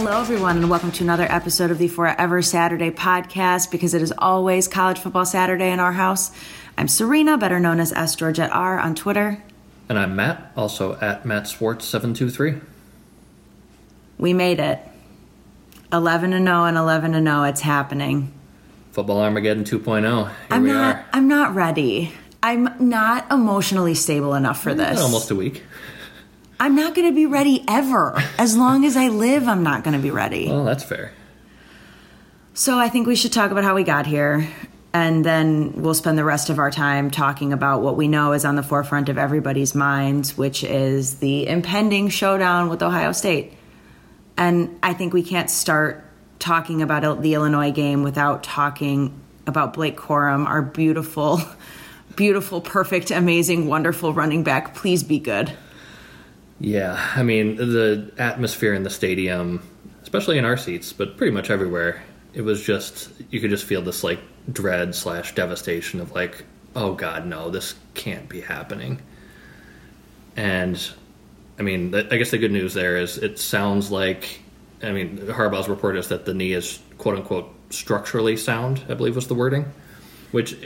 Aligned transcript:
Hello, 0.00 0.20
everyone, 0.20 0.58
and 0.58 0.70
welcome 0.70 0.92
to 0.92 1.02
another 1.02 1.26
episode 1.28 1.72
of 1.72 1.78
the 1.78 1.88
Forever 1.88 2.40
Saturday 2.40 2.92
podcast 2.92 3.68
because 3.72 3.94
it 3.94 4.00
is 4.00 4.12
always 4.16 4.68
College 4.68 5.00
Football 5.00 5.26
Saturday 5.26 5.72
in 5.72 5.80
our 5.80 5.90
house. 5.90 6.30
I'm 6.78 6.86
Serena, 6.86 7.36
better 7.36 7.58
known 7.58 7.80
as 7.80 7.92
S. 7.92 8.14
Georgette 8.14 8.52
R 8.52 8.78
on 8.78 8.94
Twitter. 8.94 9.42
And 9.88 9.98
I'm 9.98 10.14
Matt, 10.14 10.52
also 10.56 10.96
at 11.00 11.26
Matt 11.26 11.46
Swartz723. 11.46 12.60
We 14.18 14.32
made 14.32 14.60
it. 14.60 14.78
11 15.92 16.32
and 16.32 16.46
0 16.46 16.66
and 16.66 16.76
11 16.76 17.14
and 17.16 17.26
0. 17.26 17.42
It's 17.42 17.62
happening. 17.62 18.32
Football 18.92 19.18
Armageddon 19.18 19.64
2.0. 19.64 20.28
Here 20.28 20.36
I'm 20.48 20.62
we 20.62 20.68
not. 20.68 20.94
are. 20.94 21.06
I'm 21.12 21.26
not 21.26 21.56
ready. 21.56 22.12
I'm 22.40 22.72
not 22.78 23.28
emotionally 23.32 23.96
stable 23.96 24.34
enough 24.34 24.62
for 24.62 24.74
this. 24.74 25.00
Almost 25.00 25.32
a 25.32 25.34
week. 25.34 25.64
I'm 26.60 26.74
not 26.74 26.94
going 26.94 27.08
to 27.08 27.14
be 27.14 27.26
ready 27.26 27.64
ever. 27.68 28.20
As 28.36 28.56
long 28.56 28.84
as 28.84 28.96
I 28.96 29.08
live, 29.08 29.46
I'm 29.46 29.62
not 29.62 29.84
going 29.84 29.94
to 29.94 30.02
be 30.02 30.10
ready. 30.10 30.48
Well, 30.48 30.64
that's 30.64 30.82
fair. 30.82 31.12
So 32.54 32.78
I 32.78 32.88
think 32.88 33.06
we 33.06 33.14
should 33.14 33.32
talk 33.32 33.52
about 33.52 33.62
how 33.62 33.76
we 33.76 33.84
got 33.84 34.06
here, 34.06 34.48
and 34.92 35.24
then 35.24 35.80
we'll 35.82 35.94
spend 35.94 36.18
the 36.18 36.24
rest 36.24 36.50
of 36.50 36.58
our 36.58 36.72
time 36.72 37.12
talking 37.12 37.52
about 37.52 37.82
what 37.82 37.96
we 37.96 38.08
know 38.08 38.32
is 38.32 38.44
on 38.44 38.56
the 38.56 38.64
forefront 38.64 39.08
of 39.08 39.16
everybody's 39.16 39.76
minds, 39.76 40.36
which 40.36 40.64
is 40.64 41.20
the 41.20 41.46
impending 41.46 42.08
showdown 42.08 42.68
with 42.68 42.82
Ohio 42.82 43.12
State. 43.12 43.52
And 44.36 44.76
I 44.82 44.94
think 44.94 45.12
we 45.12 45.22
can't 45.22 45.48
start 45.48 46.04
talking 46.40 46.82
about 46.82 47.22
the 47.22 47.34
Illinois 47.34 47.70
game 47.70 48.02
without 48.02 48.42
talking 48.42 49.20
about 49.46 49.74
Blake 49.74 49.96
Corum, 49.96 50.46
our 50.46 50.62
beautiful, 50.62 51.40
beautiful, 52.16 52.60
perfect, 52.60 53.12
amazing, 53.12 53.68
wonderful 53.68 54.12
running 54.12 54.42
back. 54.42 54.74
Please 54.74 55.04
be 55.04 55.20
good. 55.20 55.52
Yeah, 56.60 57.10
I 57.14 57.22
mean, 57.22 57.56
the 57.56 58.10
atmosphere 58.18 58.74
in 58.74 58.82
the 58.82 58.90
stadium, 58.90 59.62
especially 60.02 60.38
in 60.38 60.44
our 60.44 60.56
seats, 60.56 60.92
but 60.92 61.16
pretty 61.16 61.32
much 61.32 61.50
everywhere, 61.50 62.02
it 62.34 62.42
was 62.42 62.62
just, 62.62 63.10
you 63.30 63.40
could 63.40 63.50
just 63.50 63.64
feel 63.64 63.82
this 63.82 64.02
like 64.02 64.18
dread 64.50 64.94
slash 64.94 65.34
devastation 65.34 66.00
of 66.00 66.12
like, 66.12 66.44
oh 66.74 66.94
God, 66.94 67.26
no, 67.26 67.50
this 67.50 67.74
can't 67.94 68.28
be 68.28 68.40
happening. 68.40 69.00
And 70.36 70.90
I 71.58 71.62
mean, 71.62 71.94
I 71.94 72.02
guess 72.02 72.30
the 72.30 72.38
good 72.38 72.52
news 72.52 72.74
there 72.74 72.96
is 72.96 73.18
it 73.18 73.38
sounds 73.38 73.90
like, 73.90 74.40
I 74.82 74.92
mean, 74.92 75.18
Harbaugh's 75.18 75.68
report 75.68 75.96
is 75.96 76.08
that 76.08 76.24
the 76.24 76.34
knee 76.34 76.52
is 76.52 76.80
quote 76.98 77.16
unquote 77.16 77.52
structurally 77.70 78.36
sound, 78.36 78.82
I 78.88 78.94
believe 78.94 79.14
was 79.14 79.26
the 79.28 79.34
wording, 79.34 79.66
which 80.30 80.56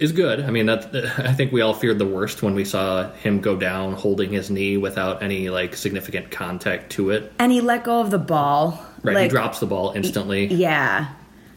is 0.00 0.12
good. 0.12 0.40
I 0.40 0.50
mean, 0.50 0.66
that 0.66 0.94
I 1.18 1.32
think 1.32 1.52
we 1.52 1.60
all 1.60 1.74
feared 1.74 1.98
the 1.98 2.06
worst 2.06 2.42
when 2.42 2.54
we 2.54 2.64
saw 2.64 3.12
him 3.12 3.40
go 3.40 3.56
down 3.56 3.92
holding 3.92 4.32
his 4.32 4.50
knee 4.50 4.76
without 4.76 5.22
any 5.22 5.50
like 5.50 5.76
significant 5.76 6.30
contact 6.30 6.90
to 6.92 7.10
it. 7.10 7.32
And 7.38 7.52
he 7.52 7.60
let 7.60 7.84
go 7.84 8.00
of 8.00 8.10
the 8.10 8.18
ball. 8.18 8.84
Right, 9.02 9.24
he 9.24 9.28
drops 9.28 9.60
the 9.60 9.66
ball 9.66 9.92
instantly. 9.92 10.46
Yeah. 10.46 11.12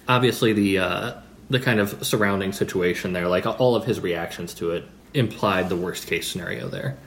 Obviously, 0.08 0.53
the 0.53 0.80
uh, 0.80 1.14
the 1.49 1.59
kind 1.59 1.80
of 1.80 2.05
surrounding 2.05 2.52
situation 2.52 3.14
there, 3.14 3.27
like 3.27 3.45
all 3.45 3.75
of 3.75 3.86
his 3.86 4.02
reactions 4.02 4.53
to 4.55 4.71
it, 4.71 4.86
implied 5.14 5.69
the 5.69 5.75
worst 5.75 6.08
case 6.08 6.30
scenario 6.30 6.67
there. 6.67 6.97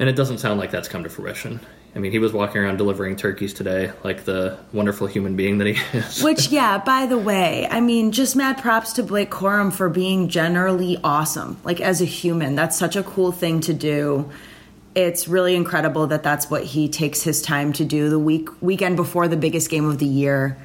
And 0.00 0.08
it 0.08 0.16
doesn't 0.16 0.38
sound 0.38 0.60
like 0.60 0.70
that's 0.70 0.88
come 0.88 1.02
to 1.04 1.10
fruition. 1.10 1.60
I 1.98 2.00
mean, 2.00 2.12
he 2.12 2.20
was 2.20 2.32
walking 2.32 2.60
around 2.60 2.76
delivering 2.76 3.16
turkeys 3.16 3.52
today, 3.52 3.90
like 4.04 4.24
the 4.24 4.56
wonderful 4.72 5.08
human 5.08 5.34
being 5.34 5.58
that 5.58 5.66
he 5.66 5.98
is. 5.98 6.22
Which, 6.22 6.46
yeah, 6.46 6.78
by 6.78 7.06
the 7.06 7.18
way, 7.18 7.66
I 7.68 7.80
mean, 7.80 8.12
just 8.12 8.36
mad 8.36 8.58
props 8.58 8.92
to 8.94 9.02
Blake 9.02 9.32
Corum 9.32 9.72
for 9.72 9.88
being 9.88 10.28
generally 10.28 10.96
awesome. 11.02 11.58
Like, 11.64 11.80
as 11.80 12.00
a 12.00 12.04
human, 12.04 12.54
that's 12.54 12.78
such 12.78 12.94
a 12.94 13.02
cool 13.02 13.32
thing 13.32 13.58
to 13.62 13.74
do. 13.74 14.30
It's 14.94 15.26
really 15.26 15.56
incredible 15.56 16.06
that 16.06 16.22
that's 16.22 16.48
what 16.48 16.62
he 16.62 16.88
takes 16.88 17.22
his 17.22 17.42
time 17.42 17.72
to 17.72 17.84
do 17.84 18.08
the 18.08 18.18
week 18.20 18.48
weekend 18.62 18.94
before 18.94 19.26
the 19.26 19.36
biggest 19.36 19.68
game 19.68 19.84
of 19.84 19.98
the 19.98 20.06
year. 20.06 20.56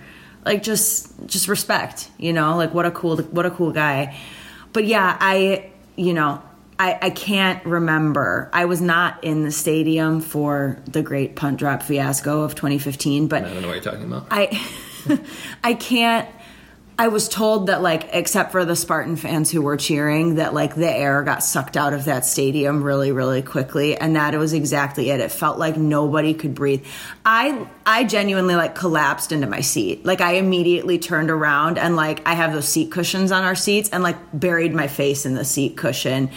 Like, 0.45 0.61
just 0.61 1.11
just 1.25 1.47
respect, 1.47 2.11
you 2.19 2.31
know. 2.31 2.57
Like, 2.57 2.75
what 2.75 2.85
a 2.85 2.91
cool 2.91 3.17
what 3.17 3.47
a 3.47 3.51
cool 3.51 3.71
guy. 3.71 4.15
But 4.71 4.85
yeah, 4.85 5.17
I 5.19 5.71
you 5.95 6.13
know 6.13 6.43
I, 6.79 6.97
I 7.01 7.09
can't 7.11 7.63
remember. 7.65 8.49
I 8.53 8.65
was 8.65 8.81
not 8.81 9.23
in 9.23 9.43
the 9.43 9.51
stadium 9.51 10.21
for 10.21 10.81
the 10.85 11.01
great 11.01 11.35
punt 11.35 11.57
drop 11.57 11.83
fiasco 11.83 12.41
of 12.41 12.55
2015, 12.55 13.27
but 13.27 13.43
I 13.43 13.49
don't 13.49 13.61
know 13.61 13.67
what 13.67 13.75
you're 13.75 13.83
talking 13.83 14.05
about. 14.05 14.27
I 14.31 14.59
I 15.63 15.73
can't 15.73 16.27
I 16.97 17.07
was 17.07 17.27
told 17.27 17.67
that 17.67 17.81
like 17.81 18.09
except 18.13 18.51
for 18.51 18.65
the 18.65 18.75
Spartan 18.75 19.15
fans 19.15 19.49
who 19.49 19.63
were 19.63 19.77
cheering 19.77 20.35
that 20.35 20.53
like 20.53 20.75
the 20.75 20.89
air 20.89 21.23
got 21.23 21.43
sucked 21.43 21.75
out 21.75 21.93
of 21.93 22.05
that 22.05 22.23
stadium 22.23 22.83
really 22.83 23.11
really 23.11 23.41
quickly 23.41 23.97
and 23.97 24.15
that 24.15 24.35
it 24.35 24.37
was 24.37 24.53
exactly 24.53 25.09
it. 25.09 25.19
It 25.19 25.31
felt 25.31 25.57
like 25.57 25.75
nobody 25.75 26.35
could 26.35 26.53
breathe. 26.53 26.85
I 27.25 27.67
I 27.85 28.03
genuinely 28.03 28.55
like 28.55 28.75
collapsed 28.75 29.31
into 29.31 29.47
my 29.47 29.61
seat. 29.61 30.05
Like 30.05 30.21
I 30.21 30.33
immediately 30.33 30.99
turned 30.99 31.31
around 31.31 31.79
and 31.79 31.95
like 31.95 32.21
I 32.27 32.33
have 32.35 32.53
those 32.53 32.67
seat 32.67 32.91
cushions 32.91 33.31
on 33.31 33.43
our 33.43 33.55
seats 33.55 33.89
and 33.89 34.03
like 34.03 34.17
buried 34.31 34.73
my 34.73 34.87
face 34.87 35.25
in 35.25 35.33
the 35.33 35.45
seat 35.45 35.75
cushion. 35.75 36.29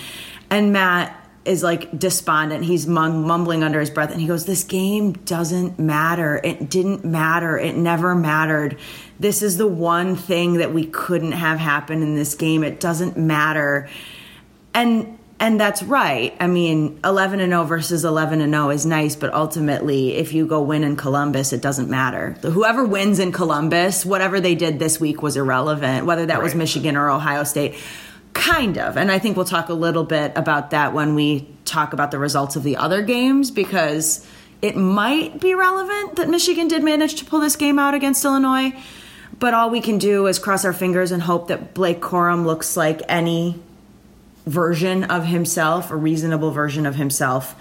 And 0.49 0.73
Matt 0.73 1.27
is 1.47 1.63
like 1.63 1.97
despondent. 1.97 2.65
He's 2.65 2.87
mumbling 2.87 3.63
under 3.63 3.81
his 3.81 3.91
breath 3.91 4.11
and 4.11 4.21
he 4.21 4.27
goes, 4.27 4.45
This 4.45 4.65
game 4.65 5.13
doesn't 5.13 5.79
matter. 5.79 6.41
It 6.43 6.69
didn't 6.69 7.05
matter. 7.05 7.57
It 7.57 7.77
never 7.77 8.15
mattered. 8.15 8.79
This 9.19 9.43
is 9.43 9.57
the 9.57 9.67
one 9.67 10.17
thing 10.17 10.55
that 10.55 10.73
we 10.73 10.87
couldn't 10.87 11.33
have 11.33 11.59
happen 11.59 12.03
in 12.03 12.15
this 12.15 12.35
game. 12.35 12.63
It 12.63 12.81
doesn't 12.81 13.17
matter. 13.17 13.89
And 14.75 15.19
and 15.39 15.61
that's 15.61 15.83
right. 15.83 16.35
I 16.41 16.47
mean, 16.47 16.99
11 17.05 17.41
and 17.41 17.53
0 17.53 17.65
versus 17.65 18.07
11 18.07 18.41
and 18.41 18.55
0 18.55 18.71
is 18.71 18.87
nice, 18.87 19.17
but 19.17 19.35
ultimately, 19.35 20.15
if 20.15 20.33
you 20.33 20.47
go 20.47 20.63
win 20.63 20.83
in 20.83 20.97
Columbus, 20.97 21.53
it 21.53 21.61
doesn't 21.61 21.91
matter. 21.91 22.31
Whoever 22.43 22.85
wins 22.85 23.19
in 23.19 23.33
Columbus, 23.33 24.07
whatever 24.07 24.41
they 24.41 24.55
did 24.55 24.79
this 24.79 24.99
week 24.99 25.21
was 25.21 25.37
irrelevant, 25.37 26.07
whether 26.07 26.25
that 26.27 26.43
was 26.43 26.55
Michigan 26.55 26.97
or 26.97 27.11
Ohio 27.11 27.45
State. 27.45 27.75
Kind 28.33 28.79
of. 28.79 28.97
And 28.97 29.13
I 29.13 29.19
think 29.19 29.37
we'll 29.37 29.47
talk 29.47 29.69
a 29.69 29.75
little 29.75 30.05
bit 30.05 30.33
about 30.37 30.71
that 30.71 30.95
when 30.95 31.15
we 31.15 31.49
talk 31.67 31.93
about 31.93 32.11
the 32.11 32.19
results 32.19 32.57
of 32.57 32.63
the 32.63 32.77
other 32.77 33.03
games 33.03 33.51
because 33.51 34.27
it 34.63 34.77
might 34.77 35.41
be 35.41 35.55
relevant 35.55 36.17
that 36.17 36.29
Michigan 36.29 36.69
did 36.69 36.83
manage 36.83 37.15
to 37.17 37.25
pull 37.25 37.41
this 37.41 37.57
game 37.57 37.79
out 37.79 37.93
against 37.95 38.25
Illinois. 38.25 38.73
But 39.39 39.53
all 39.55 39.71
we 39.71 39.81
can 39.81 39.99
do 39.99 40.27
is 40.27 40.39
cross 40.39 40.65
our 40.65 40.73
fingers 40.73 41.13
and 41.13 41.23
hope 41.23 41.49
that 41.49 41.75
Blake 41.75 42.01
Corum 42.01 42.47
looks 42.47 42.77
like 42.77 43.03
any 43.09 43.61
version 44.47 45.05
of 45.05 45.25
himself, 45.27 45.91
a 45.91 45.97
reasonable 45.97 46.51
version 46.53 46.87
of 46.87 46.95
himself, 46.95 47.55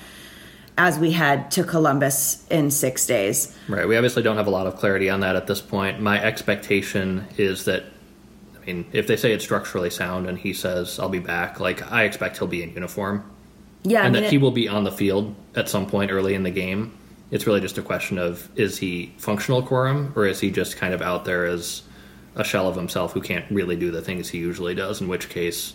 as 0.78 0.98
we 1.00 1.12
head 1.12 1.52
to 1.52 1.64
Columbus 1.64 2.46
in 2.50 2.70
six 2.72 3.06
days. 3.06 3.58
Right. 3.68 3.88
We 3.88 3.98
obviously 3.98 4.24
don't 4.24 4.38
have 4.38 4.48
a 4.48 4.52
lot 4.52 4.68
of 4.68 4.76
clarity 4.78 5.10
on 5.10 5.22
that 5.22 5.36
at 5.36 5.48
this 5.48 5.62
point. 5.62 6.00
My 6.00 6.22
expectation 6.24 7.26
is 7.38 7.66
that, 7.66 7.84
I 8.62 8.66
mean, 8.66 8.86
if 8.94 9.08
they 9.08 9.16
say 9.18 9.34
it's 9.34 9.44
structurally 9.44 9.90
sound 9.90 10.28
and 10.28 10.38
he 10.38 10.54
says, 10.54 11.00
I'll 11.00 11.10
be 11.10 11.20
back, 11.20 11.60
like, 11.60 11.92
I 11.92 12.04
expect 12.04 12.38
he'll 12.38 12.48
be 12.48 12.62
in 12.64 12.72
uniform 12.74 13.24
Yeah, 13.84 14.02
I 14.02 14.06
and 14.06 14.14
mean, 14.14 14.22
that 14.24 14.28
it- 14.28 14.32
he 14.32 14.38
will 14.38 14.52
be 14.52 14.68
on 14.68 14.84
the 14.86 14.92
field 14.92 15.36
at 15.56 15.68
some 15.70 15.88
point 15.88 16.12
early 16.12 16.36
in 16.36 16.44
the 16.44 16.52
game. 16.52 16.94
It's 17.36 17.46
really 17.46 17.60
just 17.60 17.78
a 17.78 17.82
question 17.82 18.18
of 18.18 18.50
is 18.58 18.78
he 18.78 19.14
functional 19.18 19.62
Corum 19.62 20.16
or 20.16 20.26
is 20.26 20.40
he 20.40 20.50
just 20.50 20.78
kind 20.78 20.94
of 20.94 21.02
out 21.02 21.26
there 21.26 21.46
as 21.46 21.84
a 22.34 22.46
shell 22.46 22.70
of 22.70 22.78
himself 22.78 23.12
who 23.12 23.20
can't 23.20 23.44
really 23.52 23.76
do 23.76 23.92
the 23.92 24.02
things 24.02 24.30
he 24.30 24.38
usually 24.38 24.74
does, 24.74 25.02
in 25.02 25.10
which 25.10 25.28
case 25.28 25.74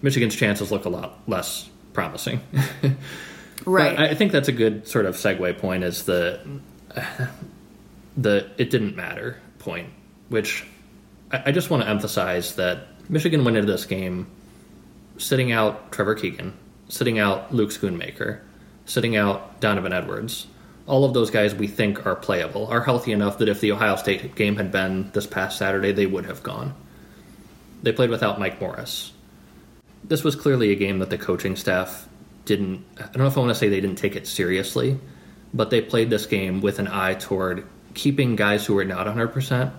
Michigan's 0.00 0.34
chances 0.34 0.72
look 0.72 0.86
a 0.86 0.88
lot 0.88 1.18
less 1.28 1.68
promising. 1.92 2.40
right. 3.66 3.94
But 3.94 4.10
I 4.10 4.14
think 4.14 4.32
that's 4.32 4.48
a 4.48 4.52
good 4.52 4.88
sort 4.88 5.04
of 5.04 5.16
segue 5.16 5.58
point 5.58 5.84
is 5.84 6.04
the 6.04 6.40
the 8.16 8.50
it 8.56 8.70
didn't 8.70 8.96
matter 8.96 9.36
point, 9.58 9.90
which 10.30 10.64
I, 11.30 11.42
I 11.46 11.52
just 11.52 11.68
want 11.68 11.82
to 11.82 11.90
emphasize 11.90 12.56
that 12.56 12.86
Michigan 13.10 13.44
went 13.44 13.58
into 13.58 13.70
this 13.70 13.84
game 13.84 14.28
sitting 15.18 15.52
out 15.52 15.92
Trevor 15.92 16.14
Keegan, 16.14 16.56
sitting 16.88 17.18
out 17.18 17.54
Luke 17.54 17.68
Schoonmaker, 17.68 18.40
sitting 18.86 19.14
out 19.14 19.60
Donovan 19.60 19.92
Edwards. 19.92 20.46
All 20.90 21.04
of 21.04 21.14
those 21.14 21.30
guys 21.30 21.54
we 21.54 21.68
think 21.68 22.04
are 22.04 22.16
playable, 22.16 22.66
are 22.66 22.82
healthy 22.82 23.12
enough 23.12 23.38
that 23.38 23.48
if 23.48 23.60
the 23.60 23.70
Ohio 23.70 23.94
State 23.94 24.34
game 24.34 24.56
had 24.56 24.72
been 24.72 25.12
this 25.12 25.26
past 25.26 25.56
Saturday, 25.56 25.92
they 25.92 26.06
would 26.06 26.26
have 26.26 26.42
gone. 26.42 26.74
They 27.84 27.92
played 27.92 28.10
without 28.10 28.40
Mike 28.40 28.60
Morris. 28.60 29.12
This 30.02 30.24
was 30.24 30.34
clearly 30.34 30.72
a 30.72 30.74
game 30.74 30.98
that 30.98 31.10
the 31.10 31.16
coaching 31.18 31.54
staff 31.54 32.08
didn't, 32.44 32.84
I 32.98 33.02
don't 33.02 33.18
know 33.18 33.26
if 33.26 33.36
I 33.36 33.40
want 33.40 33.50
to 33.50 33.54
say 33.54 33.68
they 33.68 33.80
didn't 33.80 33.98
take 33.98 34.16
it 34.16 34.26
seriously, 34.26 34.98
but 35.54 35.70
they 35.70 35.80
played 35.80 36.10
this 36.10 36.26
game 36.26 36.60
with 36.60 36.80
an 36.80 36.88
eye 36.88 37.14
toward 37.14 37.64
keeping 37.94 38.34
guys 38.34 38.66
who 38.66 38.74
were 38.74 38.84
not 38.84 39.06
100% 39.06 39.72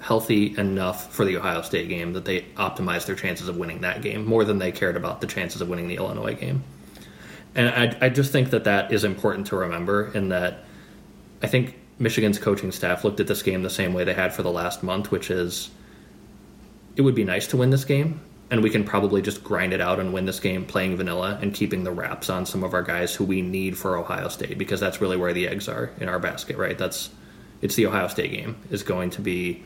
healthy 0.00 0.56
enough 0.58 1.14
for 1.14 1.24
the 1.24 1.36
Ohio 1.36 1.62
State 1.62 1.88
game 1.88 2.12
that 2.14 2.24
they 2.24 2.42
optimized 2.56 3.06
their 3.06 3.14
chances 3.14 3.48
of 3.48 3.56
winning 3.56 3.82
that 3.82 4.02
game 4.02 4.26
more 4.26 4.44
than 4.44 4.58
they 4.58 4.72
cared 4.72 4.96
about 4.96 5.20
the 5.20 5.26
chances 5.28 5.60
of 5.60 5.68
winning 5.68 5.86
the 5.86 5.96
Illinois 5.96 6.34
game. 6.34 6.64
And 7.56 7.68
I, 7.68 8.06
I 8.06 8.08
just 8.10 8.30
think 8.30 8.50
that 8.50 8.64
that 8.64 8.92
is 8.92 9.02
important 9.02 9.48
to 9.48 9.56
remember 9.56 10.12
in 10.14 10.28
that 10.28 10.64
I 11.42 11.46
think 11.46 11.76
Michigan's 11.98 12.38
coaching 12.38 12.70
staff 12.70 13.02
looked 13.02 13.18
at 13.18 13.26
this 13.26 13.42
game 13.42 13.62
the 13.62 13.70
same 13.70 13.94
way 13.94 14.04
they 14.04 14.14
had 14.14 14.34
for 14.34 14.42
the 14.42 14.50
last 14.50 14.82
month, 14.82 15.10
which 15.10 15.30
is 15.30 15.70
it 16.96 17.02
would 17.02 17.14
be 17.14 17.24
nice 17.24 17.46
to 17.48 17.56
win 17.56 17.70
this 17.70 17.84
game, 17.84 18.20
and 18.50 18.62
we 18.62 18.70
can 18.70 18.84
probably 18.84 19.22
just 19.22 19.42
grind 19.42 19.72
it 19.72 19.80
out 19.80 19.98
and 19.98 20.12
win 20.12 20.26
this 20.26 20.38
game 20.38 20.64
playing 20.64 20.96
vanilla 20.96 21.38
and 21.40 21.54
keeping 21.54 21.84
the 21.84 21.90
wraps 21.92 22.30
on 22.30 22.46
some 22.46 22.62
of 22.62 22.74
our 22.74 22.82
guys 22.82 23.14
who 23.14 23.24
we 23.24 23.42
need 23.42 23.76
for 23.76 23.96
Ohio 23.96 24.28
State 24.28 24.58
because 24.58 24.78
that's 24.78 25.00
really 25.00 25.16
where 25.16 25.32
the 25.32 25.48
eggs 25.48 25.68
are 25.68 25.90
in 25.98 26.08
our 26.08 26.18
basket, 26.18 26.56
right? 26.56 26.76
That's 26.76 27.10
it's 27.62 27.74
the 27.74 27.86
Ohio 27.86 28.08
State 28.08 28.32
game 28.32 28.56
is 28.70 28.82
going 28.82 29.10
to 29.10 29.22
be 29.22 29.62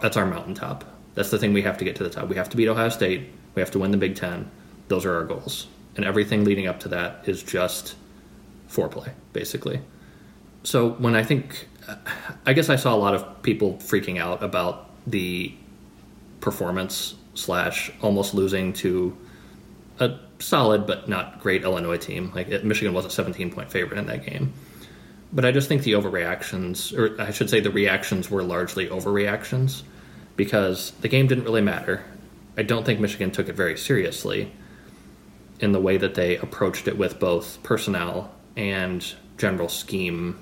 that's 0.00 0.16
our 0.16 0.26
mountaintop. 0.26 0.84
That's 1.14 1.30
the 1.30 1.38
thing 1.38 1.52
we 1.52 1.62
have 1.62 1.78
to 1.78 1.84
get 1.84 1.96
to 1.96 2.04
the 2.04 2.10
top. 2.10 2.28
We 2.28 2.36
have 2.36 2.48
to 2.50 2.56
beat 2.56 2.68
Ohio 2.68 2.88
State. 2.88 3.30
We 3.54 3.60
have 3.60 3.70
to 3.72 3.78
win 3.78 3.90
the 3.90 3.96
Big 3.96 4.16
Ten. 4.16 4.50
Those 4.88 5.04
are 5.04 5.14
our 5.14 5.24
goals, 5.24 5.66
and 5.96 6.04
everything 6.04 6.44
leading 6.44 6.66
up 6.66 6.80
to 6.80 6.88
that 6.88 7.26
is 7.26 7.42
just 7.42 7.96
foreplay, 8.68 9.10
basically. 9.32 9.80
So 10.62 10.90
when 10.90 11.14
I 11.14 11.22
think, 11.22 11.68
I 12.44 12.52
guess 12.52 12.68
I 12.68 12.76
saw 12.76 12.94
a 12.94 12.98
lot 12.98 13.14
of 13.14 13.42
people 13.42 13.74
freaking 13.74 14.20
out 14.20 14.42
about 14.42 14.90
the 15.06 15.54
performance 16.40 17.14
slash 17.34 17.90
almost 18.02 18.34
losing 18.34 18.72
to 18.72 19.16
a 19.98 20.18
solid 20.38 20.86
but 20.86 21.08
not 21.08 21.40
great 21.40 21.62
Illinois 21.62 21.96
team. 21.96 22.32
Like 22.34 22.64
Michigan 22.64 22.92
was 22.92 23.04
a 23.04 23.10
17 23.10 23.50
point 23.50 23.70
favorite 23.70 23.98
in 23.98 24.06
that 24.06 24.24
game. 24.24 24.52
But 25.32 25.44
I 25.44 25.50
just 25.50 25.68
think 25.68 25.82
the 25.82 25.92
overreactions, 25.92 26.96
or 26.96 27.20
I 27.20 27.30
should 27.30 27.50
say 27.50 27.60
the 27.60 27.70
reactions 27.70 28.30
were 28.30 28.42
largely 28.42 28.88
overreactions 28.88 29.82
because 30.36 30.92
the 31.00 31.08
game 31.08 31.26
didn't 31.26 31.44
really 31.44 31.62
matter. 31.62 32.04
I 32.56 32.62
don't 32.62 32.84
think 32.84 33.00
Michigan 33.00 33.30
took 33.30 33.48
it 33.48 33.54
very 33.54 33.76
seriously 33.76 34.52
in 35.60 35.72
the 35.72 35.80
way 35.80 35.96
that 35.96 36.14
they 36.14 36.36
approached 36.36 36.88
it 36.88 36.98
with 36.98 37.18
both 37.18 37.62
personnel 37.62 38.32
and 38.56 39.14
general 39.38 39.68
scheme 39.68 40.38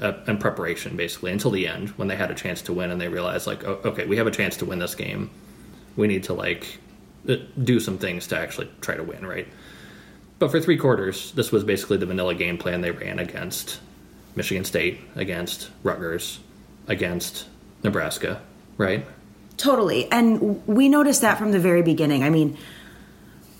uh, 0.00 0.12
and 0.26 0.38
preparation, 0.40 0.96
basically, 0.96 1.32
until 1.32 1.50
the 1.50 1.66
end 1.66 1.90
when 1.90 2.08
they 2.08 2.16
had 2.16 2.30
a 2.30 2.34
chance 2.34 2.62
to 2.62 2.72
win 2.72 2.90
and 2.90 3.00
they 3.00 3.08
realized, 3.08 3.46
like, 3.46 3.64
oh, 3.64 3.80
okay, 3.84 4.06
we 4.06 4.16
have 4.16 4.26
a 4.26 4.30
chance 4.30 4.56
to 4.58 4.64
win 4.64 4.78
this 4.78 4.94
game. 4.94 5.30
We 5.96 6.06
need 6.06 6.24
to, 6.24 6.34
like, 6.34 6.78
uh, 7.28 7.36
do 7.62 7.80
some 7.80 7.98
things 7.98 8.26
to 8.28 8.38
actually 8.38 8.70
try 8.80 8.96
to 8.96 9.02
win, 9.02 9.26
right? 9.26 9.48
But 10.38 10.50
for 10.50 10.60
three 10.60 10.76
quarters, 10.76 11.32
this 11.32 11.50
was 11.50 11.64
basically 11.64 11.96
the 11.96 12.06
vanilla 12.06 12.34
game 12.34 12.58
plan 12.58 12.80
they 12.80 12.90
ran 12.90 13.18
against 13.18 13.80
Michigan 14.36 14.64
State, 14.64 15.00
against 15.16 15.70
Rutgers, 15.82 16.38
against 16.86 17.46
Nebraska, 17.82 18.40
right? 18.76 19.04
Totally. 19.56 20.10
And 20.12 20.64
we 20.66 20.88
noticed 20.88 21.22
that 21.22 21.38
from 21.38 21.50
the 21.50 21.58
very 21.58 21.82
beginning. 21.82 22.22
I 22.22 22.30
mean, 22.30 22.56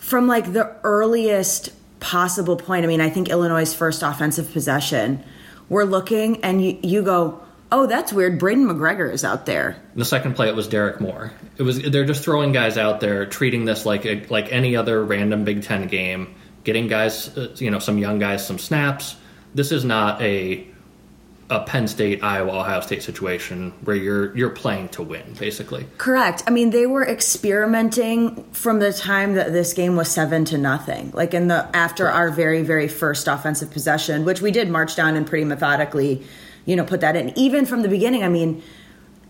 from 0.08 0.26
like 0.26 0.55
the 0.55 0.75
earliest 0.84 1.70
possible 2.00 2.56
point, 2.56 2.84
I 2.84 2.88
mean, 2.88 3.00
I 3.00 3.10
think 3.10 3.28
Illinois' 3.28 3.75
first 3.75 4.02
offensive 4.02 4.50
possession, 4.52 5.22
we're 5.69 5.84
looking 5.84 6.43
and 6.43 6.64
you, 6.64 6.78
you 6.82 7.02
go, 7.02 7.43
oh, 7.70 7.87
that's 7.87 8.10
weird. 8.10 8.40
Braiden 8.40 8.64
McGregor 8.66 9.12
is 9.12 9.22
out 9.22 9.44
there. 9.44 9.76
The 9.94 10.06
second 10.06 10.34
play, 10.34 10.49
it 10.49 10.56
was 10.56 10.66
Derrick 10.66 11.00
Moore. 11.00 11.32
It 11.58 11.62
was 11.62 11.82
they're 11.82 12.06
just 12.06 12.25
throwing 12.25 12.52
guys 12.52 12.78
out 12.78 13.00
there, 13.00 13.26
treating 13.26 13.66
this 13.66 13.84
like 13.84 14.06
a, 14.06 14.25
like 14.31 14.50
any 14.50 14.76
other 14.76 15.05
random 15.05 15.44
Big 15.44 15.62
Ten 15.62 15.88
game, 15.88 16.34
getting 16.64 16.88
guys, 16.88 17.37
uh, 17.37 17.54
you 17.56 17.70
know, 17.70 17.78
some 17.78 17.99
young 17.99 18.19
guys 18.19 18.46
some 18.46 18.58
snaps. 18.58 19.14
This 19.54 19.72
is 19.72 19.84
not 19.84 20.22
a 20.22 20.66
a 21.50 21.60
Penn 21.60 21.88
State, 21.88 22.22
Iowa, 22.22 22.60
Ohio 22.60 22.80
State 22.80 23.02
situation 23.02 23.72
where 23.84 23.96
you're 23.96 24.36
you're 24.36 24.50
playing 24.50 24.90
to 24.90 25.02
win, 25.02 25.34
basically. 25.38 25.86
Correct. 25.96 26.42
I 26.46 26.50
mean, 26.50 26.70
they 26.70 26.86
were 26.86 27.06
experimenting 27.06 28.44
from 28.52 28.80
the 28.80 28.92
time 28.92 29.34
that 29.34 29.52
this 29.52 29.72
game 29.72 29.96
was 29.96 30.10
seven 30.10 30.44
to 30.46 30.58
nothing. 30.58 31.10
Like 31.12 31.32
in 31.32 31.48
the 31.48 31.68
after 31.74 32.04
Correct. 32.04 32.16
our 32.16 32.30
very 32.30 32.62
very 32.62 32.88
first 32.88 33.28
offensive 33.28 33.70
possession, 33.70 34.24
which 34.24 34.42
we 34.42 34.50
did 34.50 34.68
march 34.68 34.94
down 34.94 35.16
and 35.16 35.26
pretty 35.26 35.44
methodically, 35.44 36.22
you 36.66 36.76
know, 36.76 36.84
put 36.84 37.00
that 37.00 37.16
in. 37.16 37.36
Even 37.38 37.64
from 37.64 37.82
the 37.82 37.88
beginning, 37.88 38.22
I 38.24 38.28
mean. 38.28 38.62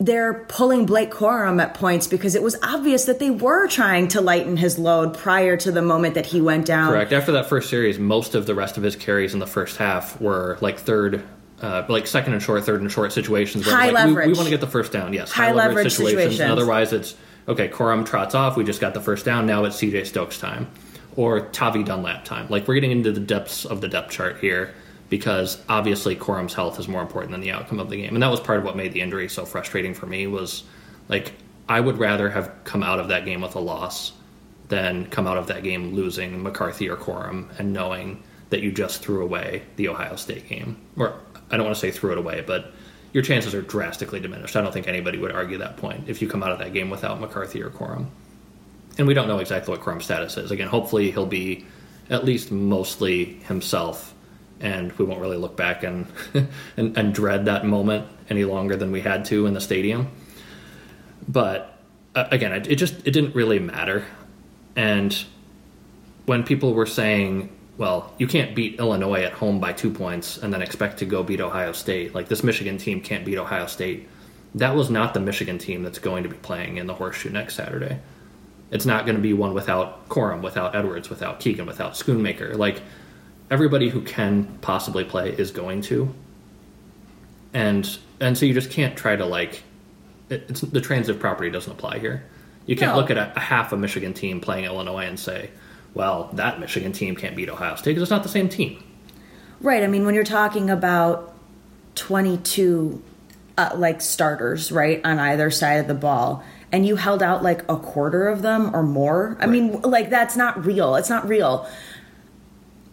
They're 0.00 0.44
pulling 0.46 0.86
Blake 0.86 1.10
Corum 1.10 1.60
at 1.60 1.74
points 1.74 2.06
because 2.06 2.36
it 2.36 2.42
was 2.44 2.56
obvious 2.62 3.06
that 3.06 3.18
they 3.18 3.30
were 3.30 3.66
trying 3.66 4.06
to 4.10 4.20
lighten 4.20 4.56
his 4.56 4.78
load 4.78 5.12
prior 5.12 5.56
to 5.56 5.72
the 5.72 5.82
moment 5.82 6.14
that 6.14 6.26
he 6.26 6.40
went 6.40 6.66
down. 6.66 6.92
Correct. 6.92 7.12
After 7.12 7.32
that 7.32 7.48
first 7.48 7.68
series, 7.68 7.98
most 7.98 8.36
of 8.36 8.46
the 8.46 8.54
rest 8.54 8.76
of 8.76 8.84
his 8.84 8.94
carries 8.94 9.34
in 9.34 9.40
the 9.40 9.46
first 9.48 9.78
half 9.78 10.20
were 10.20 10.56
like 10.60 10.78
third 10.78 11.24
uh, 11.60 11.84
like 11.88 12.06
second 12.06 12.32
and 12.32 12.42
short, 12.42 12.64
third 12.64 12.80
and 12.80 12.90
short 12.90 13.12
situations. 13.12 13.66
Where 13.66 13.76
high 13.76 13.86
like, 13.86 14.06
leverage. 14.06 14.26
We, 14.26 14.32
we, 14.32 14.36
want 14.36 14.46
to 14.46 14.50
get 14.50 14.60
the 14.60 14.66
first 14.66 14.92
down. 14.92 15.12
Yes, 15.12 15.30
high, 15.30 15.46
high 15.46 15.52
leverage, 15.52 15.76
leverage 15.76 15.92
situations. 15.92 16.36
situations. 16.36 16.50
Otherwise, 16.52 16.92
it's 16.92 17.16
okay. 17.48 17.68
Corum 17.68 18.06
trots 18.06 18.34
off. 18.34 18.56
We 18.56 18.64
just 18.64 18.80
got 18.80 18.94
the 18.94 19.00
first 19.00 19.24
down. 19.24 19.46
Now 19.46 19.64
it's 19.64 19.76
C.J. 19.76 20.04
Stokes 20.04 20.38
time 20.38 20.70
or 21.16 21.40
Tavi 21.40 21.82
Dunlap 21.82 22.24
time. 22.24 22.46
Like 22.48 22.68
we're 22.68 22.74
getting 22.74 22.92
into 22.92 23.10
the 23.10 23.20
depths 23.20 23.64
of 23.64 23.80
the 23.80 23.88
depth 23.88 24.12
chart 24.12 24.38
here 24.38 24.72
because 25.10 25.60
obviously 25.68 26.14
Corum's 26.14 26.54
health 26.54 26.78
is 26.78 26.86
more 26.86 27.02
important 27.02 27.32
than 27.32 27.40
the 27.40 27.50
outcome 27.50 27.80
of 27.80 27.90
the 27.90 27.96
game, 27.96 28.14
and 28.14 28.22
that 28.22 28.30
was 28.30 28.40
part 28.40 28.58
of 28.58 28.64
what 28.64 28.76
made 28.76 28.92
the 28.92 29.00
injury 29.00 29.28
so 29.28 29.44
frustrating 29.44 29.94
for 29.94 30.06
me. 30.06 30.26
Was 30.26 30.64
like 31.08 31.32
I 31.68 31.80
would 31.80 31.98
rather 31.98 32.30
have 32.30 32.52
come 32.64 32.82
out 32.82 33.00
of 33.00 33.08
that 33.08 33.24
game 33.24 33.40
with 33.40 33.54
a 33.56 33.60
loss 33.60 34.12
than 34.68 35.06
come 35.06 35.26
out 35.26 35.36
of 35.36 35.46
that 35.48 35.62
game 35.62 35.94
losing 35.94 36.42
McCarthy 36.42 36.88
or 36.88 36.96
Corum 36.96 37.48
and 37.58 37.72
knowing 37.72 38.22
that 38.50 38.60
you 38.60 38.72
just 38.72 39.02
threw 39.02 39.22
away 39.22 39.62
the 39.76 39.88
Ohio 39.88 40.16
State 40.16 40.48
game 40.48 40.78
or 40.96 41.14
I 41.50 41.56
don't 41.56 41.64
want 41.64 41.76
to 41.76 41.80
say 41.80 41.90
threw 41.90 42.12
it 42.12 42.18
away, 42.18 42.42
but 42.46 42.72
your 43.12 43.22
chances 43.22 43.54
are 43.54 43.62
drastically 43.62 44.20
diminished. 44.20 44.56
I 44.56 44.60
don't 44.60 44.72
think 44.72 44.86
anybody 44.86 45.18
would 45.18 45.32
argue 45.32 45.58
that 45.58 45.76
point 45.76 46.08
if 46.08 46.20
you 46.20 46.28
come 46.28 46.42
out 46.42 46.52
of 46.52 46.58
that 46.58 46.72
game 46.72 46.90
without 46.90 47.20
McCarthy 47.20 47.62
or 47.62 47.70
Corum. 47.70 48.06
And 48.98 49.06
we 49.06 49.14
don't 49.14 49.28
know 49.28 49.38
exactly 49.38 49.72
what 49.72 49.80
Corum's 49.80 50.04
status 50.04 50.36
is. 50.36 50.50
Again, 50.50 50.68
hopefully 50.68 51.10
he'll 51.10 51.26
be 51.26 51.64
at 52.10 52.24
least 52.24 52.50
mostly 52.50 53.34
himself, 53.46 54.14
and 54.60 54.92
we 54.92 55.04
won't 55.04 55.20
really 55.20 55.36
look 55.36 55.56
back 55.56 55.84
and, 55.84 56.06
and, 56.76 56.96
and 56.98 57.14
dread 57.14 57.44
that 57.46 57.64
moment 57.64 58.06
any 58.28 58.44
longer 58.44 58.76
than 58.76 58.92
we 58.92 59.00
had 59.00 59.24
to 59.26 59.46
in 59.46 59.54
the 59.54 59.60
stadium. 59.60 60.10
But 61.26 61.78
uh, 62.14 62.26
again, 62.30 62.52
it, 62.52 62.66
it 62.66 62.76
just 62.76 62.94
it 63.06 63.12
didn't 63.12 63.34
really 63.34 63.58
matter. 63.58 64.04
And 64.74 65.16
when 66.26 66.42
people 66.42 66.74
were 66.74 66.86
saying 66.86 67.50
well, 67.78 68.12
you 68.18 68.26
can't 68.26 68.56
beat 68.56 68.80
Illinois 68.80 69.22
at 69.22 69.32
home 69.32 69.60
by 69.60 69.72
two 69.72 69.90
points 69.90 70.36
and 70.36 70.52
then 70.52 70.60
expect 70.60 70.98
to 70.98 71.06
go 71.06 71.22
beat 71.22 71.40
Ohio 71.40 71.72
State. 71.72 72.12
Like 72.12 72.26
this 72.26 72.42
Michigan 72.42 72.76
team 72.76 73.00
can't 73.00 73.24
beat 73.24 73.38
Ohio 73.38 73.66
State. 73.66 74.08
That 74.56 74.74
was 74.74 74.90
not 74.90 75.14
the 75.14 75.20
Michigan 75.20 75.58
team 75.58 75.84
that's 75.84 76.00
going 76.00 76.24
to 76.24 76.28
be 76.28 76.36
playing 76.36 76.76
in 76.76 76.88
the 76.88 76.94
horseshoe 76.94 77.30
next 77.30 77.54
Saturday. 77.54 78.00
It's 78.72 78.84
not 78.84 79.06
going 79.06 79.14
to 79.14 79.22
be 79.22 79.32
one 79.32 79.54
without 79.54 80.08
Corum, 80.08 80.42
without 80.42 80.74
Edwards, 80.74 81.08
without 81.08 81.38
Keegan, 81.38 81.66
without 81.66 81.92
Schoonmaker. 81.92 82.56
Like 82.56 82.82
everybody 83.48 83.88
who 83.88 84.02
can 84.02 84.58
possibly 84.60 85.04
play 85.04 85.30
is 85.30 85.52
going 85.52 85.82
to. 85.82 86.12
And 87.54 87.98
and 88.20 88.36
so 88.36 88.44
you 88.44 88.54
just 88.54 88.70
can't 88.70 88.96
try 88.96 89.14
to 89.14 89.24
like 89.24 89.62
it's 90.28 90.62
the 90.62 90.80
transitive 90.80 91.20
property 91.20 91.48
doesn't 91.48 91.72
apply 91.72 92.00
here. 92.00 92.24
You 92.66 92.76
can't 92.76 92.92
no. 92.92 92.98
look 92.98 93.10
at 93.10 93.16
a, 93.16 93.32
a 93.36 93.40
half 93.40 93.72
a 93.72 93.76
Michigan 93.76 94.12
team 94.12 94.40
playing 94.40 94.64
Illinois 94.64 95.06
and 95.06 95.18
say, 95.18 95.50
well, 95.98 96.30
that 96.34 96.60
Michigan 96.60 96.92
team 96.92 97.16
can't 97.16 97.34
beat 97.34 97.50
Ohio 97.50 97.74
State 97.74 97.90
because 97.90 98.02
it's 98.02 98.10
not 98.10 98.22
the 98.22 98.28
same 98.28 98.48
team. 98.48 98.82
Right. 99.60 99.82
I 99.82 99.88
mean, 99.88 100.06
when 100.06 100.14
you're 100.14 100.22
talking 100.22 100.70
about 100.70 101.34
22 101.96 103.02
uh, 103.58 103.70
like 103.74 104.00
starters, 104.00 104.70
right, 104.70 105.00
on 105.04 105.18
either 105.18 105.50
side 105.50 105.80
of 105.80 105.88
the 105.88 105.94
ball, 105.94 106.44
and 106.70 106.86
you 106.86 106.94
held 106.94 107.20
out 107.20 107.42
like 107.42 107.68
a 107.68 107.76
quarter 107.76 108.28
of 108.28 108.42
them 108.42 108.74
or 108.74 108.84
more, 108.84 109.36
I 109.40 109.46
right. 109.46 109.50
mean, 109.50 109.82
like 109.82 110.08
that's 110.08 110.36
not 110.36 110.64
real. 110.64 110.94
It's 110.94 111.10
not 111.10 111.28
real. 111.28 111.68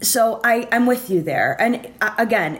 So 0.02 0.42
I, 0.44 0.68
I'm 0.72 0.88
with 0.88 1.12
you 1.12 1.22
there. 1.22 1.56
And 1.62 1.88
uh, 2.02 2.16
again, 2.18 2.60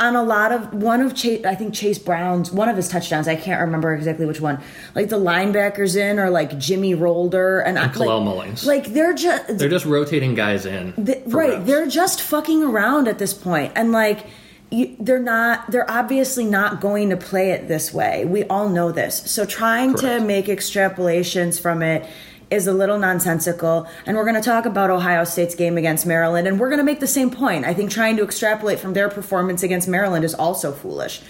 on 0.00 0.14
a 0.14 0.22
lot 0.22 0.52
of 0.52 0.72
one 0.74 1.00
of 1.00 1.14
Chase, 1.14 1.44
I 1.44 1.54
think 1.54 1.74
Chase 1.74 1.98
Brown's 1.98 2.52
one 2.52 2.68
of 2.68 2.76
his 2.76 2.88
touchdowns. 2.88 3.26
I 3.26 3.36
can't 3.36 3.60
remember 3.60 3.94
exactly 3.94 4.26
which 4.26 4.40
one. 4.40 4.60
Like 4.94 5.08
the 5.08 5.18
linebackers 5.18 5.96
in, 5.96 6.18
or 6.18 6.30
like 6.30 6.58
Jimmy 6.58 6.94
Rolder 6.94 7.62
and, 7.64 7.78
and 7.78 7.92
Kalel 7.92 8.24
like, 8.24 8.48
Mullings. 8.48 8.64
Like 8.64 8.86
they're 8.92 9.14
just 9.14 9.58
they're 9.58 9.68
just 9.68 9.84
rotating 9.84 10.34
guys 10.34 10.66
in. 10.66 10.94
The, 10.96 11.20
right, 11.26 11.54
reps. 11.54 11.66
they're 11.66 11.88
just 11.88 12.20
fucking 12.20 12.62
around 12.62 13.08
at 13.08 13.18
this 13.18 13.34
point, 13.34 13.72
and 13.74 13.92
like. 13.92 14.26
You, 14.70 14.94
they're 15.00 15.18
not 15.18 15.70
they're 15.70 15.90
obviously 15.90 16.44
not 16.44 16.78
going 16.78 17.08
to 17.08 17.16
play 17.16 17.52
it 17.52 17.68
this 17.68 17.94
way 17.94 18.26
we 18.26 18.44
all 18.44 18.68
know 18.68 18.92
this 18.92 19.22
so 19.30 19.46
trying 19.46 19.94
Correct. 19.94 20.20
to 20.20 20.26
make 20.26 20.44
extrapolations 20.44 21.58
from 21.58 21.80
it 21.80 22.06
is 22.50 22.66
a 22.66 22.72
little 22.72 22.98
nonsensical. 22.98 23.88
And 24.06 24.16
we're 24.16 24.24
going 24.24 24.34
to 24.34 24.40
talk 24.40 24.66
about 24.66 24.90
Ohio 24.90 25.24
State's 25.24 25.54
game 25.54 25.76
against 25.76 26.06
Maryland, 26.06 26.48
and 26.48 26.58
we're 26.58 26.68
going 26.68 26.78
to 26.78 26.84
make 26.84 27.00
the 27.00 27.06
same 27.06 27.30
point. 27.30 27.64
I 27.64 27.74
think 27.74 27.90
trying 27.90 28.16
to 28.16 28.24
extrapolate 28.24 28.78
from 28.78 28.94
their 28.94 29.08
performance 29.08 29.62
against 29.62 29.88
Maryland 29.88 30.24
is 30.24 30.34
also 30.34 30.72
foolish. 30.72 31.20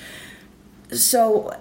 So 0.92 1.56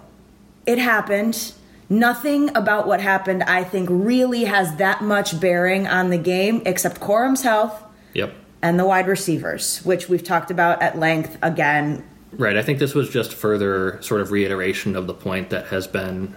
it 0.65 0.77
happened. 0.77 1.53
Nothing 1.89 2.55
about 2.55 2.85
what 2.85 2.99
happened, 2.99 3.43
I 3.43 3.63
think, 3.63 3.87
really 3.89 4.43
has 4.43 4.75
that 4.75 5.01
much 5.01 5.39
bearing 5.39 5.87
on 5.87 6.09
the 6.09 6.17
game 6.17 6.61
except 6.65 6.99
Corum's 6.99 7.43
health. 7.43 7.81
Yep. 8.13 8.33
And 8.61 8.79
the 8.79 8.85
wide 8.85 9.07
receivers, 9.07 9.79
which 9.85 10.09
we've 10.09 10.23
talked 10.23 10.51
about 10.51 10.81
at 10.81 10.97
length 10.97 11.37
again. 11.41 12.03
Right. 12.33 12.57
I 12.57 12.61
think 12.61 12.79
this 12.79 12.93
was 12.93 13.09
just 13.09 13.33
further 13.33 14.01
sort 14.01 14.19
of 14.19 14.31
reiteration 14.31 14.95
of 14.95 15.07
the 15.07 15.13
point 15.13 15.49
that 15.51 15.67
has 15.67 15.87
been 15.87 16.35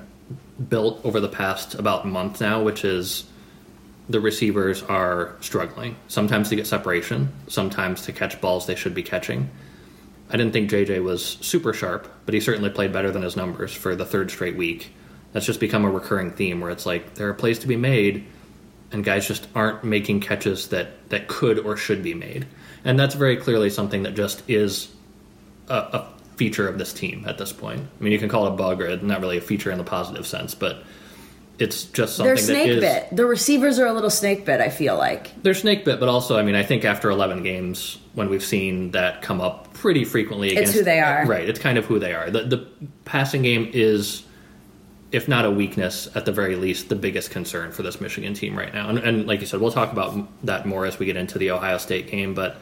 built 0.68 1.00
over 1.04 1.20
the 1.20 1.28
past 1.28 1.74
about 1.74 2.06
month 2.06 2.40
now, 2.40 2.62
which 2.62 2.84
is 2.84 3.24
the 4.08 4.20
receivers 4.20 4.82
are 4.82 5.36
struggling. 5.40 5.96
Sometimes 6.08 6.48
to 6.48 6.56
get 6.56 6.66
separation, 6.66 7.32
sometimes 7.48 8.02
to 8.02 8.12
catch 8.12 8.40
balls 8.40 8.66
they 8.66 8.74
should 8.74 8.94
be 8.94 9.02
catching. 9.02 9.48
I 10.28 10.36
didn't 10.36 10.52
think 10.52 10.70
JJ 10.70 11.02
was 11.02 11.24
super 11.24 11.72
sharp, 11.72 12.08
but 12.24 12.34
he 12.34 12.40
certainly 12.40 12.70
played 12.70 12.92
better 12.92 13.10
than 13.10 13.22
his 13.22 13.36
numbers 13.36 13.72
for 13.72 13.96
the 13.96 14.04
third 14.04 14.30
straight 14.30 14.56
week. 14.56 14.92
That's 15.32 15.46
just 15.46 15.60
become 15.60 15.84
a 15.84 15.90
recurring 15.90 16.32
theme 16.32 16.60
where 16.60 16.70
it's 16.70 16.86
like 16.86 17.14
there 17.14 17.28
are 17.28 17.34
plays 17.34 17.60
to 17.60 17.68
be 17.68 17.76
made, 17.76 18.26
and 18.92 19.04
guys 19.04 19.26
just 19.26 19.46
aren't 19.54 19.84
making 19.84 20.20
catches 20.20 20.68
that, 20.68 21.08
that 21.10 21.28
could 21.28 21.58
or 21.58 21.76
should 21.76 22.02
be 22.02 22.14
made. 22.14 22.46
And 22.84 22.98
that's 22.98 23.14
very 23.14 23.36
clearly 23.36 23.70
something 23.70 24.02
that 24.02 24.14
just 24.14 24.42
is 24.48 24.92
a, 25.68 25.74
a 25.74 26.14
feature 26.40 26.66
of 26.66 26.78
this 26.78 26.94
team 26.94 27.22
at 27.28 27.36
this 27.36 27.52
point. 27.52 27.82
I 27.82 28.02
mean, 28.02 28.14
you 28.14 28.18
can 28.18 28.30
call 28.30 28.46
it 28.46 28.54
a 28.54 28.56
bug 28.56 28.80
or 28.80 28.96
not 28.96 29.20
really 29.20 29.36
a 29.36 29.42
feature 29.42 29.70
in 29.70 29.76
the 29.76 29.84
positive 29.84 30.26
sense, 30.26 30.54
but 30.54 30.82
it's 31.58 31.84
just 31.84 32.16
something 32.16 32.34
They're 32.34 32.42
snake 32.42 32.68
is 32.68 32.80
bit. 32.80 33.14
The 33.14 33.26
receivers 33.26 33.78
are 33.78 33.86
a 33.86 33.92
little 33.92 34.08
snake 34.08 34.46
bit. 34.46 34.58
I 34.58 34.70
feel 34.70 34.96
like. 34.96 35.42
they're 35.42 35.52
snake 35.52 35.84
bit, 35.84 36.00
but 36.00 36.08
also, 36.08 36.38
I 36.38 36.42
mean, 36.42 36.54
I 36.54 36.62
think 36.62 36.86
after 36.86 37.10
11 37.10 37.42
games, 37.42 37.98
when 38.14 38.30
we've 38.30 38.42
seen 38.42 38.92
that 38.92 39.20
come 39.20 39.42
up 39.42 39.74
pretty 39.74 40.06
frequently, 40.06 40.52
against, 40.52 40.72
who 40.72 40.82
they 40.82 41.00
are. 41.00 41.26
Right, 41.26 41.46
it's 41.46 41.58
kind 41.58 41.76
of 41.76 41.84
who 41.84 41.98
they 41.98 42.14
are. 42.14 42.30
The, 42.30 42.44
the 42.44 42.66
passing 43.04 43.42
game 43.42 43.70
is, 43.74 44.22
if 45.12 45.28
not 45.28 45.44
a 45.44 45.50
weakness, 45.50 46.08
at 46.14 46.24
the 46.24 46.32
very 46.32 46.56
least, 46.56 46.88
the 46.88 46.96
biggest 46.96 47.30
concern 47.30 47.70
for 47.70 47.82
this 47.82 48.00
Michigan 48.00 48.32
team 48.32 48.56
right 48.56 48.72
now. 48.72 48.88
And, 48.88 48.98
and 48.98 49.26
like 49.26 49.40
you 49.40 49.46
said, 49.46 49.60
we'll 49.60 49.72
talk 49.72 49.92
about 49.92 50.26
that 50.46 50.64
more 50.64 50.86
as 50.86 50.98
we 50.98 51.04
get 51.04 51.18
into 51.18 51.38
the 51.38 51.50
Ohio 51.50 51.76
State 51.76 52.10
game, 52.10 52.32
but 52.32 52.56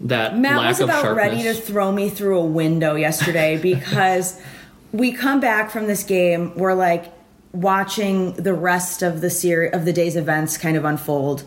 that 0.00 0.36
Matt 0.36 0.56
was 0.56 0.80
about 0.80 1.02
sharpness. 1.02 1.16
ready 1.16 1.42
to 1.42 1.54
throw 1.54 1.92
me 1.92 2.08
through 2.08 2.38
a 2.38 2.44
window 2.44 2.94
yesterday 2.94 3.58
because 3.62 4.40
we 4.92 5.12
come 5.12 5.40
back 5.40 5.70
from 5.70 5.86
this 5.86 6.02
game. 6.02 6.56
We're 6.56 6.74
like 6.74 7.12
watching 7.52 8.32
the 8.34 8.54
rest 8.54 9.02
of 9.02 9.20
the 9.20 9.30
series 9.30 9.74
of 9.74 9.84
the 9.84 9.92
day's 9.92 10.16
events 10.16 10.56
kind 10.56 10.76
of 10.76 10.84
unfold. 10.84 11.44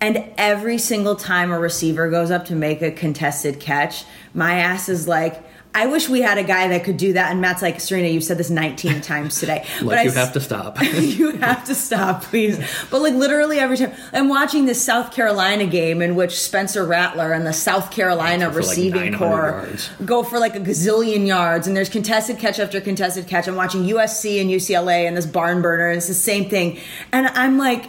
And 0.00 0.24
every 0.36 0.78
single 0.78 1.14
time 1.14 1.52
a 1.52 1.58
receiver 1.58 2.10
goes 2.10 2.30
up 2.30 2.46
to 2.46 2.54
make 2.54 2.82
a 2.82 2.90
contested 2.90 3.60
catch, 3.60 4.04
my 4.34 4.54
ass 4.56 4.88
is 4.88 5.06
like, 5.06 5.42
I 5.74 5.86
wish 5.86 6.08
we 6.08 6.20
had 6.20 6.36
a 6.36 6.42
guy 6.42 6.68
that 6.68 6.84
could 6.84 6.98
do 6.98 7.14
that. 7.14 7.30
And 7.30 7.40
Matt's 7.40 7.62
like, 7.62 7.80
Serena, 7.80 8.08
you've 8.08 8.24
said 8.24 8.36
this 8.36 8.50
19 8.50 9.00
times 9.02 9.40
today. 9.40 9.66
like 9.80 9.98
I 9.98 10.02
you 10.02 10.10
have 10.10 10.32
to 10.34 10.40
stop. 10.40 10.76
you 10.82 11.32
have 11.38 11.64
to 11.64 11.74
stop, 11.74 12.22
please. 12.24 12.58
But 12.90 13.00
like 13.00 13.14
literally 13.14 13.58
every 13.58 13.78
time 13.78 13.92
I'm 14.12 14.28
watching 14.28 14.66
this 14.66 14.82
South 14.82 15.12
Carolina 15.12 15.66
game 15.66 16.02
in 16.02 16.14
which 16.14 16.38
Spencer 16.38 16.84
Rattler 16.84 17.32
and 17.32 17.46
the 17.46 17.52
South 17.52 17.90
Carolina 17.90 18.48
like, 18.48 18.56
receiving 18.56 19.12
900 19.12 19.18
core 19.18 19.50
yards. 19.50 19.90
go 20.04 20.22
for 20.22 20.38
like 20.38 20.54
a 20.54 20.60
gazillion 20.60 21.26
yards, 21.26 21.66
and 21.66 21.76
there's 21.76 21.88
contested 21.88 22.38
catch 22.38 22.58
after 22.58 22.80
contested 22.80 23.26
catch. 23.26 23.48
I'm 23.48 23.56
watching 23.56 23.84
USC 23.84 24.40
and 24.40 24.50
UCLA 24.50 25.06
and 25.06 25.16
this 25.16 25.26
barn 25.26 25.62
burner, 25.62 25.88
and 25.88 25.98
it's 25.98 26.08
the 26.08 26.14
same 26.14 26.50
thing. 26.50 26.78
And 27.12 27.26
I'm 27.28 27.56
like, 27.56 27.86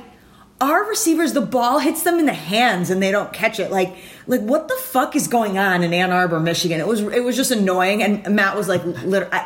our 0.64 0.86
receivers, 0.86 1.34
the 1.34 1.42
ball 1.42 1.80
hits 1.80 2.04
them 2.04 2.20
in 2.20 2.26
the 2.26 2.34
hands 2.34 2.90
and 2.90 3.04
they 3.04 3.12
don't 3.12 3.34
catch 3.34 3.60
it. 3.60 3.70
Like, 3.70 3.96
like 4.28 4.42
what 4.42 4.70
the 4.70 4.76
fuck 4.76 5.16
is 5.16 5.28
going 5.28 5.58
on 5.58 5.84
in 5.84 5.94
Ann 5.94 6.12
Arbor, 6.12 6.40
Michigan? 6.40 6.80
It 6.80 6.88
was 6.88 7.02
it 7.02 7.24
was 7.24 7.36
just 7.36 7.52
annoying. 7.52 8.02
And 8.02 8.36
Matt 8.36 8.56
was 8.56 8.68
like, 8.68 8.82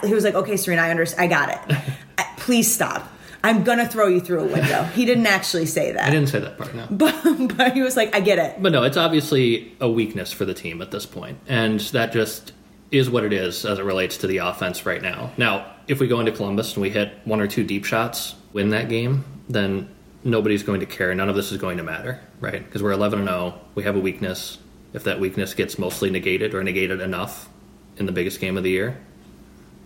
he 0.04 0.14
was 0.14 0.24
like, 0.24 0.36
okay, 0.36 0.58
Serena, 0.58 0.84
I 0.84 0.92
understand, 0.92 1.22
I 1.22 1.28
got 1.28 1.50
it. 1.50 2.28
Please 2.38 2.74
stop. 2.74 3.12
I'm 3.44 3.64
gonna 3.64 3.88
throw 3.88 4.08
you 4.08 4.20
through 4.20 4.42
a 4.42 4.46
window. 4.46 4.84
He 4.84 5.06
didn't 5.06 5.28
actually 5.28 5.66
say 5.66 5.92
that. 5.92 6.04
I 6.04 6.10
didn't 6.10 6.30
say 6.30 6.40
that 6.40 6.58
part, 6.58 6.76
no. 6.76 6.88
but 6.92 7.16
but 7.56 7.74
he 7.74 7.82
was 7.82 7.96
like, 7.96 8.16
I 8.16 8.20
get 8.20 8.40
it. 8.40 8.62
But 8.62 8.72
no, 8.72 8.84
it's 8.84 8.98
obviously 8.98 9.76
a 9.80 9.90
weakness 9.90 10.32
for 10.32 10.46
the 10.46 10.54
team 10.54 10.82
at 10.82 10.92
this 10.92 11.06
point, 11.06 11.40
and 11.48 11.80
that 11.80 12.12
just 12.12 12.54
is 12.92 13.10
what 13.10 13.24
it 13.24 13.34
is 13.34 13.66
as 13.66 13.80
it 13.80 13.84
relates 13.84 14.18
to 14.18 14.28
the 14.28 14.38
offense 14.38 14.86
right 14.86 15.02
now. 15.02 15.32
Now, 15.38 15.76
if 15.88 16.00
we 16.00 16.08
go 16.08 16.20
into 16.20 16.32
Columbus 16.32 16.74
and 16.74 16.82
we 16.82 16.90
hit 16.90 17.12
one 17.26 17.42
or 17.42 17.48
two 17.48 17.64
deep 17.64 17.86
shots, 17.86 18.36
win 18.54 18.70
that 18.70 18.90
game, 18.90 19.26
then 19.50 19.90
nobody's 20.28 20.64
going 20.64 20.80
to 20.82 20.86
care. 20.86 21.14
None 21.16 21.30
of 21.30 21.36
this 21.36 21.52
is 21.52 21.58
going 21.58 21.78
to 21.78 21.84
matter, 21.84 22.20
right? 22.40 22.64
Because 22.64 22.84
we're 22.84 22.92
11 22.92 23.20
and 23.20 23.28
0. 23.28 23.60
We 23.76 23.84
have 23.84 23.96
a 23.96 24.00
weakness. 24.00 24.60
If 24.94 25.04
that 25.06 25.20
weakness 25.20 25.54
gets 25.54 25.78
mostly 25.80 26.10
negated 26.10 26.54
or 26.54 26.64
negated 26.64 27.02
enough 27.02 27.50
in 27.98 28.06
the 28.06 28.12
biggest 28.12 28.40
game 28.40 28.58
of 28.58 28.64
the 28.64 28.70
year, 28.70 28.98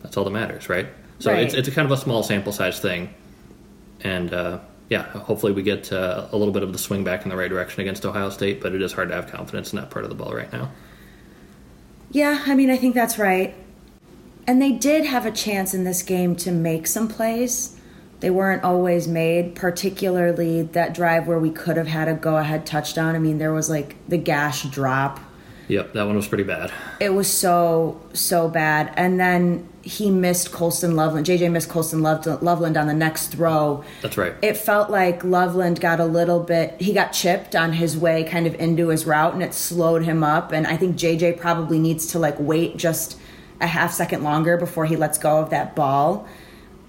that's 0.02 0.18
all 0.18 0.24
that 0.24 0.32
matters, 0.32 0.70
right? 0.70 0.88
So 1.20 1.32
Right. 1.32 1.44
it's 1.44 1.54
it's 1.54 1.68
a 1.68 1.72
kind 1.72 1.86
of 1.86 1.92
a 1.92 2.02
small 2.02 2.24
sample 2.24 2.52
size 2.52 2.80
thing, 2.80 3.14
and 4.02 4.34
uh, 4.34 4.60
yeah, 4.90 5.04
hopefully 5.04 5.54
we 5.54 5.62
get 5.64 5.92
uh, 5.94 6.28
a 6.32 6.38
little 6.38 6.54
bit 6.54 6.64
of 6.64 6.74
the 6.74 6.80
swing 6.80 7.04
back 7.04 7.24
in 7.24 7.30
the 7.30 7.38
right 7.38 7.50
direction 7.50 7.82
against 7.82 8.06
Ohio 8.06 8.30
State. 8.30 8.62
But 8.62 8.74
it 8.74 8.82
is 8.82 8.94
hard 8.94 9.10
to 9.10 9.16
have 9.16 9.28
confidence 9.28 9.72
in 9.74 9.80
that 9.80 9.90
part 9.92 10.04
of 10.06 10.10
the 10.10 10.16
ball 10.16 10.34
right 10.34 10.52
now. 10.52 10.72
Yeah, 12.12 12.44
I 12.46 12.56
mean, 12.56 12.70
I 12.70 12.78
think 12.78 12.96
that's 12.96 13.18
right. 13.18 13.56
And 14.48 14.62
they 14.62 14.72
did 14.72 15.06
have 15.06 15.26
a 15.26 15.32
chance 15.32 15.74
in 15.74 15.84
this 15.84 16.02
game 16.04 16.36
to 16.38 16.52
make 16.52 16.88
some 16.88 17.08
plays. 17.08 17.78
They 18.22 18.30
weren't 18.30 18.64
always 18.64 19.08
made, 19.08 19.56
particularly 19.56 20.62
that 20.62 20.94
drive 20.94 21.28
where 21.28 21.40
we 21.40 21.50
could 21.50 21.76
have 21.76 21.88
had 21.88 22.08
a 22.08 22.14
go 22.14 22.38
ahead 22.38 22.66
touchdown. 22.66 23.16
I 23.16 23.20
mean, 23.20 23.40
there 23.40 23.52
was 23.52 23.70
like 23.70 23.96
the 24.08 24.18
Gash 24.18 24.64
drop. 24.64 25.20
Yep, 25.68 25.94
that 25.94 26.06
one 26.06 26.16
was 26.16 26.28
pretty 26.28 26.44
bad. 26.44 26.72
It 27.00 27.14
was 27.14 27.32
so, 27.32 28.00
so 28.14 28.48
bad. 28.48 28.94
And 28.96 29.20
then 29.20 29.68
he 29.82 30.12
missed 30.12 30.52
Colston 30.52 30.96
Loveland. 30.96 31.26
JJ 31.26 31.52
missed 31.52 31.70
Colston 31.70 32.02
Loveland 32.02 32.78
on 32.78 32.88
the 32.88 32.94
next 32.94 33.28
throw. 33.28 33.84
That's 34.02 34.18
right. 34.18 34.34
It 34.42 34.56
felt 34.56 34.90
like 34.92 35.24
Loveland 35.24 35.80
got 35.80 36.00
a 36.00 36.06
little 36.06 36.42
bit, 36.42 36.80
he 36.80 36.94
got 36.94 37.14
chipped 37.14 37.56
on 37.56 37.74
his 37.74 37.98
way 37.98 38.24
kind 38.24 38.46
of 38.46 38.54
into 38.56 38.90
his 38.90 39.06
route 39.06 39.34
and 39.34 39.42
it 39.42 39.54
slowed 39.54 40.04
him 40.04 40.24
up. 40.24 40.52
And 40.52 40.68
I 40.68 40.78
think 40.78 40.96
JJ 40.96 41.40
probably 41.40 41.80
needs 41.80 42.06
to 42.08 42.20
like 42.20 42.36
wait 42.40 42.78
just 42.78 43.18
a 43.60 43.68
half 43.68 43.94
second 43.94 44.24
longer 44.24 44.58
before 44.58 44.86
he 44.86 44.96
lets 44.96 45.18
go 45.18 45.40
of 45.40 45.50
that 45.52 45.76
ball 45.76 46.28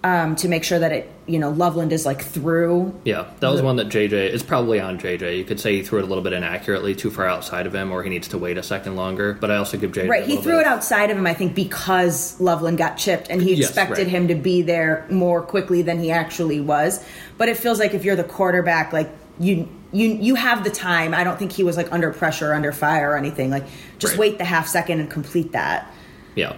um, 0.04 0.36
to 0.36 0.48
make 0.48 0.64
sure 0.64 0.78
that 0.78 0.92
it, 0.92 1.10
you 1.32 1.38
know, 1.38 1.48
Loveland 1.48 1.92
is 1.94 2.04
like 2.04 2.22
through. 2.22 2.94
Yeah, 3.04 3.30
that 3.40 3.48
was 3.48 3.62
one 3.62 3.76
that 3.76 3.88
JJ 3.88 4.28
is 4.30 4.42
probably 4.42 4.78
on 4.80 4.98
JJ. 4.98 5.38
You 5.38 5.44
could 5.44 5.58
say 5.58 5.76
he 5.76 5.82
threw 5.82 5.98
it 6.00 6.02
a 6.02 6.06
little 6.06 6.22
bit 6.22 6.34
inaccurately, 6.34 6.94
too 6.94 7.10
far 7.10 7.26
outside 7.26 7.66
of 7.66 7.74
him, 7.74 7.90
or 7.90 8.02
he 8.02 8.10
needs 8.10 8.28
to 8.28 8.38
wait 8.38 8.58
a 8.58 8.62
second 8.62 8.96
longer. 8.96 9.32
But 9.40 9.50
I 9.50 9.56
also 9.56 9.78
give 9.78 9.92
JJ 9.92 10.10
Right, 10.10 10.26
he 10.26 10.36
threw 10.36 10.56
bit 10.58 10.60
it 10.60 10.66
outside 10.66 11.10
of 11.10 11.16
him, 11.16 11.26
I 11.26 11.32
think, 11.32 11.54
because 11.54 12.38
Loveland 12.38 12.76
got 12.76 12.98
chipped, 12.98 13.28
and 13.30 13.40
he 13.40 13.54
Yes, 13.54 13.68
expected 13.70 13.98
right. 13.98 14.08
him 14.08 14.28
to 14.28 14.34
be 14.34 14.60
there 14.60 15.06
more 15.10 15.40
quickly 15.40 15.80
than 15.80 15.98
he 15.98 16.10
actually 16.10 16.60
was. 16.60 17.02
But 17.38 17.48
it 17.48 17.56
feels 17.56 17.78
like 17.78 17.94
if 17.94 18.04
you're 18.04 18.14
the 18.16 18.24
quarterback, 18.24 18.92
like 18.92 19.10
you 19.40 19.66
you 19.90 20.08
you 20.08 20.34
have 20.34 20.64
the 20.64 20.70
time. 20.70 21.14
I 21.14 21.24
don't 21.24 21.38
think 21.38 21.52
he 21.52 21.64
was 21.64 21.78
like 21.78 21.90
under 21.92 22.12
pressure, 22.12 22.50
or 22.50 22.54
under 22.54 22.72
fire, 22.72 23.12
or 23.12 23.16
anything. 23.16 23.50
Like 23.50 23.64
just 23.98 24.12
Right. 24.14 24.20
wait 24.20 24.38
the 24.38 24.44
half 24.44 24.68
second 24.68 25.00
and 25.00 25.08
complete 25.10 25.52
that. 25.52 25.90
Yeah. 26.34 26.56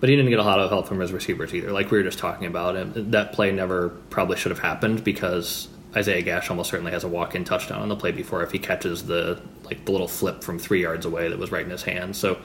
But 0.00 0.08
he 0.08 0.16
didn't 0.16 0.30
get 0.30 0.38
a 0.38 0.44
lot 0.44 0.60
of 0.60 0.70
help 0.70 0.86
from 0.86 1.00
his 1.00 1.12
receivers 1.12 1.52
either, 1.54 1.72
like 1.72 1.90
we 1.90 1.98
were 1.98 2.04
just 2.04 2.18
talking 2.18 2.46
about. 2.46 2.76
And 2.76 3.12
that 3.12 3.32
play 3.32 3.50
never 3.50 3.90
probably 4.10 4.36
should 4.36 4.50
have 4.50 4.60
happened 4.60 5.02
because 5.02 5.68
Isaiah 5.96 6.22
Gash 6.22 6.50
almost 6.50 6.70
certainly 6.70 6.92
has 6.92 7.04
a 7.04 7.08
walk-in 7.08 7.44
touchdown 7.44 7.82
on 7.82 7.88
the 7.88 7.96
play 7.96 8.12
before 8.12 8.42
if 8.42 8.52
he 8.52 8.58
catches 8.58 9.06
the 9.06 9.40
like 9.64 9.84
the 9.84 9.92
little 9.92 10.08
flip 10.08 10.44
from 10.44 10.58
three 10.58 10.82
yards 10.82 11.04
away 11.04 11.28
that 11.28 11.38
was 11.38 11.50
right 11.50 11.64
in 11.64 11.70
his 11.70 11.82
hand. 11.82 12.14
So 12.14 12.38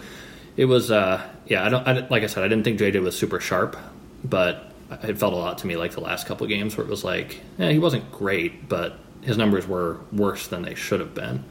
it 0.57 0.65
was, 0.65 0.91
uh, 0.91 1.27
yeah. 1.45 1.65
I 1.65 1.69
don't 1.69 1.87
I, 1.87 2.07
like 2.07 2.23
I 2.23 2.27
said, 2.27 2.43
I 2.43 2.47
didn't 2.47 2.63
think 2.63 2.79
JJ 2.79 3.01
was 3.01 3.17
super 3.17 3.39
sharp, 3.39 3.77
but 4.23 4.71
it 5.03 5.17
felt 5.17 5.33
a 5.33 5.37
lot 5.37 5.57
to 5.59 5.67
me 5.67 5.75
like 5.75 5.91
the 5.91 6.01
last 6.01 6.27
couple 6.27 6.45
games 6.47 6.77
where 6.77 6.85
it 6.85 6.89
was 6.89 7.03
like, 7.03 7.41
yeah, 7.57 7.69
he 7.69 7.79
wasn't 7.79 8.11
great, 8.11 8.67
but 8.67 8.97
his 9.21 9.37
numbers 9.37 9.67
were 9.67 9.99
worse 10.11 10.47
than 10.47 10.63
they 10.63 10.75
should 10.75 10.99
have 10.99 11.13
been. 11.13 11.43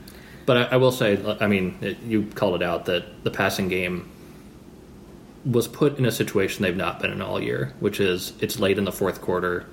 But 0.47 0.57
I, 0.57 0.63
I 0.63 0.77
will 0.77 0.93
say, 0.93 1.23
I 1.41 1.47
mean, 1.47 1.79
it, 1.81 2.01
you 2.01 2.27
called 2.27 2.57
it 2.57 2.63
out 2.63 2.87
that 2.87 3.25
the 3.25 3.31
passing 3.31 3.69
game 3.69 4.11
was 5.45 5.67
put 5.69 5.99
in 5.99 6.05
a 6.05 6.13
situation 6.13 6.63
they've 6.63 6.77
not 6.77 7.01
been 7.01 7.11
in 7.11 7.21
all 7.21 7.41
year, 7.43 7.73
which 7.81 7.99
is 8.01 8.33
it's 8.41 8.59
late 8.61 8.79
in 8.79 8.85
the 8.85 8.93
fourth 8.93 9.21
quarter. 9.21 9.67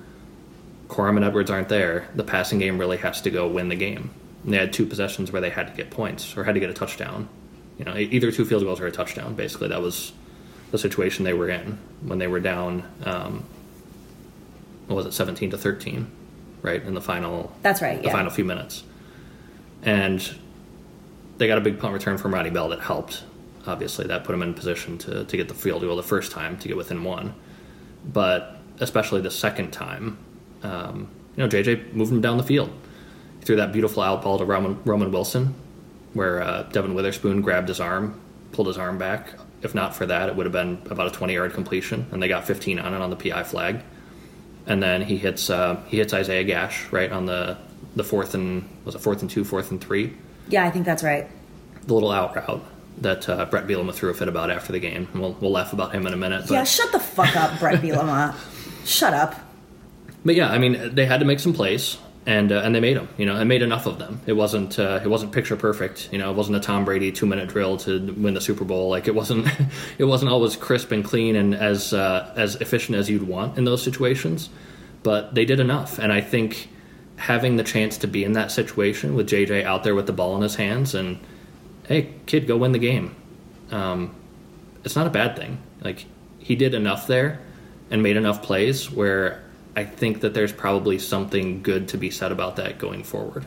Corum 0.88 1.16
and 1.16 1.24
Edwards 1.24 1.50
aren't 1.50 1.68
there. 1.68 2.08
The 2.16 2.24
passing 2.24 2.58
game 2.58 2.78
really 2.78 2.96
has 2.98 3.20
to 3.22 3.30
go 3.30 3.46
win 3.46 3.68
the 3.68 3.76
game. 3.76 4.10
And 4.44 4.52
they 4.52 4.56
had 4.58 4.72
two 4.72 4.84
possessions 4.86 5.30
where 5.30 5.40
they 5.40 5.50
had 5.50 5.68
to 5.68 5.72
get 5.74 5.90
points 5.90 6.36
or 6.36 6.42
had 6.44 6.54
to 6.54 6.60
get 6.60 6.70
a 6.70 6.74
touchdown. 6.74 7.28
You 7.78 7.84
know, 7.84 7.96
either 7.96 8.32
two 8.32 8.44
field 8.44 8.64
goals 8.64 8.80
or 8.80 8.86
a 8.86 8.90
touchdown. 8.90 9.34
Basically, 9.34 9.68
that 9.68 9.80
was 9.80 10.12
the 10.72 10.78
situation 10.78 11.24
they 11.24 11.32
were 11.34 11.48
in 11.48 11.78
when 12.02 12.18
they 12.18 12.26
were 12.26 12.40
down. 12.40 12.82
Um, 13.04 13.44
what 14.88 14.96
was 14.96 15.06
it, 15.06 15.12
seventeen 15.12 15.50
to 15.50 15.58
thirteen, 15.58 16.10
right 16.62 16.82
in 16.82 16.94
the 16.94 17.00
final 17.00 17.52
That's 17.62 17.80
right. 17.80 17.98
the 18.00 18.06
Yeah. 18.08 18.12
final 18.12 18.30
few 18.30 18.44
minutes. 18.44 18.82
And 19.82 20.20
they 21.38 21.46
got 21.46 21.56
a 21.58 21.60
big 21.62 21.78
punt 21.78 21.94
return 21.94 22.18
from 22.18 22.34
Ronnie 22.34 22.50
Bell 22.50 22.68
that 22.70 22.80
helped. 22.80 23.22
Obviously, 23.66 24.06
that 24.06 24.24
put 24.24 24.34
him 24.34 24.42
in 24.42 24.54
position 24.54 24.98
to, 24.98 25.24
to 25.24 25.36
get 25.36 25.48
the 25.48 25.54
field 25.54 25.82
goal 25.82 25.96
the 25.96 26.02
first 26.02 26.32
time 26.32 26.58
to 26.58 26.68
get 26.68 26.76
within 26.76 27.04
one. 27.04 27.34
But 28.04 28.56
especially 28.78 29.20
the 29.20 29.30
second 29.30 29.72
time, 29.72 30.18
um, 30.62 31.10
you 31.36 31.42
know, 31.42 31.48
JJ 31.48 31.92
moved 31.92 32.12
him 32.12 32.20
down 32.20 32.38
the 32.38 32.42
field. 32.42 32.70
He 33.40 33.44
threw 33.44 33.56
that 33.56 33.72
beautiful 33.72 34.02
out 34.02 34.22
ball 34.22 34.38
to 34.38 34.44
Roman, 34.44 34.82
Roman 34.84 35.12
Wilson, 35.12 35.54
where 36.14 36.42
uh, 36.42 36.62
Devon 36.64 36.94
Witherspoon 36.94 37.42
grabbed 37.42 37.68
his 37.68 37.80
arm, 37.80 38.20
pulled 38.52 38.68
his 38.68 38.78
arm 38.78 38.98
back. 38.98 39.34
If 39.62 39.74
not 39.74 39.94
for 39.94 40.06
that, 40.06 40.30
it 40.30 40.36
would 40.36 40.46
have 40.46 40.52
been 40.52 40.80
about 40.90 41.06
a 41.06 41.10
20 41.10 41.34
yard 41.34 41.52
completion, 41.52 42.06
and 42.12 42.22
they 42.22 42.28
got 42.28 42.46
15 42.46 42.78
on 42.78 42.94
it 42.94 43.02
on 43.02 43.10
the 43.10 43.16
PI 43.16 43.44
flag 43.44 43.82
and 44.66 44.82
then 44.82 45.02
he 45.02 45.16
hits 45.16 45.50
uh, 45.50 45.82
he 45.88 45.98
hits 45.98 46.14
Isaiah 46.14 46.44
Gash 46.44 46.90
right 46.92 47.10
on 47.10 47.26
the 47.26 47.56
the 47.96 48.04
fourth 48.04 48.34
and 48.34 48.68
was 48.84 48.94
it 48.94 49.00
fourth 49.00 49.20
and 49.20 49.30
two, 49.30 49.44
fourth 49.44 49.70
and 49.70 49.80
three, 49.80 50.16
yeah, 50.48 50.64
I 50.64 50.70
think 50.70 50.86
that's 50.86 51.02
right. 51.02 51.28
the 51.86 51.94
little 51.94 52.12
out 52.12 52.36
route 52.36 52.64
that 53.00 53.28
uh, 53.28 53.46
Brett 53.46 53.66
Bielema 53.66 53.94
threw 53.94 54.10
a 54.10 54.14
fit 54.14 54.28
about 54.28 54.50
after 54.50 54.72
the 54.72 54.80
game. 54.80 55.08
We'll 55.14 55.36
we'll 55.40 55.52
laugh 55.52 55.72
about 55.72 55.94
him 55.94 56.06
in 56.06 56.12
a 56.12 56.16
minute. 56.16 56.42
But, 56.48 56.54
Yeah, 56.54 56.64
shut 56.64 56.92
the 56.92 57.00
fuck 57.00 57.36
up, 57.36 57.58
Brett 57.58 57.80
Bielema. 57.82 58.34
Shut 58.84 59.14
up. 59.14 59.36
but 60.24 60.34
yeah, 60.34 60.50
I 60.50 60.58
mean 60.58 60.94
they 60.94 61.06
had 61.06 61.20
to 61.20 61.26
make 61.26 61.40
some 61.40 61.52
plays. 61.52 61.98
And, 62.26 62.52
uh, 62.52 62.60
and 62.62 62.74
they 62.74 62.80
made 62.80 62.98
them, 62.98 63.08
you 63.16 63.24
know, 63.24 63.34
and 63.34 63.48
made 63.48 63.62
enough 63.62 63.86
of 63.86 63.98
them. 63.98 64.20
It 64.26 64.34
wasn't 64.34 64.78
uh, 64.78 65.00
it 65.02 65.08
wasn't 65.08 65.32
picture 65.32 65.56
perfect, 65.56 66.10
you 66.12 66.18
know. 66.18 66.30
It 66.30 66.36
wasn't 66.36 66.58
a 66.58 66.60
Tom 66.60 66.84
Brady 66.84 67.10
two 67.10 67.24
minute 67.24 67.48
drill 67.48 67.78
to 67.78 68.12
win 68.12 68.34
the 68.34 68.42
Super 68.42 68.64
Bowl. 68.64 68.90
Like 68.90 69.08
it 69.08 69.14
wasn't 69.14 69.48
it 69.98 70.04
wasn't 70.04 70.30
always 70.30 70.54
crisp 70.54 70.92
and 70.92 71.02
clean 71.02 71.34
and 71.34 71.54
as 71.54 71.94
uh, 71.94 72.32
as 72.36 72.56
efficient 72.56 72.98
as 72.98 73.08
you'd 73.08 73.22
want 73.26 73.56
in 73.56 73.64
those 73.64 73.82
situations. 73.82 74.50
But 75.02 75.34
they 75.34 75.46
did 75.46 75.60
enough, 75.60 75.98
and 75.98 76.12
I 76.12 76.20
think 76.20 76.68
having 77.16 77.56
the 77.56 77.64
chance 77.64 77.96
to 77.98 78.06
be 78.06 78.22
in 78.22 78.32
that 78.34 78.52
situation 78.52 79.14
with 79.14 79.28
JJ 79.28 79.64
out 79.64 79.82
there 79.82 79.94
with 79.94 80.06
the 80.06 80.12
ball 80.12 80.36
in 80.36 80.42
his 80.42 80.56
hands 80.56 80.94
and 80.94 81.18
hey 81.86 82.12
kid 82.26 82.46
go 82.46 82.56
win 82.56 82.72
the 82.72 82.78
game 82.78 83.14
um, 83.70 84.14
it's 84.84 84.96
not 84.96 85.06
a 85.06 85.10
bad 85.10 85.36
thing 85.36 85.58
Like 85.82 86.06
he 86.38 86.56
did 86.56 86.74
enough 86.74 87.06
there 87.06 87.40
and 87.90 88.02
made 88.02 88.16
enough 88.16 88.42
plays 88.42 88.90
where 88.90 89.42
I 89.76 89.84
think 89.84 90.20
that 90.20 90.34
there's 90.34 90.52
probably 90.52 90.98
something 90.98 91.62
good 91.62 91.88
to 91.88 91.98
be 91.98 92.10
said 92.10 92.32
about 92.32 92.56
that 92.56 92.78
going 92.78 93.04
forward. 93.04 93.46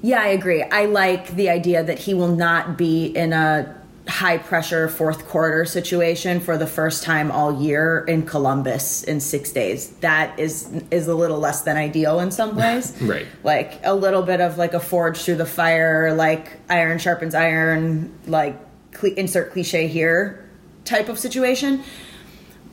Yeah, 0.00 0.22
I 0.22 0.28
agree. 0.28 0.62
I 0.62 0.84
like 0.84 1.34
the 1.34 1.48
idea 1.48 1.82
that 1.82 1.98
he 1.98 2.14
will 2.14 2.34
not 2.34 2.78
be 2.78 3.06
in 3.06 3.32
a 3.32 3.77
high 4.08 4.38
pressure 4.38 4.88
fourth 4.88 5.26
quarter 5.28 5.64
situation 5.66 6.40
for 6.40 6.56
the 6.56 6.66
first 6.66 7.02
time 7.04 7.30
all 7.30 7.60
year 7.62 8.04
in 8.08 8.22
Columbus 8.24 9.02
in 9.04 9.20
6 9.20 9.52
days. 9.52 9.90
That 10.00 10.38
is 10.38 10.68
is 10.90 11.06
a 11.08 11.14
little 11.14 11.38
less 11.38 11.62
than 11.62 11.76
ideal 11.76 12.18
in 12.20 12.30
some 12.30 12.56
ways. 12.62 12.96
right. 13.02 13.26
Like 13.44 13.80
a 13.84 13.94
little 13.94 14.22
bit 14.22 14.40
of 14.40 14.56
like 14.58 14.72
a 14.74 14.80
forge 14.80 15.18
through 15.18 15.36
the 15.36 15.46
fire, 15.46 16.14
like 16.14 16.58
iron 16.70 16.98
sharpens 16.98 17.34
iron, 17.34 18.12
like 18.26 18.56
cl- 18.98 19.14
insert 19.14 19.52
cliche 19.52 19.86
here 19.88 20.48
type 20.84 21.08
of 21.10 21.18
situation. 21.18 21.82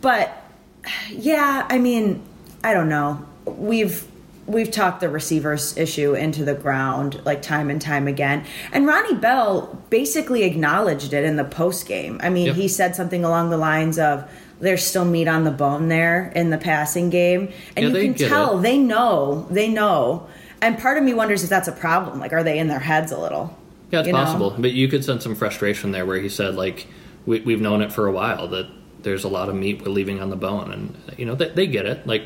But 0.01 0.31
yeah, 1.09 1.65
I 1.69 1.79
mean, 1.79 2.21
I 2.63 2.73
don't 2.73 2.89
know. 2.89 3.25
We've 3.45 4.05
we've 4.47 4.69
talked 4.71 4.99
the 5.01 5.09
receivers 5.09 5.75
issue 5.77 6.13
into 6.13 6.45
the 6.45 6.53
ground 6.53 7.19
like 7.25 7.41
time 7.41 7.69
and 7.69 7.81
time 7.81 8.07
again. 8.07 8.45
And 8.71 8.85
Ronnie 8.85 9.15
Bell 9.15 9.81
basically 9.89 10.43
acknowledged 10.43 11.13
it 11.13 11.23
in 11.23 11.35
the 11.35 11.43
post 11.43 11.87
game. 11.87 12.19
I 12.23 12.29
mean, 12.29 12.47
Yep. 12.47 12.55
he 12.55 12.67
said 12.67 12.95
something 12.95 13.23
along 13.25 13.49
the 13.49 13.57
lines 13.57 13.97
of 13.97 14.29
there's 14.59 14.85
still 14.85 15.03
meat 15.05 15.27
on 15.27 15.43
the 15.43 15.51
bone 15.51 15.87
there 15.87 16.31
in 16.35 16.49
the 16.51 16.57
passing 16.57 17.09
game. 17.09 17.49
And 17.75 17.85
Yeah, 17.93 17.99
you 18.01 18.13
can 18.13 18.29
tell 18.29 18.59
it. 18.59 18.61
they 18.61 18.77
know, 18.77 19.47
they 19.49 19.67
know. 19.67 20.27
And 20.61 20.77
part 20.77 20.97
of 20.97 21.03
me 21.03 21.13
wonders 21.13 21.43
if 21.43 21.49
that's 21.49 21.67
a 21.67 21.71
problem. 21.73 22.19
Like 22.19 22.31
are 22.31 22.43
they 22.43 22.59
in 22.59 22.67
their 22.67 22.79
heads 22.79 23.11
a 23.11 23.19
little? 23.19 23.57
Yeah, 23.91 23.99
it's 23.99 24.07
You 24.07 24.13
know? 24.13 24.23
possible. 24.23 24.55
But 24.57 24.73
you 24.73 24.87
could 24.87 25.03
sense 25.03 25.23
some 25.23 25.35
frustration 25.35 25.91
there 25.91 26.05
where 26.05 26.19
he 26.19 26.29
said, 26.29 26.55
like, 26.55 26.87
we, 27.25 27.39
we've 27.41 27.61
known 27.61 27.81
it 27.81 27.91
for 27.91 28.05
a 28.07 28.11
while 28.11 28.47
that 28.49 28.67
there's 29.01 29.23
a 29.23 29.27
lot 29.27 29.49
of 29.49 29.55
meat 29.55 29.81
we're 29.83 29.91
leaving 29.91 30.21
on 30.21 30.29
the 30.29 30.35
bone. 30.35 30.71
And, 30.71 31.19
you 31.19 31.25
know, 31.25 31.35
they, 31.35 31.49
they 31.49 31.67
get 31.67 31.85
it. 31.85 32.05
Like, 32.07 32.23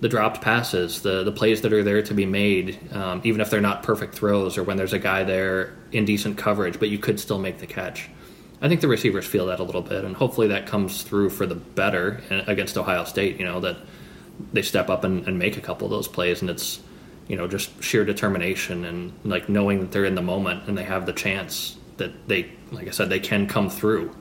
the 0.00 0.08
dropped 0.08 0.40
passes, 0.40 1.02
the, 1.02 1.24
the 1.24 1.32
plays 1.32 1.62
that 1.62 1.72
are 1.72 1.82
there 1.82 2.02
to 2.02 2.14
be 2.14 2.26
made, 2.26 2.78
um, 2.92 3.20
even 3.24 3.40
if 3.40 3.50
they're 3.50 3.60
not 3.60 3.82
perfect 3.82 4.14
throws 4.14 4.58
or 4.58 4.62
when 4.62 4.76
there's 4.76 4.92
a 4.92 4.98
guy 4.98 5.24
there 5.24 5.74
in 5.92 6.04
decent 6.04 6.36
coverage, 6.36 6.78
but 6.78 6.88
you 6.88 6.98
could 6.98 7.18
still 7.18 7.38
make 7.38 7.58
the 7.58 7.66
catch. 7.66 8.10
I 8.60 8.68
think 8.68 8.80
the 8.80 8.88
receivers 8.88 9.26
feel 9.26 9.46
that 9.46 9.60
a 9.60 9.62
little 9.62 9.82
bit, 9.82 10.04
and 10.04 10.16
hopefully 10.16 10.48
that 10.48 10.66
comes 10.66 11.02
through 11.02 11.30
for 11.30 11.46
the 11.46 11.54
better 11.54 12.22
against 12.46 12.76
Ohio 12.76 13.04
State, 13.04 13.38
you 13.38 13.44
know, 13.44 13.60
that 13.60 13.76
they 14.52 14.62
step 14.62 14.88
up 14.88 15.04
and, 15.04 15.26
and 15.28 15.38
make 15.38 15.56
a 15.56 15.60
couple 15.60 15.86
of 15.86 15.90
those 15.90 16.08
plays, 16.08 16.40
and 16.40 16.50
it's, 16.50 16.80
you 17.28 17.36
know, 17.36 17.46
just 17.46 17.82
sheer 17.82 18.04
determination 18.04 18.84
and 18.84 19.12
like 19.24 19.48
knowing 19.48 19.80
that 19.80 19.92
they're 19.92 20.04
in 20.04 20.14
the 20.14 20.22
moment 20.22 20.68
and 20.68 20.76
they 20.76 20.84
have 20.84 21.06
the 21.06 21.12
chance 21.12 21.76
that 21.96 22.28
they, 22.28 22.50
like 22.72 22.88
I 22.88 22.90
said, 22.90 23.08
they 23.08 23.20
can 23.20 23.46
come 23.46 23.70
through 23.70 24.14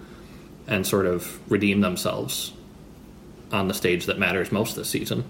and 0.68 0.86
sort 0.86 1.06
of 1.06 1.40
redeem 1.52 1.82
themselves 1.82 2.54
on 3.52 3.68
the 3.68 3.74
stage 3.74 4.06
that 4.06 4.18
matters 4.18 4.52
most 4.52 4.76
this 4.76 4.90
season. 4.90 5.26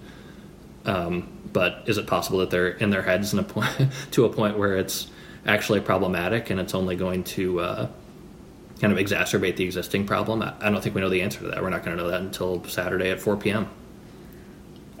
Um, 0.84 1.28
but 1.52 1.82
is 1.86 1.98
it 1.98 2.06
possible 2.06 2.38
that 2.40 2.50
they're 2.50 2.68
in 2.68 2.90
their 2.90 3.02
heads 3.02 3.32
in 3.32 3.38
a 3.38 3.42
point, 3.42 3.70
to 4.12 4.24
a 4.24 4.28
point 4.28 4.58
where 4.58 4.76
it's 4.76 5.08
actually 5.46 5.80
problematic 5.80 6.50
and 6.50 6.58
it's 6.58 6.74
only 6.74 6.96
going 6.96 7.24
to 7.24 7.60
uh, 7.60 7.88
kind 8.80 8.92
of 8.92 8.98
exacerbate 8.98 9.56
the 9.56 9.64
existing 9.64 10.06
problem? 10.06 10.42
I, 10.42 10.54
I 10.60 10.70
don't 10.70 10.82
think 10.82 10.94
we 10.94 11.00
know 11.00 11.10
the 11.10 11.22
answer 11.22 11.40
to 11.40 11.48
that. 11.48 11.62
We're 11.62 11.70
not 11.70 11.84
going 11.84 11.96
to 11.96 12.02
know 12.02 12.10
that 12.10 12.20
until 12.20 12.64
Saturday 12.64 13.10
at 13.10 13.20
4 13.20 13.36
p.m. 13.36 13.68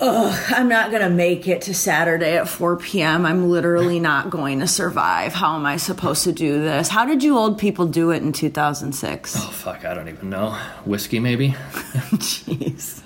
I'm 0.00 0.68
not 0.68 0.90
going 0.90 1.02
to 1.02 1.10
make 1.10 1.46
it 1.46 1.62
to 1.62 1.74
Saturday 1.74 2.36
at 2.36 2.48
4 2.48 2.76
p.m. 2.76 3.24
I'm 3.24 3.50
literally 3.50 4.00
not 4.12 4.30
going 4.30 4.60
to 4.60 4.66
survive. 4.66 5.32
How 5.32 5.56
am 5.56 5.66
I 5.66 5.76
supposed 5.76 6.24
to 6.24 6.32
do 6.32 6.60
this? 6.60 6.88
How 6.88 7.04
did 7.04 7.22
you 7.22 7.38
old 7.38 7.58
people 7.58 7.86
do 7.86 8.10
it 8.10 8.22
in 8.22 8.32
2006? 8.32 9.36
Oh, 9.36 9.40
fuck, 9.40 9.84
I 9.84 9.94
don't 9.94 10.08
even 10.08 10.30
know. 10.30 10.50
Whiskey, 10.84 11.20
maybe? 11.20 11.50
Jeez. 12.14 13.02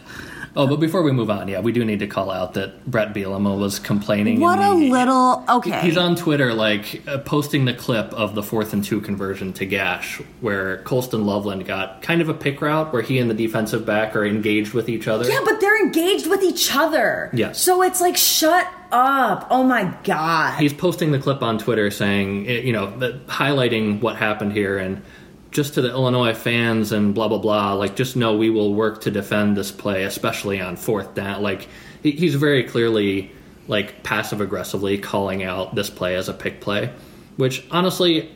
Oh, 0.56 0.66
but 0.66 0.80
before 0.80 1.02
we 1.02 1.12
move 1.12 1.30
on, 1.30 1.48
yeah, 1.48 1.60
we 1.60 1.72
do 1.72 1.84
need 1.84 2.00
to 2.00 2.06
call 2.06 2.30
out 2.30 2.54
that 2.54 2.84
Brett 2.86 3.14
Bielema 3.14 3.58
was 3.58 3.78
complaining. 3.78 4.40
What 4.40 4.58
in 4.58 4.64
a 4.64 4.74
little. 4.74 5.44
Okay. 5.48 5.80
He's 5.80 5.96
on 5.96 6.16
Twitter, 6.16 6.54
like 6.54 7.02
uh, 7.06 7.18
posting 7.18 7.64
the 7.64 7.74
clip 7.74 8.12
of 8.12 8.34
the 8.34 8.42
fourth 8.42 8.72
and 8.72 8.84
two 8.84 9.00
conversion 9.00 9.52
to 9.54 9.66
Gash, 9.66 10.20
where 10.40 10.78
Colston 10.82 11.26
Loveland 11.26 11.66
got 11.66 12.02
kind 12.02 12.20
of 12.20 12.28
a 12.28 12.34
pick 12.34 12.60
route 12.60 12.92
where 12.92 13.02
he 13.02 13.18
and 13.18 13.30
the 13.30 13.34
defensive 13.34 13.86
back 13.86 14.16
are 14.16 14.24
engaged 14.24 14.74
with 14.74 14.88
each 14.88 15.06
other. 15.08 15.28
Yeah, 15.28 15.40
but 15.44 15.60
they're 15.60 15.80
engaged 15.80 16.26
with 16.26 16.42
each 16.42 16.74
other. 16.74 17.30
Yes. 17.32 17.60
So 17.60 17.82
it's 17.82 18.00
like, 18.00 18.16
shut 18.16 18.66
up. 18.90 19.46
Oh 19.50 19.62
my 19.62 19.94
God. 20.04 20.58
He's 20.58 20.72
posting 20.72 21.12
the 21.12 21.18
clip 21.18 21.42
on 21.42 21.58
Twitter 21.58 21.90
saying, 21.90 22.48
eh, 22.48 22.60
you 22.60 22.72
know, 22.72 22.88
highlighting 23.26 24.00
what 24.00 24.16
happened 24.16 24.52
here 24.52 24.78
and 24.78 25.02
just 25.50 25.74
to 25.74 25.82
the 25.82 25.88
Illinois 25.90 26.34
fans 26.34 26.92
and 26.92 27.14
blah 27.14 27.28
blah 27.28 27.38
blah. 27.38 27.72
Like, 27.74 27.96
just 27.96 28.16
know 28.16 28.36
we 28.36 28.50
will 28.50 28.74
work 28.74 29.00
to 29.02 29.10
defend 29.10 29.56
this 29.56 29.70
play, 29.70 30.04
especially 30.04 30.60
on 30.60 30.76
fourth 30.76 31.14
down. 31.14 31.42
Like, 31.42 31.68
he's 32.02 32.34
very 32.34 32.64
clearly 32.64 33.32
like 33.66 34.02
passive 34.02 34.40
aggressively 34.40 34.96
calling 34.98 35.42
out 35.42 35.74
this 35.74 35.90
play 35.90 36.14
as 36.16 36.28
a 36.28 36.34
pick 36.34 36.60
play, 36.60 36.92
which 37.36 37.64
honestly, 37.70 38.30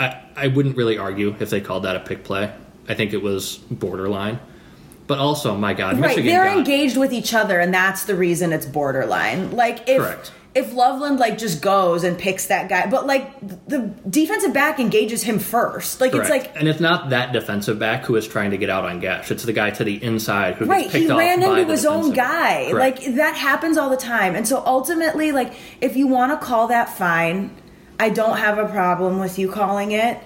I 0.00 0.20
I 0.36 0.46
wouldn't 0.48 0.76
really 0.76 0.98
argue 0.98 1.34
if 1.40 1.50
they 1.50 1.60
called 1.60 1.84
that 1.84 1.96
a 1.96 2.00
pick 2.00 2.24
play. 2.24 2.52
I 2.88 2.94
think 2.94 3.12
it 3.12 3.22
was 3.22 3.56
borderline. 3.70 4.38
But 5.08 5.18
also, 5.18 5.56
my 5.56 5.72
God, 5.72 5.98
Right, 6.00 6.08
Michigan 6.08 6.26
they're 6.26 6.44
got- 6.46 6.58
engaged 6.58 6.96
with 6.96 7.12
each 7.12 7.32
other, 7.32 7.60
and 7.60 7.72
that's 7.72 8.04
the 8.04 8.16
reason 8.16 8.52
it's 8.52 8.66
borderline. 8.66 9.52
Like 9.52 9.88
if 9.88 9.98
Correct. 10.02 10.32
If 10.56 10.72
Loveland 10.72 11.18
like 11.18 11.36
just 11.36 11.60
goes 11.60 12.02
and 12.02 12.18
picks 12.18 12.46
that 12.46 12.70
guy, 12.70 12.86
but 12.86 13.06
like 13.06 13.38
the 13.68 13.94
defensive 14.08 14.54
back 14.54 14.80
engages 14.80 15.22
him 15.22 15.38
first. 15.38 16.00
Like 16.00 16.12
Correct. 16.12 16.30
it's 16.30 16.46
like 16.46 16.56
and 16.56 16.66
it's 16.66 16.80
not 16.80 17.10
that 17.10 17.34
defensive 17.34 17.78
back 17.78 18.06
who 18.06 18.16
is 18.16 18.26
trying 18.26 18.52
to 18.52 18.56
get 18.56 18.70
out 18.70 18.86
on 18.86 18.98
Gash. 18.98 19.30
It's 19.30 19.42
the 19.42 19.52
guy 19.52 19.70
to 19.72 19.84
the 19.84 20.02
inside 20.02 20.54
who 20.54 20.64
right, 20.64 20.84
gets 20.84 20.92
picked 20.92 21.10
he 21.10 21.12
ran 21.12 21.42
into 21.42 21.70
his 21.70 21.84
own 21.84 22.12
guy. 22.12 22.70
Correct. 22.70 23.02
Like 23.02 23.14
that 23.16 23.36
happens 23.36 23.76
all 23.76 23.90
the 23.90 23.98
time, 23.98 24.34
and 24.34 24.48
so 24.48 24.62
ultimately, 24.64 25.30
like 25.30 25.54
if 25.82 25.94
you 25.94 26.06
want 26.06 26.32
to 26.32 26.44
call 26.44 26.68
that 26.68 26.88
fine, 26.88 27.54
I 28.00 28.08
don't 28.08 28.38
have 28.38 28.56
a 28.56 28.66
problem 28.66 29.20
with 29.20 29.38
you 29.38 29.50
calling 29.52 29.92
it, 29.92 30.18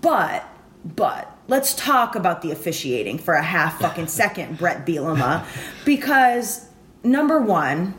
but 0.00 0.48
but. 0.84 1.32
Let's 1.48 1.74
talk 1.74 2.16
about 2.16 2.42
the 2.42 2.50
officiating 2.50 3.18
for 3.18 3.34
a 3.34 3.42
half 3.42 3.78
fucking 3.80 4.06
second, 4.08 4.58
Brett 4.58 4.84
Bielema, 4.84 5.46
because 5.84 6.66
number 7.04 7.40
one, 7.40 7.94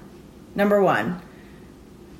number 0.54 0.84
one, 0.84 1.22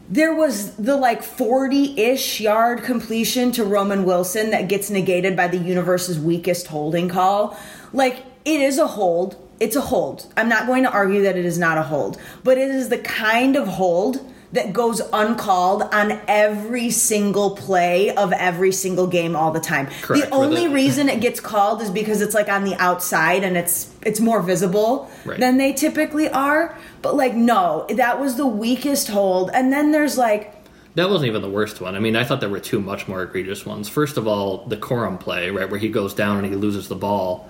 there 0.10 0.34
was 0.34 0.76
the 0.76 0.96
like 0.96 1.22
40-ish 1.22 2.40
yard 2.40 2.84
completion 2.84 3.52
to 3.54 3.64
Roman 3.64 4.06
Wilson 4.06 4.52
that 4.52 4.68
gets 4.70 4.90
negated 4.90 5.36
by 5.36 5.48
the 5.48 5.58
universe's 5.58 6.20
weakest 6.20 6.68
holding 6.68 7.10
call. 7.10 7.58
Like 7.94 8.24
it 8.46 8.62
is 8.62 8.78
a 8.78 8.88
hold. 8.88 9.36
It's 9.60 9.76
a 9.76 9.82
hold. 9.82 10.32
I'm 10.38 10.48
not 10.50 10.68
going 10.68 10.84
to 10.84 10.92
argue 10.92 11.24
that 11.24 11.36
it 11.38 11.46
is 11.46 11.58
not 11.58 11.78
a 11.78 11.84
hold, 11.84 12.20
but 12.44 12.58
it 12.58 12.70
is 12.70 12.90
the 12.90 13.00
kind 13.00 13.56
of 13.56 13.68
hold 13.68 14.20
that 14.54 14.72
goes 14.72 15.02
uncalled 15.12 15.82
on 15.94 16.22
every 16.26 16.90
single 16.90 17.54
play 17.58 18.12
of 18.16 18.32
every 18.32 18.72
single 18.72 19.06
game 19.08 19.36
all 19.36 19.52
the 19.52 19.60
time. 19.60 19.88
Correct, 20.02 20.24
The 20.26 20.30
only 20.34 20.68
reason 20.82 21.10
it 21.10 21.20
gets 21.20 21.42
called 21.42 21.82
is 21.82 21.90
because 21.90 22.22
it's 22.22 22.34
like 22.34 22.48
on 22.48 22.64
the 22.64 22.76
outside 22.76 23.44
and 23.44 23.58
it's 23.58 23.94
it's 24.04 24.22
more 24.22 24.42
visible 24.42 25.12
Right. 25.26 25.38
than 25.38 25.58
they 25.58 25.74
typically 25.74 26.30
are. 26.30 26.78
But 27.02 27.16
like 27.16 27.34
no, 27.34 27.86
that 27.90 28.20
was 28.20 28.36
the 28.36 28.48
weakest 28.48 29.08
hold. 29.10 29.52
And 29.54 29.72
then 29.72 29.92
there's 29.92 30.18
like 30.18 30.54
That 30.96 31.10
wasn't 31.10 31.30
even 31.30 31.42
the 31.42 31.50
worst 31.50 31.80
one. 31.82 31.96
I 31.96 32.00
mean, 32.00 32.16
I 32.16 32.24
thought 32.24 32.40
there 32.40 32.50
were 32.50 32.60
two 32.60 32.80
much 32.80 33.08
more 33.08 33.22
egregious 33.24 33.66
ones. 33.66 33.88
First 33.88 34.18
of 34.18 34.28
all, 34.28 34.66
the 34.66 34.78
Corum 34.78 35.20
play, 35.20 35.50
right, 35.50 35.70
where 35.70 35.80
he 35.80 35.90
goes 35.90 36.14
down 36.14 36.38
and 36.38 36.46
he 36.48 36.56
loses 36.56 36.88
the 36.88 36.96
ball. 36.96 37.50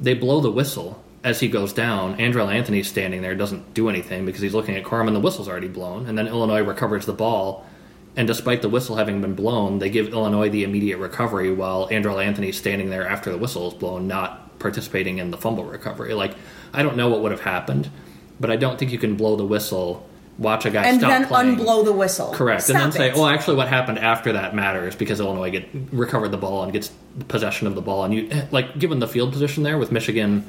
They 0.00 0.14
blow 0.14 0.40
the 0.40 0.50
whistle 0.50 1.02
as 1.22 1.40
he 1.40 1.48
goes 1.48 1.72
down. 1.72 2.16
Andrel 2.18 2.52
Anthony's 2.52 2.88
standing 2.88 3.20
there, 3.20 3.34
doesn't 3.34 3.74
do 3.74 3.88
anything 3.88 4.24
because 4.24 4.40
he's 4.40 4.54
looking 4.54 4.76
at 4.76 4.84
Corum 4.84 5.08
and 5.08 5.16
the 5.16 5.20
whistle's 5.20 5.48
already 5.48 5.68
blown. 5.68 6.06
And 6.06 6.16
then 6.16 6.28
Illinois 6.28 6.62
recovers 6.62 7.04
the 7.04 7.12
ball. 7.12 7.66
And 8.14 8.26
despite 8.26 8.62
the 8.62 8.68
whistle 8.68 8.96
having 8.96 9.20
been 9.20 9.34
blown, 9.34 9.78
they 9.78 9.90
give 9.90 10.08
Illinois 10.08 10.48
the 10.48 10.64
immediate 10.64 10.98
recovery 10.98 11.52
while 11.52 11.88
Andrel 11.88 12.24
Anthony's 12.24 12.56
standing 12.56 12.88
there 12.88 13.06
after 13.06 13.30
the 13.30 13.36
whistle 13.36 13.68
is 13.68 13.74
blown, 13.74 14.06
not 14.08 14.58
participating 14.58 15.18
in 15.18 15.30
the 15.30 15.36
fumble 15.36 15.64
recovery. 15.64 16.14
Like, 16.14 16.34
I 16.72 16.82
don't 16.82 16.96
know 16.96 17.10
what 17.10 17.20
would 17.20 17.32
have 17.32 17.42
happened, 17.42 17.90
but 18.40 18.50
I 18.50 18.56
don't 18.56 18.78
think 18.78 18.92
you 18.92 18.98
can 18.98 19.16
blow 19.16 19.36
the 19.36 19.44
whistle, 19.44 20.06
watch 20.38 20.66
a 20.66 20.70
guy 20.70 20.82
stop 20.82 20.92
and 20.92 21.02
then 21.02 21.26
playing. 21.26 21.56
unblow 21.56 21.84
the 21.84 21.92
whistle. 21.92 22.32
Correct, 22.32 22.62
Stop 22.64 22.74
and 22.76 22.84
then 22.84 22.92
say, 22.92 23.08
it. 23.08 23.16
"Oh, 23.16 23.26
actually, 23.26 23.56
what 23.56 23.68
happened 23.68 23.98
after 23.98 24.32
that 24.32 24.54
matters 24.54 24.94
because 24.94 25.20
Illinois 25.20 25.50
get 25.50 25.66
recovered 25.92 26.28
the 26.30 26.36
ball 26.36 26.62
and 26.62 26.72
gets 26.72 26.90
possession 27.28 27.66
of 27.66 27.74
the 27.74 27.80
ball." 27.82 28.04
And 28.04 28.12
you 28.14 28.30
like, 28.50 28.78
given 28.78 28.98
the 28.98 29.08
field 29.08 29.32
position 29.32 29.62
there 29.62 29.78
with 29.78 29.90
Michigan, 29.92 30.44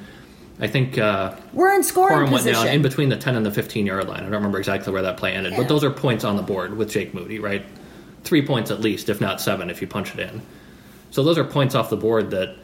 I 0.60 0.68
think 0.68 0.98
uh, 0.98 1.36
we're 1.54 1.74
in 1.74 1.84
scoring 1.84 2.18
Corum 2.18 2.24
went 2.32 2.38
position. 2.44 2.66
down 2.66 2.74
in 2.76 2.82
between 2.82 3.10
the 3.10 3.16
ten 3.18 3.36
and 3.36 3.46
the 3.46 3.52
fifteen 3.52 3.86
yard 3.86 4.08
line. 4.08 4.20
I 4.20 4.24
don't 4.24 4.32
remember 4.34 4.58
exactly 4.58 4.92
where 4.92 5.04
that 5.04 5.18
play 5.18 5.34
ended, 5.34 5.54
Yeah. 5.54 5.60
but 5.60 5.68
those 5.70 5.84
are 5.84 5.92
points 5.92 6.24
on 6.24 6.36
the 6.36 6.44
board 6.44 6.76
with 6.78 6.90
Jake 6.90 7.14
Moody, 7.14 7.40
right? 7.40 7.64
Three 8.24 8.46
points 8.46 8.72
at 8.72 8.82
least, 8.82 9.08
if 9.08 9.22
not 9.22 9.40
seven, 9.40 9.70
if 9.70 9.82
you 9.82 9.88
punch 9.88 10.14
it 10.14 10.20
in. 10.20 10.42
So 11.12 11.24
those 11.24 11.38
are 11.38 11.44
points 11.46 11.76
off 11.76 11.90
the 11.90 11.98
board 11.98 12.32
that. 12.32 12.56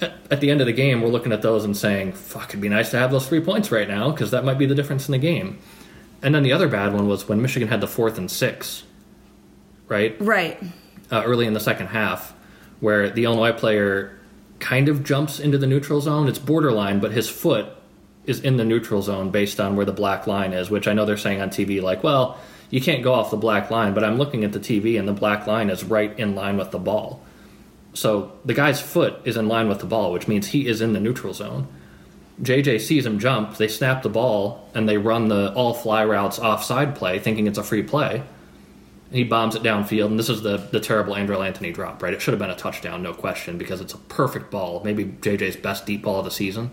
At- 0.00 0.12
At 0.30 0.40
the 0.40 0.50
end 0.50 0.60
of 0.60 0.66
the 0.66 0.72
game, 0.72 1.02
we're 1.02 1.08
looking 1.08 1.32
at 1.32 1.42
those 1.42 1.64
and 1.64 1.76
saying, 1.76 2.12
"Fuck, 2.12 2.50
it'd 2.50 2.60
be 2.60 2.68
nice 2.68 2.90
to 2.92 2.98
have 2.98 3.10
those 3.10 3.26
three 3.26 3.40
points 3.40 3.70
right 3.72 3.88
now 3.88 4.10
because 4.10 4.30
that 4.30 4.44
might 4.44 4.58
be 4.58 4.66
the 4.66 4.74
difference 4.74 5.08
in 5.08 5.12
the 5.12 5.18
game." 5.18 5.58
And 6.22 6.34
then 6.34 6.42
the 6.42 6.52
other 6.52 6.68
bad 6.68 6.92
one 6.92 7.08
was 7.08 7.28
when 7.28 7.40
Michigan 7.42 7.68
had 7.68 7.80
the 7.80 7.86
fourth 7.88 8.18
and 8.18 8.30
six, 8.30 8.82
right? 9.88 10.14
right. 10.20 10.58
uh, 11.10 11.22
early 11.24 11.46
in 11.46 11.54
the 11.54 11.60
second 11.60 11.88
half, 11.88 12.34
where 12.80 13.10
the 13.10 13.24
Illinois 13.24 13.52
player 13.52 14.16
kind 14.58 14.88
of 14.88 15.02
jumps 15.02 15.40
into 15.40 15.58
the 15.58 15.66
neutral 15.66 16.00
zone. 16.00 16.28
It's 16.28 16.38
borderline, 16.38 17.00
but 17.00 17.12
his 17.12 17.28
foot 17.28 17.66
is 18.26 18.40
in 18.40 18.58
the 18.58 18.64
neutral 18.64 19.00
zone 19.02 19.30
based 19.30 19.58
on 19.58 19.74
where 19.76 19.86
the 19.86 19.92
black 19.92 20.26
line 20.26 20.52
is, 20.52 20.70
which 20.70 20.86
I 20.86 20.92
know 20.92 21.06
they're 21.06 21.16
saying 21.16 21.40
on 21.40 21.48
TV, 21.50 21.80
like, 21.82 22.04
well, 22.04 22.38
you 22.68 22.80
can't 22.80 23.02
go 23.02 23.14
off 23.14 23.30
the 23.30 23.36
black 23.38 23.70
line, 23.70 23.94
but 23.94 24.04
I'm 24.04 24.18
looking 24.18 24.44
at 24.44 24.52
the 24.52 24.60
TV 24.60 24.98
and 24.98 25.08
the 25.08 25.12
black 25.14 25.46
line 25.46 25.70
is 25.70 25.82
right 25.82 26.16
in 26.18 26.34
line 26.34 26.56
with 26.58 26.70
the 26.70 26.78
ball. 26.78 27.22
So 27.92 28.32
the 28.44 28.54
guy's 28.54 28.80
foot 28.80 29.20
is 29.24 29.36
in 29.36 29.48
line 29.48 29.68
with 29.68 29.80
the 29.80 29.86
ball, 29.86 30.12
which 30.12 30.28
means 30.28 30.48
he 30.48 30.66
is 30.66 30.80
in 30.80 30.92
the 30.92 31.00
neutral 31.00 31.34
zone. 31.34 31.66
JJ 32.40 32.80
sees 32.80 33.04
him 33.04 33.18
jump, 33.18 33.56
they 33.56 33.68
snap 33.68 34.02
the 34.02 34.08
ball, 34.08 34.68
and 34.74 34.88
they 34.88 34.96
run 34.96 35.28
the 35.28 35.52
all 35.52 35.74
fly 35.74 36.04
routes 36.04 36.38
offside 36.38 36.94
play, 36.96 37.18
thinking 37.18 37.46
it's 37.46 37.58
a 37.58 37.62
free 37.62 37.82
play. 37.82 38.22
He 39.12 39.24
bombs 39.24 39.56
it 39.56 39.62
downfield, 39.62 40.06
and 40.06 40.18
this 40.18 40.28
is 40.28 40.42
the, 40.42 40.56
the 40.56 40.80
terrible 40.80 41.14
Andrel 41.14 41.44
Anthony 41.44 41.72
drop, 41.72 42.02
right? 42.02 42.14
It 42.14 42.22
should 42.22 42.32
have 42.32 42.38
been 42.38 42.50
a 42.50 42.56
touchdown, 42.56 43.02
no 43.02 43.12
question, 43.12 43.58
because 43.58 43.80
it's 43.80 43.92
a 43.92 43.98
perfect 43.98 44.50
ball, 44.50 44.82
maybe 44.84 45.04
JJ's 45.04 45.56
best 45.56 45.84
deep 45.84 46.02
ball 46.02 46.20
of 46.20 46.24
the 46.24 46.30
season. 46.30 46.70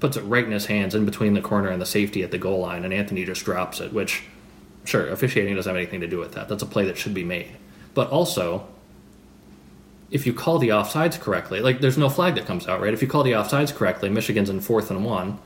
Puts 0.00 0.16
it 0.16 0.22
right 0.22 0.44
in 0.44 0.50
his 0.50 0.66
hands, 0.66 0.94
in 0.94 1.04
between 1.04 1.34
the 1.34 1.40
corner 1.40 1.70
and 1.70 1.80
the 1.80 1.86
safety 1.86 2.22
at 2.22 2.32
the 2.32 2.38
goal 2.38 2.60
line, 2.60 2.84
and 2.84 2.92
Anthony 2.92 3.24
just 3.24 3.44
drops 3.44 3.80
it, 3.80 3.92
which, 3.92 4.24
sure, 4.84 5.08
officiating 5.08 5.54
doesn't 5.54 5.70
have 5.70 5.76
anything 5.76 6.00
to 6.00 6.08
do 6.08 6.18
with 6.18 6.32
that. 6.32 6.48
That's 6.48 6.62
a 6.62 6.66
play 6.66 6.84
that 6.86 6.98
should 6.98 7.14
be 7.14 7.24
made. 7.24 7.56
But 7.94 8.10
also, 8.10 8.66
if 10.10 10.26
you 10.26 10.32
call 10.32 10.58
the 10.58 10.70
offsides 10.70 11.20
correctly, 11.20 11.60
like 11.60 11.80
there's 11.80 11.98
no 11.98 12.08
flag 12.08 12.34
that 12.36 12.46
comes 12.46 12.66
out, 12.66 12.80
right? 12.80 12.94
If 12.94 13.02
you 13.02 13.08
call 13.08 13.22
the 13.22 13.32
offsides 13.32 13.74
correctly, 13.74 14.08
Michigan's 14.08 14.50
in 14.50 14.60
fourth 14.60 14.90
and 14.90 15.04
one, 15.04 15.38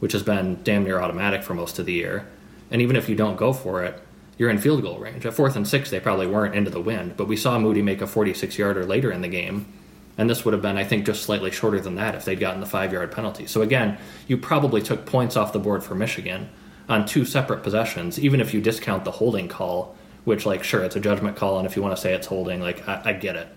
which 0.00 0.12
has 0.12 0.22
been 0.22 0.62
damn 0.62 0.84
near 0.84 1.00
automatic 1.00 1.42
for 1.42 1.54
most 1.54 1.78
of 1.78 1.86
the 1.86 1.92
year. 1.92 2.28
And 2.70 2.80
even 2.80 2.96
if 2.96 3.08
you 3.08 3.16
don't 3.16 3.36
go 3.36 3.52
for 3.52 3.82
it, 3.84 4.00
you're 4.38 4.50
in 4.50 4.58
field 4.58 4.82
goal 4.82 4.98
range. 4.98 5.26
At 5.26 5.34
fourth 5.34 5.56
and 5.56 5.66
six, 5.66 5.90
they 5.90 6.00
probably 6.00 6.26
weren't 6.26 6.54
into 6.54 6.70
the 6.70 6.80
wind, 6.80 7.16
but 7.16 7.28
we 7.28 7.36
saw 7.36 7.58
Moody 7.58 7.82
make 7.82 8.00
a 8.00 8.06
46 8.06 8.56
yarder 8.58 8.84
later 8.84 9.10
in 9.10 9.20
the 9.20 9.28
game. 9.28 9.72
And 10.16 10.30
this 10.30 10.44
would 10.44 10.54
have 10.54 10.62
been, 10.62 10.76
I 10.76 10.84
think, 10.84 11.06
just 11.06 11.22
slightly 11.22 11.50
shorter 11.50 11.80
than 11.80 11.96
that 11.96 12.14
if 12.14 12.24
they'd 12.24 12.38
gotten 12.38 12.60
the 12.60 12.66
five 12.66 12.92
yard 12.92 13.10
penalty. 13.10 13.46
So 13.46 13.62
again, 13.62 13.98
you 14.28 14.36
probably 14.36 14.80
took 14.80 15.06
points 15.06 15.36
off 15.36 15.52
the 15.52 15.58
board 15.58 15.82
for 15.82 15.96
Michigan 15.96 16.48
on 16.88 17.04
two 17.04 17.24
separate 17.24 17.64
possessions, 17.64 18.20
even 18.20 18.40
if 18.40 18.54
you 18.54 18.60
discount 18.60 19.04
the 19.04 19.10
holding 19.10 19.48
call, 19.48 19.96
which, 20.24 20.46
like, 20.46 20.62
sure, 20.62 20.84
it's 20.84 20.94
a 20.94 21.00
judgment 21.00 21.36
call, 21.36 21.58
and 21.58 21.66
if 21.66 21.74
you 21.74 21.82
want 21.82 21.96
to 21.96 22.00
say 22.00 22.14
it's 22.14 22.28
holding, 22.28 22.60
like, 22.60 22.86
I, 22.88 23.02
I 23.06 23.12
get 23.12 23.34
it 23.34 23.48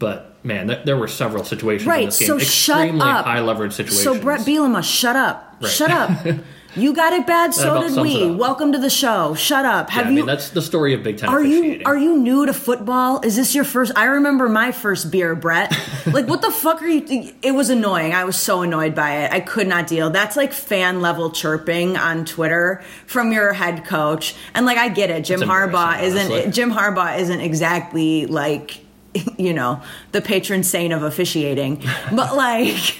but 0.00 0.34
man, 0.44 0.66
th- 0.66 0.84
there 0.84 0.96
were 0.96 1.06
several 1.08 1.44
situations 1.44 1.86
right, 1.86 2.00
in 2.00 2.06
this 2.06 2.18
game, 2.18 2.26
so 2.28 2.38
shut 2.38 2.78
extremely 2.80 3.02
up. 3.08 3.24
high 3.26 3.40
leverage 3.40 3.72
situations. 3.74 4.02
So 4.02 4.20
Brett 4.20 4.40
Bielema, 4.40 4.82
shut 4.82 5.14
up, 5.14 5.56
Right. 5.60 5.70
shut 5.70 5.90
up. 5.92 6.10
you 6.76 6.94
got 6.94 7.12
it 7.12 7.26
bad, 7.26 7.52
so 7.52 7.82
did 7.86 8.00
we. 8.00 8.30
Welcome 8.30 8.72
to 8.72 8.78
the 8.78 8.88
show. 8.88 9.34
Shut 9.34 9.64
up. 9.66 9.88
yeah, 9.90 9.94
Have 9.96 10.06
I 10.06 10.08
you? 10.10 10.16
mean, 10.16 10.26
that's 10.26 10.50
the 10.50 10.62
story 10.62 10.94
of 10.94 11.02
Big 11.02 11.18
Ten 11.18 11.28
are 11.28 11.44
you 11.44 11.82
are 11.84 11.98
you 11.98 12.16
new 12.16 12.46
to 12.46 12.54
football? 12.54 13.20
Is 13.20 13.36
this 13.36 13.54
your 13.54 13.64
first? 13.64 13.92
I 13.94 14.04
remember 14.06 14.48
my 14.48 14.72
first 14.72 15.10
beer, 15.10 15.34
Brett. 15.34 15.70
like, 16.06 16.26
what 16.26 16.40
the 16.42 16.50
fuck 16.50 16.80
are 16.80 16.86
you? 16.88 17.32
It 17.42 17.52
was 17.52 17.68
annoying. 17.68 18.14
I 18.14 18.24
was 18.24 18.36
so 18.36 18.62
annoyed 18.62 18.94
by 18.94 19.24
it. 19.24 19.32
I 19.32 19.40
could 19.40 19.66
not 19.68 19.86
deal. 19.86 20.08
That's 20.10 20.36
like 20.36 20.52
fan 20.54 21.02
level 21.02 21.30
chirping 21.30 21.96
on 21.98 22.24
Twitter 22.24 22.82
from 23.06 23.32
your 23.32 23.52
head 23.52 23.84
coach. 23.84 24.34
And 24.54 24.64
like, 24.64 24.78
I 24.78 24.88
get 24.88 25.10
it. 25.10 25.24
Jim 25.24 25.40
Harbaugh 25.40 26.02
isn't. 26.02 26.32
honestly. 26.32 26.50
Jim 26.52 26.72
Harbaugh 26.72 27.18
isn't 27.18 27.40
exactly 27.40 28.24
like 28.26 28.80
you 29.38 29.52
know 29.52 29.80
the 30.12 30.20
patron 30.20 30.62
saint 30.62 30.92
of 30.92 31.02
officiating 31.02 31.82
but 32.14 32.36
like 32.46 32.96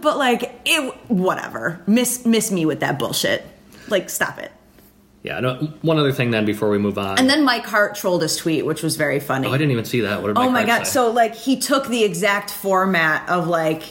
but 0.00 0.16
like 0.16 0.60
it 0.64 0.94
whatever 1.08 1.82
miss 1.86 2.24
miss 2.24 2.50
me 2.52 2.64
with 2.66 2.80
that 2.80 2.98
bullshit 2.98 3.44
like 3.88 4.08
stop 4.08 4.38
it 4.38 4.52
Yeah. 5.22 5.40
No, 5.40 5.54
one 5.82 5.98
other 5.98 6.12
thing 6.12 6.30
then 6.30 6.44
before 6.46 6.70
we 6.70 6.78
move 6.78 6.96
on. 6.96 7.18
and 7.18 7.28
then 7.28 7.44
mike 7.44 7.66
hart 7.66 7.94
trolled 7.96 8.22
his 8.22 8.36
tweet 8.36 8.64
which 8.64 8.82
was 8.82 8.96
very 8.96 9.18
funny 9.20 9.48
oh, 9.48 9.52
I 9.52 9.58
didn't 9.58 9.72
even 9.72 9.84
see 9.84 10.00
that. 10.02 10.22
What 10.22 10.28
did 10.28 10.38
Oh 10.38 10.50
my 10.50 10.60
Hart 10.60 10.66
god! 10.66 10.86
say? 10.86 10.92
So 10.92 11.10
like 11.10 11.34
he 11.34 11.58
took 11.58 11.88
the 11.88 12.04
exact 12.04 12.50
format 12.50 13.28
of 13.28 13.48
like 13.48 13.82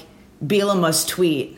Bielema's 0.43 1.05
tweet, 1.05 1.57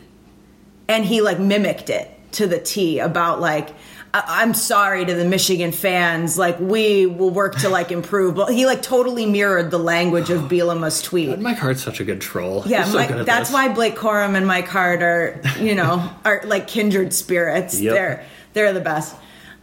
and 0.88 1.04
he 1.04 1.22
like 1.22 1.38
mimicked 1.38 1.88
it 1.88 2.10
to 2.32 2.46
the 2.48 2.58
T 2.58 2.98
about 2.98 3.40
like. 3.40 3.70
I- 4.14 4.42
I'm 4.42 4.52
sorry 4.54 5.04
to 5.06 5.14
the 5.14 5.24
Michigan 5.24 5.72
fans. 5.72 6.36
Like 6.36 6.58
we 6.60 7.06
will 7.06 7.30
work 7.30 7.56
to 7.60 7.68
like 7.68 7.90
improve, 7.90 8.34
but 8.34 8.52
he 8.52 8.66
like 8.66 8.82
totally 8.82 9.24
mirrored 9.26 9.70
the 9.70 9.78
language 9.78 10.28
of 10.30 10.42
Bielema's 10.42 11.00
tweet. 11.02 11.38
Mike 11.38 11.56
Hart's 11.58 11.82
such 11.82 12.00
a 12.00 12.04
good 12.04 12.20
troll. 12.20 12.62
Yeah, 12.66 12.84
so 12.84 12.98
Mike, 12.98 13.08
good 13.08 13.20
at 13.20 13.26
that's 13.26 13.48
this. 13.48 13.54
why 13.54 13.68
Blake 13.72 13.96
Corum 13.96 14.34
and 14.36 14.46
Mike 14.46 14.68
Hart 14.68 15.02
are, 15.02 15.40
you 15.58 15.74
know, 15.74 16.10
are 16.24 16.42
like 16.44 16.66
kindred 16.68 17.14
spirits. 17.14 17.80
Yep. 17.80 17.94
They're 17.94 18.24
they're 18.52 18.72
the 18.74 18.80
best. 18.80 19.16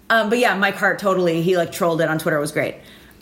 Um, 0.09 0.29
but 0.29 0.39
yeah, 0.39 0.55
Mike 0.57 0.75
Hart 0.75 0.97
totally 0.99 1.41
he 1.43 1.55
like 1.57 1.71
trolled 1.71 2.01
it 2.01 2.09
on 2.09 2.17
Twitter. 2.17 2.37
It 2.37 2.41
was 2.41 2.51
great. 2.51 2.75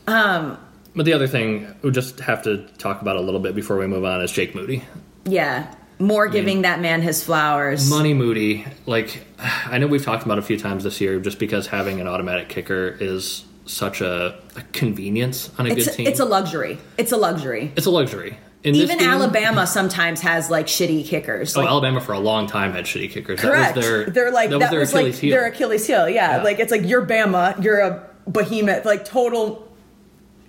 Um, 0.07 0.57
But 0.95 1.05
the 1.05 1.11
other 1.13 1.27
thing 1.27 1.75
we 1.81 1.91
just 1.91 2.21
have 2.21 2.43
to 2.43 2.65
talk 2.77 3.01
about 3.01 3.17
a 3.17 3.21
little 3.21 3.41
bit 3.41 3.53
before 3.53 3.77
we 3.77 3.85
move 3.87 4.05
on 4.05 4.21
is 4.21 4.31
Jake 4.31 4.55
Moody. 4.55 4.83
yeah, 5.25 5.67
more 5.99 6.27
giving 6.27 6.61
that 6.61 6.79
man 6.79 7.01
his 7.01 7.23
flowers. 7.23 7.89
Money 7.89 8.13
Moody, 8.13 8.65
like 8.85 9.23
I 9.39 9.77
know 9.77 9.87
we've 9.87 10.03
talked 10.03 10.25
about 10.25 10.37
a 10.39 10.41
few 10.43 10.57
times 10.59 10.83
this 10.83 11.01
year, 11.01 11.19
just 11.19 11.39
because 11.39 11.67
having 11.67 11.99
an 12.01 12.07
automatic 12.07 12.49
kicker 12.49 12.95
is 12.99 13.43
such 13.65 13.99
a, 14.01 14.39
a 14.55 14.61
convenience 14.73 15.51
on 15.57 15.65
a 15.67 15.73
It's 15.73 15.85
good 15.87 15.93
team. 15.95 16.07
it's 16.07 16.19
a 16.19 16.25
luxury. 16.25 16.77
It's 16.97 17.11
a 17.11 17.17
luxury. 17.17 17.71
it's 17.75 17.85
a 17.85 17.91
luxury. 17.91 18.37
In 18.63 18.73
Even 18.75 18.97
game- 18.97 19.09
Alabama 19.09 19.67
sometimes 19.67 20.21
has 20.21 20.49
like 20.49 20.65
shitty 20.67 21.05
kickers. 21.05 21.55
Oh, 21.55 21.61
Like, 21.61 21.69
Alabama 21.69 22.01
for 22.01 22.13
a 22.13 22.19
long 22.19 22.47
time 22.47 22.71
had 22.73 22.85
shitty 22.85 23.11
kickers. 23.11 23.39
correct. 23.39 23.75
That 23.75 23.77
was 23.77 23.85
their, 23.85 24.05
They're 24.09 24.31
like 24.31 24.49
that 24.49 24.59
that, 24.59 24.71
was 24.71 24.79
was, 24.79 24.91
their 24.91 25.01
like 25.03 25.09
Achilles 25.13 25.19
heel. 25.19 25.31
their 25.35 25.45
Achilles 25.45 25.87
heel. 25.87 26.09
Yeah. 26.09 26.37
Yeah. 26.37 26.43
like 26.43 26.59
it's 26.59 26.71
like 26.71 26.83
you're 26.85 27.05
Bama, 27.05 27.61
you're 27.63 27.79
a 27.79 28.09
behemoth, 28.27 28.83
like 28.85 29.05
total 29.05 29.67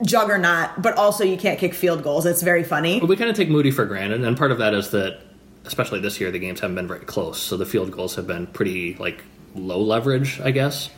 juggernaut, 0.05 0.71
but 0.81 0.97
also 0.97 1.25
you 1.25 1.37
can't 1.37 1.59
kick 1.59 1.75
field 1.75 2.03
goals. 2.03 2.25
It's 2.27 2.43
very 2.43 2.65
funny. 2.65 3.01
But 3.01 3.09
we 3.09 3.17
kind 3.17 3.31
of 3.31 3.37
take 3.37 3.49
Moody 3.51 3.71
for 3.71 3.85
granted, 3.85 4.23
and 4.25 4.37
part 4.37 4.53
of 4.53 4.59
that 4.59 4.75
is 4.75 4.91
that, 4.91 5.21
especially 5.69 6.01
this 6.01 6.21
year, 6.21 6.33
the 6.33 6.39
games 6.39 6.61
haven't 6.61 6.75
been 6.75 6.89
very 6.89 7.05
close, 7.05 7.39
so 7.39 7.57
the 7.57 7.67
field 7.67 7.93
goals 7.93 8.17
have 8.17 8.27
been 8.27 8.49
pretty 8.49 8.95
like 8.95 9.23
low 9.55 9.81
leverage, 9.81 10.41
I 10.41 10.51
guess. 10.51 10.91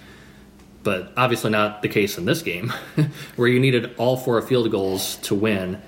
But 0.83 1.13
obviously 1.17 1.51
not 1.51 1.83
the 1.83 1.89
case 1.89 2.17
in 2.17 2.25
this 2.25 2.41
game, 2.41 2.73
where 3.37 3.49
you 3.49 3.61
needed 3.61 3.95
all 3.99 4.17
four 4.17 4.41
field 4.41 4.71
goals 4.71 5.17
to 5.17 5.35
win, 5.35 5.83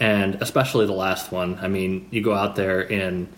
and 0.00 0.36
especially 0.42 0.86
the 0.86 0.92
last 0.92 1.30
one. 1.30 1.58
I 1.60 1.68
mean, 1.68 2.08
you 2.10 2.22
go 2.22 2.34
out 2.34 2.56
there 2.56 2.80
in 2.80 3.28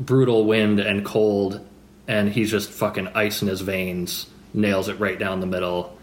brutal 0.00 0.44
wind 0.44 0.80
and 0.80 1.04
cold, 1.04 1.64
and 2.08 2.28
he's 2.28 2.50
just 2.50 2.70
fucking 2.70 3.08
ice 3.08 3.40
in 3.42 3.48
his 3.48 3.60
veins, 3.60 4.26
nails 4.52 4.88
it 4.88 4.98
right 4.98 5.18
down 5.18 5.38
the 5.38 5.46
middle. 5.46 5.96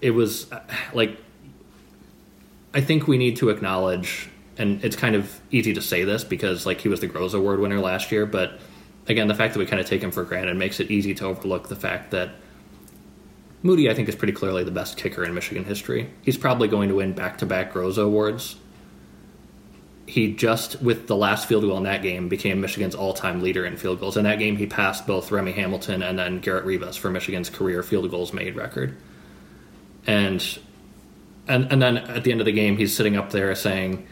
It 0.00 0.12
was 0.12 0.50
like 0.94 1.18
I 2.72 2.80
think 2.80 3.08
we 3.08 3.18
need 3.18 3.36
to 3.38 3.50
acknowledge, 3.50 4.29
and 4.60 4.84
it's 4.84 4.96
kind 4.96 5.16
of 5.16 5.40
easy 5.50 5.74
to 5.74 5.82
say 5.82 6.04
this 6.04 6.22
because 6.22 6.66
like 6.66 6.80
he 6.80 6.88
was 6.88 7.00
the 7.00 7.08
Groza 7.08 7.34
Award 7.34 7.60
winner 7.60 7.80
last 7.80 8.12
year, 8.12 8.26
but 8.26 8.60
again, 9.08 9.26
the 9.26 9.34
fact 9.34 9.54
that 9.54 9.58
we 9.60 9.66
kind 9.66 9.80
of 9.80 9.86
take 9.86 10.02
him 10.02 10.10
for 10.10 10.22
granted 10.22 10.56
makes 10.56 10.78
it 10.78 10.90
easy 10.90 11.14
to 11.14 11.26
overlook 11.26 11.68
the 11.68 11.76
fact 11.76 12.10
that 12.12 12.30
Moody, 13.62 13.90
I 13.90 13.94
think, 13.94 14.08
is 14.08 14.14
pretty 14.14 14.32
clearly 14.32 14.64
the 14.64 14.70
best 14.70 14.96
kicker 14.96 15.22
in 15.24 15.34
Michigan 15.34 15.64
history. 15.64 16.10
He's 16.22 16.38
probably 16.38 16.68
going 16.68 16.88
to 16.88 16.96
win 16.96 17.12
back-to-back 17.12 17.74
Groza 17.74 18.04
Awards. 18.04 18.56
He 20.06 20.32
just, 20.32 20.80
with 20.80 21.06
the 21.06 21.16
last 21.16 21.46
field 21.46 21.64
goal 21.64 21.76
in 21.76 21.82
that 21.84 22.02
game, 22.02 22.28
became 22.28 22.60
Michigan's 22.60 22.94
all-time 22.94 23.42
leader 23.42 23.66
in 23.66 23.76
field 23.76 24.00
goals. 24.00 24.16
In 24.16 24.24
that 24.24 24.38
game, 24.38 24.56
he 24.56 24.66
passed 24.66 25.06
both 25.06 25.30
Remy 25.30 25.52
Hamilton 25.52 26.02
and 26.02 26.18
then 26.18 26.40
Garrett 26.40 26.64
Rivas 26.64 26.96
for 26.96 27.10
Michigan's 27.10 27.50
career 27.50 27.82
field 27.82 28.10
goals 28.10 28.32
made 28.32 28.56
record. 28.56 28.96
And 30.06 30.42
and 31.46 31.70
and 31.70 31.82
then 31.82 31.98
at 31.98 32.24
the 32.24 32.32
end 32.32 32.40
of 32.40 32.46
the 32.46 32.52
game, 32.52 32.76
he's 32.78 32.96
sitting 32.96 33.16
up 33.16 33.30
there 33.30 33.54
saying, 33.54 34.06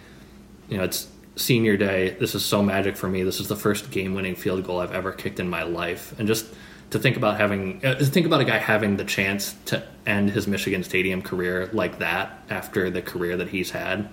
you 0.69 0.77
know, 0.77 0.85
it's 0.85 1.09
senior 1.37 1.77
day. 1.77 2.17
This 2.19 2.35
is 2.35 2.45
so 2.45 2.63
magic 2.63 2.97
for 2.97 3.09
me. 3.09 3.23
This 3.23 3.41
is 3.41 3.49
the 3.49 3.57
first 3.57 3.91
game-winning 3.91 4.35
field 4.35 4.65
goal 4.65 4.81
I've 4.81 4.93
ever 4.93 5.13
kicked 5.13 5.41
in 5.41 5.49
my 5.49 5.63
life. 5.63 6.15
And 6.19 6.27
just 6.27 6.47
to 6.91 6.99
think 6.99 7.17
about 7.17 7.39
having, 7.39 7.85
uh, 7.85 7.95
to 7.97 8.05
think 8.05 8.27
about 8.27 8.41
a 8.41 8.45
guy 8.45 8.59
having 8.59 8.97
the 8.97 9.05
chance 9.05 9.55
to 9.67 9.83
end 10.07 10.31
his 10.31 10.47
Michigan 10.47 10.83
Stadium 10.83 11.23
career 11.23 11.69
like 11.73 11.99
that 11.99 12.43
after 12.51 12.91
the 12.91 13.03
career 13.03 13.37
that 13.37 13.49
he's 13.49 13.71
had, 13.71 14.09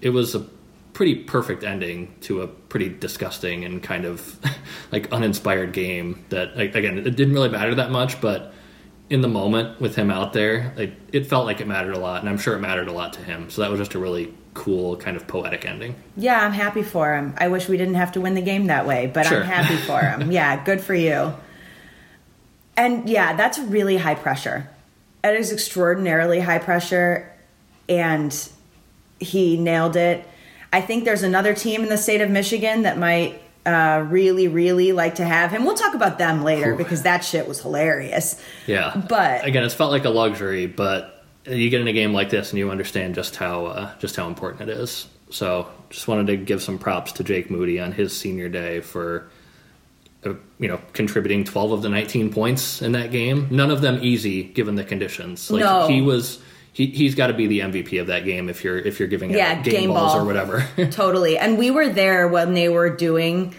it 0.00 0.10
was 0.10 0.34
a 0.34 0.40
pretty 0.92 1.14
perfect 1.14 1.62
ending 1.62 2.14
to 2.22 2.42
a 2.42 2.46
pretty 2.46 2.88
disgusting 2.88 3.64
and 3.64 3.82
kind 3.82 4.04
of 4.04 4.38
like 4.92 5.10
uninspired 5.12 5.72
game. 5.72 6.24
That 6.30 6.58
again, 6.58 6.98
it 6.98 7.16
didn't 7.16 7.34
really 7.34 7.48
matter 7.48 7.74
that 7.76 7.90
much, 7.90 8.20
but 8.20 8.52
in 9.08 9.20
the 9.20 9.28
moment 9.28 9.80
with 9.80 9.96
him 9.96 10.10
out 10.10 10.32
there, 10.32 10.72
like, 10.76 10.92
it 11.12 11.26
felt 11.26 11.44
like 11.44 11.60
it 11.60 11.66
mattered 11.66 11.94
a 11.94 11.98
lot, 11.98 12.20
and 12.20 12.28
I'm 12.28 12.38
sure 12.38 12.54
it 12.54 12.60
mattered 12.60 12.86
a 12.86 12.92
lot 12.92 13.12
to 13.14 13.20
him. 13.20 13.50
So 13.50 13.60
that 13.62 13.70
was 13.70 13.80
just 13.80 13.94
a 13.94 13.98
really 13.98 14.32
cool, 14.54 14.96
kind 14.96 15.16
of 15.16 15.26
poetic 15.26 15.64
ending. 15.64 15.94
Yeah, 16.16 16.44
I'm 16.44 16.52
happy 16.52 16.82
for 16.82 17.14
him. 17.14 17.34
I 17.38 17.48
wish 17.48 17.68
we 17.68 17.76
didn't 17.76 17.94
have 17.94 18.12
to 18.12 18.20
win 18.20 18.34
the 18.34 18.42
game 18.42 18.66
that 18.66 18.86
way, 18.86 19.06
but 19.12 19.26
Sure. 19.26 19.40
I'm 19.42 19.46
happy 19.46 19.76
for 19.86 20.00
him. 20.00 20.30
yeah, 20.32 20.62
good 20.64 20.80
for 20.80 20.94
you. 20.94 21.32
And 22.76 23.08
yeah, 23.08 23.34
that's 23.36 23.58
really 23.58 23.96
high 23.96 24.14
pressure. 24.14 24.68
It 25.22 25.34
is 25.38 25.52
extraordinarily 25.52 26.40
high 26.40 26.58
pressure, 26.58 27.30
and 27.88 28.34
he 29.18 29.56
nailed 29.58 29.96
it. 29.96 30.26
I 30.72 30.80
think 30.80 31.04
there's 31.04 31.22
another 31.22 31.52
team 31.54 31.82
in 31.82 31.88
the 31.88 31.98
state 31.98 32.20
of 32.20 32.30
Michigan 32.30 32.82
that 32.82 32.96
might 32.96 33.42
uh, 33.66 34.04
really, 34.08 34.48
really 34.48 34.92
like 34.92 35.16
to 35.16 35.24
have 35.24 35.50
him. 35.50 35.64
We'll 35.64 35.74
talk 35.76 35.94
about 35.94 36.16
them 36.18 36.42
later 36.42 36.74
because 36.74 37.02
that 37.02 37.22
shit 37.24 37.46
was 37.46 37.60
hilarious. 37.60 38.40
Yeah, 38.66 38.96
But- 39.08 39.44
again, 39.46 39.64
it's 39.64 39.74
felt 39.74 39.90
like 39.90 40.04
a 40.06 40.10
luxury, 40.10 40.66
but 40.66 41.19
you 41.50 41.70
get 41.70 41.80
in 41.80 41.88
a 41.88 41.92
game 41.92 42.12
like 42.12 42.30
this 42.30 42.50
and 42.50 42.58
you 42.58 42.70
understand 42.70 43.14
just 43.14 43.36
how 43.36 43.66
uh, 43.66 43.98
just 43.98 44.16
how 44.16 44.26
important 44.28 44.68
it 44.70 44.76
is. 44.78 45.06
So 45.30 45.68
just 45.90 46.08
wanted 46.08 46.26
to 46.28 46.36
give 46.36 46.62
some 46.62 46.78
props 46.78 47.12
to 47.12 47.24
Jake 47.24 47.50
Moody 47.50 47.78
on 47.80 47.92
his 47.92 48.16
senior 48.16 48.48
day 48.48 48.80
for 48.80 49.28
uh, 50.24 50.34
you 50.58 50.68
know 50.68 50.80
contributing 50.92 51.44
12 51.44 51.72
of 51.72 51.82
the 51.82 51.88
19 51.88 52.32
points 52.32 52.82
in 52.82 52.92
that 52.92 53.10
game. 53.10 53.48
None 53.50 53.70
of 53.70 53.80
them 53.80 53.98
easy 54.02 54.42
given 54.42 54.74
the 54.74 54.84
conditions. 54.84 55.50
Like 55.50 55.60
No. 55.60 55.86
he 55.88 56.00
was 56.02 56.40
he 56.72 56.86
he's 56.86 57.14
got 57.14 57.28
to 57.28 57.34
be 57.34 57.46
the 57.46 57.60
MVP 57.60 58.00
of 58.00 58.08
that 58.08 58.24
game 58.24 58.48
if 58.48 58.64
you're 58.64 58.78
if 58.78 58.98
you're 58.98 59.08
giving 59.08 59.30
Yeah, 59.30 59.52
out 59.58 59.64
game, 59.64 59.74
game 59.74 59.88
balls 59.90 60.12
ball. 60.12 60.22
or 60.22 60.24
whatever. 60.24 60.66
totally. 60.90 61.38
And 61.38 61.58
we 61.58 61.70
were 61.70 61.88
there 61.88 62.26
when 62.28 62.54
they 62.54 62.68
were 62.68 62.90
doing 62.90 63.54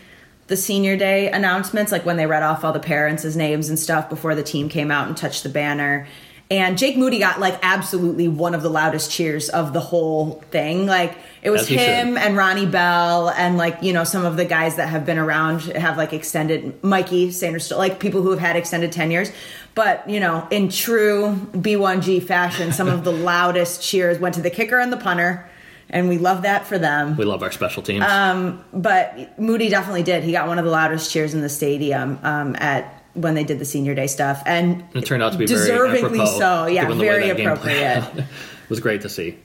the 0.48 0.58
senior 0.58 0.98
day 0.98 1.32
announcements, 1.32 1.92
like 1.94 2.06
when 2.06 2.18
they 2.18 2.26
read 2.26 2.44
off 2.44 2.66
all 2.66 2.74
the 2.74 2.80
parents' 2.80 3.24
names 3.36 3.70
and 3.70 3.80
stuff 3.80 4.10
before 4.10 4.36
the 4.36 4.44
team 4.44 4.68
came 4.68 4.92
out 4.92 5.08
and 5.08 5.16
touched 5.16 5.44
the 5.44 5.50
banner. 5.50 6.08
And 6.52 6.78
Jake 6.78 6.98
Moody 6.98 7.18
got 7.18 7.40
like 7.40 7.58
absolutely 7.62 8.28
one 8.28 8.54
of 8.54 8.62
the 8.62 8.70
loudest 8.70 9.10
cheers 9.10 9.48
of 9.48 9.72
the 9.72 9.80
whole 9.80 10.44
thing. 10.52 10.86
Like 10.86 11.18
it 11.42 11.50
was 11.50 11.66
him 11.66 12.16
should. 12.16 12.18
and 12.18 12.36
Ronnie 12.36 12.66
Bell 12.66 13.30
and 13.30 13.58
like, 13.58 13.82
you 13.82 13.94
know, 13.94 14.04
some 14.04 14.26
of 14.26 14.36
the 14.36 14.44
guys 14.44 14.76
that 14.76 14.90
have 14.90 15.06
been 15.06 15.18
around 15.18 15.62
have 15.62 15.96
like 15.96 16.12
extended 16.12 16.84
Mikey 16.84 17.32
Sanders, 17.32 17.72
like 17.72 18.02
people 18.02 18.22
who 18.22 18.32
have 18.32 18.40
had 18.40 18.58
extended 18.58 18.92
tenures. 18.92 19.32
But, 19.76 20.10
you 20.10 20.20
know, 20.20 20.46
in 20.52 20.68
true 20.68 21.38
B1G 21.54 22.22
fashion, 22.22 22.74
some 22.74 22.90
of 22.90 23.06
the 23.06 23.12
loudest 23.14 23.82
cheers 23.82 24.20
went 24.20 24.36
to 24.36 24.42
the 24.42 24.50
kicker 24.50 24.78
and 24.78 24.92
the 24.92 24.98
punter. 24.98 25.50
And 25.90 26.10
we 26.10 26.18
love 26.18 26.42
that 26.42 26.68
for 26.68 26.78
them 26.78 27.16
we 27.16 27.24
love 27.24 27.44
our 27.44 27.52
special 27.52 27.82
teams. 27.82 28.04
Um, 28.04 28.62
but 28.74 29.40
Moody 29.40 29.70
definitely 29.70 30.04
did. 30.04 30.26
He 30.26 30.34
got 30.34 30.50
one 30.50 30.60
of 30.60 30.66
the 30.66 30.72
loudest 30.72 31.12
cheers 31.12 31.34
in 31.34 31.40
the 31.40 31.50
stadium 31.50 32.20
um, 32.24 32.58
at 32.60 33.01
when 33.14 33.34
they 33.36 33.44
did 33.44 33.60
the 33.60 33.66
senior 33.66 33.94
day 33.96 34.08
stuff, 34.08 34.42
and 34.46 34.84
it 34.94 35.06
turned 35.06 35.22
out 35.24 35.34
to 35.34 35.38
be 35.38 35.46
deservingly 35.46 36.26
so. 36.38 36.66
Yeah, 36.68 36.84
given 36.84 36.98
the 36.98 37.04
way 37.04 37.10
very 37.10 37.28
that 37.28 37.38
game 37.38 37.58
played 37.58 37.82
appropriate. 37.98 38.26
it 38.64 38.70
was 38.70 38.80
great 38.80 39.02
to 39.02 39.10
see. 39.10 39.38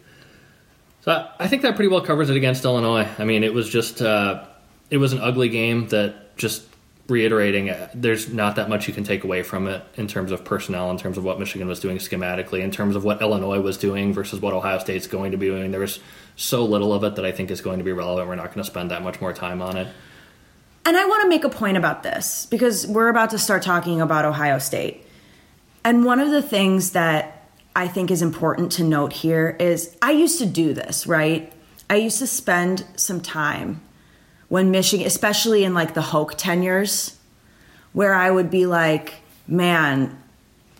So 1.03 1.13
I- 1.13 1.45
I 1.45 1.49
think 1.49 1.63
that 1.63 1.77
pretty 1.77 1.89
well 1.89 2.01
covers 2.01 2.31
it 2.31 2.37
against 2.37 2.65
Illinois. 2.65 3.09
I 3.19 3.25
mean, 3.25 3.45
it 3.45 3.53
was 3.55 3.69
just 3.69 4.03
uh, 4.03 4.45
it 4.91 4.99
was 4.99 5.13
an 5.13 5.21
ugly 5.21 5.49
game 5.49 5.89
that 5.89 6.37
just 6.37 6.65
reiterating 7.09 7.71
uh, 7.71 7.89
there's 7.95 8.33
not 8.33 8.57
that 8.57 8.69
much 8.69 8.89
you 8.89 8.93
can 8.95 9.05
take 9.05 9.23
away 9.23 9.43
from 9.45 9.69
it 9.69 9.81
in 9.95 10.09
terms 10.09 10.33
of 10.33 10.45
personnel, 10.45 10.91
in 10.91 10.99
terms 10.99 11.17
of 11.17 11.23
what 11.25 11.39
Michigan 11.39 11.69
was 11.69 11.79
doing 11.79 11.99
schematically, 11.99 12.61
in 12.61 12.71
terms 12.73 12.97
of 12.97 13.05
what 13.05 13.23
Illinois 13.23 13.61
was 13.61 13.79
doing 13.79 14.13
versus 14.13 14.41
what 14.41 14.53
Ohio 14.53 14.79
State's 14.79 15.07
going 15.07 15.31
to 15.31 15.39
be 15.39 15.47
doing. 15.47 15.71
There 15.71 15.81
was 15.81 16.01
so 16.35 16.65
little 16.65 16.93
of 16.93 17.05
it 17.05 17.15
that 17.17 17.25
I 17.25 17.31
think 17.33 17.51
is 17.53 17.61
going 17.61 17.79
to 17.79 17.85
be 17.85 17.93
relevant. 17.93 18.29
We're 18.29 18.35
not 18.35 18.47
going 18.47 18.65
to 18.65 18.65
spend 18.65 18.91
that 18.91 19.03
much 19.03 19.21
more 19.21 19.33
time 19.33 19.63
on 19.63 19.77
it. 19.77 19.87
And 20.87 20.97
I 20.97 21.05
want 21.05 21.23
to 21.23 21.29
make 21.29 21.43
a 21.43 21.49
point 21.49 21.77
about 21.77 22.05
this 22.05 22.47
because 22.47 22.87
we're 22.87 23.09
about 23.09 23.31
to 23.31 23.39
start 23.39 23.65
talking 23.65 24.01
about 24.01 24.25
Ohio 24.25 24.61
State. 24.61 25.05
And 25.85 26.05
one 26.05 26.21
of 26.21 26.31
the 26.31 26.41
things 26.41 26.93
that 26.93 27.49
I 27.75 27.89
think 27.89 28.13
is 28.13 28.23
important 28.23 28.71
to 28.73 28.85
note 28.85 29.13
here 29.13 29.57
is 29.59 29.97
I 30.01 30.13
used 30.13 30.39
to 30.39 30.47
do 30.47 30.73
this, 30.73 31.05
right? 31.05 31.53
I 31.91 31.97
used 31.97 32.21
to 32.21 32.27
spend 32.29 32.85
some 32.95 33.21
time 33.21 33.83
when 34.47 34.71
Michigan, 34.71 35.09
especially 35.09 35.65
in 35.65 35.75
like 35.75 35.95
the 35.95 36.03
Hoke 36.03 36.37
tenures, 36.37 37.19
where 37.93 38.15
I 38.15 38.31
would 38.31 38.49
be 38.49 38.67
like, 38.67 39.15
man, 39.49 40.17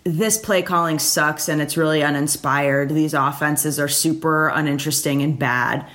this 0.05 0.37
play 0.37 0.61
calling 0.61 0.99
sucks 0.99 1.49
and 1.49 1.61
it's 1.61 1.75
really 1.75 2.01
uninspired. 2.01 2.91
These 2.91 3.13
offenses 3.13 3.77
are 3.77 3.89
super 3.89 4.47
uninteresting 4.47 5.21
and 5.21 5.37
bad. 5.37 5.85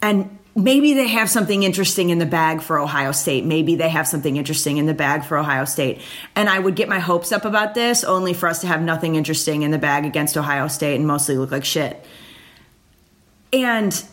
And 0.00 0.38
maybe 0.54 0.94
they 0.94 1.08
have 1.08 1.30
something 1.30 1.62
interesting 1.62 2.10
in 2.10 2.18
the 2.18 2.26
bag 2.26 2.60
for 2.60 2.78
Ohio 2.78 3.12
State. 3.12 3.44
Maybe 3.44 3.74
they 3.74 3.88
have 3.88 4.06
something 4.06 4.36
interesting 4.36 4.76
in 4.76 4.86
the 4.86 4.94
bag 4.94 5.24
for 5.24 5.38
Ohio 5.38 5.64
State. 5.64 6.00
And 6.36 6.48
I 6.48 6.58
would 6.58 6.76
get 6.76 6.88
my 6.88 6.98
hopes 6.98 7.32
up 7.32 7.44
about 7.44 7.74
this 7.74 8.04
only 8.04 8.34
for 8.34 8.48
us 8.48 8.60
to 8.60 8.66
have 8.66 8.82
nothing 8.82 9.14
interesting 9.14 9.62
in 9.62 9.70
the 9.70 9.78
bag 9.78 10.04
against 10.04 10.36
Ohio 10.36 10.68
State 10.68 10.96
and 10.96 11.06
mostly 11.06 11.36
look 11.36 11.50
like 11.50 11.64
shit. 11.64 12.04
And 13.52 14.04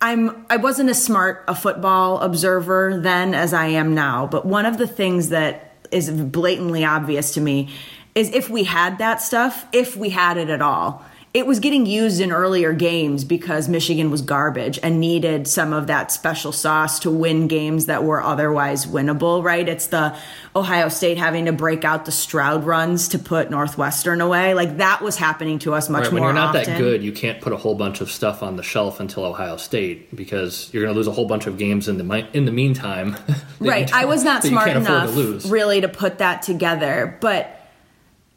I'm 0.00 0.46
I 0.48 0.56
wasn't 0.56 0.88
as 0.88 1.02
smart 1.02 1.44
a 1.46 1.54
football 1.54 2.20
observer 2.20 2.98
then 3.00 3.34
as 3.34 3.52
I 3.52 3.66
am 3.66 3.94
now, 3.94 4.26
but 4.26 4.46
one 4.46 4.64
of 4.64 4.78
the 4.78 4.86
things 4.86 5.28
that 5.28 5.74
is 5.90 6.10
blatantly 6.10 6.84
obvious 6.84 7.34
to 7.34 7.40
me 7.40 7.68
is 8.14 8.30
if 8.30 8.48
we 8.48 8.64
had 8.64 8.98
that 8.98 9.20
stuff, 9.20 9.66
if 9.72 9.96
we 9.96 10.10
had 10.10 10.36
it 10.36 10.48
at 10.48 10.62
all, 10.62 11.04
it 11.32 11.46
was 11.46 11.60
getting 11.60 11.86
used 11.86 12.20
in 12.20 12.32
earlier 12.32 12.72
games 12.72 13.22
because 13.24 13.68
Michigan 13.68 14.10
was 14.10 14.20
garbage 14.20 14.80
and 14.82 14.98
needed 14.98 15.46
some 15.46 15.72
of 15.72 15.86
that 15.86 16.10
special 16.10 16.50
sauce 16.50 16.98
to 16.98 17.10
win 17.10 17.46
games 17.46 17.86
that 17.86 18.02
were 18.02 18.20
otherwise 18.20 18.84
winnable, 18.84 19.40
right? 19.40 19.68
It's 19.68 19.86
the 19.86 20.16
Ohio 20.56 20.88
State 20.88 21.18
having 21.18 21.44
to 21.44 21.52
break 21.52 21.84
out 21.84 22.04
the 22.04 22.10
Stroud 22.10 22.64
runs 22.64 23.06
to 23.08 23.18
put 23.20 23.48
Northwestern 23.48 24.20
away. 24.20 24.54
Like 24.54 24.78
that 24.78 25.02
was 25.02 25.16
happening 25.16 25.60
to 25.60 25.72
us 25.72 25.88
much 25.88 26.04
Right, 26.06 26.12
when 26.14 26.22
more 26.22 26.30
you're 26.30 26.34
not 26.34 26.56
often. 26.56 26.64
that 26.64 26.78
good, 26.78 27.04
you 27.04 27.12
can't 27.12 27.40
put 27.40 27.52
a 27.52 27.56
whole 27.56 27.76
bunch 27.76 28.00
of 28.00 28.10
stuff 28.10 28.42
on 28.42 28.56
the 28.56 28.64
shelf 28.64 28.98
until 28.98 29.24
Ohio 29.24 29.56
State 29.56 30.14
because 30.16 30.68
you're 30.72 30.82
going 30.82 30.92
to 30.92 30.98
lose 30.98 31.06
a 31.06 31.12
whole 31.12 31.26
bunch 31.26 31.46
of 31.46 31.58
games 31.58 31.86
in 31.86 31.96
the 31.98 32.28
in 32.32 32.44
the 32.44 32.52
meantime. 32.52 33.16
right 33.60 33.92
i 33.92 34.04
was 34.04 34.24
not 34.24 34.42
smart 34.50 34.68
enough 34.68 35.10
to 35.10 35.14
lose. 35.14 35.48
really 35.48 35.80
to 35.80 35.88
put 35.88 36.18
that 36.18 36.42
together 36.42 37.16
but 37.20 37.60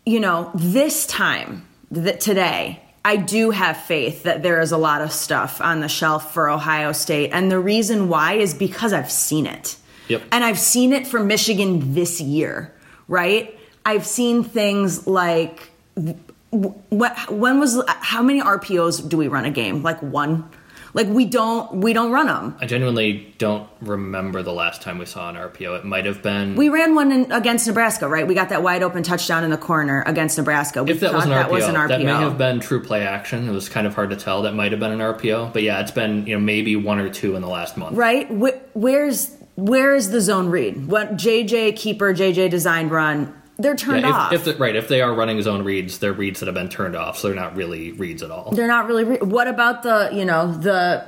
you 0.06 0.20
know 0.20 0.52
this 0.54 1.06
time 1.08 1.66
that 1.92 2.20
today 2.20 2.83
i 3.06 3.16
do 3.16 3.52
have 3.52 3.78
faith 3.78 4.24
that 4.24 4.44
there 4.44 4.60
is 4.60 4.72
a 4.72 4.78
lot 4.78 5.02
of 5.02 5.12
stuff 5.12 5.62
on 5.62 5.80
the 5.80 5.90
shelf 5.90 6.34
for 6.34 6.50
ohio 6.50 6.92
state. 6.92 7.30
And 7.34 7.52
the 7.52 7.60
reason 7.60 8.10
why 8.10 8.34
is 8.34 8.54
because 8.54 8.94
i've 8.94 9.12
seen 9.12 9.46
it. 9.46 9.78
Yep. 10.08 10.24
and 10.32 10.44
i've 10.44 10.60
seen 10.60 10.94
it 10.94 11.08
for 11.08 11.24
michigan 11.24 11.94
this 11.94 12.20
year 12.20 12.74
right? 13.08 13.58
I've 13.86 14.06
seen 14.06 14.44
things 14.44 15.08
like 15.08 15.70
what 16.50 17.32
when 17.32 17.60
was 17.60 17.82
how 17.88 18.22
many 18.22 18.42
rpos 18.42 19.08
do 19.08 19.18
we 19.18 19.28
run 19.28 19.46
a 19.46 19.52
game? 19.52 19.84
Like 19.84 20.02
one 20.02 20.50
like 20.94 21.08
we 21.08 21.26
don't 21.26 21.74
we 21.76 21.94
don't 21.94 22.12
run 22.12 22.28
them 22.28 22.56
I 22.62 22.66
genuinely 22.66 23.34
don't 23.38 23.68
remember 23.82 24.44
the 24.44 24.54
last 24.54 24.82
time 24.82 24.98
we 24.98 25.06
saw 25.06 25.30
an 25.30 25.36
RPO. 25.36 25.80
It 25.80 25.86
might 25.86 26.06
have 26.06 26.22
been 26.22 26.56
We 26.56 26.70
ran 26.70 26.96
one 26.96 27.12
in, 27.12 27.32
against 27.32 27.68
Nebraska, 27.68 28.08
right? 28.08 28.28
We 28.28 28.36
got 28.36 28.50
that 28.50 28.64
wide 28.64 28.84
open 28.84 29.04
touchdown 29.04 29.44
in 29.44 29.50
the 29.50 29.58
corner 29.58 30.04
against 30.06 30.38
Nebraska. 30.38 30.84
We 30.84 30.92
if 30.92 31.00
that 31.00 31.14
was 31.14 31.24
thought 31.26 31.34
an 31.34 31.38
RPO, 31.38 31.42
that 31.42 31.52
was 31.52 31.66
an 31.66 31.76
RPO. 31.76 31.88
that 31.90 32.02
may 32.04 32.12
have 32.12 32.38
been 32.38 32.60
true 32.60 32.82
play 32.84 33.06
action. 33.06 33.48
It 33.50 33.52
was 33.52 33.70
kind 33.70 33.86
of 33.88 33.96
hard 33.96 34.12
to 34.12 34.16
tell. 34.16 34.44
That 34.44 34.54
might 34.54 34.72
have 34.72 34.80
been 34.80 34.92
an 34.92 35.00
RPO, 35.00 35.52
but 35.54 35.64
yeah, 35.64 35.82
it's 35.82 35.92
been 35.92 36.26
you 36.28 36.36
know 36.36 36.42
maybe 36.42 36.76
one 36.76 37.00
or 37.00 37.10
two 37.10 37.36
in 37.36 37.42
the 37.42 37.50
last 37.50 37.76
month. 37.78 37.98
right? 37.98 38.28
Wh- 38.28 38.76
where's 38.76 39.36
where 39.56 39.96
is 39.96 40.10
the 40.12 40.22
zone 40.22 40.48
read? 40.50 40.88
What 40.88 41.16
JJ 41.16 41.76
keeper 41.76 42.14
JJ 42.14 42.50
designed 42.50 42.92
run? 42.92 43.34
They're 43.58 43.76
turned 43.76 44.02
Yeah, 44.02 44.12
off. 44.12 44.34
if, 44.34 44.48
if 44.48 44.58
the, 44.58 44.62
right, 44.64 44.76
if 44.76 44.88
they 44.88 45.02
are 45.02 45.14
running 45.14 45.42
zone 45.42 45.64
reads, 45.64 46.00
they're 46.00 46.14
reads 46.14 46.40
that 46.40 46.48
have 46.48 46.56
been 46.56 46.70
turned 46.70 46.96
off, 46.96 47.18
so 47.20 47.28
they're 47.28 47.36
not 47.36 47.56
really 47.56 47.92
reads 47.92 48.24
at 48.24 48.32
all. 48.32 48.52
They're 48.52 48.68
not 48.68 48.88
really. 48.88 49.04
Re- 49.04 49.18
what 49.20 49.48
about 49.48 49.84
the 49.84 50.10
you 50.14 50.26
know 50.26 50.52
the 50.54 51.08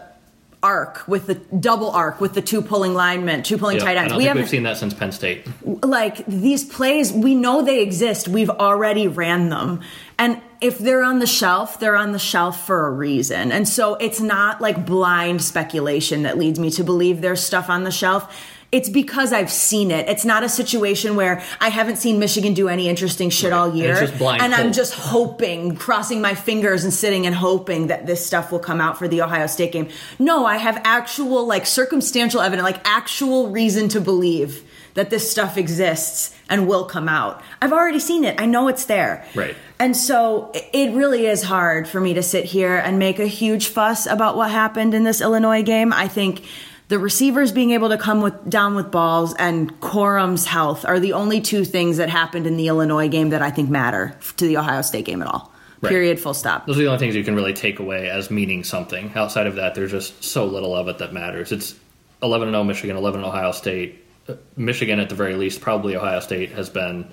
arc 0.63 1.08
with 1.08 1.27
the 1.27 1.36
double 1.36 1.91
arc 1.91 2.19
with 2.19 2.34
the 2.34 2.41
two 2.41 2.62
pulling 2.62 2.93
linemen, 2.95 3.43
two 3.43 3.58
pulling 3.58 3.77
Yeah, 3.77 3.84
tight 3.84 3.97
I 3.97 4.01
ends? 4.03 4.13
We 4.13 4.19
think 4.19 4.27
haven't 4.29 4.41
we've 4.43 4.49
seen 4.49 4.63
that 4.63 4.77
since 4.77 4.93
Penn 4.95 5.12
State. 5.12 5.47
like 5.84 6.25
these 6.25 6.63
plays 6.63 7.12
we 7.13 7.36
know 7.36 7.62
they 7.62 7.81
exist 7.81 8.27
we've 8.27 8.49
already 8.49 9.08
ran 9.08 9.49
them 9.49 9.81
and 10.17 10.41
if 10.62 10.79
they're 10.79 11.03
on 11.03 11.19
the 11.19 11.27
shelf 11.27 11.79
they're 11.79 11.95
on 11.97 12.13
the 12.13 12.19
shelf 12.19 12.65
for 12.65 12.88
a 12.88 12.91
reason 12.91 13.51
and 13.51 13.67
so 13.67 13.93
it's 13.95 14.19
not 14.19 14.60
like 14.60 14.88
blind 14.88 15.43
speculation 15.43 16.23
that 16.23 16.36
leads 16.38 16.58
me 16.58 16.71
to 16.71 16.84
believe 16.84 17.21
there's 17.21 17.43
stuff 17.43 17.69
on 17.69 17.84
the 17.84 17.91
shelf 17.91 18.55
it's 18.76 18.90
because 18.90 19.32
I've 19.32 19.50
seen 19.50 19.90
it. 19.90 20.10
It's 20.10 20.26
not 20.26 20.44
a 20.44 20.50
situation 20.50 21.16
where 21.16 21.42
I 21.62 21.70
haven't 21.70 21.96
seen 21.96 22.20
Michigan 22.20 22.54
do 22.54 22.68
any 22.68 22.90
interesting 22.90 23.30
shit 23.30 23.54
all 23.54 23.70
And 23.70 23.78
year. 23.78 23.92
it's 23.94 24.02
just 24.02 24.18
blind 24.18 24.42
and 24.42 24.54
I'm 24.54 24.74
just 24.74 24.94
hoping, 24.94 25.78
crossing 25.78 26.20
my 26.20 26.36
fingers 26.36 26.84
and 26.84 26.94
sitting 26.94 27.26
and 27.26 27.34
hoping 27.34 27.88
that 27.88 28.06
this 28.06 28.26
stuff 28.26 28.52
will 28.52 28.60
come 28.60 28.82
out 28.82 28.98
for 29.00 29.08
the 29.08 29.22
Ohio 29.22 29.48
State 29.48 29.72
game. 29.72 29.88
No, 30.20 30.46
I 30.46 30.58
have 30.58 30.82
actual, 30.84 31.48
like, 31.48 31.66
circumstantial 31.66 32.42
evidence, 32.42 32.66
like, 32.66 32.82
actual 32.84 33.50
reason 33.50 33.88
to 33.90 34.02
believe 34.02 34.70
that 34.96 35.10
this 35.10 35.32
stuff 35.32 35.58
exists 35.58 36.36
and 36.50 36.68
will 36.68 36.86
come 36.86 37.08
out. 37.08 37.42
I've 37.62 37.72
already 37.74 38.00
seen 38.00 38.26
it. 38.26 38.42
I 38.42 38.46
know 38.46 38.68
it's 38.68 38.86
there. 38.86 39.26
Right. 39.36 39.56
And 39.80 39.96
so 39.96 40.52
it 40.54 40.94
really 40.94 41.26
is 41.26 41.44
hard 41.44 41.88
for 41.88 42.00
me 42.02 42.14
to 42.14 42.24
sit 42.24 42.46
here 42.46 42.76
and 42.76 43.00
make 43.00 43.20
a 43.20 43.26
huge 43.26 43.68
fuss 43.68 44.06
about 44.06 44.36
what 44.38 44.52
happened 44.52 44.94
in 44.94 45.04
this 45.06 45.22
Illinois 45.22 45.64
game. 45.64 45.92
I 45.92 46.08
think 46.08 46.44
the 46.88 47.00
receivers 47.00 47.52
being 47.52 47.71
able 47.71 47.89
to 47.89 47.98
come 47.98 48.21
with 48.21 48.50
down 48.50 48.76
with 48.76 48.91
balls 48.91 49.34
and 49.39 49.80
Corum's 49.82 50.45
health 50.45 50.86
are 50.86 51.00
the 51.00 51.13
only 51.13 51.41
two 51.41 51.65
things 51.65 51.98
that 51.98 52.10
happened 52.10 52.45
in 52.45 52.58
the 52.58 52.67
Illinois 52.67 53.10
game 53.10 53.30
that 53.30 53.41
I 53.41 53.50
think 53.50 53.69
matter 53.69 54.17
to 54.38 54.45
the 54.45 54.58
Ohio 54.58 54.82
State 54.82 55.06
game 55.06 55.21
at 55.21 55.28
all. 55.28 55.52
Right. 55.82 55.89
Period. 55.89 56.19
Full 56.19 56.34
stop. 56.34 56.65
Those 56.67 56.78
are 56.78 56.82
the 56.82 56.88
only 56.88 57.00
things 57.00 57.15
you 57.15 57.24
can 57.24 57.36
really 57.36 57.54
take 57.54 57.80
away 57.80 58.10
as 58.10 58.32
meaning 58.32 58.63
something. 58.63 59.12
Outside 59.15 59.48
of 59.48 59.56
that, 59.56 59.76
there's 59.76 59.91
just 59.91 60.24
so 60.24 60.45
little 60.45 60.76
of 60.76 60.88
it 60.88 61.00
that 61.00 61.12
matters. 61.12 61.52
It's 61.52 61.76
11 62.24 62.50
0 62.50 62.63
Michigan, 62.63 62.98
11 62.98 63.24
Ohio 63.24 63.52
State. 63.52 64.04
Uh, 64.28 64.36
Michigan, 64.56 65.00
at 65.00 65.10
the 65.10 65.15
very 65.15 65.36
least, 65.36 65.62
probably 65.62 65.95
Ohio 65.95 66.19
State, 66.19 66.52
has 66.52 66.69
been 66.69 67.10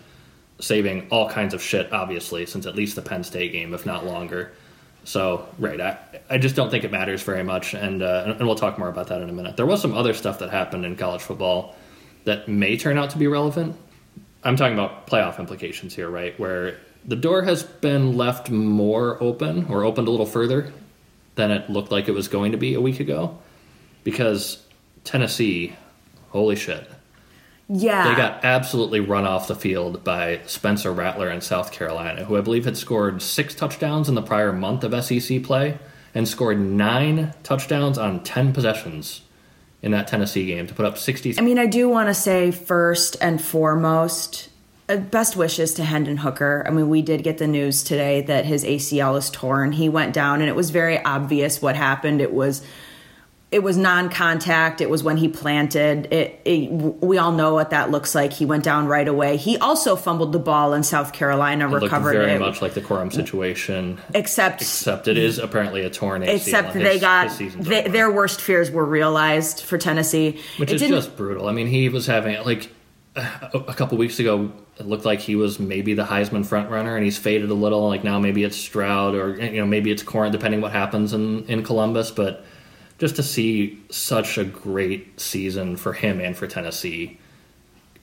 saving 0.61 1.08
all 1.11 1.28
kinds 1.28 1.54
of 1.54 1.62
shit, 1.62 1.92
obviously, 1.92 2.46
since 2.46 2.66
at 2.66 2.76
least 2.76 2.94
the 2.94 3.02
Penn 3.02 3.24
State 3.24 3.52
game, 3.52 3.74
if 3.74 3.85
not 3.85 4.06
longer. 4.06 4.52
So, 5.04 5.48
right, 5.58 5.80
I, 5.80 5.98
I 6.30 6.38
just 6.38 6.54
don't 6.54 6.70
think 6.70 6.84
it 6.84 6.92
matters 6.92 7.22
very 7.22 7.42
much, 7.42 7.74
and 7.74 8.02
uh, 8.02 8.34
and 8.38 8.46
we'll 8.46 8.54
talk 8.56 8.78
more 8.78 8.88
about 8.88 9.08
that 9.08 9.20
in 9.20 9.28
a 9.28 9.32
minute. 9.32 9.56
There 9.56 9.66
was 9.66 9.80
some 9.80 9.94
other 9.94 10.14
stuff 10.14 10.38
that 10.38 10.50
happened 10.50 10.84
in 10.84 10.96
college 10.96 11.22
football 11.22 11.74
that 12.24 12.48
may 12.48 12.76
turn 12.76 12.98
out 12.98 13.10
to 13.10 13.18
be 13.18 13.26
relevant. 13.26 13.76
I'm 14.44 14.56
talking 14.56 14.74
about 14.74 15.06
playoff 15.06 15.38
implications 15.38 15.94
here, 15.94 16.08
right? 16.08 16.38
Where 16.38 16.78
the 17.04 17.16
door 17.16 17.42
has 17.42 17.62
been 17.62 18.16
left 18.16 18.50
more 18.50 19.20
open 19.22 19.66
or 19.66 19.84
opened 19.84 20.06
a 20.06 20.10
little 20.10 20.26
further 20.26 20.72
than 21.34 21.50
it 21.50 21.68
looked 21.68 21.90
like 21.90 22.08
it 22.08 22.12
was 22.12 22.28
going 22.28 22.52
to 22.52 22.58
be 22.58 22.74
a 22.74 22.80
week 22.80 23.00
ago 23.00 23.38
because 24.04 24.64
Tennessee, 25.04 25.74
holy 26.30 26.56
shit. 26.56 26.88
Yeah. 27.74 28.08
They 28.08 28.14
got 28.14 28.44
absolutely 28.44 29.00
run 29.00 29.24
off 29.24 29.48
the 29.48 29.54
field 29.54 30.04
by 30.04 30.40
Spencer 30.46 30.92
Rattler 30.92 31.30
in 31.30 31.40
South 31.40 31.72
Carolina, 31.72 32.24
who 32.24 32.37
I 32.37 32.42
believe 32.42 32.66
had 32.66 32.76
scored 32.76 33.22
six 33.22 33.54
touchdowns 33.54 34.11
in 34.11 34.14
the 34.14 34.22
prior 34.22 34.52
month 34.52 34.85
of 34.85 35.04
SEC 35.04 35.42
play 35.42 35.78
and 36.14 36.28
scored 36.28 36.61
nine 36.61 37.32
touchdowns 37.42 37.96
on 37.96 38.22
10 38.22 38.52
possessions 38.52 39.22
in 39.80 39.90
that 39.92 40.06
Tennessee 40.06 40.44
game 40.46 40.66
to 40.66 40.74
put 40.74 40.85
up 40.85 40.98
60. 40.98 41.38
I 41.38 41.40
mean, 41.40 41.58
I 41.58 41.64
do 41.64 41.88
want 41.88 42.08
to 42.08 42.14
say 42.14 42.50
first 42.50 43.16
and 43.22 43.42
foremost, 43.42 44.50
uh, 44.90 44.96
best 44.96 45.35
wishes 45.35 45.72
to 45.74 45.85
Hendon 45.85 46.18
Hooker. 46.18 46.64
I 46.66 46.70
mean, 46.70 46.90
we 46.90 47.00
did 47.00 47.22
get 47.22 47.38
the 47.38 47.46
news 47.46 47.82
today 47.82 48.20
that 48.22 48.44
his 48.44 48.64
ACL 48.64 49.16
is 49.16 49.30
torn. 49.30 49.72
He 49.72 49.88
went 49.88 50.12
down, 50.12 50.40
and 50.40 50.48
it 50.50 50.54
was 50.54 50.68
very 50.68 51.02
obvious 51.02 51.62
what 51.62 51.74
happened. 51.74 52.20
It 52.20 52.35
was 52.35 52.62
it 53.52 53.62
was 53.62 53.76
non-contact. 53.76 54.80
It 54.80 54.88
was 54.88 55.04
when 55.04 55.18
he 55.18 55.28
planted. 55.28 56.10
It, 56.10 56.40
it, 56.46 56.70
we 56.70 57.18
all 57.18 57.32
know 57.32 57.52
what 57.52 57.68
that 57.70 57.90
looks 57.90 58.14
like. 58.14 58.32
He 58.32 58.46
went 58.46 58.64
down 58.64 58.86
right 58.86 59.06
away. 59.06 59.36
He 59.36 59.58
also 59.58 59.94
fumbled 59.94 60.32
the 60.32 60.38
ball 60.38 60.72
in 60.72 60.82
South 60.82 61.12
Carolina, 61.12 61.68
It 61.68 61.82
recovered 61.82 62.14
looked 62.14 62.26
very 62.26 62.32
it. 62.32 62.40
much 62.40 62.62
like 62.62 62.72
the 62.72 62.80
Corum 62.80 63.12
situation, 63.12 64.00
except 64.14 64.62
except 64.62 65.06
it 65.06 65.18
is 65.18 65.38
apparently 65.38 65.82
a 65.84 65.90
torn 65.90 66.22
ACL. 66.22 66.34
except 66.34 66.74
and 66.74 66.84
they 66.84 66.98
got 66.98 67.30
his 67.30 67.54
they, 67.56 67.86
their 67.88 68.10
worst 68.10 68.40
fears 68.40 68.70
were 68.70 68.86
realized 68.86 69.60
for 69.60 69.76
Tennessee. 69.76 70.40
which 70.56 70.72
It 70.72 70.80
is 70.80 70.88
just 70.88 71.16
brutal. 71.16 71.46
I 71.46 71.52
mean, 71.52 71.66
he 71.66 71.90
was 71.90 72.06
having 72.06 72.42
like 72.44 72.70
a, 73.14 73.74
couple 73.74 73.98
weeks 73.98 74.18
ago. 74.18 74.50
It 74.78 74.86
looked 74.86 75.04
like 75.04 75.20
he 75.20 75.36
was 75.36 75.60
maybe 75.60 75.92
the 75.92 76.04
Heisman 76.04 76.46
front 76.46 76.70
runner, 76.70 76.96
and 76.96 77.04
he's 77.04 77.18
faded 77.18 77.50
a 77.50 77.54
little. 77.54 77.86
Like 77.86 78.02
now, 78.02 78.18
maybe 78.18 78.44
it's 78.44 78.56
Stroud, 78.56 79.14
or 79.14 79.36
you 79.36 79.60
know, 79.60 79.66
maybe 79.66 79.90
it's 79.90 80.02
Corum, 80.02 80.32
depending 80.32 80.62
what 80.62 80.72
happens 80.72 81.12
in 81.12 81.44
in 81.44 81.62
Columbus. 81.62 82.10
But 82.10 82.46
just 83.02 83.16
to 83.16 83.22
see 83.24 83.82
such 83.90 84.38
a 84.38 84.44
great 84.44 85.18
season 85.18 85.74
for 85.76 85.92
him 85.92 86.20
and 86.20 86.36
for 86.36 86.46
Tennessee, 86.46 87.18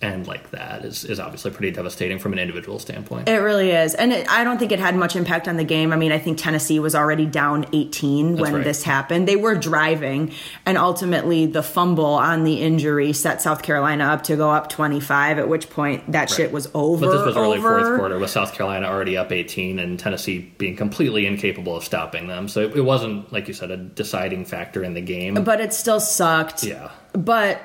and 0.02 0.26
like 0.28 0.52
that 0.52 0.86
is 0.86 1.04
is 1.04 1.20
obviously 1.20 1.52
pretty 1.52 1.72
devastating 1.72 2.20
from 2.20 2.32
an 2.32 2.40
individual 2.40 2.80
standpoint. 2.80 3.28
It 3.28 3.38
really 3.38 3.72
is. 3.72 3.96
And 3.96 4.14
it, 4.14 4.30
I 4.32 4.46
don't 4.46 4.58
think 4.58 4.72
it 4.72 4.80
had 4.80 4.96
much 4.96 5.16
impact 5.18 5.48
on 5.48 5.58
the 5.58 5.66
game. 5.66 5.92
I 5.92 5.98
mean, 5.98 6.14
I 6.14 6.20
think 6.20 6.38
Tennessee 6.38 6.80
was 6.80 6.96
already 6.96 7.26
down 7.26 7.66
18 7.74 8.38
when 8.38 8.54
right. 8.54 8.64
this 8.64 8.84
happened. 8.84 9.28
They 9.28 9.36
were 9.36 9.56
driving, 9.56 10.32
and 10.66 10.78
ultimately 10.78 11.48
the 11.48 11.62
fumble 11.62 12.06
on 12.06 12.46
the 12.46 12.62
injury 12.62 13.12
set 13.12 13.42
South 13.42 13.62
Carolina 13.62 14.06
up 14.06 14.24
to 14.24 14.38
go 14.38 14.50
up 14.50 14.70
25, 14.70 15.38
at 15.38 15.50
which 15.50 15.70
point 15.70 16.10
that 16.14 16.30
shit 16.30 16.54
was 16.54 16.70
over. 16.74 17.06
But 17.06 17.18
this 17.18 17.26
was 17.26 17.38
early 17.38 17.58
over. 17.58 17.82
fourth 17.82 18.00
quarter 18.00 18.20
with 18.20 18.30
South 18.30 18.54
Carolina 18.54 18.88
already 18.88 19.18
up 19.18 19.34
18 19.34 19.80
and 19.80 20.00
Tennessee 20.00 20.54
being 20.58 20.78
completely 20.78 21.26
incapable 21.26 21.76
of 21.76 21.84
stopping 21.84 22.28
them. 22.28 22.48
So 22.48 22.62
it, 22.62 22.78
it 22.78 22.82
wasn't, 22.82 23.34
like 23.34 23.50
you 23.50 23.54
said, 23.54 23.70
a 23.70 23.78
deciding 23.78 24.46
factor 24.46 24.82
in 24.82 24.94
the 24.94 25.02
game. 25.02 25.34
But 25.44 25.60
it 25.60 25.74
still 25.74 26.00
sucked. 26.00 26.64
yeah. 26.64 26.92
but 27.12 27.62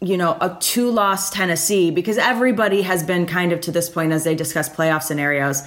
you 0.00 0.16
know 0.16 0.36
a 0.40 0.56
two 0.60 0.90
loss 0.90 1.30
tennessee 1.30 1.90
because 1.90 2.18
everybody 2.18 2.82
has 2.82 3.02
been 3.02 3.26
kind 3.26 3.52
of 3.52 3.60
to 3.60 3.72
this 3.72 3.88
point 3.88 4.12
as 4.12 4.24
they 4.24 4.34
discuss 4.34 4.68
playoff 4.68 5.02
scenarios 5.02 5.62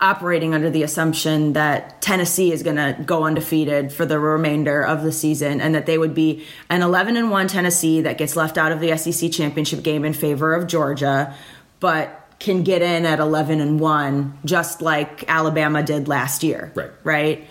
operating 0.00 0.54
under 0.54 0.70
the 0.70 0.82
assumption 0.82 1.52
that 1.52 2.00
tennessee 2.00 2.50
is 2.50 2.62
going 2.62 2.76
to 2.76 2.96
go 3.04 3.24
undefeated 3.24 3.92
for 3.92 4.06
the 4.06 4.18
remainder 4.18 4.82
of 4.82 5.02
the 5.02 5.12
season 5.12 5.60
and 5.60 5.74
that 5.74 5.86
they 5.86 5.98
would 5.98 6.14
be 6.14 6.44
an 6.70 6.80
11 6.82 7.16
and 7.16 7.30
1 7.30 7.46
tennessee 7.48 8.00
that 8.00 8.16
gets 8.16 8.36
left 8.36 8.56
out 8.56 8.72
of 8.72 8.80
the 8.80 8.96
sec 8.96 9.30
championship 9.30 9.82
game 9.82 10.04
in 10.04 10.14
favor 10.14 10.54
of 10.54 10.66
georgia 10.66 11.34
but 11.80 12.20
can 12.40 12.62
get 12.62 12.80
in 12.82 13.04
at 13.04 13.20
11 13.20 13.60
and 13.60 13.78
1 13.78 14.38
just 14.46 14.80
like 14.80 15.28
alabama 15.28 15.82
did 15.82 16.08
last 16.08 16.42
year 16.42 16.72
Right. 16.74 16.90
right 17.04 17.46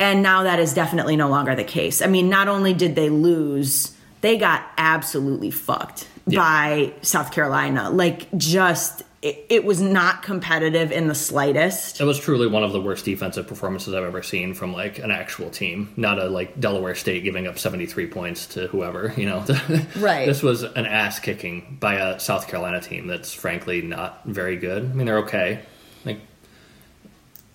and 0.00 0.22
now 0.22 0.44
that 0.44 0.58
is 0.58 0.72
definitely 0.72 1.14
no 1.14 1.28
longer 1.28 1.54
the 1.54 1.62
case. 1.62 2.00
I 2.00 2.06
mean, 2.06 2.30
not 2.30 2.48
only 2.48 2.72
did 2.72 2.94
they 2.94 3.10
lose, 3.10 3.94
they 4.20 4.36
got 4.38 4.64
absolutely 4.78 5.50
fucked 5.50 6.06
Yeah. 6.26 6.40
by 6.40 6.92
South 7.02 7.32
Carolina. 7.32 7.90
Like, 7.90 8.26
just, 8.36 9.02
it, 9.22 9.44
it 9.48 9.64
was 9.64 9.80
not 9.80 10.22
competitive 10.22 10.92
in 10.92 11.08
the 11.08 11.14
slightest. 11.14 12.00
It 12.00 12.04
was 12.04 12.18
truly 12.18 12.46
one 12.46 12.62
of 12.64 12.72
the 12.72 12.80
worst 12.80 13.04
defensive 13.04 13.46
performances 13.46 13.92
I've 13.94 14.04
ever 14.04 14.22
seen 14.22 14.54
from 14.54 14.72
like 14.72 14.98
an 14.98 15.10
actual 15.10 15.50
team, 15.50 15.92
not 15.96 16.18
a 16.18 16.26
like 16.28 16.58
Delaware 16.60 16.94
State 16.94 17.24
giving 17.24 17.46
up 17.46 17.58
73 17.58 18.06
points 18.08 18.46
to 18.54 18.66
whoever, 18.68 19.12
you 19.16 19.26
know. 19.26 19.44
Right. 19.96 20.26
This 20.26 20.42
was 20.42 20.62
an 20.62 20.86
ass 20.86 21.18
kicking 21.18 21.76
by 21.80 21.94
a 21.94 22.18
South 22.20 22.48
Carolina 22.48 22.80
team 22.80 23.06
that's 23.06 23.32
frankly 23.34 23.82
not 23.82 24.22
very 24.24 24.56
good. 24.56 24.84
I 24.84 24.94
mean, 24.94 25.06
they're 25.06 25.18
okay. 25.18 25.60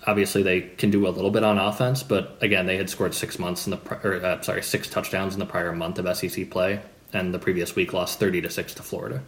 Obviously 0.08 0.44
they 0.44 0.62
can 0.62 0.92
do 0.92 1.08
a 1.08 1.10
little 1.10 1.32
bit 1.32 1.44
on 1.44 1.58
offense, 1.58 2.04
but 2.04 2.38
again, 2.42 2.66
they 2.68 2.78
had 2.78 2.90
scored 2.90 3.14
6 3.14 3.40
months 3.40 3.66
in 3.68 3.72
the 3.72 3.80
or 4.04 4.24
uh, 4.24 4.42
sorry, 4.42 4.62
6 4.62 4.90
touchdowns 4.90 5.34
in 5.34 5.40
the 5.40 5.46
prior 5.46 5.72
month 5.72 6.00
of 6.00 6.18
SEC 6.18 6.50
play 6.50 6.82
and 7.14 7.34
the 7.34 7.40
previous 7.40 7.76
week 7.76 7.94
lost 7.94 8.20
30 8.20 8.42
to 8.42 8.50
6 8.50 8.74
to 8.76 8.84
Florida. 8.84 9.24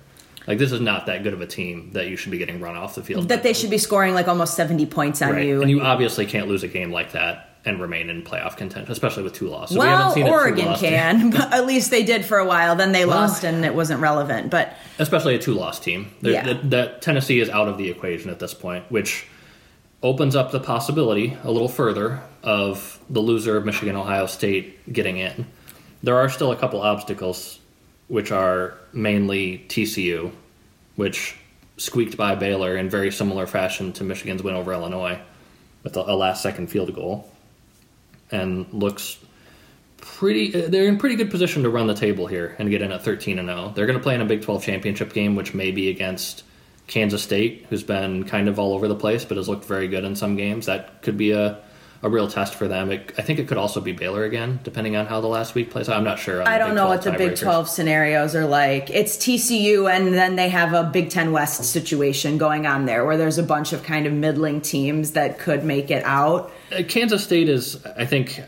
Like 0.45 0.59
this 0.59 0.71
is 0.71 0.79
not 0.79 1.07
that 1.07 1.23
good 1.23 1.33
of 1.33 1.41
a 1.41 1.47
team 1.47 1.91
that 1.93 2.07
you 2.07 2.15
should 2.15 2.31
be 2.31 2.37
getting 2.37 2.61
run 2.61 2.75
off 2.77 2.95
the 2.95 3.03
field. 3.03 3.27
That 3.29 3.43
they 3.43 3.53
should 3.53 3.69
be 3.69 3.77
scoring 3.77 4.13
like 4.13 4.27
almost 4.27 4.53
70 4.55 4.85
points 4.85 5.21
on 5.21 5.31
Right. 5.33 5.45
you. 5.45 5.61
And 5.61 5.69
you 5.69 5.81
obviously 5.81 6.25
can't 6.25 6.47
lose 6.47 6.63
a 6.63 6.67
game 6.69 6.91
like 6.91 7.11
that 7.11 7.49
and 7.65 7.81
remain 7.81 8.09
in 8.09 8.21
playoff 8.23 8.55
contention, 8.55 8.89
especially 8.89 9.23
with 9.23 9.33
two 9.33 9.49
losses. 9.49 9.77
we 9.77 9.83
haven't 9.83 10.05
well, 10.05 10.13
seen 10.13 10.27
it 10.27 10.29
Oregon 10.29 10.75
can, 10.75 11.31
but 11.31 11.51
at 11.53 11.65
least 11.65 11.91
they 11.91 12.03
did 12.03 12.23
for 12.23 12.37
a 12.37 12.45
while. 12.45 12.77
Then 12.77 12.93
they 12.93 13.03
lost 13.03 13.43
and 13.43 13.65
it 13.65 13.75
wasn't 13.75 13.99
relevant. 13.99 14.49
But 14.49 14.73
especially 14.99 15.35
a 15.35 15.39
two-loss 15.39 15.79
team. 15.79 16.11
Yeah. 16.21 16.59
that 16.63 17.01
Tennessee 17.01 17.41
is 17.41 17.49
out 17.49 17.67
of 17.67 17.77
the 17.77 17.89
equation 17.89 18.29
at 18.29 18.39
this 18.39 18.53
point, 18.53 18.89
which 18.89 19.27
opens 20.03 20.35
up 20.35 20.51
the 20.51 20.59
possibility 20.59 21.37
a 21.43 21.51
little 21.51 21.67
further 21.67 22.21
of 22.43 22.99
the 23.09 23.19
loser 23.19 23.57
of 23.57 23.65
Michigan 23.65 23.95
Ohio 23.95 24.25
State 24.25 24.91
getting 24.93 25.17
in. 25.17 25.47
There 26.03 26.15
are 26.15 26.29
still 26.29 26.51
a 26.51 26.55
couple 26.55 26.81
obstacles, 26.81 27.59
which 28.07 28.31
are 28.31 28.75
mainly 28.93 29.65
TCU, 29.67 30.31
which 30.95 31.35
squeaked 31.77 32.17
by 32.17 32.35
Baylor 32.35 32.77
in 32.77 32.89
very 32.89 33.11
similar 33.11 33.47
fashion 33.47 33.93
to 33.93 34.03
Michigan's 34.03 34.43
win 34.43 34.55
over 34.55 34.71
Illinois 34.71 35.19
with 35.83 35.97
a, 35.97 36.01
a 36.01 36.15
last-second 36.15 36.67
field 36.67 36.93
goal, 36.93 37.31
and 38.31 38.71
looks 38.71 39.17
pretty 39.97 40.51
they're 40.51 40.87
in 40.87 40.97
pretty 40.97 41.15
good 41.15 41.29
position 41.29 41.63
to 41.63 41.69
run 41.69 41.87
the 41.87 41.93
table 41.93 42.27
here 42.27 42.55
and 42.59 42.69
get 42.69 42.81
in 42.81 42.91
at 42.91 43.03
13 43.03 43.39
and 43.39 43.47
0. 43.47 43.73
They're 43.75 43.85
going 43.85 43.97
to 43.97 44.03
play 44.03 44.15
in 44.15 44.21
a 44.21 44.25
Big 44.25 44.41
12 44.41 44.63
championship 44.63 45.13
game 45.13 45.35
which 45.35 45.53
may 45.53 45.71
be 45.71 45.89
against 45.89 46.43
Kansas 46.87 47.21
State 47.21 47.65
who's 47.69 47.83
been 47.83 48.23
kind 48.23 48.47
of 48.47 48.57
all 48.59 48.73
over 48.73 48.87
the 48.87 48.95
place 48.95 49.25
but 49.25 49.37
has 49.37 49.47
looked 49.47 49.65
very 49.65 49.87
good 49.87 50.03
in 50.03 50.15
some 50.15 50.35
games. 50.35 50.65
That 50.65 51.01
could 51.01 51.17
be 51.17 51.31
a 51.31 51.61
a 52.03 52.09
real 52.09 52.27
test 52.27 52.55
for 52.55 52.67
them. 52.67 52.91
It, 52.91 53.13
I 53.17 53.21
think 53.21 53.39
it 53.39 53.47
could 53.47 53.57
also 53.57 53.81
be 53.81 53.91
Baylor 53.91 54.23
again 54.23 54.59
depending 54.63 54.95
on 54.95 55.07
how 55.07 55.21
the 55.21 55.27
last 55.27 55.55
week 55.55 55.71
plays 55.71 55.89
out. 55.89 55.97
I'm 55.97 56.03
not 56.03 56.19
sure. 56.19 56.47
I 56.47 56.57
don't 56.57 56.75
know 56.75 56.87
what 56.87 57.01
the 57.01 57.11
Big 57.11 57.35
12 57.35 57.67
scenarios 57.67 58.35
are 58.35 58.45
like. 58.45 58.89
It's 58.89 59.17
TCU, 59.17 59.91
and 59.91 60.13
then 60.13 60.35
they 60.35 60.49
have 60.49 60.73
a 60.73 60.83
Big 60.83 61.09
10 61.09 61.31
West 61.31 61.63
situation 61.63 62.37
going 62.37 62.67
on 62.67 62.85
there 62.85 63.05
where 63.05 63.17
there's 63.17 63.37
a 63.37 63.43
bunch 63.43 63.73
of 63.73 63.83
kind 63.83 64.05
of 64.05 64.13
middling 64.13 64.61
teams 64.61 65.11
that 65.11 65.39
could 65.39 65.63
make 65.63 65.89
it 65.89 66.03
out. 66.03 66.51
Uh, 66.71 66.83
Kansas 66.87 67.23
State 67.23 67.49
is, 67.49 67.83
I 67.85 68.05
think, 68.05 68.41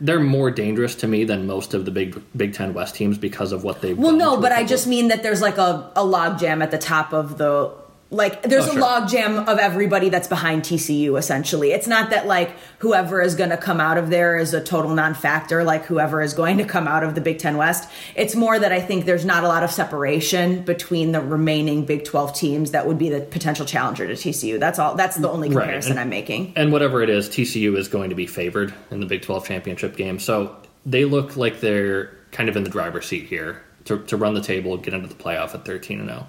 they're 0.00 0.20
more 0.20 0.50
dangerous 0.50 0.94
to 0.96 1.08
me 1.08 1.24
than 1.24 1.46
most 1.46 1.74
of 1.74 1.84
the 1.84 1.90
Big 1.90 2.20
Big 2.36 2.54
Ten 2.54 2.74
West 2.74 2.94
teams 2.94 3.18
because 3.18 3.52
of 3.52 3.64
what 3.64 3.80
they've. 3.80 3.98
Well, 3.98 4.16
no, 4.16 4.40
but 4.40 4.52
I 4.52 4.64
just 4.64 4.86
mean 4.86 5.08
that 5.08 5.22
there's 5.22 5.40
like 5.40 5.58
a, 5.58 5.90
a 5.96 6.04
log 6.04 6.38
jam 6.38 6.62
at 6.62 6.70
the 6.70 6.78
top 6.78 7.12
of 7.12 7.38
the. 7.38 7.81
Like, 8.12 8.42
there's 8.42 8.66
Oh, 8.66 8.70
a 8.70 8.72
sure. 8.72 8.80
log 8.82 9.08
jam 9.08 9.38
of 9.48 9.58
everybody 9.58 10.10
that's 10.10 10.28
behind 10.28 10.64
TCU, 10.64 11.16
essentially. 11.16 11.72
It's 11.72 11.86
not 11.86 12.10
that, 12.10 12.26
like, 12.26 12.50
whoever 12.80 13.22
is 13.22 13.34
going 13.34 13.48
to 13.48 13.56
come 13.56 13.80
out 13.80 13.96
of 13.96 14.10
there 14.10 14.36
is 14.36 14.52
a 14.52 14.60
total 14.60 14.90
non 14.94 15.14
factor, 15.14 15.64
like 15.64 15.86
whoever 15.86 16.20
is 16.20 16.34
going 16.34 16.58
to 16.58 16.64
come 16.64 16.86
out 16.86 17.02
of 17.04 17.14
the 17.14 17.22
Big 17.22 17.38
Ten 17.38 17.56
West. 17.56 17.88
It's 18.14 18.36
more 18.36 18.58
that 18.58 18.70
I 18.70 18.80
think 18.80 19.06
there's 19.06 19.24
not 19.24 19.44
a 19.44 19.48
lot 19.48 19.62
of 19.64 19.70
separation 19.70 20.60
between 20.62 21.12
the 21.12 21.22
remaining 21.22 21.86
Big 21.86 22.04
12 22.04 22.34
teams 22.34 22.72
that 22.72 22.86
would 22.86 22.98
be 22.98 23.08
the 23.08 23.20
potential 23.22 23.64
challenger 23.64 24.06
to 24.06 24.12
TCU. 24.14 24.58
That's 24.60 24.78
all. 24.78 24.94
That's 24.94 25.16
the 25.16 25.30
only 25.30 25.48
Right. 25.48 25.62
comparison 25.62 25.92
And- 25.92 26.00
I'm 26.00 26.10
making. 26.10 26.52
And 26.54 26.70
whatever 26.70 27.00
it 27.02 27.08
is, 27.08 27.30
TCU 27.30 27.76
is 27.78 27.88
going 27.88 28.10
to 28.10 28.14
be 28.16 28.26
favored 28.26 28.74
in 28.90 29.00
the 29.00 29.06
Big 29.06 29.22
12 29.22 29.46
championship 29.46 29.96
game. 29.96 30.18
So 30.18 30.54
they 30.84 31.06
look 31.06 31.38
like 31.38 31.60
they're 31.60 32.10
kind 32.30 32.50
of 32.50 32.56
in 32.58 32.64
the 32.64 32.70
driver's 32.70 33.06
seat 33.06 33.24
here 33.28 33.62
to, 33.86 33.98
to 34.00 34.18
run 34.18 34.34
the 34.34 34.42
table, 34.42 34.76
get 34.76 34.92
into 34.92 35.08
the 35.08 35.14
playoff 35.14 35.54
at 35.54 35.64
13 35.64 35.98
and 36.00 36.10
0. 36.10 36.26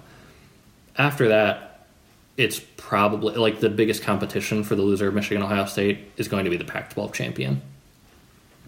After 0.96 1.28
that, 1.28 1.73
it's 2.36 2.60
probably 2.76 3.34
like 3.36 3.60
the 3.60 3.70
biggest 3.70 4.02
competition 4.02 4.64
for 4.64 4.74
the 4.74 4.82
loser 4.82 5.08
of 5.08 5.14
Michigan 5.14 5.42
Ohio 5.42 5.66
State 5.66 6.10
is 6.16 6.28
going 6.28 6.44
to 6.44 6.50
be 6.50 6.56
the 6.56 6.64
Pac 6.64 6.92
12 6.92 7.12
champion. 7.12 7.62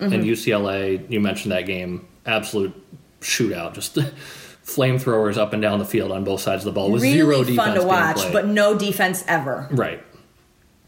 Mm-hmm. 0.00 0.12
And 0.12 0.24
UCLA, 0.24 1.10
you 1.10 1.20
mentioned 1.20 1.52
that 1.52 1.66
game, 1.66 2.06
absolute 2.26 2.74
shootout, 3.20 3.74
just 3.74 3.94
flamethrowers 4.64 5.36
up 5.36 5.52
and 5.52 5.62
down 5.62 5.78
the 5.78 5.84
field 5.84 6.12
on 6.12 6.24
both 6.24 6.40
sides 6.40 6.64
of 6.64 6.66
the 6.66 6.78
ball 6.78 6.90
with 6.90 7.02
zero 7.02 7.28
Really 7.28 7.52
defense 7.52 7.68
fun 7.68 7.74
to 7.80 7.86
watch, 7.86 8.16
played. 8.16 8.32
but 8.32 8.46
no 8.46 8.76
defense 8.76 9.24
ever. 9.26 9.66
Right. 9.70 10.02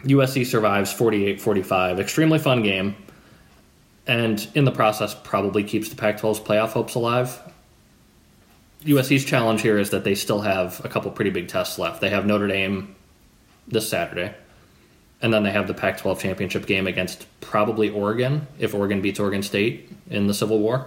USC 0.05 0.47
survives 0.47 0.93
48 0.93 1.41
45. 1.41 1.99
Extremely 2.01 2.39
fun 2.39 2.62
game. 2.62 2.95
And 4.07 4.47
in 4.55 4.64
the 4.64 4.70
process, 4.70 5.14
probably 5.14 5.64
keeps 5.64 5.89
the 5.89 5.97
Pac 5.97 6.18
12's 6.20 6.41
playoff 6.41 6.70
hopes 6.70 6.95
alive. 6.95 7.41
USC's 8.85 9.24
challenge 9.24 9.61
here 9.62 9.79
is 9.79 9.91
that 9.91 10.05
they 10.05 10.14
still 10.14 10.41
have 10.43 10.81
a 10.85 10.89
couple 10.89 11.11
pretty 11.11 11.31
big 11.31 11.49
tests 11.49 11.79
left. 11.79 12.01
They 12.01 12.11
have 12.11 12.26
Notre 12.26 12.47
Dame 12.47 12.95
this 13.66 13.89
Saturday. 13.89 14.35
and 15.20 15.33
then 15.35 15.43
they 15.43 15.51
have 15.51 15.66
the 15.66 15.74
Pac-12 15.74 16.20
championship 16.20 16.66
game 16.66 16.87
against 16.87 17.26
probably 17.41 17.91
Oregon 17.91 18.47
if 18.59 18.74
Oregon 18.74 19.01
beats 19.01 19.18
Oregon 19.18 19.43
State 19.43 19.91
in 20.09 20.26
the 20.26 20.35
Civil 20.35 20.59
War. 20.61 20.87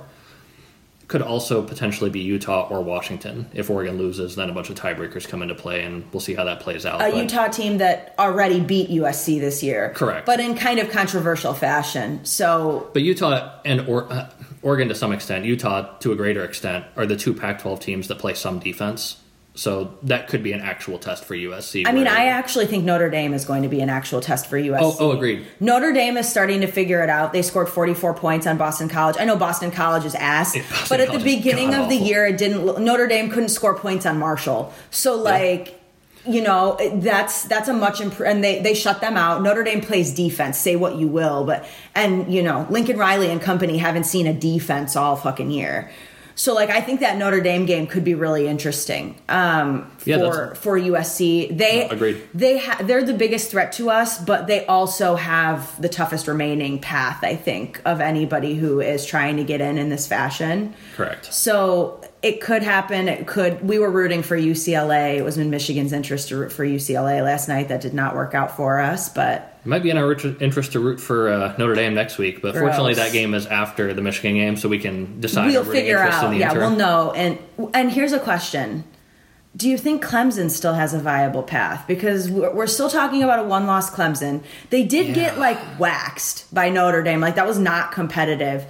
Could 1.11 1.21
also 1.21 1.61
potentially 1.61 2.09
be 2.09 2.21
Utah 2.21 2.69
or 2.69 2.81
Washington. 2.81 3.45
If 3.53 3.69
Oregon 3.69 3.97
loses, 3.97 4.37
then 4.37 4.49
a 4.49 4.53
bunch 4.53 4.69
of 4.69 4.77
tiebreakers 4.77 5.27
come 5.27 5.41
into 5.41 5.55
play, 5.55 5.83
and 5.83 6.05
we'll 6.13 6.21
see 6.21 6.33
how 6.33 6.45
that 6.45 6.61
plays 6.61 6.85
out. 6.85 7.01
A 7.01 7.11
But- 7.11 7.17
Utah 7.17 7.49
team 7.49 7.79
that 7.79 8.15
already 8.17 8.61
beat 8.61 8.89
USC 8.89 9.37
this 9.37 9.61
year. 9.61 9.91
Correct. 9.93 10.25
But 10.25 10.39
in 10.39 10.55
kind 10.55 10.79
of 10.79 10.89
controversial 10.89 11.53
fashion. 11.53 12.21
So 12.23 12.87
But 12.93 13.01
Utah 13.01 13.49
and 13.65 13.81
or- 13.89 14.09
uh, 14.09 14.29
Oregon 14.61 14.87
to 14.87 14.95
some 14.95 15.11
extent, 15.11 15.43
Utah 15.43 15.97
to 15.99 16.13
a 16.13 16.15
greater 16.15 16.45
extent, 16.45 16.85
are 16.95 17.05
the 17.05 17.17
two 17.17 17.33
Pac-12 17.33 17.81
teams 17.81 18.07
that 18.07 18.17
play 18.17 18.33
some 18.33 18.59
defense. 18.59 19.17
So 19.53 19.97
that 20.03 20.29
could 20.29 20.43
be 20.43 20.53
an 20.53 20.61
actual 20.61 20.97
test 20.97 21.25
for 21.25 21.35
USC. 21.35 21.85
I 21.85 21.91
mean, 21.91 22.07
I 22.07 22.27
actually 22.27 22.67
think 22.67 22.85
Notre 22.85 23.09
Dame 23.09 23.33
is 23.33 23.43
going 23.43 23.63
to 23.63 23.69
be 23.69 23.81
an 23.81 23.89
actual 23.89 24.21
test 24.21 24.47
for 24.47 24.57
USC. 24.57 24.79
Oh, 24.81 24.95
oh, 24.97 25.11
agreed. 25.11 25.45
Notre 25.59 25.91
Dame 25.91 26.15
is 26.15 26.29
starting 26.29 26.61
to 26.61 26.67
figure 26.67 27.03
it 27.03 27.09
out. 27.09 27.33
They 27.33 27.41
scored 27.41 27.67
44 27.67 28.13
points 28.13 28.47
on 28.47 28.57
Boston 28.57 28.87
College. 28.87 29.17
I 29.19 29.25
know 29.25 29.35
Boston 29.35 29.69
College 29.69 30.05
is 30.05 30.15
ass, 30.15 30.55
Yeah, 30.55 30.63
but 30.87 31.01
at 31.01 31.07
the 31.07 31.17
College 31.17 31.23
beginning 31.25 31.73
of 31.73 31.89
the 31.89 31.97
year, 31.97 32.25
it 32.27 32.37
didn't. 32.37 32.81
Notre 32.81 33.07
Dame 33.07 33.29
couldn't 33.29 33.49
score 33.49 33.77
points 33.77 34.05
on 34.05 34.17
Marshall. 34.17 34.73
So 34.89 35.15
like. 35.15 35.77
You 36.23 36.43
know 36.43 36.77
that's 37.01 37.45
that's 37.45 37.67
a 37.67 37.73
much 37.73 37.99
imp- 37.99 38.19
and 38.19 38.43
they 38.43 38.61
they 38.61 38.75
shut 38.75 39.01
them 39.01 39.17
out. 39.17 39.41
Notre 39.41 39.63
Dame 39.63 39.81
plays 39.81 40.13
defense. 40.13 40.55
Say 40.55 40.75
what 40.75 40.97
you 40.97 41.07
will, 41.07 41.45
but 41.45 41.65
and 41.95 42.31
you 42.31 42.43
know 42.43 42.67
Lincoln 42.69 42.99
Riley 42.99 43.31
and 43.31 43.41
company 43.41 43.79
haven't 43.79 44.03
seen 44.03 44.27
a 44.27 44.33
defense 44.33 44.95
all 44.95 45.15
fucking 45.15 45.49
year. 45.49 45.89
So 46.35 46.53
like 46.53 46.69
I 46.69 46.81
think 46.81 46.99
that 47.01 47.17
Notre 47.17 47.41
Dame 47.41 47.65
game 47.65 47.87
could 47.87 48.03
be 48.03 48.15
really 48.15 48.47
interesting 48.47 49.15
um, 49.29 49.89
for 49.97 50.09
that's- 50.09 50.57
for 50.57 50.77
USC. 50.79 51.55
They 51.57 51.87
agreed. 51.89 52.21
they 52.33 52.57
ha- 52.59 52.79
they're 52.81 53.03
the 53.03 53.13
biggest 53.13 53.51
threat 53.51 53.71
to 53.73 53.89
us, 53.89 54.17
but 54.19 54.47
they 54.47 54.65
also 54.65 55.15
have 55.15 55.79
the 55.81 55.89
toughest 55.89 56.27
remaining 56.27 56.79
path. 56.79 57.23
I 57.23 57.35
think 57.35 57.81
of 57.85 58.01
anybody 58.01 58.55
who 58.55 58.81
is 58.81 59.05
trying 59.05 59.37
to 59.37 59.43
get 59.43 59.61
in 59.61 59.77
in 59.77 59.89
this 59.89 60.07
fashion. 60.07 60.73
Correct. 60.95 61.31
So 61.33 62.00
it 62.21 62.39
could 62.39 62.61
happen. 62.61 63.07
It 63.07 63.25
could. 63.25 63.67
We 63.67 63.79
were 63.79 63.89
rooting 63.89 64.21
for 64.21 64.37
UCLA. 64.37 65.17
It 65.17 65.23
was 65.23 65.37
in 65.37 65.49
Michigan's 65.49 65.91
interest 65.91 66.29
to 66.29 66.37
root 66.37 66.51
for 66.51 66.63
UCLA 66.63 67.23
last 67.23 67.47
night. 67.47 67.69
That 67.69 67.81
did 67.81 67.95
not 67.95 68.15
work 68.15 68.35
out 68.35 68.55
for 68.55 68.79
us, 68.79 69.09
but 69.09 69.57
It 69.65 69.67
might 69.67 69.81
be 69.81 69.89
in 69.89 69.97
our 69.97 70.11
interest 70.39 70.73
to 70.73 70.79
root 70.79 70.99
for 70.99 71.29
uh, 71.29 71.55
Notre 71.57 71.73
Dame 71.73 71.95
next 71.95 72.19
week, 72.19 72.41
but 72.41 72.55
fortunately 72.55 72.93
that 72.95 73.11
game 73.11 73.33
is 73.33 73.47
after 73.47 73.93
the 73.93 74.03
Michigan 74.03 74.35
game, 74.35 74.55
so 74.55 74.69
we 74.69 74.77
can 74.77 75.19
decide. 75.19 75.47
we'll 75.47 75.63
figure 75.63 75.97
out. 75.97 76.35
Yeah, 76.35 76.51
interim. 76.51 76.69
we'll 76.69 76.77
know. 76.77 77.11
And 77.13 77.39
and 77.73 77.91
here's 77.91 78.13
a 78.13 78.19
question: 78.19 78.83
Do 79.57 79.67
you 79.67 79.77
think 79.79 80.03
Clemson 80.03 80.51
still 80.51 80.75
has 80.75 80.93
a 80.93 80.99
viable 80.99 81.41
path? 81.41 81.87
Because 81.87 82.29
we're 82.29 82.53
we're 82.53 82.67
still 82.67 82.89
talking 82.89 83.23
about 83.23 83.39
a 83.39 83.43
one-loss 83.43 83.89
Clemson. 83.89 84.43
They 84.69 84.83
did 84.83 85.15
get 85.15 85.39
like 85.39 85.57
waxed 85.79 86.53
by 86.53 86.69
Notre 86.69 87.01
Dame. 87.01 87.19
Like 87.19 87.33
that 87.33 87.47
was 87.47 87.57
not 87.57 87.91
competitive. 87.91 88.67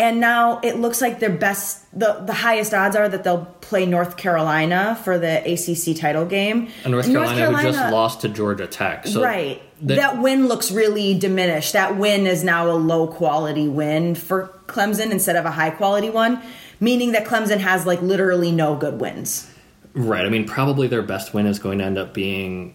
And 0.00 0.18
now 0.18 0.60
it 0.60 0.78
looks 0.78 1.02
like 1.02 1.18
their 1.18 1.28
best, 1.28 1.84
the, 1.92 2.22
the 2.24 2.32
highest 2.32 2.72
odds 2.72 2.96
are 2.96 3.06
that 3.06 3.22
they'll 3.22 3.44
play 3.60 3.84
North 3.84 4.16
Carolina 4.16 4.98
for 5.04 5.18
the 5.18 5.40
ACC 5.40 5.94
title 5.94 6.24
game. 6.24 6.70
And 6.84 6.92
North 6.92 7.04
Carolina, 7.04 7.58
who 7.58 7.62
just 7.62 7.92
lost 7.92 8.22
to 8.22 8.30
Georgia 8.30 8.66
Tech, 8.66 9.06
so 9.06 9.22
right. 9.22 9.60
the- 9.82 9.96
that 9.96 10.22
win 10.22 10.48
looks 10.48 10.70
really 10.70 11.18
diminished. 11.18 11.74
That 11.74 11.98
win 11.98 12.26
is 12.26 12.42
now 12.42 12.70
a 12.70 12.72
low 12.72 13.08
quality 13.08 13.68
win 13.68 14.14
for 14.14 14.58
Clemson 14.68 15.10
instead 15.10 15.36
of 15.36 15.44
a 15.44 15.50
high 15.50 15.68
quality 15.68 16.08
one, 16.08 16.40
meaning 16.80 17.12
that 17.12 17.26
Clemson 17.26 17.58
has 17.58 17.84
like 17.84 18.00
literally 18.00 18.52
no 18.52 18.76
good 18.76 19.02
wins. 19.02 19.52
right. 19.92 20.24
I 20.24 20.30
mean, 20.30 20.46
probably 20.48 20.88
their 20.88 21.02
best 21.02 21.34
win 21.34 21.44
is 21.44 21.58
going 21.58 21.76
to 21.80 21.84
end 21.84 21.98
up 21.98 22.14
being 22.14 22.74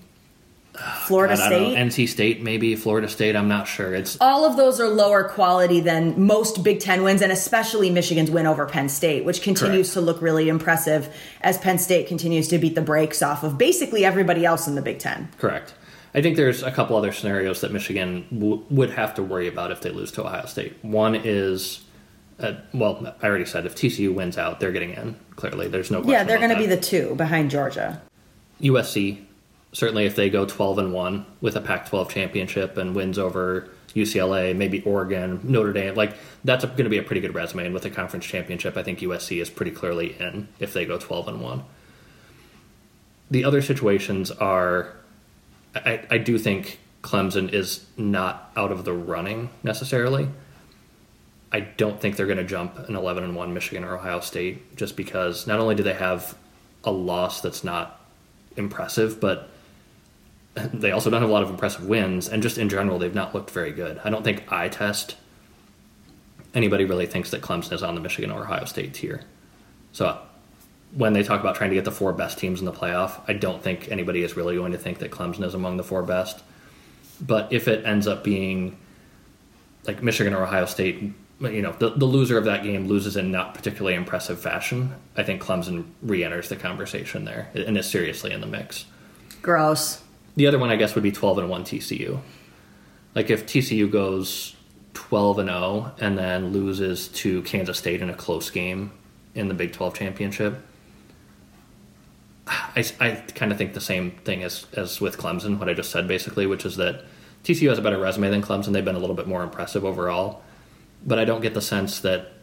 Florida 1.06 1.36
God, 1.36 1.44
I 1.44 1.50
don't 1.50 1.62
know, 1.62 1.70
State. 1.92 2.06
NC 2.06 2.10
State, 2.10 2.42
maybe 2.44 2.76
Florida 2.76 3.08
State. 3.08 3.36
I'm 3.36 3.48
not 3.48 3.68
sure. 3.68 3.94
It's 3.94 4.18
all 4.22 4.46
of 4.46 4.58
those 4.58 4.80
are 4.80 4.88
lower 4.88 5.24
quality 5.24 5.80
than 5.80 6.26
most 6.26 6.64
Big 6.64 6.80
Ten 6.80 7.04
wins, 7.04 7.22
and 7.22 7.32
especially 7.32 7.90
Michigan's 7.90 8.32
win 8.32 8.46
over 8.46 8.66
Penn 8.66 8.90
State, 8.90 9.26
which 9.26 9.42
continues 9.42 9.88
Correct. 9.88 9.94
to 9.94 10.02
look 10.02 10.22
really 10.22 10.50
impressive 10.50 11.14
as 11.42 11.58
Penn 11.58 11.78
State 11.80 12.08
continues 12.08 12.48
to 12.50 12.58
beat 12.58 12.76
the 12.76 12.82
brakes 12.82 13.22
off 13.22 13.44
of 13.44 13.58
basically 13.58 14.06
everybody 14.06 14.46
else 14.46 14.68
in 14.68 14.76
the 14.76 14.82
Big 14.82 15.00
Ten. 15.00 15.30
correct. 15.38 15.74
I 16.14 16.22
think 16.22 16.38
there's 16.38 16.64
a 16.64 16.72
couple 16.72 16.96
other 16.96 17.12
scenarios 17.12 17.60
that 17.60 17.74
Michigan 17.74 18.26
w- 18.32 18.64
would 18.70 18.92
have 18.92 19.16
to 19.16 19.24
worry 19.24 19.50
about 19.50 19.74
if 19.74 19.82
they 19.82 19.90
lose 19.90 20.14
to 20.14 20.24
Ohio 20.26 20.46
State. 20.46 20.78
One 20.82 21.14
is, 21.14 21.84
uh, 22.40 22.54
well, 22.74 23.14
I 23.22 23.28
already 23.28 23.44
said 23.44 23.66
if 23.66 23.76
TCU 23.76 24.14
wins 24.14 24.38
out, 24.38 24.62
they're 24.62 24.72
getting 24.72 24.92
in. 24.92 25.18
Clearly, 25.36 25.68
there's 25.68 25.92
no 25.92 25.98
question. 25.98 26.14
Yeah, 26.14 26.24
they're 26.24 26.38
going 26.38 26.52
to 26.52 26.58
be 26.58 26.68
the 26.68 26.78
two 26.80 27.16
behind 27.16 27.52
Georgia. 27.52 28.02
USC. 28.62 29.26
Certainly, 29.76 30.06
if 30.06 30.16
they 30.16 30.30
go 30.30 30.46
12 30.46 30.80
and 30.80 30.94
one 30.94 31.26
with 31.42 31.58
a 31.58 31.60
Pac-12 31.60 32.08
championship 32.08 32.78
and 32.78 32.96
wins 32.96 33.20
over 33.20 33.68
UCLA, 33.94 34.56
maybe 34.56 34.82
Oregon, 34.84 35.42
Notre 35.44 35.74
Dame, 35.74 35.96
like 35.96 36.16
that's 36.46 36.64
going 36.64 36.86
to 36.86 36.90
be 36.90 36.98
a 36.98 37.04
pretty 37.04 37.20
good 37.20 37.36
resume. 37.36 37.66
And 37.66 37.74
with 37.74 37.84
a 37.84 37.90
conference 37.90 38.26
championship, 38.26 38.78
I 38.78 38.84
think 38.84 39.00
USC 39.00 39.42
is 39.42 39.50
pretty 39.50 39.72
clearly 39.72 40.16
in 40.18 40.48
if 40.60 40.72
they 40.72 40.86
go 40.86 40.98
12 40.98 41.28
and 41.28 41.42
one. 41.42 41.66
The 43.30 43.44
other 43.44 43.62
situations 43.62 44.32
are, 44.32 44.96
I, 45.76 46.04
I 46.10 46.20
do 46.20 46.38
think 46.38 46.80
Clemson 47.02 47.52
is 47.52 47.86
not 47.98 48.54
out 48.56 48.72
of 48.72 48.86
the 48.86 48.94
running 48.94 49.50
necessarily. 49.62 50.30
I 51.52 51.60
don't 51.60 52.00
think 52.00 52.16
they're 52.16 52.28
going 52.28 52.38
to 52.38 52.46
jump 52.46 52.80
an 52.80 52.96
11 52.96 53.26
and 53.26 53.36
1 53.36 53.54
Michigan 53.54 53.84
or 53.84 53.98
Ohio 53.98 54.22
State 54.22 54.78
just 54.78 54.96
because 54.96 55.48
not 55.48 55.60
only 55.60 55.76
do 55.76 55.84
they 55.84 55.96
have 55.96 56.38
a 56.86 56.92
loss 56.92 57.42
that's 57.42 57.66
not 57.66 58.00
impressive, 58.56 59.20
but 59.20 59.50
they 60.74 60.92
also 60.92 61.10
don't 61.10 61.22
have 61.22 61.30
a 61.30 61.34
lot 61.34 61.44
of 61.44 61.50
impressive 61.50 61.86
wins, 61.86 62.28
and 62.30 62.42
just 62.42 62.58
in 62.58 62.70
general, 62.70 62.98
they've 62.98 63.14
not 63.14 63.34
looked 63.36 63.52
very 63.52 63.72
good. 63.72 64.00
I 64.04 64.10
don't 64.10 64.24
think 64.24 64.52
I 64.52 64.70
test 64.70 65.18
anybody 66.54 66.86
really 66.86 67.06
thinks 67.06 67.32
that 67.32 67.42
Clemson 67.42 67.74
is 67.74 67.84
on 67.84 67.96
the 67.96 68.02
Michigan 68.02 68.32
or 68.32 68.44
Ohio 68.44 68.66
State 68.66 68.94
tier. 68.94 69.22
So 69.92 70.18
when 70.94 71.14
they 71.14 71.24
talk 71.24 71.42
about 71.42 71.56
trying 71.56 71.72
to 71.72 71.76
get 71.76 71.86
the 71.86 71.92
four 71.92 72.14
best 72.14 72.38
teams 72.38 72.60
in 72.60 72.66
the 72.66 72.72
playoff, 72.72 73.22
I 73.28 73.34
don't 73.34 73.62
think 73.62 73.92
anybody 73.92 74.24
is 74.24 74.38
really 74.38 74.56
going 74.56 74.72
to 74.72 74.78
think 74.78 75.00
that 75.00 75.12
Clemson 75.12 75.44
is 75.44 75.54
among 75.54 75.78
the 75.78 75.84
four 75.84 76.04
best. 76.04 76.42
But 77.20 77.52
if 77.52 77.68
it 77.68 77.86
ends 77.86 78.08
up 78.08 78.24
being 78.24 78.78
like 79.86 80.02
Michigan 80.02 80.34
or 80.34 80.44
Ohio 80.44 80.66
State, 80.66 81.02
you 81.42 81.62
know, 81.62 81.74
the, 81.74 81.90
the 81.90 82.06
loser 82.06 82.38
of 82.38 82.46
that 82.46 82.64
game 82.64 82.88
loses 82.88 83.18
in 83.18 83.32
not 83.32 83.54
particularly 83.54 83.96
impressive 83.96 84.40
fashion, 84.40 84.96
I 85.18 85.24
think 85.24 85.42
Clemson 85.42 85.86
re 86.02 86.24
enters 86.24 86.48
the 86.48 86.56
conversation 86.56 87.26
there 87.26 87.50
and 87.54 87.78
is 87.78 87.90
seriously 87.90 88.32
in 88.32 88.40
the 88.40 88.48
mix. 88.48 88.86
Gross. 89.42 90.02
The 90.36 90.48
other 90.48 90.60
one, 90.60 90.70
I 90.70 90.76
guess, 90.76 90.96
would 90.96 91.04
be 91.04 91.12
12 91.12 91.40
and 91.40 91.50
1 91.50 91.64
TCU. 91.64 92.20
Like 93.14 93.30
if 93.30 93.46
TCU 93.46 93.90
goes 93.90 94.56
12 94.94 95.40
and 95.40 95.50
0 95.50 95.94
and 96.00 96.18
then 96.18 96.52
loses 96.52 97.08
to 97.10 97.42
Kansas 97.44 97.78
State 97.78 98.02
in 98.02 98.10
a 98.10 98.14
close 98.14 98.50
game 98.50 98.92
in 99.34 99.48
the 99.48 99.54
Big 99.54 99.72
12 99.72 99.94
championship, 99.94 100.62
I, 102.48 102.86
I 103.00 103.12
kind 103.34 103.52
of 103.52 103.58
think 103.58 103.74
the 103.74 103.82
same 103.82 104.12
thing 104.12 104.44
as, 104.44 104.66
as 104.74 105.02
with 105.02 105.18
Clemson, 105.18 105.58
what 105.58 105.70
I 105.70 105.74
just 105.74 105.92
said 105.92 106.08
basically, 106.08 106.46
which 106.46 106.66
is 106.66 106.76
that 106.78 107.06
TCU 107.44 107.70
has 107.70 107.78
a 107.78 107.82
better 107.82 107.98
resume 107.98 108.30
than 108.30 108.42
Clemson. 108.42 108.74
They've 108.74 108.84
been 108.84 108.96
a 108.96 109.00
little 109.00 109.16
bit 109.16 109.28
more 109.28 109.44
impressive 109.44 109.86
overall. 109.86 110.42
But 111.06 111.20
I 111.20 111.26
don't 111.26 111.42
get 111.42 111.54
the 111.54 111.62
sense 111.62 112.00
that 112.00 112.34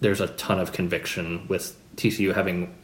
there's 0.00 0.20
a 0.20 0.26
ton 0.28 0.58
of 0.58 0.72
conviction 0.72 1.46
with 1.48 1.76
TCU 1.96 2.34
having 2.34 2.74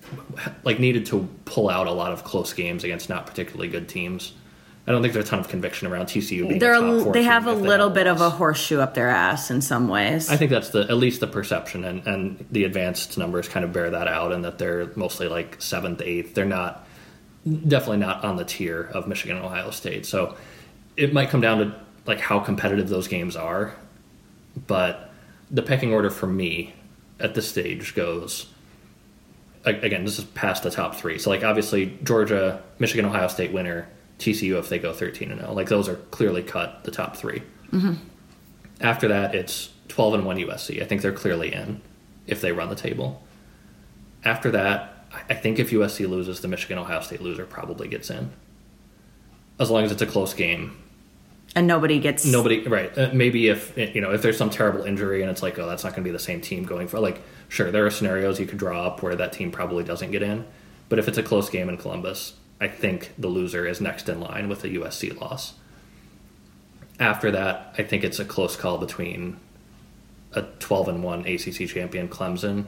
like 0.65 0.79
needed 0.79 1.07
to 1.07 1.29
pull 1.45 1.69
out 1.69 1.87
a 1.87 1.93
lot 1.93 2.13
of 2.13 2.25
close 2.25 2.53
games 2.53 2.85
against 2.85 3.09
not 3.09 3.27
particularly 3.27 3.69
good 3.69 3.89
teams. 3.89 4.33
I 4.87 4.93
don't 4.93 5.03
think 5.03 5.13
there's 5.13 5.27
a 5.27 5.29
ton 5.29 5.39
of 5.39 5.49
conviction 5.49 5.87
around 5.87 6.07
TCU 6.07 6.49
being 6.49 6.59
They're 6.59 6.73
a 6.73 7.05
top 7.05 7.13
they 7.13 7.25
have 7.25 7.47
a 7.47 7.53
little 7.53 7.91
bit 7.91 8.07
of 8.07 8.23
a 8.23 8.31
horseshoe 8.31 8.79
up 8.79 8.95
their 8.95 9.11
ass 9.11 9.51
in 9.51 9.61
some 9.61 9.87
ways. 9.87 10.31
I 10.31 10.37
think 10.39 10.51
that's 10.51 10.71
the 10.71 10.81
at 10.81 10.97
least 10.97 11.21
the 11.21 11.27
perception, 11.27 11.85
and, 11.85 12.07
and 12.07 12.47
the 12.51 12.65
advanced 12.65 13.19
numbers 13.19 13.49
kind 13.49 13.67
of 13.67 13.73
bear 13.73 13.91
that 13.91 14.09
out, 14.09 14.33
and 14.33 14.43
that 14.47 14.59
they're 14.59 14.91
mostly 14.97 15.29
like 15.29 15.61
seventh, 15.61 16.01
eighth. 16.01 16.35
They're 16.35 16.47
not 16.47 16.87
definitely 17.45 17.99
not 17.99 18.25
on 18.25 18.37
the 18.37 18.45
tier 18.45 18.91
of 18.95 19.07
Michigan 19.07 19.37
and 19.37 19.45
Ohio 19.45 19.71
State. 19.71 20.07
So 20.07 20.37
it 20.97 21.13
might 21.13 21.29
come 21.29 21.43
down 21.43 21.59
to 21.59 21.75
like 22.07 22.21
how 22.21 22.41
competitive 22.41 22.89
those 22.89 23.09
games 23.09 23.37
are, 23.37 23.75
but 24.67 25.11
the 25.51 25.63
pecking 25.63 25.93
order 25.93 26.09
for 26.09 26.27
me 26.27 26.75
at 27.21 27.35
this 27.35 27.49
stage 27.49 27.95
goes. 27.95 28.47
Again, 29.65 30.05
this 30.05 30.19
is 30.19 30.25
past 30.25 30.63
the 30.63 30.71
top 30.71 30.95
three. 30.95 31.19
So, 31.19 31.31
like, 31.31 31.45
obviously, 31.45 31.99
Georgia, 32.03 32.63
Michigan, 32.79 33.05
Ohio 33.05 33.29
State 33.29 33.53
winner, 33.53 33.89
TCU 34.19 34.59
if 34.59 34.69
they 34.69 34.79
go 34.79 34.93
13 34.93 35.31
and 35.31 35.41
0. 35.41 35.53
Like, 35.53 35.69
those 35.69 35.89
are 35.89 35.97
clearly 35.97 36.43
cut 36.43 36.85
the 36.85 36.91
top 36.91 37.17
3 37.17 37.43
mm-hmm. 37.73 37.95
after 38.81 39.09
that, 39.09 39.35
it's 39.35 39.71
12 39.89 40.15
and 40.15 40.25
1 40.25 40.37
USC. 40.39 40.83
I 40.83 40.87
think 40.87 41.03
they're 41.03 41.13
clearly 41.13 41.53
in 41.53 41.81
if 42.27 42.41
they 42.41 42.53
run 42.53 42.69
the 42.69 42.77
table. 42.77 43.23
After 44.25 44.51
that, 44.53 45.07
I 45.29 45.35
think 45.35 45.59
if 45.59 45.71
USC 45.71 46.09
loses, 46.09 46.41
the 46.41 46.49
Michigan 46.49 46.79
Ohio 46.79 47.01
State 47.01 47.21
loser 47.21 47.47
probably 47.47 47.89
gets 47.89 48.11
in. 48.11 48.31
As 49.59 49.71
long 49.71 49.85
as 49.85 49.93
it's 49.93 50.03
a 50.03 50.07
close 50.07 50.35
game. 50.35 50.77
And 51.55 51.67
nobody 51.67 51.99
gets 51.99 52.25
Nobody, 52.25 52.63
right. 52.67 52.97
Uh, 52.97 53.11
maybe 53.13 53.49
if, 53.49 53.77
you 53.77 54.01
know, 54.01 54.13
if 54.13 54.23
there's 54.23 54.37
some 54.37 54.51
terrible 54.51 54.85
injury 54.85 55.23
and 55.23 55.31
it's 55.31 55.43
like, 55.43 55.59
oh, 55.59 55.67
that's 55.67 55.85
not 55.85 55.91
going 55.91 56.05
to 56.05 56.09
be 56.09 56.13
the 56.13 56.19
same 56.19 56.41
team 56.41 56.65
going 56.65 56.89
for, 56.89 57.01
like, 57.01 57.21
sure, 57.49 57.71
there 57.71 57.87
are 57.87 57.91
scenarios 57.91 58.39
you 58.39 58.47
could 58.47 58.59
draw 58.59 58.87
up 58.87 59.03
where 59.03 59.17
that 59.17 59.33
team 59.33 59.51
probably 59.51 59.83
doesn't 59.85 60.11
get 60.11 60.23
in. 60.23 60.47
But 60.89 60.99
if 60.99 61.09
it's 61.09 61.19
a 61.19 61.23
close 61.23 61.49
game 61.51 61.69
in 61.69 61.77
Columbus, 61.77 62.35
I 62.61 62.69
think 62.69 63.13
the 63.19 63.29
loser 63.29 63.67
is 63.67 63.81
next 63.81 64.09
in 64.09 64.21
line 64.21 64.49
with 64.49 64.65
a 64.65 64.69
USC 64.69 65.19
loss. 65.21 65.55
after 67.01 67.31
that, 67.31 67.75
I 67.79 67.85
think 67.85 68.03
it's 68.05 68.19
a 68.19 68.25
close 68.25 68.57
call 68.57 68.79
between 68.79 69.39
a 70.33 70.43
12 70.43 70.89
and 70.89 71.03
1 71.03 71.27
ACC 71.27 71.69
champion 71.69 72.09
Clemson 72.09 72.67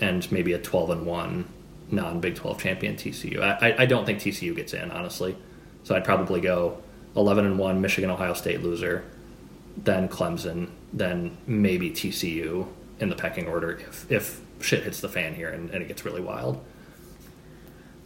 and 0.00 0.30
maybe 0.32 0.52
a 0.52 0.58
12 0.58 0.90
and 0.90 1.06
1 1.06 1.48
non 1.90 2.20
Big 2.20 2.34
12 2.34 2.58
champion 2.58 2.96
TCU. 2.96 3.40
I, 3.40 3.68
I, 3.68 3.82
I 3.82 3.86
don't 3.86 4.06
think 4.06 4.18
TCU 4.20 4.56
gets 4.56 4.72
in, 4.72 4.90
honestly. 4.90 5.36
So 5.84 5.94
I'd 5.94 6.04
probably 6.04 6.40
go 6.40 6.78
11 7.16 7.44
and 7.46 7.58
1 7.58 7.80
Michigan 7.80 8.10
Ohio 8.10 8.34
State 8.34 8.62
loser, 8.62 9.04
then 9.76 10.08
Clemson, 10.08 10.70
then 10.92 11.36
maybe 11.46 11.90
TCU 11.90 12.66
in 13.00 13.08
the 13.08 13.16
pecking 13.16 13.46
order 13.46 13.72
if, 13.72 14.10
if 14.10 14.40
shit 14.60 14.84
hits 14.84 15.00
the 15.00 15.08
fan 15.08 15.34
here 15.34 15.48
and, 15.48 15.70
and 15.70 15.82
it 15.82 15.88
gets 15.88 16.04
really 16.04 16.20
wild. 16.20 16.62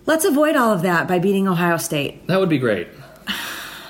Let's 0.07 0.25
avoid 0.25 0.57
all 0.57 0.73
of 0.73 0.83
that 0.83 1.09
by 1.09 1.19
beating 1.19 1.49
Ohio 1.49 1.77
State. 1.77 2.27
That 2.29 2.39
would 2.41 2.49
be 2.49 2.59
great. 2.59 2.89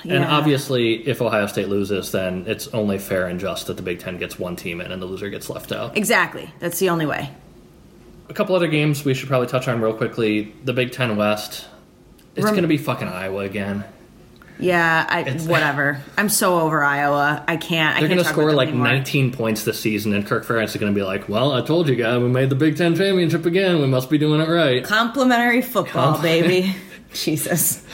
And 0.09 0.25
obviously, 0.25 1.05
if 1.09 1.21
Ohio 1.21 1.49
State 1.49 1.69
loses, 1.69 2.13
then 2.13 2.45
it's 2.47 2.69
only 2.69 2.97
fair 2.97 3.27
and 3.27 3.41
just 3.41 3.67
that 3.67 3.77
the 3.77 3.83
Big 3.83 3.99
Ten 3.99 4.19
gets 4.19 4.39
one 4.39 4.55
team 4.55 4.81
in 4.81 4.93
and 4.93 5.03
the 5.03 5.07
loser 5.07 5.29
gets 5.31 5.51
left 5.51 5.73
out. 5.73 5.97
Exactly. 5.97 6.49
That's 6.61 6.79
the 6.79 6.91
only 6.91 7.07
way. 7.07 7.33
A 8.29 8.33
couple 8.33 8.55
other 8.55 8.69
games 8.69 9.05
we 9.05 9.15
should 9.15 9.27
probably 9.27 9.49
touch 9.49 9.67
on 9.67 9.81
real 9.81 9.93
quickly. 9.93 10.55
The 10.63 10.73
Big 10.73 10.93
Ten 10.93 11.17
West. 11.17 11.67
It's 12.37 12.45
Rem- 12.45 12.55
going 12.55 12.63
to 12.63 12.69
be 12.69 12.79
fucking 12.79 13.09
Iowa 13.09 13.41
again. 13.41 13.83
Yeah, 14.59 15.07
I, 15.09 15.21
It's- 15.21 15.47
whatever. 15.47 16.01
I'm 16.17 16.29
so 16.29 16.61
over 16.61 16.83
Iowa. 16.83 17.45
I 17.47 17.57
can't. 17.57 17.97
I 17.97 18.01
They're 18.01 18.09
going 18.09 18.19
to 18.21 18.25
score 18.25 18.53
like 18.53 18.69
anymore. 18.69 18.87
19 18.89 19.33
points 19.33 19.65
this 19.65 19.79
season, 19.79 20.15
and 20.15 20.27
Kirk 20.27 20.47
Ferentz 20.47 20.69
is 20.71 20.77
going 20.77 20.93
to 20.93 20.99
be 20.99 21.05
like, 21.05 21.29
"Well, 21.29 21.53
I 21.53 21.61
told 21.63 21.89
you 21.89 21.95
guys, 21.97 22.21
we 22.23 22.29
made 22.29 22.49
the 22.51 22.55
Big 22.57 22.77
Ten 22.77 22.95
championship 22.97 23.45
again. 23.47 23.81
We 23.81 23.87
must 23.87 24.09
be 24.09 24.19
doing 24.19 24.41
it 24.41 24.49
right." 24.49 24.83
Complementary 24.85 25.63
football, 25.63 26.15
Com- 26.15 26.23
baby. 26.23 26.75
Jesus. 27.13 27.85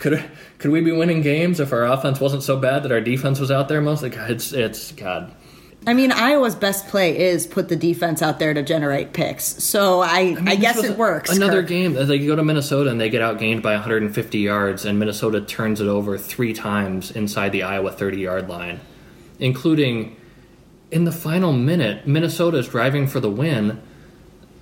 Could 0.00 0.24
could 0.58 0.70
we 0.70 0.80
be 0.80 0.92
winning 0.92 1.22
games 1.22 1.60
if 1.60 1.72
our 1.72 1.84
offense 1.84 2.20
wasn't 2.20 2.42
so 2.42 2.56
bad 2.58 2.82
that 2.82 2.92
our 2.92 3.00
defense 3.00 3.38
was 3.40 3.50
out 3.50 3.68
there 3.68 3.80
mostly? 3.80 4.10
It's 4.12 4.52
it's 4.52 4.92
God. 4.92 5.32
I 5.88 5.94
mean, 5.94 6.12
Iowa's 6.12 6.54
best 6.54 6.86
play 6.88 7.18
is 7.18 7.46
put 7.46 7.70
the 7.70 7.76
defense 7.76 8.20
out 8.20 8.38
there 8.38 8.52
to 8.52 8.62
generate 8.62 9.14
picks. 9.14 9.44
So 9.64 10.00
I, 10.00 10.08
I, 10.08 10.24
mean, 10.34 10.44
this 10.44 10.58
guess 10.58 10.84
it 10.84 10.98
works. 10.98 11.34
Another 11.34 11.62
Kirk. 11.62 11.68
game. 11.70 11.94
They 11.94 12.18
go 12.18 12.36
to 12.36 12.44
Minnesota 12.44 12.90
and 12.90 13.00
they 13.00 13.08
get 13.08 13.22
outgained 13.22 13.62
by 13.62 13.72
150 13.72 14.38
yards, 14.38 14.84
and 14.84 14.98
Minnesota 14.98 15.40
turns 15.40 15.80
it 15.80 15.86
over 15.86 16.18
three 16.18 16.52
times 16.52 17.10
inside 17.10 17.52
the 17.52 17.62
Iowa 17.62 17.90
30 17.90 18.18
yard 18.18 18.50
line, 18.50 18.80
including 19.38 20.14
in 20.90 21.04
the 21.04 21.12
final 21.12 21.54
minute. 21.54 22.06
Minnesota 22.06 22.58
is 22.58 22.68
driving 22.68 23.06
for 23.06 23.20
the 23.20 23.30
win. 23.30 23.80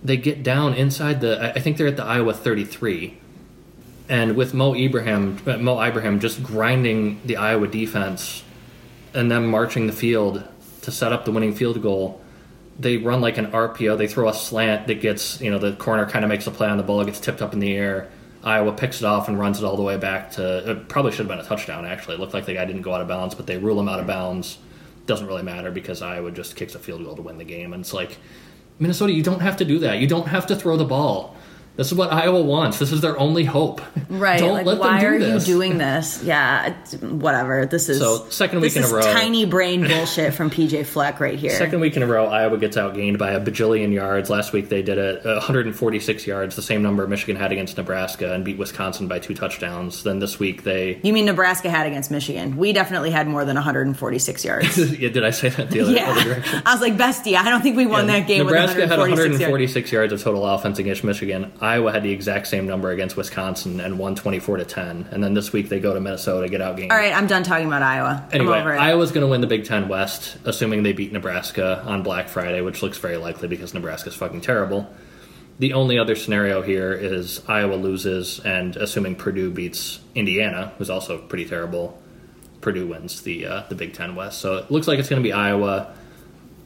They 0.05 0.19
get 0.19 0.45
down 0.45 0.75
inside 0.75 1.21
the. 1.23 1.43
I 1.43 1.51
I 1.55 1.59
think 1.59 1.77
they're 1.77 1.89
at 1.89 1.97
the 1.97 2.05
Iowa 2.05 2.35
33, 2.35 3.19
and 4.09 4.37
with 4.37 4.55
Mo 4.55 4.77
Ibrahim, 4.77 5.39
uh, 5.45 5.57
Mo 5.57 5.83
Ibrahim 5.83 6.21
just 6.21 6.45
grinding 6.45 7.21
the 7.25 7.37
Iowa 7.37 7.67
defense, 7.67 8.45
and 9.13 9.29
them 9.29 9.49
marching 9.49 9.89
the 9.89 9.93
field 9.93 10.45
to 10.87 10.91
set 10.91 11.13
up 11.13 11.25
the 11.25 11.31
winning 11.31 11.55
field 11.55 11.81
goal 11.83 12.21
they 12.79 12.99
run 12.99 13.21
like 13.21 13.39
an 13.39 13.51
RPO. 13.51 13.97
They 13.97 14.07
throw 14.07 14.29
a 14.29 14.35
slant 14.35 14.87
that 14.87 15.01
gets, 15.01 15.41
you 15.41 15.51
know, 15.51 15.59
the 15.59 15.73
corner 15.73 16.07
kind 16.07 16.25
of 16.25 16.29
makes 16.29 16.47
a 16.47 16.51
play 16.51 16.69
on 16.69 16.77
the 16.77 16.83
ball, 16.83 17.05
gets 17.05 17.21
tipped 17.21 17.43
up 17.43 17.53
in 17.53 17.61
the 17.61 17.75
air. 17.75 18.09
Iowa 18.45 18.73
picks 18.73 19.01
it 19.01 19.05
off 19.05 19.29
and 19.29 19.39
runs 19.39 19.59
it 19.59 19.65
all 19.65 19.77
the 19.77 19.83
way 19.83 19.97
back 19.97 20.33
to. 20.33 20.71
It 20.71 20.89
probably 20.89 21.11
should 21.11 21.27
have 21.27 21.29
been 21.29 21.41
a 21.41 21.49
touchdown, 21.49 21.85
actually. 21.85 22.15
It 22.15 22.21
looked 22.21 22.35
like 22.35 22.47
the 22.47 22.55
guy 22.55 22.65
didn't 22.65 22.83
go 22.83 22.95
out 22.95 23.01
of 23.01 23.09
bounds, 23.09 23.35
but 23.35 23.47
they 23.47 23.57
rule 23.57 23.81
him 23.81 23.89
out 23.89 23.99
of 23.99 24.07
bounds. 24.07 24.59
Doesn't 25.07 25.27
really 25.27 25.43
matter 25.43 25.71
because 25.71 26.03
Iowa 26.03 26.31
just 26.31 26.55
kicks 26.55 26.75
a 26.75 26.79
field 26.79 27.03
goal 27.05 27.17
to 27.17 27.23
win 27.23 27.39
the 27.39 27.45
game. 27.45 27.73
And 27.73 27.81
it's 27.81 27.93
like, 27.93 28.19
Minnesota, 28.79 29.13
you 29.13 29.23
don't 29.23 29.41
have 29.41 29.57
to 29.57 29.65
do 29.65 29.79
that. 29.81 29.99
You 29.99 30.07
don't 30.07 30.29
have 30.29 30.47
to 30.49 30.57
throw 30.57 30.77
the 30.77 30.85
ball. 30.85 31.35
This 31.77 31.89
is 31.93 31.95
what 31.95 32.11
Iowa 32.13 32.41
wants. 32.41 32.79
This 32.79 32.91
is 32.91 33.03
their 33.03 33.19
only 33.19 33.45
hope. 33.45 33.83
Right. 34.09 34.39
Don't 34.39 34.53
like, 34.53 34.67
let 34.67 34.79
why 34.79 35.01
them 35.01 35.15
are 35.15 35.19
do 35.19 35.25
this. 35.25 35.47
you 35.47 35.55
doing 35.55 35.79
this? 35.79 36.23
Yeah, 36.23 36.75
whatever. 37.01 37.67
This 37.67 37.89
is 37.89 37.99
So, 37.99 38.27
second 38.31 38.61
week 38.61 38.77
in 38.77 38.85
a 38.85 38.89
row. 38.89 39.03
Tiny 39.03 39.45
brain 39.45 39.83
bullshit 39.89 40.33
from 40.33 40.49
PJ 40.51 40.87
Fleck 40.87 41.21
right 41.21 41.39
here. 41.39 41.51
Second 41.51 41.81
week 41.81 41.97
in 41.97 42.03
a 42.03 42.07
row, 42.07 42.27
Iowa 42.27 42.57
gets 42.57 42.77
outgained 42.77 43.19
by 43.19 43.33
a 43.33 43.41
bajillion 43.41 43.93
yards. 43.93 44.31
Last 44.31 44.53
week 44.53 44.71
they 44.71 44.83
did 44.83 44.97
it 44.97 45.27
uh, 45.27 45.35
146 45.35 46.27
yards, 46.27 46.57
the 46.57 46.63
same 46.63 46.83
number 46.83 47.07
Michigan 47.07 47.37
had 47.37 47.53
against 47.53 47.77
Nebraska, 47.77 48.33
and 48.33 48.45
beat 48.45 48.57
Wisconsin 48.57 49.07
by 49.07 49.19
two 49.19 49.35
touchdowns. 49.35 50.03
Then 50.03 50.19
this 50.19 50.39
week 50.39 50.63
they. 50.63 50.99
You 51.03 51.13
mean 51.13 51.27
Nebraska 51.27 51.69
had 51.69 51.87
against 51.87 52.11
Michigan? 52.11 52.57
We 52.57 52.73
definitely 52.73 53.11
had 53.11 53.27
more 53.27 53.45
than 53.45 53.57
146 53.57 54.45
yards. 54.45 54.93
yeah, 54.99 55.11
did 55.11 55.25
I 55.25 55.31
say 55.31 55.51
that 55.51 55.71
the 55.71 55.81
other, 55.81 55.91
other 55.91 55.99
yeah, 55.99 56.25
direction? 56.25 56.63
I 56.65 56.73
was 56.73 56.81
like, 56.81 56.97
bestie, 56.97 57.37
I 57.37 57.49
don't 57.51 57.61
think 57.61 57.77
we 57.77 57.87
won 57.87 58.07
that 58.07 58.27
game. 58.27 58.45
Nebraska 58.47 58.81
with 58.81 58.89
had 58.89 58.99
146 58.99 59.41
146 59.41 59.93
yards 59.93 60.13
of 60.13 60.23
total 60.23 60.47
offense 60.47 60.79
against 60.79 61.05
Michigan. 61.05 61.53
Iowa 61.67 61.93
had 61.93 62.05
the 62.05 62.13
exact 62.13 62.47
same 62.47 62.67
number 62.67 62.91
against 62.91 63.17
Wisconsin 63.17 63.81
and 63.81 63.99
won 63.99 64.15
24 64.15 64.59
to 64.59 64.65
10. 64.65 65.09
And 65.11 65.23
then 65.23 65.35
this 65.35 65.53
week 65.53 65.69
they 65.69 65.81
go 65.81 65.93
to 65.93 66.01
Minnesota, 66.01 66.49
get 66.49 66.61
outgained. 66.61 66.93
All 66.93 66.97
right, 66.97 67.13
I'm 67.13 67.27
done 67.27 67.43
talking 67.43 67.67
about 67.67 67.83
Iowa. 67.83 68.27
Anyway, 68.33 68.53
I'm 68.53 68.61
over 68.61 68.75
it. 68.75 68.79
Iowa's 68.79 69.11
going 69.11 69.27
to 69.27 69.31
win 69.31 69.41
the 69.41 69.49
Big 69.49 69.65
Ten 69.65 69.89
West, 69.89 70.37
assuming 70.45 70.85
they 70.85 70.93
beat 70.93 71.13
Nebraska 71.13 71.83
on 71.85 72.05
Black 72.05 72.29
Friday, 72.29 72.61
which 72.61 72.83
looks 72.83 72.99
very 72.99 73.17
likely 73.17 73.49
because 73.49 73.75
Nebraska's 73.75 74.15
fucking 74.15 74.43
terrible. 74.43 74.89
The 75.59 75.73
only 75.73 75.99
other 75.99 76.15
scenario 76.15 76.63
here 76.63 76.93
is 76.93 77.43
Iowa 77.49 77.75
loses, 77.75 78.39
and 78.41 78.77
assuming 78.77 79.17
Purdue 79.17 79.51
beats 79.51 79.99
Indiana, 80.15 80.73
who's 80.79 80.91
also 80.91 81.19
pretty 81.19 81.47
terrible, 81.47 82.01
Purdue 82.61 82.87
wins 82.87 83.23
the 83.23 83.47
uh, 83.47 83.63
the 83.69 83.75
Big 83.75 83.93
Ten 83.93 84.15
West. 84.15 84.39
So 84.39 84.57
it 84.59 84.71
looks 84.71 84.87
like 84.87 84.99
it's 84.99 85.09
going 85.09 85.23
to 85.23 85.27
be 85.27 85.33
Iowa. 85.33 85.95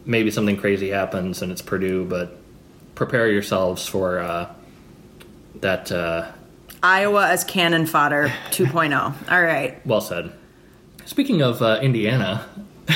Maybe 0.04 0.30
something 0.30 0.56
crazy 0.56 0.90
happens 0.90 1.40
and 1.40 1.52
it's 1.52 1.62
Purdue, 1.62 2.04
but 2.04 2.36
prepare 2.94 3.30
yourselves 3.30 3.86
for 3.86 4.18
uh, 4.18 4.52
that. 5.60 5.90
Uh, 5.92 6.30
Iowa 6.82 7.28
as 7.28 7.44
cannon 7.44 7.84
fodder 7.86 8.28
2.0. 8.50 9.30
All 9.30 9.42
right. 9.42 9.84
well 9.86 10.00
said. 10.00 10.32
Speaking 11.04 11.42
of 11.42 11.60
uh, 11.60 11.78
Indiana, 11.82 12.46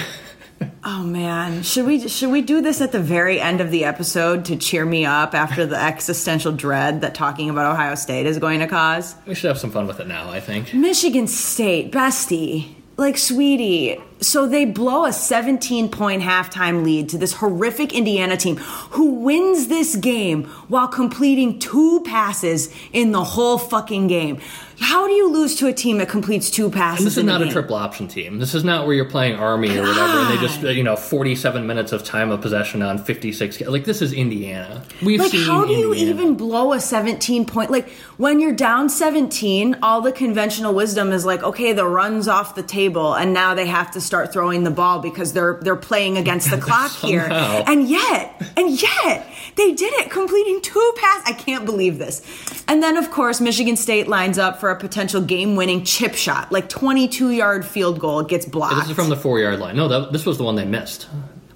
Oh 0.87 1.03
man, 1.03 1.63
should 1.63 1.85
we 1.87 2.09
should 2.09 2.31
we 2.31 2.41
do 2.41 2.61
this 2.63 2.81
at 2.81 2.93
the 2.93 3.01
very 3.01 3.41
end 3.41 3.61
of 3.61 3.71
the 3.71 3.85
episode 3.85 4.45
to 4.47 4.57
cheer 4.57 4.85
me 4.87 5.05
up 5.05 5.35
after 5.35 5.67
the 5.67 5.77
existential 5.77 6.53
dread 6.53 7.01
that 7.01 7.15
talking 7.15 7.51
about 7.51 7.73
Ohio 7.73 7.95
State 7.95 8.25
is 8.27 8.39
going 8.39 8.61
to 8.61 8.67
cause? 8.67 9.15
we 9.27 9.35
should 9.35 9.49
have 9.49 9.59
some 9.59 9.71
fun 9.71 9.87
with 9.87 10.01
it 10.01 10.07
now. 10.07 10.31
I 10.31 10.41
think. 10.41 10.73
Michigan 10.73 11.27
State, 11.27 11.91
bestie, 11.93 12.75
like 12.97 13.19
sweetie. 13.19 13.99
So 14.25 14.47
they 14.47 14.65
blow 14.65 15.05
a 15.05 15.13
17 15.13 15.91
point 15.91 16.23
halftime 16.23 16.83
lead 16.83 17.09
to 17.11 17.19
this 17.19 17.35
horrific 17.35 17.93
Indiana 17.93 18.37
team 18.37 18.57
who 18.57 19.15
wins 19.17 19.69
this 19.69 19.97
game 19.97 20.45
while 20.69 20.89
completing 20.89 21.59
two 21.59 22.03
passes 22.07 22.75
in 22.93 23.13
the 23.13 23.23
whole 23.23 23.59
fucking 23.59 24.07
game. 24.07 24.41
How 24.81 25.07
do 25.07 25.13
you 25.13 25.31
lose 25.31 25.55
to 25.57 25.69
a 25.69 25.73
team 25.73 25.99
that 25.99 26.09
completes 26.09 26.51
two 26.51 26.69
passes? 26.69 27.01
And 27.01 27.07
this 27.07 27.17
is 27.17 27.25
not 27.25 27.41
a 27.41 27.45
game? 27.45 27.53
triple 27.53 27.77
option 27.77 28.09
team. 28.09 28.39
This 28.39 28.55
is 28.55 28.65
not 28.65 28.87
where 28.87 28.95
you're 28.97 29.05
playing 29.09 29.37
Army 29.37 29.69
or 29.79 29.83
whatever, 29.83 30.19
and 30.19 30.31
they 30.31 30.43
just 30.45 30.63
you 30.63 30.83
know 30.83 30.97
47 30.97 31.65
minutes 31.67 31.93
of 31.93 32.03
time 32.03 32.31
of 32.33 32.41
possession 32.41 32.83
on 32.83 32.99
56. 32.99 33.61
Like 33.63 33.85
this 33.85 34.03
is 34.03 34.13
Indiana. 34.13 34.83
We've 35.01 35.21
Like, 35.21 35.31
seen 35.31 35.47
how 35.47 35.65
do 35.65 35.73
you 35.75 35.95
even 35.95 36.35
blow 36.35 36.73
a 36.73 36.81
17 36.81 37.45
point? 37.47 37.71
Like, 37.71 37.89
when 38.17 38.41
you're 38.41 38.53
down 38.55 38.89
17, 38.89 39.77
all 39.83 40.01
the 40.01 40.13
conventional 40.13 40.75
wisdom 40.75 41.13
is 41.13 41.25
like, 41.25 41.43
okay, 41.45 41.73
the 41.73 41.87
run's 41.87 42.27
off 42.27 42.55
the 42.57 42.63
table, 42.63 43.15
and 43.15 43.33
now 43.33 43.55
they 43.55 43.67
have 43.67 43.93
to 43.93 44.01
start 44.01 44.14
throwing 44.33 44.65
the 44.65 44.71
ball 44.71 45.01
because 45.01 45.33
they're 45.33 45.59
they're 45.63 45.77
playing 45.77 46.17
against 46.17 46.51
the 46.51 46.59
clock 46.67 46.91
oh, 47.03 47.07
here. 47.07 47.27
And 47.31 47.89
yet, 47.89 48.43
and 48.57 48.71
yet, 48.71 49.27
they 49.57 49.73
did 49.73 49.93
it, 49.95 50.11
completing 50.11 50.61
two 50.61 50.93
passes. 50.97 51.25
I 51.27 51.33
can't 51.33 51.65
believe 51.65 51.99
this. 51.99 52.23
And 52.67 52.83
then, 52.83 52.97
of 52.97 53.11
course, 53.11 53.41
Michigan 53.41 53.77
State 53.77 54.09
lines 54.09 54.39
up 54.39 54.61
for 54.61 54.71
a 54.71 54.77
potential 54.79 55.21
game-winning 55.21 55.85
chip 55.85 56.15
shot, 56.15 56.51
like 56.51 56.69
22-yard 56.69 57.65
field 57.65 58.01
goal. 58.01 58.21
It 58.21 58.29
gets 58.29 58.47
blocked. 58.47 58.77
This 58.77 58.91
is 58.91 58.97
from 58.97 59.09
the 59.09 59.17
four 59.17 59.39
yard 59.39 59.59
line. 59.59 59.77
No, 59.77 59.89
that, 59.89 60.13
this 60.13 60.27
was 60.27 60.39
the 60.39 60.45
one 60.45 60.55
they 60.55 60.65
missed. 60.65 61.09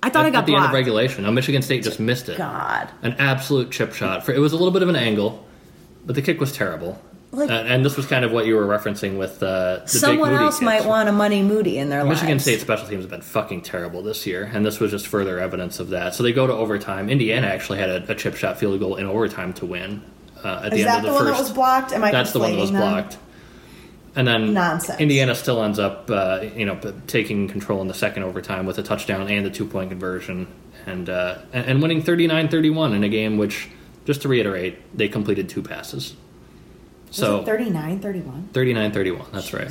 I 0.02 0.10
thought 0.10 0.26
at, 0.26 0.28
I 0.28 0.30
got 0.30 0.38
at 0.40 0.46
the 0.46 0.54
end 0.54 0.64
of 0.64 0.72
regulation. 0.72 1.24
No, 1.24 1.32
Michigan 1.32 1.62
State 1.62 1.82
just 1.82 1.98
missed 1.98 2.28
it. 2.28 2.38
God. 2.38 2.88
An 3.02 3.14
absolute 3.14 3.70
chip 3.70 3.92
shot. 3.94 4.24
For 4.24 4.32
it 4.32 4.38
was 4.38 4.52
a 4.52 4.56
little 4.56 4.70
bit 4.70 4.82
of 4.82 4.88
an 4.88 4.96
angle, 4.96 5.44
but 6.06 6.14
the 6.14 6.22
kick 6.22 6.40
was 6.40 6.52
terrible. 6.52 7.00
Like- 7.30 7.50
and, 7.50 7.68
and 7.68 7.84
this 7.84 7.96
was 7.96 8.06
kind 8.06 8.24
of 8.24 8.32
what 8.32 8.46
you 8.46 8.56
were 8.56 8.64
referencing 8.66 9.18
with 9.18 9.42
uh, 9.42 9.80
the 9.80 9.88
Someone 9.88 10.32
else 10.32 10.56
kicks. 10.56 10.64
might 10.64 10.84
want 10.86 11.08
a 11.10 11.12
money 11.12 11.42
moody 11.42 11.76
in 11.76 11.90
their 11.90 12.02
Michigan 12.04 12.32
lives. 12.36 12.44
State 12.44 12.60
special 12.60 12.88
teams 12.88 13.02
have 13.02 13.10
been 13.10 13.20
fucking 13.20 13.60
terrible 13.62 14.02
this 14.02 14.26
year, 14.26 14.50
and 14.52 14.64
this 14.64 14.80
was 14.80 14.90
just 14.90 15.06
further 15.06 15.38
evidence 15.38 15.78
of 15.78 15.90
that. 15.90 16.14
So 16.14 16.22
they 16.22 16.32
go 16.32 16.46
to 16.46 16.52
overtime. 16.54 17.10
Indiana 17.10 17.46
actually 17.48 17.78
had 17.80 17.90
a, 17.90 18.12
a 18.12 18.14
chip 18.14 18.34
shot 18.34 18.58
field 18.58 18.80
goal 18.80 18.96
in 18.96 19.04
overtime 19.04 19.52
to 19.54 19.66
win. 19.66 20.02
Uh, 20.42 20.62
at 20.64 20.70
the 20.70 20.78
Is 20.78 20.86
end 20.86 20.88
that 20.88 20.96
of 20.98 21.02
the, 21.02 21.08
the 21.08 21.14
one 21.14 21.24
first, 21.24 21.36
that 21.36 21.42
was 21.42 21.52
blocked? 21.52 21.92
Am 21.92 22.02
I 22.04 22.10
That's 22.12 22.32
the 22.32 22.38
one 22.38 22.52
that 22.52 22.58
was 22.60 22.72
them? 22.72 22.80
blocked. 22.80 23.18
And 24.16 24.26
then 24.26 24.54
Nonsense. 24.54 24.98
Indiana 24.98 25.34
still 25.34 25.62
ends 25.62 25.78
up, 25.78 26.10
uh, 26.10 26.40
you 26.56 26.64
know, 26.64 26.78
taking 27.06 27.46
control 27.48 27.82
in 27.82 27.88
the 27.88 27.94
second 27.94 28.22
overtime 28.22 28.64
with 28.66 28.78
a 28.78 28.82
touchdown 28.82 29.28
and 29.28 29.46
a 29.46 29.50
two 29.50 29.66
point 29.66 29.90
conversion, 29.90 30.46
and, 30.86 31.08
uh, 31.10 31.38
and 31.52 31.66
and 31.66 31.82
winning 31.82 32.02
39-31 32.02 32.94
in 32.96 33.04
a 33.04 33.08
game 33.08 33.36
which, 33.36 33.68
just 34.06 34.22
to 34.22 34.28
reiterate, 34.28 34.78
they 34.96 35.08
completed 35.08 35.48
two 35.48 35.62
passes. 35.62 36.16
So 37.10 37.42
39, 37.44 38.00
31? 38.00 38.48
39-31, 38.52 39.32
that's 39.32 39.52
right. 39.52 39.70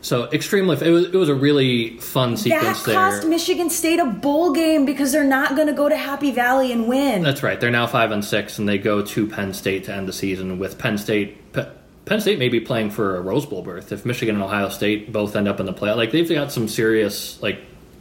So 0.00 0.24
extremely, 0.32 0.76
it 0.84 0.90
was 0.90 1.04
it 1.06 1.14
was 1.14 1.28
a 1.28 1.34
really 1.34 1.96
fun 1.98 2.32
That 2.32 2.38
sequence 2.38 2.82
there. 2.82 2.94
cost 2.96 3.24
Michigan 3.26 3.70
State 3.70 4.00
a 4.00 4.04
bowl 4.04 4.52
game 4.52 4.84
because 4.84 5.12
they're 5.12 5.22
not 5.22 5.54
going 5.54 5.68
to 5.68 5.72
go 5.72 5.88
to 5.88 5.96
Happy 5.96 6.32
Valley 6.32 6.72
and 6.72 6.88
win. 6.88 7.22
That's 7.22 7.44
right. 7.44 7.60
They're 7.60 7.70
now 7.70 7.86
five 7.86 8.10
and 8.10 8.24
six, 8.24 8.58
and 8.58 8.68
they 8.68 8.78
go 8.78 9.02
to 9.02 9.26
Penn 9.28 9.54
State 9.54 9.84
to 9.84 9.94
end 9.94 10.08
the 10.08 10.12
season 10.12 10.58
with 10.58 10.76
Penn 10.76 10.98
State. 10.98 11.52
Pe- 11.52 11.70
Penn 12.04 12.20
State 12.20 12.40
may 12.40 12.48
be 12.48 12.58
playing 12.58 12.90
for 12.90 13.16
a 13.16 13.20
Rose 13.20 13.46
Bowl 13.46 13.62
berth 13.62 13.92
if 13.92 14.04
Michigan 14.04 14.34
and 14.34 14.42
Ohio 14.42 14.70
State 14.70 15.12
both 15.12 15.36
end 15.36 15.46
up 15.46 15.60
in 15.60 15.66
the 15.66 15.72
playoff. 15.72 15.94
Like 15.96 16.10
they've 16.10 16.28
got 16.28 16.50
some 16.50 16.66
serious 16.66 17.40
like 17.40 17.60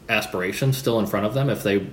aspirations 0.09 0.77
still 0.77 0.97
in 0.99 1.05
front 1.05 1.27
of 1.27 1.35
them 1.35 1.51
if 1.51 1.61
they 1.61 1.85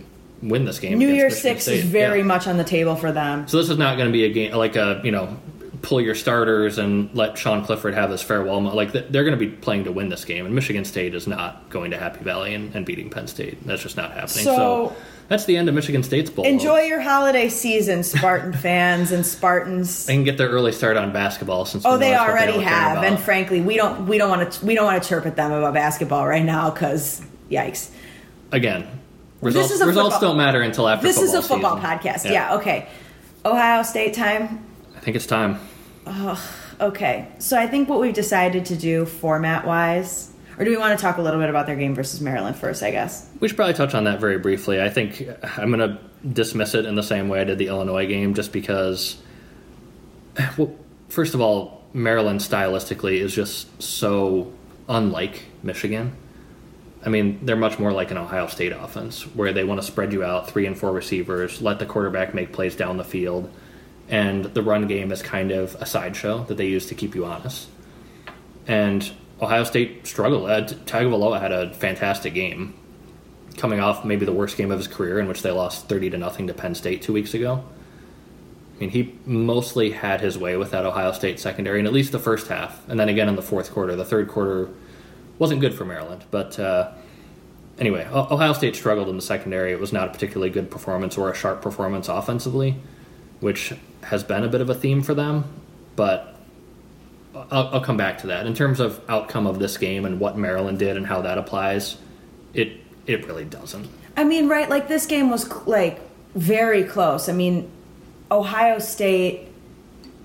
win 0.42 0.64
this 0.64 0.78
game. 0.78 0.98
New 0.98 1.08
Year's 1.08 1.34
Michigan 1.34 1.54
Six 1.56 1.62
State. 1.64 1.78
is 1.80 1.84
very 1.84 2.20
Yeah. 2.20 2.24
much 2.24 2.46
on 2.46 2.56
the 2.56 2.64
table 2.64 2.96
for 2.96 3.12
them. 3.12 3.46
So 3.46 3.58
this 3.58 3.68
is 3.68 3.76
not 3.76 3.98
going 3.98 4.08
to 4.08 4.12
be 4.12 4.24
a 4.24 4.30
game 4.32 4.52
like 4.54 4.74
a 4.76 5.02
you 5.04 5.10
know 5.10 5.36
pull 5.82 6.00
your 6.00 6.14
starters 6.14 6.78
and 6.78 7.08
let 7.14 7.38
Sean 7.38 7.64
Clifford 7.64 7.94
have 7.94 8.10
this 8.10 8.22
farewell. 8.22 8.60
mo- 8.60 8.74
Like 8.74 8.92
they're 8.92 9.24
going 9.24 9.30
to 9.30 9.36
be 9.36 9.48
playing 9.48 9.84
to 9.84 9.92
win 9.92 10.08
this 10.08 10.24
game, 10.24 10.44
and 10.46 10.54
Michigan 10.54 10.84
State 10.84 11.14
is 11.14 11.26
not 11.26 11.68
going 11.70 11.90
to 11.92 11.98
Happy 11.98 12.22
Valley 12.24 12.54
and, 12.54 12.74
and 12.74 12.84
beating 12.84 13.10
Penn 13.10 13.26
State. 13.26 13.64
That's 13.66 13.82
just 13.82 13.96
not 13.96 14.10
happening. 14.12 14.44
So, 14.44 14.56
So- 14.56 14.96
that's 15.28 15.44
the 15.44 15.58
end 15.58 15.68
of 15.68 15.74
Michigan 15.74 16.02
State's 16.02 16.30
bowl. 16.30 16.46
Enjoy 16.46 16.80
your 16.80 17.00
holiday 17.02 17.50
season, 17.50 18.02
Spartan 18.02 18.52
fans 18.54 19.12
and 19.12 19.26
Spartans. 19.26 20.06
They 20.06 20.14
can 20.14 20.24
get 20.24 20.38
their 20.38 20.48
early 20.48 20.72
start 20.72 20.96
on 20.96 21.12
basketball 21.12 21.66
since 21.66 21.84
Oh, 21.84 21.98
they 21.98 22.14
already 22.16 22.52
care 22.54 22.62
have, 22.62 23.04
and 23.04 23.18
frankly, 23.20 23.60
we 23.60 23.76
don't 23.76 24.06
we 24.06 24.16
don't 24.16 24.30
want 24.30 24.50
to 24.50 24.64
we 24.64 24.74
don't 24.74 24.86
want 24.86 25.02
to 25.02 25.06
chirp 25.08 25.26
at 25.26 25.36
them 25.36 25.52
about 25.52 25.74
basketball 25.74 26.26
right 26.26 26.42
now 26.44 26.70
because 26.70 27.20
yikes. 27.50 27.90
again, 28.52 28.86
results, 29.42 29.70
is 29.70 29.82
a 29.82 29.86
results 29.86 30.14
football- 30.14 30.30
don't 30.30 30.38
matter 30.38 30.62
until 30.62 30.88
after. 30.88 31.06
This 31.06 31.20
is 31.20 31.34
a 31.34 31.42
football 31.42 31.76
season. 31.76 31.90
podcast. 31.98 32.30
Yeah. 32.30 32.54
okay. 32.56 32.88
Ohio 33.44 33.82
State 33.82 34.14
time. 34.14 34.64
I 34.96 35.00
think 35.00 35.14
it's 35.14 35.26
time. 35.26 35.60
Okay, 36.80 37.26
so 37.38 37.58
I 37.58 37.66
think 37.66 37.88
what 37.88 38.00
we've 38.00 38.14
decided 38.14 38.66
to 38.66 38.76
do 38.76 39.04
format 39.04 39.66
wise, 39.66 40.30
or 40.58 40.64
do 40.64 40.70
we 40.70 40.76
want 40.76 40.96
to 40.96 41.02
talk 41.02 41.18
a 41.18 41.22
little 41.22 41.40
bit 41.40 41.50
about 41.50 41.66
their 41.66 41.74
game 41.74 41.94
versus 41.94 42.20
Maryland 42.20 42.56
first? 42.56 42.82
I 42.82 42.92
guess. 42.92 43.28
We 43.40 43.48
should 43.48 43.56
probably 43.56 43.74
touch 43.74 43.94
on 43.94 44.04
that 44.04 44.20
very 44.20 44.38
briefly. 44.38 44.80
I 44.80 44.88
think 44.88 45.26
uh, 45.28 45.48
I'm 45.56 45.72
going 45.72 45.80
to 45.80 45.98
dismiss 46.32 46.74
it 46.74 46.86
in 46.86 46.94
the 46.94 47.02
same 47.02 47.28
way 47.28 47.40
I 47.40 47.44
did 47.44 47.58
the 47.58 47.66
Illinois 47.66 48.06
game, 48.06 48.34
just 48.34 48.52
because. 48.52 49.16
Well, 50.56 50.72
first 51.08 51.34
of 51.34 51.40
all, 51.40 51.82
Maryland 51.92 52.38
stylistically 52.38 53.20
is 53.20 53.34
just 53.34 53.82
so 53.82 54.52
unlike 54.88 55.46
Michigan. 55.64 56.12
I 57.04 57.08
mean, 57.08 57.44
they're 57.44 57.56
much 57.56 57.78
more 57.78 57.92
like 57.92 58.10
an 58.10 58.18
Ohio 58.18 58.46
State 58.46 58.72
offense, 58.72 59.22
where 59.34 59.52
they 59.52 59.64
want 59.64 59.80
to 59.80 59.86
spread 59.86 60.12
you 60.12 60.22
out 60.22 60.48
three 60.48 60.66
and 60.66 60.78
four 60.78 60.92
receivers, 60.92 61.60
let 61.62 61.78
the 61.78 61.86
quarterback 61.86 62.34
make 62.34 62.52
plays 62.52 62.76
down 62.76 62.96
the 62.96 63.04
field, 63.04 63.50
and 64.08 64.44
the 64.44 64.62
run 64.62 64.86
game 64.86 65.12
is 65.12 65.22
kind 65.22 65.50
of 65.50 65.74
a 65.76 65.86
sideshow 65.86 66.44
that 66.44 66.56
they 66.56 66.66
use 66.66 66.86
to 66.86 66.94
keep 66.94 67.14
you 67.14 67.24
honest. 67.24 67.68
And 68.66 69.10
Ohio 69.40 69.64
State 69.64 70.06
struggled. 70.06 70.50
Uh, 70.50 70.62
Tagovailoa 70.62 71.40
had 71.40 71.52
a 71.52 71.72
fantastic 71.74 72.34
game, 72.34 72.74
coming 73.56 73.80
off 73.80 74.04
maybe 74.04 74.24
the 74.24 74.32
worst 74.32 74.56
game 74.56 74.70
of 74.70 74.78
his 74.78 74.88
career, 74.88 75.18
in 75.18 75.28
which 75.28 75.42
they 75.42 75.50
lost 75.50 75.88
thirty 75.88 76.10
to 76.10 76.18
nothing 76.18 76.46
to 76.46 76.54
Penn 76.54 76.74
State 76.74 77.02
two 77.02 77.12
weeks 77.12 77.34
ago. 77.34 77.64
I 78.76 78.80
mean, 78.80 78.90
he 78.90 79.14
mostly 79.26 79.90
had 79.90 80.20
his 80.20 80.38
way 80.38 80.56
with 80.56 80.70
that 80.70 80.84
Ohio 80.84 81.12
State 81.12 81.40
secondary, 81.40 81.80
in 81.80 81.86
at 81.86 81.92
least 81.92 82.12
the 82.12 82.18
first 82.18 82.46
half, 82.46 82.88
and 82.88 82.98
then 82.98 83.08
again 83.08 83.28
in 83.28 83.36
the 83.36 83.42
fourth 83.42 83.72
quarter. 83.72 83.96
The 83.96 84.04
third 84.04 84.28
quarter 84.28 84.70
wasn't 85.38 85.60
good 85.60 85.74
for 85.74 85.84
Maryland, 85.84 86.24
but 86.30 86.58
uh, 86.60 86.92
anyway, 87.78 88.06
Ohio 88.12 88.52
State 88.52 88.76
struggled 88.76 89.08
in 89.08 89.16
the 89.16 89.22
secondary. 89.22 89.72
It 89.72 89.80
was 89.80 89.92
not 89.92 90.08
a 90.08 90.12
particularly 90.12 90.50
good 90.50 90.70
performance 90.70 91.16
or 91.18 91.30
a 91.30 91.34
sharp 91.34 91.60
performance 91.60 92.08
offensively, 92.08 92.76
which 93.40 93.72
has 94.08 94.24
been 94.24 94.44
a 94.44 94.48
bit 94.48 94.60
of 94.60 94.68
a 94.70 94.74
theme 94.74 95.02
for 95.02 95.14
them. 95.14 95.44
But 95.96 96.34
I'll, 97.34 97.68
I'll 97.74 97.80
come 97.80 97.96
back 97.96 98.18
to 98.18 98.28
that. 98.28 98.46
In 98.46 98.54
terms 98.54 98.80
of 98.80 99.00
outcome 99.08 99.46
of 99.46 99.58
this 99.58 99.76
game 99.76 100.04
and 100.04 100.18
what 100.20 100.36
Maryland 100.36 100.78
did 100.78 100.96
and 100.96 101.06
how 101.06 101.22
that 101.22 101.38
applies, 101.38 101.96
it 102.54 102.80
it 103.06 103.26
really 103.26 103.44
doesn't. 103.44 103.88
I 104.16 104.24
mean, 104.24 104.48
right? 104.48 104.68
Like 104.68 104.88
this 104.88 105.06
game 105.06 105.30
was 105.30 105.50
like 105.66 106.00
very 106.34 106.84
close. 106.84 107.28
I 107.28 107.32
mean, 107.32 107.70
Ohio 108.30 108.78
State. 108.78 109.46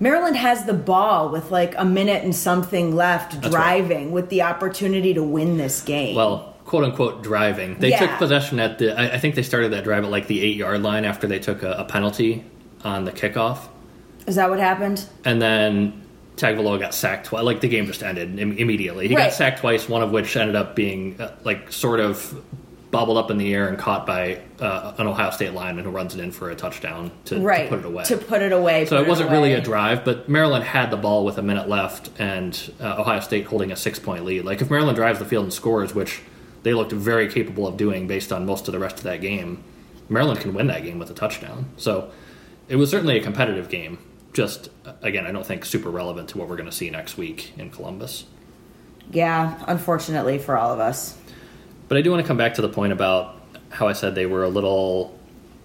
Maryland 0.00 0.36
has 0.36 0.64
the 0.64 0.74
ball 0.74 1.30
with 1.30 1.50
like 1.52 1.74
a 1.78 1.84
minute 1.84 2.24
and 2.24 2.34
something 2.34 2.94
left, 2.96 3.34
right. 3.34 3.50
driving 3.50 4.10
with 4.10 4.28
the 4.28 4.42
opportunity 4.42 5.14
to 5.14 5.22
win 5.22 5.56
this 5.56 5.80
game. 5.82 6.16
Well, 6.16 6.56
quote 6.64 6.84
unquote 6.84 7.22
driving. 7.22 7.78
They 7.78 7.90
Yeah. 7.90 8.00
took 8.00 8.10
possession 8.18 8.58
at 8.58 8.78
the. 8.78 8.98
I, 8.98 9.14
I 9.14 9.18
think 9.18 9.34
they 9.36 9.42
started 9.44 9.72
that 9.72 9.84
drive 9.84 10.04
at 10.04 10.10
like 10.10 10.26
the 10.26 10.40
eight 10.42 10.56
yard 10.56 10.82
line 10.82 11.04
after 11.04 11.26
they 11.28 11.38
took 11.38 11.62
a, 11.62 11.72
a 11.72 11.84
penalty 11.84 12.44
on 12.82 13.04
the 13.04 13.12
kickoff, 13.12 13.68
is 14.26 14.36
that 14.36 14.48
what 14.50 14.58
happened? 14.58 15.04
and 15.24 15.40
then 15.40 16.00
Tagovailoa 16.36 16.80
got 16.80 16.94
sacked 16.94 17.26
twice. 17.26 17.44
Like 17.44 17.60
the 17.60 17.68
game 17.68 17.86
just 17.86 18.02
ended 18.02 18.38
Im- 18.40 18.58
immediately. 18.58 19.06
He 19.08 19.14
Right. 19.14 19.24
got 19.24 19.32
sacked 19.32 19.60
twice. 19.60 19.88
One 19.88 20.02
of 20.02 20.10
which 20.10 20.36
ended 20.36 20.56
up 20.56 20.74
being 20.74 21.20
uh, 21.20 21.30
like 21.44 21.70
sort 21.70 22.00
of 22.00 22.34
bobbled 22.90 23.16
up 23.18 23.30
in 23.30 23.38
the 23.38 23.52
air 23.54 23.68
and 23.68 23.76
caught 23.78 24.06
by 24.06 24.38
uh, 24.60 24.94
an 24.98 25.06
Ohio 25.06 25.30
State 25.30 25.52
lineman 25.52 25.84
who 25.84 25.90
runs 25.90 26.14
it 26.14 26.20
in 26.20 26.30
for 26.32 26.50
a 26.50 26.54
touchdown 26.56 27.10
to, 27.26 27.36
to 27.36 27.66
put 27.68 27.78
it 27.80 27.84
away. 27.84 28.04
To 28.04 28.16
put 28.16 28.40
it 28.42 28.52
away. 28.52 28.86
So 28.86 29.00
it 29.00 29.06
wasn't 29.08 29.30
really 29.30 29.52
a 29.52 29.60
drive, 29.60 30.04
but 30.04 30.28
Maryland 30.28 30.64
had 30.64 30.90
the 30.90 30.96
ball 30.96 31.24
with 31.24 31.36
a 31.38 31.42
minute 31.42 31.68
left, 31.68 32.10
and 32.20 32.72
uh, 32.80 32.96
Ohio 32.98 33.18
State 33.20 33.46
holding 33.46 33.70
a 33.72 33.76
six-point 33.76 34.24
lead. 34.24 34.44
Like 34.44 34.60
if 34.62 34.70
Maryland 34.70 34.96
drives 34.96 35.18
the 35.18 35.24
field 35.24 35.44
and 35.44 35.52
scores, 35.52 35.92
which 35.94 36.20
they 36.62 36.72
looked 36.72 36.92
very 36.92 37.28
capable 37.28 37.66
of 37.66 37.76
doing 37.76 38.06
based 38.06 38.32
on 38.32 38.46
most 38.46 38.68
of 38.68 38.72
the 38.72 38.78
rest 38.78 38.96
of 38.98 39.02
that 39.04 39.20
game, 39.20 39.62
Maryland 40.08 40.38
can 40.40 40.54
win 40.54 40.66
that 40.68 40.82
game 40.84 40.98
with 41.00 41.10
a 41.10 41.14
touchdown. 41.14 41.66
So 41.76 42.10
it 42.68 42.76
was 42.76 42.90
certainly 42.90 43.18
a 43.18 43.22
competitive 43.22 43.68
game. 43.68 43.98
Just 44.34 44.68
again, 45.00 45.26
I 45.26 45.32
don't 45.32 45.46
think 45.46 45.64
super 45.64 45.90
relevant 45.90 46.28
to 46.30 46.38
what 46.38 46.48
we're 46.48 46.56
going 46.56 46.68
to 46.68 46.76
see 46.76 46.90
next 46.90 47.16
week 47.16 47.52
in 47.56 47.70
Columbus. 47.70 48.26
Yeah, 49.10 49.62
unfortunately 49.66 50.38
for 50.38 50.56
all 50.58 50.72
of 50.72 50.80
us. 50.80 51.16
But 51.88 51.98
I 51.98 52.02
do 52.02 52.10
want 52.10 52.22
to 52.22 52.26
come 52.26 52.36
back 52.36 52.54
to 52.54 52.62
the 52.62 52.68
point 52.68 52.92
about 52.92 53.40
how 53.70 53.88
I 53.88 53.92
said 53.92 54.14
they 54.14 54.26
were 54.26 54.44
a 54.44 54.48
little 54.48 55.18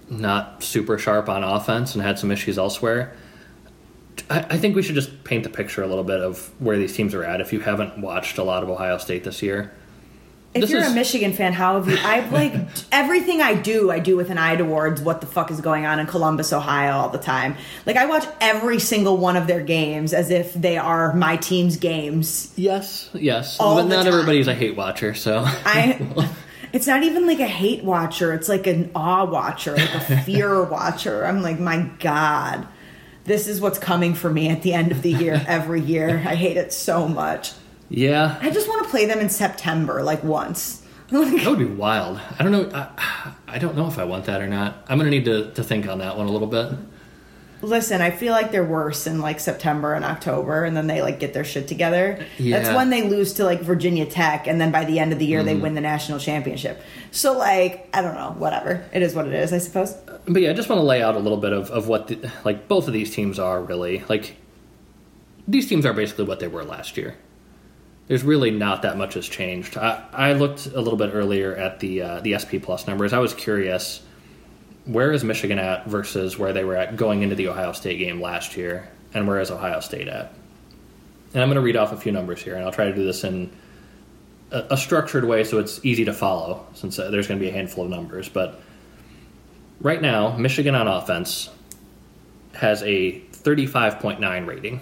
not 0.09 0.63
super 0.63 0.97
sharp 0.97 1.29
on 1.29 1.43
offense 1.43 1.93
and 1.93 2.03
had 2.03 2.19
some 2.19 2.31
issues 2.31 2.57
elsewhere. 2.57 3.13
I, 4.29 4.39
I 4.39 4.57
think 4.57 4.75
we 4.75 4.81
should 4.81 4.95
just 4.95 5.23
paint 5.23 5.43
the 5.43 5.49
picture 5.49 5.81
a 5.83 5.87
little 5.87 6.03
bit 6.03 6.21
of 6.21 6.51
where 6.59 6.77
these 6.77 6.95
teams 6.95 7.13
are 7.13 7.23
at 7.23 7.41
if 7.41 7.53
you 7.53 7.59
haven't 7.59 7.99
watched 7.99 8.37
a 8.37 8.43
lot 8.43 8.63
of 8.63 8.69
Ohio 8.69 8.97
State 8.97 9.23
this 9.23 9.41
year. 9.41 9.71
If 10.53 10.61
This 10.61 10.71
you're 10.71 10.81
is- 10.81 10.91
a 10.91 10.95
Michigan 10.95 11.33
fan, 11.33 11.53
how 11.53 11.75
have 11.79 11.87
you? 11.87 11.97
I 12.01 12.27
like 12.29 12.53
everything 12.91 13.39
I 13.39 13.53
do. 13.53 13.91
I 13.91 13.99
do 13.99 14.17
with 14.17 14.31
an 14.31 14.39
eye 14.39 14.55
towards 14.55 14.99
what 14.99 15.21
the 15.21 15.27
fuck 15.27 15.51
is 15.51 15.61
going 15.61 15.85
on 15.85 15.99
in 15.99 16.07
Columbus, 16.07 16.51
Ohio, 16.51 16.93
all 16.93 17.09
the 17.09 17.19
time. 17.19 17.55
Like 17.85 17.97
I 17.97 18.05
watch 18.07 18.25
every 18.41 18.79
single 18.79 19.17
one 19.17 19.37
of 19.37 19.45
their 19.45 19.61
games 19.61 20.11
as 20.11 20.31
if 20.31 20.53
they 20.55 20.77
are 20.77 21.13
my 21.13 21.35
team's 21.37 21.77
games. 21.77 22.51
Yes, 22.55 23.09
yes. 23.13 23.59
All 23.59 23.75
but 23.75 23.83
not 23.87 23.97
time. 24.05 24.07
everybody's 24.07 24.47
a 24.47 24.55
hate 24.55 24.75
watcher, 24.75 25.13
so. 25.13 25.43
I. 25.45 26.27
It's 26.71 26.85
not 26.85 27.01
even 27.01 27.25
like 27.25 27.39
a 27.39 27.47
hate 27.47 27.83
watcher. 27.83 28.31
It's 28.31 28.47
like 28.47 28.67
an 28.67 28.91
awe 28.93 29.25
watcher, 29.25 29.75
like 29.75 29.89
a 29.95 30.21
fear 30.21 30.61
watcher. 30.69 31.25
I'm 31.25 31.41
like, 31.41 31.59
my 31.59 31.89
god, 31.97 32.67
this 33.25 33.47
is 33.47 33.59
what's 33.59 33.79
coming 33.79 34.13
for 34.13 34.29
me 34.29 34.49
at 34.49 34.61
the 34.61 34.73
end 34.73 34.91
of 34.91 35.01
the 35.01 35.11
year 35.11 35.43
every 35.47 35.81
year. 35.81 36.09
I 36.27 36.35
hate 36.35 36.57
it 36.57 36.71
so 36.71 37.07
much. 37.07 37.53
Yeah. 37.89 38.37
I 38.41 38.49
just 38.51 38.67
want 38.67 38.83
to 38.83 38.89
play 38.89 39.05
them 39.05 39.19
in 39.19 39.29
September, 39.29 40.03
like 40.03 40.23
once. 40.23 40.83
That 41.11 41.47
would 41.47 41.57
be 41.57 41.65
wild. 41.65 42.19
I 42.37 42.43
don't 42.43 42.51
know. 42.51 42.69
I, 42.71 43.33
I 43.47 43.57
don't 43.57 43.75
know 43.75 43.87
if 43.87 43.97
I 43.97 44.03
want 44.03 44.25
that 44.25 44.41
or 44.41 44.47
not. 44.47 44.85
I'm 44.87 44.99
going 44.99 45.09
to 45.09 45.17
need 45.17 45.25
to, 45.25 45.51
to 45.53 45.63
think 45.63 45.87
on 45.87 45.97
that 45.99 46.15
one 46.17 46.27
a 46.27 46.31
little 46.31 46.47
bit. 46.47 46.71
Listen, 47.61 47.99
I 48.01 48.11
feel 48.11 48.31
like 48.31 48.51
they're 48.51 48.63
worse 48.63 49.05
in 49.07 49.19
like 49.19 49.39
September 49.39 49.93
and 49.95 50.05
October, 50.05 50.63
and 50.63 50.77
then 50.77 50.85
they 50.87 51.01
like 51.01 51.19
get 51.19 51.33
their 51.33 51.43
shit 51.43 51.67
together. 51.67 52.15
That's 52.19 52.39
Yeah. 52.39 52.61
Mm-hmm. 52.63 52.75
when 52.75 52.89
they 52.91 53.09
lose 53.09 53.33
to 53.33 53.43
like 53.43 53.61
Virginia 53.61 54.05
Tech, 54.05 54.45
and 54.47 54.61
then 54.61 54.71
by 54.71 54.85
the 54.85 54.99
end 54.99 55.11
of 55.11 55.19
the 55.19 55.25
year 55.25 55.43
they 55.43 55.55
win 55.55 55.73
the 55.73 55.81
national 55.81 56.19
championship. 56.19 56.79
So 57.11 57.35
like, 57.37 57.89
I 57.91 58.01
don't 58.03 58.13
know, 58.13 58.35
whatever. 58.37 58.85
It 58.93 59.01
is 59.01 59.13
what 59.15 59.25
it 59.27 59.33
is, 59.33 59.51
I 59.51 59.57
suppose. 59.57 59.93
But 60.27 60.41
yeah, 60.43 60.51
I 60.51 60.53
just 60.53 60.69
want 60.69 60.79
to 60.79 60.85
lay 60.85 61.01
out 61.01 61.15
a 61.15 61.19
little 61.19 61.39
bit 61.39 61.51
of, 61.53 61.69
of 61.71 61.87
what 61.87 62.07
the, 62.07 62.31
like 62.45 62.67
both 62.67 62.87
of 62.87 62.93
these 62.93 63.13
teams 63.13 63.39
are 63.39 63.61
really 63.61 64.03
like. 64.07 64.37
These 65.47 65.67
teams 65.67 65.85
are 65.87 65.93
basically 65.93 66.25
what 66.25 66.39
they 66.39 66.47
were 66.47 66.63
last 66.63 66.95
year. 66.95 67.15
There's 68.09 68.23
really 68.23 68.49
not 68.49 68.81
that 68.81 68.97
much 68.97 69.13
has 69.13 69.29
changed. 69.29 69.77
I, 69.77 70.03
I 70.11 70.33
looked 70.33 70.65
a 70.65 70.81
little 70.81 70.97
bit 70.97 71.11
earlier 71.13 71.55
at 71.55 71.79
the 71.79 72.01
uh, 72.01 72.19
the 72.21 72.37
SP 72.41 72.57
Plus 72.59 72.87
numbers. 72.87 73.13
I 73.13 73.19
was 73.19 73.35
curious, 73.35 74.01
where 74.85 75.11
is 75.11 75.23
Michigan 75.23 75.59
at 75.59 75.85
versus 75.85 76.37
where 76.37 76.51
they 76.51 76.63
were 76.63 76.75
at 76.75 76.97
going 76.97 77.21
into 77.21 77.35
the 77.35 77.47
Ohio 77.49 77.71
State 77.71 77.99
game 77.99 78.19
last 78.19 78.57
year, 78.57 78.89
and 79.13 79.27
where 79.27 79.39
is 79.39 79.51
Ohio 79.51 79.79
State 79.79 80.07
at? 80.07 80.33
And 81.35 81.43
I'm 81.43 81.49
going 81.49 81.55
to 81.57 81.61
read 81.61 81.75
off 81.75 81.91
a 81.91 81.97
few 81.97 82.11
numbers 82.11 82.41
here, 82.41 82.55
and 82.55 82.65
I'll 82.65 82.71
try 82.71 82.85
to 82.85 82.95
do 82.95 83.05
this 83.05 83.23
in 83.23 83.51
a, 84.49 84.65
a 84.71 84.77
structured 84.77 85.25
way 85.25 85.43
so 85.43 85.59
it's 85.59 85.79
easy 85.85 86.05
to 86.05 86.13
follow, 86.13 86.65
since 86.73 86.97
uh, 86.97 87.11
there's 87.11 87.27
going 87.27 87.39
to 87.39 87.43
be 87.43 87.51
a 87.51 87.53
handful 87.53 87.83
of 87.83 87.91
numbers. 87.91 88.27
But 88.27 88.59
right 89.81 90.01
now, 90.01 90.35
Michigan 90.35 90.73
on 90.73 90.87
offense 90.87 91.51
has 92.55 92.81
a 92.81 93.21
35.9 93.21 94.47
rating. 94.47 94.81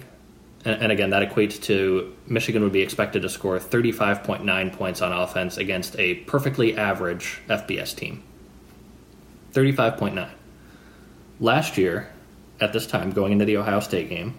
And, 0.67 0.81
and 0.83 0.91
again, 0.91 1.11
that 1.11 1.27
equates 1.27 1.61
to 1.63 2.13
Michigan 2.27 2.61
would 2.61 2.73
be 2.73 2.81
expected 2.81 3.21
to 3.21 3.29
score 3.29 3.57
35.9 3.57 4.73
points 4.73 5.01
on 5.01 5.13
offense 5.13 5.55
against 5.55 5.97
a 5.97 6.15
perfectly 6.15 6.77
average 6.77 7.39
FBS 7.47 7.95
team. 7.95 8.21
35.9. 9.53 10.29
Last 11.39 11.77
year, 11.77 12.09
at 12.59 12.73
this 12.73 12.85
time, 12.85 13.11
going 13.11 13.31
into 13.31 13.45
the 13.45 13.55
Ohio 13.55 13.79
State 13.79 14.09
game, 14.09 14.35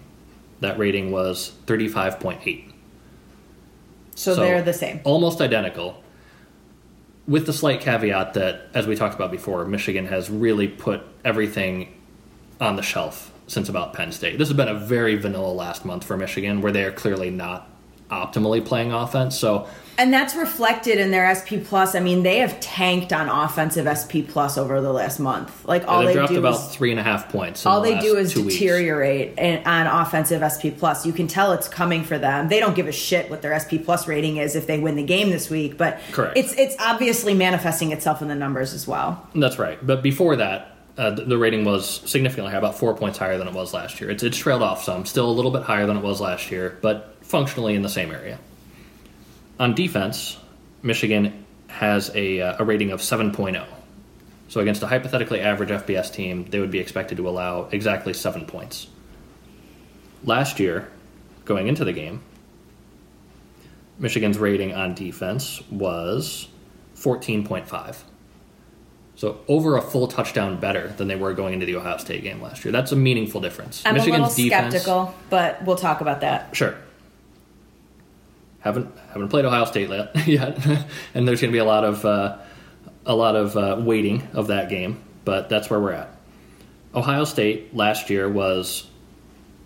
that 0.59 0.77
rating 0.77 1.09
was 1.09 1.53
35.8. 1.65 2.73
So, 4.13 4.35
they're 4.35 4.61
the 4.61 4.73
same. 4.73 4.99
Almost 5.05 5.41
identical. 5.41 6.03
With 7.27 7.47
the 7.47 7.53
slight 7.53 7.81
caveat 7.81 8.35
that, 8.35 8.67
as 8.75 8.85
we 8.85 8.95
talked 8.95 9.15
about 9.15 9.31
before, 9.31 9.65
Michigan 9.65 10.05
has 10.05 10.29
really 10.29 10.67
put 10.67 11.01
everything 11.25 11.99
on 12.61 12.75
the 12.75 12.83
shelf 12.83 13.31
since 13.49 13.67
about 13.67 13.93
Penn 13.93 14.11
State. 14.11 14.37
This 14.37 14.47
has 14.47 14.55
been 14.55 14.67
a 14.67 14.75
very 14.75 15.15
vanilla 15.15 15.51
last 15.51 15.83
month 15.83 16.03
for 16.03 16.15
Michigan, 16.15 16.61
where 16.61 16.71
they 16.71 16.83
are 16.83 16.91
clearly 16.91 17.29
not 17.29 17.67
optimally 18.09 18.63
playing 18.63 18.91
offense. 18.91 19.37
So 19.37 19.67
and 19.97 20.13
that's 20.13 20.33
reflected 20.33 20.97
in 20.97 21.11
their 21.11 21.35
SP 21.35 21.59
plus. 21.61 21.93
I 21.93 21.99
mean, 21.99 22.23
they 22.23 22.37
have 22.37 22.57
tanked 22.61 23.11
on 23.11 23.27
offensive 23.27 23.85
SP 23.85 24.23
plus 24.25 24.57
over 24.57 24.79
the 24.79 24.93
last 24.93 25.19
month. 25.19 25.65
Like 25.65 25.85
all 25.89 26.01
yeah, 26.01 26.07
they 26.07 26.13
dropped 26.13 26.31
do 26.31 26.39
about 26.39 26.55
is, 26.55 26.73
three 26.73 26.91
and 26.91 26.99
a 26.99 27.03
half 27.03 27.27
points. 27.29 27.65
all 27.65 27.81
the 27.81 27.95
they 27.95 27.99
do 27.99 28.15
is 28.15 28.33
deteriorate 28.33 29.37
in, 29.37 29.65
on 29.67 29.87
offensive 29.87 30.39
SP 30.39 30.71
plus. 30.77 31.05
You 31.05 31.11
can 31.11 31.27
tell 31.27 31.51
it's 31.51 31.67
coming 31.67 32.05
for 32.05 32.17
them. 32.17 32.47
They 32.47 32.61
don't 32.61 32.75
give 32.75 32.87
a 32.87 32.93
shit 32.93 33.29
what 33.29 33.41
their 33.41 33.59
SP 33.59 33.83
plus 33.83 34.07
rating 34.07 34.37
is 34.37 34.55
if 34.55 34.67
they 34.67 34.79
win 34.79 34.95
the 34.95 35.03
game 35.03 35.31
this 35.31 35.49
week, 35.49 35.77
but 35.77 35.99
Correct. 36.13 36.37
it's 36.37 36.53
it's 36.53 36.77
obviously 36.79 37.33
manifesting 37.33 37.91
itself 37.91 38.21
in 38.21 38.29
the 38.29 38.35
numbers 38.35 38.73
as 38.73 38.87
well. 38.87 39.27
That's 39.35 39.59
right. 39.59 39.85
But 39.85 40.01
before 40.01 40.37
that, 40.37 40.78
uh, 40.99 41.11
the, 41.11 41.37
rating 41.37 41.63
was 41.63 42.01
significantly 42.05 42.51
higher, 42.51 42.59
about 42.59 42.77
four 42.77 42.93
points 42.93 43.17
higher 43.17 43.37
than 43.37 43.47
it 43.47 43.53
was 43.53 43.73
last 43.73 44.01
year. 44.01 44.09
It's, 44.09 44.21
it's 44.21 44.37
trailed 44.37 44.61
off 44.61 44.83
some, 44.83 45.05
still 45.05 45.29
a 45.29 45.31
little 45.31 45.49
bit 45.49 45.63
higher 45.63 45.85
than 45.85 45.95
it 45.95 46.03
was 46.03 46.19
last 46.19 46.51
year, 46.51 46.77
but 46.81 47.15
functionally 47.21 47.73
in 47.73 47.83
the 47.83 47.89
same 47.89 48.11
area. 48.11 48.37
On 49.61 49.73
defense, 49.73 50.37
Michigan 50.83 51.45
has 51.67 52.13
a, 52.15 52.41
uh, 52.41 52.55
a 52.59 52.65
rating 52.65 52.91
of 52.91 52.99
7.0. 52.99 53.65
So 54.49 54.59
against 54.59 54.83
a 54.83 54.87
hypothetically 54.87 55.39
average 55.39 55.69
FBS 55.69 56.11
team, 56.11 56.43
they 56.49 56.59
would 56.59 56.71
be 56.71 56.79
expected 56.79 57.15
to 57.15 57.29
allow 57.29 57.69
exactly 57.71 58.13
seven 58.13 58.45
points. 58.45 58.87
Last 60.25 60.59
year, 60.59 60.89
going 61.45 61.69
into 61.69 61.85
the 61.85 61.93
game, 61.93 62.21
Michigan's 63.99 64.37
rating 64.37 64.73
on 64.73 64.95
defense 64.95 65.61
was 65.71 66.49
14.5. 66.97 67.95
So 69.19 69.37
over 69.49 69.75
a 69.75 69.81
full 69.81 70.07
touchdown 70.07 70.61
better 70.61 70.87
than 70.95 71.09
they 71.09 71.17
were 71.17 71.33
going 71.33 71.53
into 71.53 71.65
the 71.65 71.75
Ohio 71.75 71.97
State 71.97 72.23
game 72.23 72.41
last 72.41 72.63
year. 72.63 72.71
That's 72.71 72.93
a 72.93 72.95
meaningful 72.95 73.41
difference. 73.41 73.83
I'm 73.85 73.97
a 73.97 73.99
little 73.99 74.29
defense, 74.29 74.73
skeptical, 74.73 75.13
but 75.29 75.61
we'll 75.65 75.75
talk 75.75 75.99
about 75.99 76.21
that. 76.21 76.55
Sure. 76.55 76.77
Haven't 78.61 78.89
haven't 79.09 79.27
played 79.27 79.43
Ohio 79.43 79.65
State 79.65 79.89
yet, 80.25 80.25
yet. 80.25 80.65
and 81.13 81.27
there's 81.27 81.41
going 81.41 81.51
to 81.51 81.53
be 81.53 81.57
a 81.57 81.65
lot 81.65 81.83
of 81.83 82.05
uh, 82.05 82.37
a 83.05 83.13
lot 83.13 83.35
of 83.35 83.57
uh, 83.57 83.75
waiting 83.81 84.25
of 84.31 84.47
that 84.47 84.69
game, 84.69 85.03
but 85.25 85.49
that's 85.49 85.69
where 85.69 85.81
we're 85.81 85.91
at. 85.91 86.15
Ohio 86.95 87.25
State 87.25 87.75
last 87.75 88.09
year 88.09 88.29
was, 88.29 88.87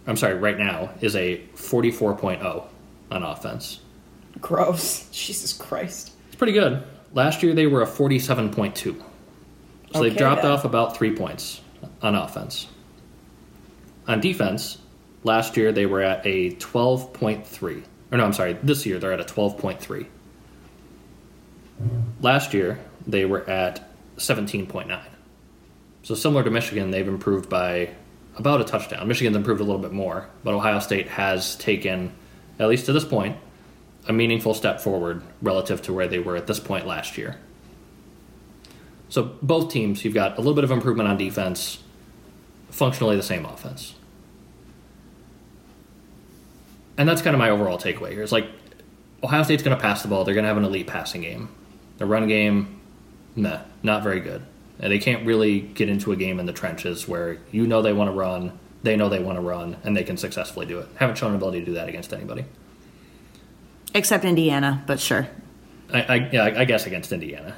I'm 0.07 0.17
sorry, 0.17 0.33
right 0.33 0.57
now 0.57 0.89
is 0.99 1.15
a 1.15 1.37
44.0 1.53 2.65
on 3.11 3.21
offense. 3.21 3.81
Gross. 4.41 5.07
Jesus 5.11 5.53
Christ. 5.53 6.11
It's 6.29 6.37
pretty 6.37 6.53
good. 6.53 6.81
Last 7.13 7.43
year 7.43 7.53
they 7.53 7.67
were 7.67 7.83
a 7.83 7.87
47.2. 7.87 8.99
So 9.93 9.99
Okay, 9.99 10.09
they've 10.09 10.17
dropped 10.17 10.41
then. 10.41 10.51
off 10.51 10.65
about 10.65 10.97
three 10.97 11.15
points 11.15 11.61
on 12.01 12.15
offense. 12.15 12.67
On 14.07 14.19
defense, 14.19 14.79
last 15.23 15.55
year 15.55 15.71
they 15.71 15.85
were 15.85 16.01
at 16.01 16.25
a 16.25 16.51
12.3. 16.55 17.83
Or 18.11 18.17
no, 18.17 18.25
I'm 18.25 18.33
sorry, 18.33 18.53
this 18.63 18.85
year 18.85 18.99
they're 18.99 19.13
at 19.13 19.21
a 19.21 19.23
12.3. 19.23 20.07
Last 22.21 22.53
year 22.53 22.79
they 23.05 23.25
were 23.25 23.47
at 23.49 23.87
17.9. 24.17 25.01
So 26.03 26.15
similar 26.15 26.43
to 26.43 26.51
Michigan, 26.51 26.91
they've 26.91 27.07
improved 27.07 27.49
by 27.49 27.89
about 28.35 28.61
a 28.61 28.63
touchdown. 28.63 29.07
Michigan's 29.07 29.35
improved 29.35 29.61
a 29.61 29.63
little 29.63 29.81
bit 29.81 29.91
more, 29.91 30.27
but 30.43 30.53
Ohio 30.53 30.79
State 30.79 31.07
has 31.07 31.55
taken, 31.55 32.11
at 32.59 32.67
least 32.67 32.85
to 32.87 32.93
this 32.93 33.05
point, 33.05 33.37
a 34.07 34.13
meaningful 34.13 34.53
step 34.53 34.81
forward 34.81 35.21
relative 35.41 35.81
to 35.83 35.93
where 35.93 36.07
they 36.07 36.19
were 36.19 36.35
at 36.35 36.47
this 36.47 36.59
point 36.59 36.85
last 36.85 37.17
year. 37.17 37.37
So 39.13 39.21
both 39.43 39.71
teams, 39.71 40.03
you've 40.03 40.15
got 40.15 40.37
a 40.37 40.41
little 40.41 40.55
bit 40.55 40.63
of 40.63 40.71
improvement 40.71 41.07
on 41.07 41.17
defense, 41.17 41.77
functionally 42.71 43.15
the 43.15 43.21
same 43.21 43.45
offense. 43.45 43.93
And 46.97 47.07
that's 47.07 47.21
kind 47.21 47.35
of 47.35 47.37
my 47.37 47.51
overall 47.51 47.77
takeaway 47.77 48.13
here. 48.13 48.23
It's 48.23 48.31
like 48.31 48.47
Ohio 49.23 49.43
State's 49.43 49.61
going 49.61 49.77
to 49.77 49.79
pass 49.79 50.01
the 50.01 50.07
ball. 50.07 50.23
They're 50.23 50.33
going 50.33 50.45
to 50.45 50.47
have 50.47 50.57
an 50.57 50.63
elite 50.63 50.87
passing 50.87 51.21
game. 51.21 51.49
The 51.99 52.07
run 52.07 52.27
game, 52.27 52.81
nah, 53.35 53.59
not 53.83 54.01
very 54.01 54.19
good. 54.19 54.41
And 54.79 54.91
they 54.91 54.97
can't 54.97 55.23
really 55.27 55.61
get 55.61 55.89
into 55.89 56.11
a 56.11 56.15
game 56.15 56.39
in 56.39 56.47
the 56.47 56.51
trenches 56.51 57.07
where 57.07 57.37
you 57.51 57.67
know 57.67 57.83
they 57.83 57.93
want 57.93 58.07
to 58.07 58.15
run, 58.15 58.57
they 58.81 58.95
know 58.95 59.09
they 59.09 59.19
want 59.19 59.37
to 59.37 59.43
run, 59.43 59.77
and 59.83 59.95
they 59.95 60.03
can 60.03 60.17
successfully 60.17 60.65
do 60.65 60.79
it. 60.79 60.87
Haven't 60.95 61.19
shown 61.19 61.29
an 61.29 61.35
ability 61.35 61.59
to 61.59 61.65
do 61.67 61.73
that 61.73 61.87
against 61.87 62.13
anybody. 62.13 62.45
Except 63.93 64.25
Indiana, 64.25 64.83
but 64.87 64.99
sure. 64.99 65.27
I, 65.93 66.01
I, 66.01 66.29
yeah, 66.33 66.45
I 66.57 66.65
guess 66.65 66.87
against 66.87 67.11
Indiana. 67.11 67.55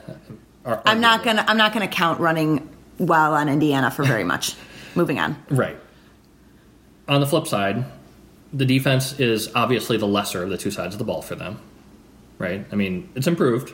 Ar- 0.66 0.82
I'm 0.86 1.00
not 1.00 1.24
gonna 1.24 1.46
I'm 1.48 1.58
not 1.58 1.74
gonna 1.74 1.88
count 1.88 2.20
running 2.20 2.68
well 2.98 3.34
on 3.34 3.50
Indiana 3.50 3.92
for 3.92 4.04
very 4.04 4.24
much. 4.34 4.56
Moving 4.96 5.20
on. 5.20 5.36
Right. 5.50 5.78
On 7.08 7.20
the 7.22 7.28
flip 7.28 7.46
side, 7.48 7.86
the 8.54 8.66
defense 8.66 9.20
is 9.20 9.52
obviously 9.54 9.98
the 9.98 10.08
lesser 10.08 10.44
of 10.44 10.50
the 10.50 10.58
two 10.58 10.72
sides 10.72 10.96
of 10.96 11.00
the 11.00 11.06
ball 11.06 11.22
for 11.22 11.36
them. 11.36 11.60
Right? 12.40 12.66
I 12.72 12.76
mean, 12.76 13.10
it's 13.16 13.28
improved, 13.28 13.74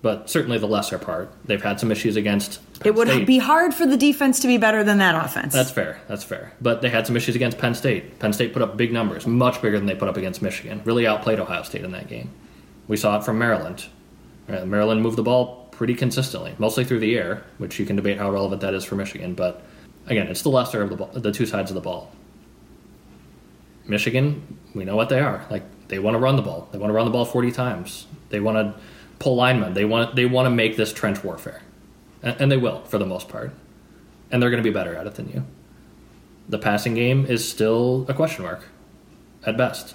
but 0.00 0.30
certainly 0.30 0.58
the 0.58 0.66
lesser 0.66 0.98
part. 0.98 1.32
They've 1.44 1.62
had 1.62 1.78
some 1.78 1.92
issues 1.92 2.16
against. 2.16 2.60
Penn 2.80 2.88
It 2.88 2.94
would 2.96 3.08
State. 3.08 3.26
be 3.26 3.38
hard 3.38 3.74
for 3.74 3.86
the 3.86 3.96
defense 3.96 4.40
to 4.40 4.46
be 4.48 4.56
better 4.58 4.82
than 4.82 4.98
that 4.98 5.14
offense. 5.24 5.52
That's 5.52 5.70
fair. 5.70 6.00
That's 6.08 6.24
fair. 6.24 6.52
But 6.60 6.82
they 6.82 6.88
had 6.88 7.06
some 7.06 7.16
issues 7.16 7.36
against 7.36 7.58
Penn 7.58 7.74
State. 7.74 8.18
Penn 8.18 8.32
State 8.32 8.52
put 8.52 8.62
up 8.62 8.76
big 8.76 8.92
numbers, 8.92 9.26
much 9.26 9.60
bigger 9.62 9.78
than 9.78 9.86
they 9.86 9.94
put 9.94 10.08
up 10.08 10.16
against 10.16 10.42
Michigan. 10.42 10.80
Really 10.84 11.06
outplayed 11.06 11.38
Ohio 11.38 11.62
State 11.62 11.84
in 11.84 11.92
that 11.92 12.08
game. 12.08 12.30
We 12.88 12.96
saw 12.96 13.18
it 13.18 13.24
from 13.24 13.38
Maryland. 13.38 13.86
Maryland 14.48 15.02
moved 15.02 15.16
the 15.16 15.22
ball 15.22 15.61
pretty 15.72 15.94
consistently, 15.94 16.54
mostly 16.58 16.84
through 16.84 17.00
the 17.00 17.16
air, 17.16 17.42
which 17.58 17.80
you 17.80 17.84
can 17.84 17.96
debate 17.96 18.18
how 18.18 18.30
relevant 18.30 18.60
that 18.60 18.72
is 18.72 18.84
for 18.84 18.94
Michigan. 18.94 19.34
But 19.34 19.62
again, 20.06 20.28
it's 20.28 20.42
the 20.42 20.50
lesser 20.50 20.82
of 20.82 20.90
the 20.90 20.96
ball, 20.96 21.10
the 21.12 21.32
two 21.32 21.46
sides 21.46 21.70
of 21.70 21.74
the 21.74 21.80
ball. 21.80 22.12
Michigan, 23.86 24.58
we 24.74 24.84
know 24.84 24.94
what 24.94 25.08
they 25.08 25.18
are. 25.18 25.44
Like 25.50 25.64
they 25.88 25.98
want 25.98 26.14
to 26.14 26.18
run 26.18 26.36
the 26.36 26.42
ball. 26.42 26.68
They 26.70 26.78
want 26.78 26.90
to 26.90 26.94
run 26.94 27.04
the 27.04 27.10
ball 27.10 27.24
forty 27.24 27.50
times. 27.50 28.06
They 28.28 28.38
want 28.38 28.56
to 28.56 28.80
pull 29.18 29.34
linemen. 29.34 29.74
They 29.74 29.84
want 29.84 30.14
they 30.14 30.26
want 30.26 30.46
to 30.46 30.50
make 30.50 30.76
this 30.76 30.92
trench 30.92 31.24
warfare, 31.24 31.62
and, 32.22 32.40
and 32.40 32.52
they 32.52 32.56
will 32.56 32.82
for 32.84 32.98
the 32.98 33.06
most 33.06 33.28
part. 33.28 33.52
And 34.30 34.40
they're 34.40 34.50
going 34.50 34.62
to 34.62 34.68
be 34.68 34.72
better 34.72 34.94
at 34.94 35.06
it 35.06 35.16
than 35.16 35.28
you. 35.30 35.44
The 36.48 36.58
passing 36.58 36.94
game 36.94 37.26
is 37.26 37.48
still 37.48 38.06
a 38.08 38.14
question 38.14 38.44
mark, 38.44 38.68
at 39.44 39.56
best. 39.56 39.94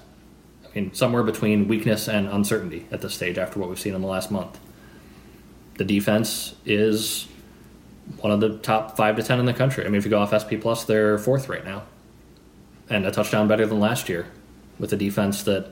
I 0.65 0.79
mean, 0.79 0.93
somewhere 0.93 1.23
between 1.23 1.67
weakness 1.67 2.07
and 2.07 2.27
uncertainty 2.27 2.87
at 2.91 3.01
this 3.01 3.13
stage 3.15 3.37
after 3.37 3.59
what 3.59 3.69
we've 3.69 3.79
seen 3.79 3.95
in 3.95 4.01
the 4.01 4.07
last 4.07 4.29
month. 4.29 4.59
The 5.77 5.85
defense 5.85 6.55
is 6.65 7.27
one 8.19 8.31
of 8.31 8.39
the 8.39 8.57
top 8.57 8.97
five 8.97 9.15
to 9.17 9.23
ten 9.23 9.39
in 9.39 9.45
the 9.45 9.53
country. 9.53 9.85
I 9.85 9.87
mean, 9.87 9.95
if 9.95 10.05
you 10.05 10.09
go 10.09 10.19
off 10.19 10.33
SP 10.33 10.59
plus, 10.59 10.85
they're 10.85 11.17
fourth 11.17 11.49
right 11.49 11.63
now, 11.63 11.83
and 12.89 13.05
a 13.05 13.11
touchdown 13.11 13.47
better 13.47 13.65
than 13.65 13.79
last 13.79 14.09
year, 14.09 14.27
with 14.79 14.91
a 14.93 14.97
defense 14.97 15.43
that 15.43 15.71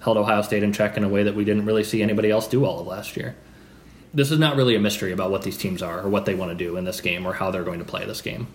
held 0.00 0.16
Ohio 0.16 0.42
State 0.42 0.62
in 0.62 0.72
check 0.72 0.96
in 0.96 1.04
a 1.04 1.08
way 1.08 1.22
that 1.22 1.34
we 1.34 1.44
didn't 1.44 1.64
really 1.64 1.84
see 1.84 2.02
anybody 2.02 2.30
else 2.30 2.46
do 2.46 2.64
all 2.64 2.80
of 2.80 2.86
last 2.86 3.16
year. 3.16 3.36
This 4.14 4.30
is 4.30 4.38
not 4.38 4.56
really 4.56 4.74
a 4.74 4.80
mystery 4.80 5.12
about 5.12 5.30
what 5.30 5.42
these 5.42 5.58
teams 5.58 5.82
are 5.82 6.00
or 6.00 6.08
what 6.08 6.24
they 6.24 6.34
want 6.34 6.50
to 6.50 6.64
do 6.64 6.76
in 6.76 6.84
this 6.84 7.00
game 7.00 7.26
or 7.26 7.34
how 7.34 7.50
they're 7.50 7.64
going 7.64 7.80
to 7.80 7.84
play 7.84 8.06
this 8.06 8.22
game. 8.22 8.46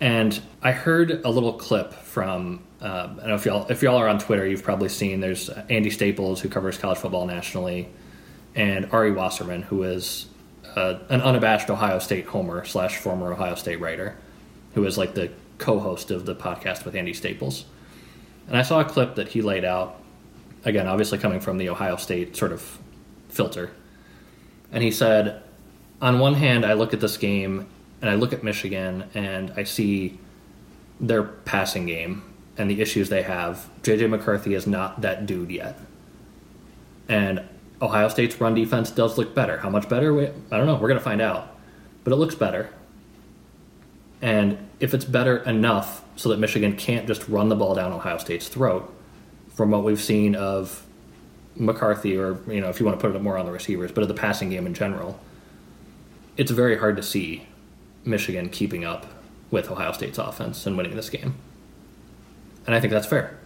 And 0.00 0.38
I 0.62 0.72
heard 0.72 1.24
a 1.24 1.30
little 1.30 1.54
clip 1.54 1.92
from 1.92 2.62
um, 2.80 2.90
I 2.90 3.20
don't 3.20 3.28
know 3.28 3.34
if 3.36 3.46
y'all 3.46 3.66
if 3.68 3.82
y'all 3.82 3.96
are 3.96 4.08
on 4.08 4.18
Twitter, 4.18 4.44
you've 4.44 4.64
probably 4.64 4.88
seen 4.88 5.20
there's 5.20 5.48
Andy 5.48 5.90
Staples 5.90 6.40
who 6.40 6.48
covers 6.48 6.76
college 6.76 6.98
football 6.98 7.26
nationally, 7.26 7.88
and 8.54 8.88
Ari 8.92 9.12
Wasserman 9.12 9.62
who 9.62 9.82
is 9.82 10.26
uh, 10.76 10.98
an 11.08 11.20
unabashed 11.20 11.70
Ohio 11.70 11.98
State 11.98 12.26
homer 12.26 12.64
slash 12.64 12.98
former 12.98 13.32
Ohio 13.32 13.54
State 13.54 13.80
writer, 13.80 14.16
who 14.74 14.84
is 14.84 14.96
like 14.96 15.14
the 15.14 15.30
co-host 15.58 16.10
of 16.10 16.26
the 16.26 16.34
podcast 16.34 16.84
with 16.84 16.94
Andy 16.94 17.12
Staples. 17.12 17.66
And 18.48 18.56
I 18.56 18.62
saw 18.62 18.80
a 18.80 18.84
clip 18.84 19.14
that 19.16 19.28
he 19.28 19.42
laid 19.42 19.64
out, 19.64 20.00
again, 20.64 20.86
obviously 20.86 21.18
coming 21.18 21.40
from 21.40 21.58
the 21.58 21.68
Ohio 21.68 21.96
State 21.96 22.36
sort 22.36 22.52
of 22.52 22.78
filter. 23.28 23.70
And 24.72 24.82
he 24.82 24.90
said, 24.90 25.42
on 26.00 26.18
one 26.18 26.34
hand, 26.34 26.64
I 26.64 26.72
look 26.72 26.92
at 26.94 27.00
this 27.00 27.16
game 27.16 27.66
and 28.00 28.10
I 28.10 28.14
look 28.14 28.32
at 28.32 28.42
Michigan 28.42 29.04
and 29.14 29.52
I 29.56 29.64
see 29.64 30.18
their 30.98 31.22
passing 31.22 31.86
game 31.86 32.22
and 32.56 32.70
the 32.70 32.80
issues 32.80 33.08
they 33.08 33.22
have. 33.22 33.68
JJ 33.82 34.10
McCarthy 34.10 34.54
is 34.54 34.66
not 34.66 35.00
that 35.02 35.26
dude 35.26 35.50
yet. 35.50 35.78
And 37.08 37.44
Ohio 37.82 38.08
State's 38.08 38.40
run 38.40 38.54
defense 38.54 38.90
does 38.90 39.18
look 39.18 39.34
better. 39.34 39.58
How 39.58 39.68
much 39.68 39.88
better? 39.88 40.14
We- 40.14 40.28
I 40.50 40.56
don't 40.56 40.66
know. 40.66 40.74
We're 40.76 40.88
going 40.88 41.00
to 41.00 41.04
find 41.04 41.20
out. 41.20 41.54
But 42.04 42.12
it 42.12 42.16
looks 42.16 42.34
better. 42.36 42.70
And 44.22 44.56
if 44.78 44.94
it's 44.94 45.04
better 45.04 45.38
enough 45.38 46.04
so 46.16 46.28
that 46.28 46.38
Michigan 46.38 46.76
can't 46.76 47.06
just 47.08 47.28
run 47.28 47.48
the 47.48 47.56
ball 47.56 47.74
down 47.74 47.92
Ohio 47.92 48.18
State's 48.18 48.46
throat, 48.48 48.92
from 49.54 49.70
what 49.70 49.84
we've 49.84 50.00
seen 50.00 50.34
of 50.34 50.84
McCarthy, 51.56 52.16
or 52.16 52.38
you 52.48 52.60
know, 52.60 52.68
if 52.68 52.80
you 52.80 52.86
want 52.86 52.98
to 52.98 53.06
put 53.06 53.14
it 53.14 53.20
more 53.20 53.36
on 53.36 53.44
the 53.46 53.52
receivers, 53.52 53.92
but 53.92 54.02
of 54.02 54.08
the 54.08 54.14
passing 54.14 54.48
game 54.50 54.66
in 54.66 54.74
general, 54.74 55.18
it's 56.36 56.50
very 56.50 56.78
hard 56.78 56.96
to 56.96 57.02
see 57.02 57.46
Michigan 58.04 58.48
keeping 58.48 58.84
up 58.84 59.06
with 59.50 59.70
Ohio 59.70 59.92
State's 59.92 60.18
offense 60.18 60.66
and 60.66 60.76
winning 60.76 60.96
this 60.96 61.10
game. 61.10 61.34
And 62.66 62.74
I 62.74 62.80
think 62.80 62.92
that's 62.92 63.06
fair. 63.06 63.38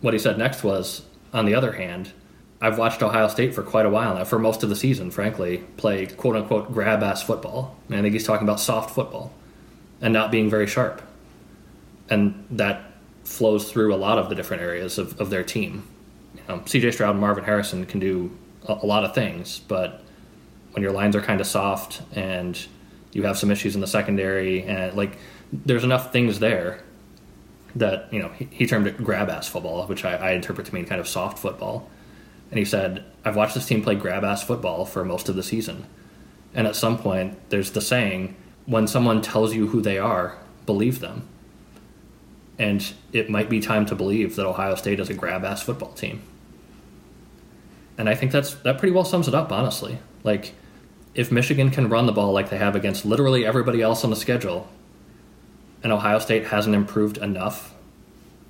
What 0.00 0.14
he 0.14 0.18
said 0.18 0.36
next 0.38 0.64
was, 0.64 1.02
on 1.32 1.44
the 1.46 1.54
other 1.54 1.72
hand, 1.72 2.12
I've 2.60 2.78
watched 2.78 3.02
Ohio 3.02 3.28
State 3.28 3.54
for 3.54 3.62
quite 3.62 3.86
a 3.86 3.90
while 3.90 4.14
now, 4.14 4.24
for 4.24 4.38
most 4.38 4.62
of 4.62 4.68
the 4.70 4.76
season, 4.76 5.10
frankly, 5.10 5.58
play 5.76 6.06
quote 6.06 6.36
unquote 6.36 6.72
grab 6.72 7.02
ass 7.02 7.22
football. 7.22 7.76
And 7.88 7.96
I 7.98 8.02
think 8.02 8.14
he's 8.14 8.26
talking 8.26 8.46
about 8.46 8.60
soft 8.60 8.94
football 8.94 9.32
and 10.00 10.12
not 10.12 10.30
being 10.30 10.48
very 10.50 10.66
sharp. 10.66 11.02
and 12.10 12.44
that 12.50 12.92
flows 13.24 13.70
through 13.70 13.94
a 13.94 13.96
lot 13.96 14.18
of 14.18 14.28
the 14.28 14.34
different 14.34 14.62
areas 14.62 14.98
of, 14.98 15.18
of 15.20 15.30
their 15.30 15.42
team. 15.42 15.82
Um, 16.48 16.58
know, 16.58 16.64
CJ 16.64 16.92
Stroud 16.92 17.12
and 17.12 17.20
Marvin 17.20 17.44
Harrison 17.44 17.86
can 17.86 18.00
do 18.00 18.30
a, 18.68 18.78
a 18.82 18.86
lot 18.86 19.04
of 19.04 19.14
things, 19.14 19.60
but 19.60 20.02
when 20.72 20.82
your 20.82 20.92
lines 20.92 21.16
are 21.16 21.22
kind 21.22 21.40
of 21.40 21.46
soft 21.46 22.02
and 22.14 22.66
you 23.12 23.22
have 23.22 23.38
some 23.38 23.50
issues 23.50 23.74
in 23.74 23.80
the 23.80 23.86
secondary, 23.86 24.62
and 24.64 24.94
like 24.94 25.16
there's 25.52 25.84
enough 25.84 26.12
things 26.12 26.40
there 26.40 26.82
that 27.76 28.12
you 28.12 28.20
know 28.20 28.28
he, 28.30 28.48
he 28.50 28.66
termed 28.66 28.86
it 28.86 29.02
grab 29.02 29.30
ass 29.30 29.48
football, 29.48 29.86
which 29.86 30.04
I, 30.04 30.14
I 30.16 30.30
interpret 30.32 30.66
to 30.66 30.74
mean 30.74 30.84
kind 30.84 31.00
of 31.00 31.08
soft 31.08 31.38
football. 31.38 31.88
And 32.54 32.58
he 32.60 32.64
said, 32.64 33.02
"I've 33.24 33.34
watched 33.34 33.54
this 33.54 33.66
team 33.66 33.82
play 33.82 33.96
grab 33.96 34.22
ass 34.22 34.44
football 34.44 34.84
for 34.84 35.04
most 35.04 35.28
of 35.28 35.34
the 35.34 35.42
season, 35.42 35.86
and 36.54 36.66
at 36.68 36.76
some 36.76 36.96
point, 36.96 37.36
there's 37.50 37.72
the 37.72 37.80
saying." 37.80 38.36
When 38.66 38.86
someone 38.86 39.20
tells 39.20 39.54
you 39.54 39.66
who 39.66 39.82
they 39.82 39.98
are, 39.98 40.38
believe 40.64 41.00
them 41.00 41.28
and 42.58 42.92
it 43.12 43.28
might 43.28 43.48
be 43.50 43.60
time 43.60 43.86
to 43.86 43.94
believe 43.94 44.36
that 44.36 44.46
Ohio 44.46 44.74
State 44.74 45.00
is 45.00 45.10
a 45.10 45.14
grab 45.14 45.44
ass 45.44 45.62
football 45.62 45.92
team. 45.92 46.22
And 47.98 48.08
I 48.08 48.14
think 48.14 48.32
that's 48.32 48.54
that 48.54 48.78
pretty 48.78 48.92
well 48.92 49.04
sums 49.04 49.28
it 49.28 49.34
up, 49.34 49.52
honestly. 49.52 49.98
Like, 50.22 50.54
if 51.14 51.30
Michigan 51.30 51.70
can 51.70 51.88
run 51.88 52.06
the 52.06 52.12
ball 52.12 52.32
like 52.32 52.50
they 52.50 52.58
have 52.58 52.74
against 52.74 53.04
literally 53.04 53.46
everybody 53.46 53.80
else 53.82 54.04
on 54.04 54.10
the 54.10 54.16
schedule, 54.16 54.68
and 55.82 55.92
Ohio 55.92 56.18
State 56.18 56.46
hasn't 56.46 56.74
improved 56.74 57.18
enough 57.18 57.74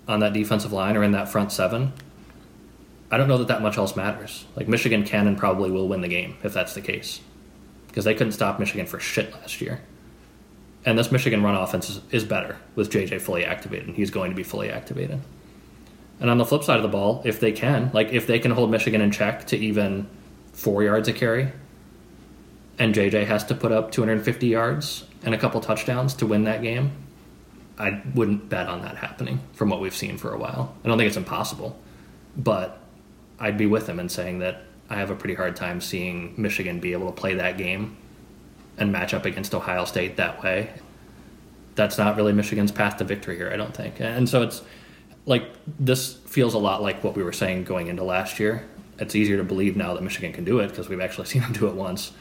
on 0.06 0.20
that 0.20 0.32
defensive 0.32 0.72
line 0.72 0.96
or 0.96 1.02
in 1.02 1.12
that 1.12 1.28
front 1.28 1.50
seven, 1.50 1.92
I 3.14 3.16
don't 3.16 3.28
know 3.28 3.38
that 3.38 3.46
that 3.46 3.62
much 3.62 3.78
else 3.78 3.94
matters. 3.94 4.44
Like, 4.56 4.66
Michigan 4.66 5.04
can 5.04 5.28
and 5.28 5.38
probably 5.38 5.70
will 5.70 5.86
win 5.86 6.00
the 6.00 6.08
game 6.08 6.36
if 6.42 6.52
that's 6.52 6.74
the 6.74 6.80
case. 6.80 7.20
Because 7.86 8.04
they 8.04 8.12
couldn't 8.12 8.32
stop 8.32 8.58
Michigan 8.58 8.86
for 8.86 8.98
shit 8.98 9.32
last 9.32 9.60
year. 9.60 9.80
And 10.84 10.98
this 10.98 11.12
Michigan 11.12 11.40
run 11.40 11.54
offense 11.54 12.00
is, 12.10 12.24
better 12.24 12.56
with 12.74 12.90
JJ 12.90 13.20
fully 13.20 13.44
activated. 13.44 13.86
And 13.86 13.96
He's 13.96 14.10
going 14.10 14.32
to 14.32 14.36
be 14.36 14.42
fully 14.42 14.68
activated. 14.68 15.20
And 16.18 16.28
on 16.28 16.38
the 16.38 16.44
flip 16.44 16.64
side 16.64 16.78
of 16.78 16.82
the 16.82 16.88
ball, 16.88 17.22
if 17.24 17.38
they 17.38 17.52
can, 17.52 17.92
like 17.94 18.12
if 18.12 18.26
they 18.26 18.40
can 18.40 18.50
hold 18.50 18.72
Michigan 18.72 19.00
in 19.00 19.12
check 19.12 19.46
to 19.46 19.56
even 19.56 20.08
four 20.52 20.82
yards 20.82 21.06
a 21.06 21.12
carry, 21.12 21.52
and 22.80 22.96
JJ 22.96 23.26
has 23.26 23.44
to 23.44 23.54
put 23.54 23.70
up 23.70 23.92
250 23.92 24.48
yards 24.48 25.04
and 25.22 25.36
a 25.36 25.38
couple 25.38 25.60
touchdowns 25.60 26.14
to 26.14 26.26
win 26.26 26.44
that 26.44 26.62
game, 26.62 26.90
I 27.78 28.02
wouldn't 28.12 28.48
bet 28.48 28.68
on 28.68 28.82
that 28.82 28.96
happening 28.96 29.38
from 29.52 29.70
what 29.70 29.80
we've 29.80 29.94
seen 29.94 30.16
for 30.16 30.34
a 30.34 30.38
while. 30.38 30.76
I 30.84 30.88
don't 30.88 30.98
think 30.98 31.06
it's 31.06 31.16
impossible, 31.16 31.78
but 32.36 32.80
I'd 33.38 33.58
be 33.58 33.66
with 33.66 33.88
him 33.88 33.98
in 33.98 34.08
saying 34.08 34.40
that 34.40 34.62
I 34.88 34.96
have 34.96 35.10
a 35.10 35.14
pretty 35.14 35.34
hard 35.34 35.56
time 35.56 35.80
seeing 35.80 36.34
Michigan 36.36 36.80
be 36.80 36.92
able 36.92 37.06
to 37.06 37.12
play 37.12 37.34
that 37.34 37.58
game 37.58 37.96
and 38.76 38.92
match 38.92 39.14
up 39.14 39.24
against 39.24 39.54
Ohio 39.54 39.84
State 39.84 40.16
that 40.16 40.42
way. 40.42 40.70
That's 41.74 41.98
not 41.98 42.16
really 42.16 42.32
Michigan's 42.32 42.70
path 42.70 42.98
to 42.98 43.04
victory 43.04 43.36
here, 43.36 43.50
I 43.52 43.56
don't 43.56 43.74
think. 43.74 44.00
And 44.00 44.28
so 44.28 44.42
it's 44.42 44.62
like 45.26 45.50
this 45.78 46.14
feels 46.26 46.54
a 46.54 46.58
lot 46.58 46.82
like 46.82 47.02
what 47.02 47.16
we 47.16 47.22
were 47.22 47.32
saying 47.32 47.64
going 47.64 47.88
into 47.88 48.04
last 48.04 48.38
year. 48.38 48.66
It's 48.98 49.14
easier 49.14 49.36
to 49.38 49.44
believe 49.44 49.76
now 49.76 49.94
that 49.94 50.02
Michigan 50.02 50.32
can 50.32 50.44
do 50.44 50.60
it 50.60 50.68
because 50.68 50.88
we've 50.88 51.00
actually 51.00 51.26
seen 51.32 51.42
them 51.42 51.52
do 51.52 51.66
it 51.66 51.74
once. 51.74 52.12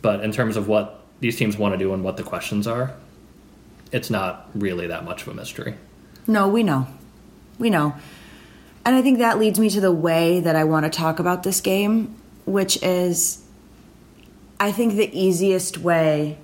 But 0.00 0.24
in 0.24 0.32
terms 0.32 0.56
of 0.56 0.68
what 0.68 1.04
these 1.20 1.36
teams 1.36 1.56
want 1.56 1.74
to 1.74 1.78
do 1.78 1.94
and 1.94 2.02
what 2.02 2.16
the 2.16 2.24
questions 2.24 2.66
are, 2.66 2.94
it's 3.92 4.10
not 4.10 4.50
really 4.54 4.88
that 4.88 5.04
much 5.04 5.22
of 5.22 5.28
a 5.28 5.34
mystery. 5.34 5.76
No, 6.26 6.48
we 6.48 6.62
know. 6.62 6.86
We 7.58 7.70
know. 7.70 7.94
And 8.84 8.96
I 8.96 9.02
think 9.02 9.18
that 9.18 9.38
leads 9.38 9.58
me 9.58 9.70
to 9.70 9.80
the 9.80 9.92
way 9.92 10.40
that 10.40 10.56
I 10.56 10.64
want 10.64 10.84
to 10.84 10.90
talk 10.90 11.18
about 11.18 11.42
this 11.42 11.60
game, 11.60 12.16
which 12.46 12.82
is 12.82 13.42
I 14.58 14.72
think 14.72 14.94
the 14.94 15.10
easiest 15.18 15.78
way 15.78 16.38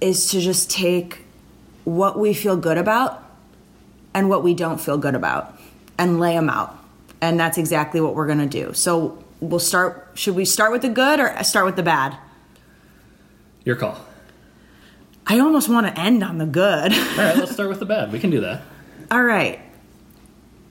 is 0.00 0.30
to 0.30 0.40
just 0.40 0.70
take 0.70 1.24
what 1.84 2.18
we 2.18 2.34
feel 2.34 2.56
good 2.56 2.76
about 2.76 3.22
and 4.14 4.28
what 4.28 4.42
we 4.42 4.54
don't 4.54 4.80
feel 4.80 4.98
good 4.98 5.14
about 5.14 5.56
and 5.98 6.18
lay 6.18 6.34
them 6.34 6.50
out. 6.50 6.76
And 7.20 7.38
that's 7.38 7.56
exactly 7.58 8.00
what 8.00 8.14
we're 8.14 8.26
going 8.26 8.38
to 8.38 8.46
do. 8.46 8.72
So 8.74 9.22
we'll 9.40 9.60
start. 9.60 10.10
Should 10.14 10.34
we 10.34 10.44
start 10.44 10.72
with 10.72 10.82
the 10.82 10.88
good 10.88 11.20
or 11.20 11.42
start 11.44 11.66
with 11.66 11.76
the 11.76 11.82
bad? 11.82 12.16
Your 13.64 13.76
call. 13.76 13.98
I 15.26 15.38
almost 15.40 15.68
want 15.68 15.86
to 15.86 16.00
end 16.00 16.22
on 16.22 16.38
the 16.38 16.46
good. 16.46 16.92
All 16.92 17.16
right, 17.16 17.36
let's 17.36 17.52
start 17.52 17.68
with 17.68 17.80
the 17.80 17.86
bad. 17.86 18.12
We 18.12 18.18
can 18.20 18.30
do 18.30 18.40
that. 18.40 18.62
All 19.10 19.22
right. 19.22 19.60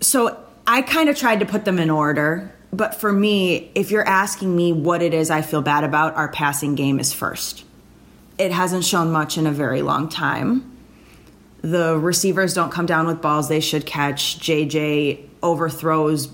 So 0.01 0.44
I 0.67 0.81
kind 0.81 1.09
of 1.09 1.17
tried 1.17 1.39
to 1.41 1.45
put 1.45 1.65
them 1.65 1.79
in 1.79 1.89
order, 1.89 2.53
but 2.71 2.95
for 2.95 3.11
me, 3.11 3.71
if 3.75 3.91
you're 3.91 4.07
asking 4.07 4.55
me 4.55 4.73
what 4.73 5.01
it 5.01 5.13
is 5.13 5.29
I 5.29 5.41
feel 5.41 5.61
bad 5.61 5.83
about, 5.83 6.15
our 6.15 6.27
passing 6.29 6.75
game 6.75 6.99
is 6.99 7.13
first. 7.13 7.63
It 8.37 8.51
hasn't 8.51 8.83
shown 8.83 9.11
much 9.11 9.37
in 9.37 9.47
a 9.47 9.51
very 9.51 9.81
long 9.81 10.09
time. 10.09 10.71
The 11.61 11.97
receivers 11.97 12.53
don't 12.53 12.71
come 12.71 12.85
down 12.85 13.07
with 13.07 13.21
balls 13.21 13.47
they 13.47 13.59
should 13.59 13.85
catch. 13.85 14.39
JJ 14.39 15.25
overthrows 15.41 16.29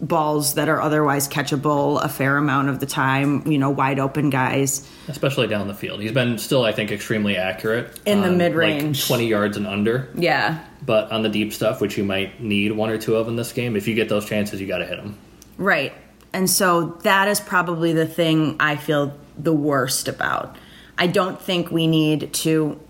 balls 0.00 0.54
that 0.54 0.68
are 0.68 0.80
otherwise 0.80 1.28
catchable 1.28 2.02
a 2.02 2.08
fair 2.08 2.36
amount 2.36 2.68
of 2.68 2.80
the 2.80 2.86
time, 2.86 3.46
you 3.50 3.58
know, 3.58 3.70
wide 3.70 3.98
open 3.98 4.28
guys. 4.30 4.86
Especially 5.08 5.46
down 5.46 5.68
the 5.68 5.74
field. 5.74 6.00
He's 6.00 6.12
been 6.12 6.36
still, 6.38 6.64
I 6.64 6.72
think, 6.72 6.90
extremely 6.90 7.36
accurate. 7.36 7.98
In 8.04 8.20
the 8.20 8.26
um, 8.26 8.32
on, 8.32 8.38
mid-range. 8.38 8.98
Like 9.02 9.06
20 9.06 9.26
yards 9.26 9.56
and 9.56 9.66
under. 9.66 10.10
Yeah. 10.14 10.62
But 10.86 11.10
on 11.10 11.22
the 11.22 11.28
deep 11.28 11.52
stuff, 11.52 11.80
which 11.80 11.98
you 11.98 12.04
might 12.04 12.40
need 12.40 12.72
one 12.72 12.88
or 12.90 12.96
two 12.98 13.16
of 13.16 13.26
in 13.28 13.36
this 13.36 13.52
game, 13.52 13.76
if 13.76 13.86
you 13.88 13.94
get 13.94 14.08
those 14.08 14.24
chances, 14.26 14.60
you 14.60 14.66
got 14.68 14.78
to 14.78 14.86
hit 14.86 14.96
them. 14.98 15.18
Right. 15.58 15.92
And 16.32 16.48
so 16.48 16.98
that 17.02 17.28
is 17.28 17.40
probably 17.40 17.92
the 17.92 18.06
thing 18.06 18.56
I 18.60 18.76
feel 18.76 19.12
the 19.36 19.52
worst 19.52 20.06
about. 20.08 20.56
I 20.96 21.06
don't 21.08 21.40
think 21.40 21.70
we 21.70 21.86
need 21.86 22.32
to 22.34 22.80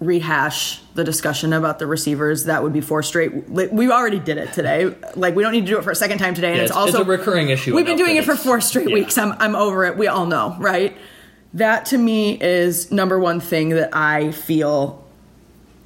rehash 0.00 0.80
the 0.94 1.04
discussion 1.04 1.52
about 1.52 1.78
the 1.78 1.86
receivers. 1.86 2.44
That 2.44 2.62
would 2.62 2.72
be 2.72 2.80
four 2.80 3.02
straight. 3.02 3.48
We 3.48 3.90
already 3.90 4.18
did 4.18 4.36
it 4.36 4.52
today. 4.52 4.94
Like 5.14 5.34
we 5.36 5.42
don't 5.42 5.52
need 5.52 5.60
to 5.62 5.66
do 5.72 5.78
it 5.78 5.84
for 5.84 5.90
a 5.92 5.96
second 5.96 6.18
time 6.18 6.34
today. 6.34 6.48
And 6.48 6.56
Yeah, 6.58 6.62
it's, 6.64 6.70
it's- 6.72 6.86
also 6.86 7.00
it's 7.00 7.08
a 7.08 7.10
recurring 7.10 7.48
issue 7.50 7.74
We've 7.74 7.86
been 7.86 7.96
doing 7.96 8.16
it 8.16 8.24
for 8.24 8.36
four 8.36 8.60
straight 8.60 8.88
yeah. 8.88 8.94
weeks. 8.94 9.16
I'm 9.16 9.32
I'm 9.38 9.54
over 9.54 9.84
it. 9.84 9.96
We 9.96 10.08
all 10.08 10.26
know, 10.26 10.56
right? 10.58 10.96
That 11.54 11.86
to 11.86 11.98
me 11.98 12.40
is 12.40 12.90
number 12.90 13.18
one 13.18 13.38
thing 13.40 13.70
that 13.70 13.90
I 13.94 14.32
feel 14.32 15.01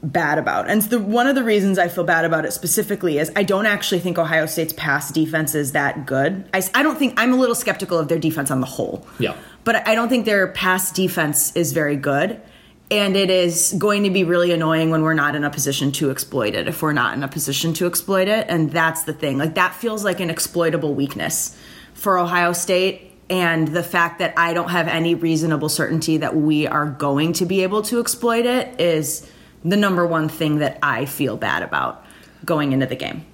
bad 0.07 0.39
about. 0.39 0.71
And 0.71 0.83
the 0.83 0.99
one 0.99 1.27
of 1.27 1.35
the 1.35 1.45
reasons 1.45 1.79
I 1.79 1.89
feel 1.89 2.05
bad 2.05 2.25
about 2.25 2.45
it 2.45 2.53
specifically 2.53 3.19
is 3.19 3.31
I 3.37 3.43
don't 3.43 3.67
actually 3.67 4.01
think 4.01 4.19
Ohio 4.19 4.47
State's 4.47 4.73
pass 4.73 5.11
defense 5.11 5.55
is 5.55 5.73
that 5.73 6.07
good. 6.07 6.49
I, 6.55 6.63
I 6.75 6.83
don't 6.83 6.99
think 6.99 7.15
I'm 7.17 7.33
a 7.33 7.37
little 7.37 7.55
skeptical 7.55 7.99
of 7.99 8.09
their 8.09 8.19
defense 8.19 8.51
on 8.51 8.61
the 8.61 8.67
whole. 8.67 9.07
Yeah. 9.19 9.37
But 9.65 9.87
I 9.89 9.95
don't 9.95 10.09
think 10.09 10.25
their 10.25 10.47
pass 10.49 10.93
defense 10.93 11.55
is 11.57 11.73
very 11.73 11.97
good. 11.97 12.41
And 12.89 13.17
it 13.17 13.31
is 13.31 13.75
going 13.77 14.05
to 14.05 14.11
be 14.11 14.23
really 14.23 14.53
annoying 14.53 14.91
when 14.91 15.03
we're 15.03 15.15
not 15.15 15.35
in 15.35 15.43
a 15.43 15.51
position 15.51 15.91
to 15.93 16.13
exploit 16.13 16.55
it, 16.55 16.69
if 16.69 16.83
we're 16.83 16.93
not 16.93 17.17
in 17.17 17.25
a 17.25 17.29
position 17.29 17.73
to 17.75 17.87
exploit 17.89 18.29
it. 18.29 18.47
And 18.49 18.71
that's 18.71 19.03
the 19.03 19.13
thing. 19.13 19.39
Like, 19.39 19.57
that 19.57 19.75
feels 19.75 20.05
like 20.05 20.21
an 20.21 20.31
exploitable 20.31 20.95
weakness 20.95 21.59
for 21.95 22.17
Ohio 22.17 22.53
State. 22.53 23.13
And 23.29 23.67
the 23.67 23.83
fact 23.83 24.21
that 24.21 24.35
I 24.37 24.55
don't 24.55 24.69
have 24.69 24.87
any 24.87 25.17
reasonable 25.17 25.69
certainty 25.69 26.19
that 26.19 26.37
we 26.37 26.69
are 26.69 26.87
going 26.87 27.33
to 27.33 27.45
be 27.45 27.65
able 27.65 27.83
to 27.83 27.99
exploit 27.99 28.47
it 28.47 28.81
is 28.81 29.29
the 29.67 29.77
number 29.77 30.07
one 30.07 30.29
thing 30.29 30.59
that 30.59 30.79
I 30.83 31.07
feel 31.07 31.37
bad 31.37 31.63
about 31.63 32.05
going 32.45 32.73
into 32.73 32.87
the 32.87 32.97
game. 32.97 33.25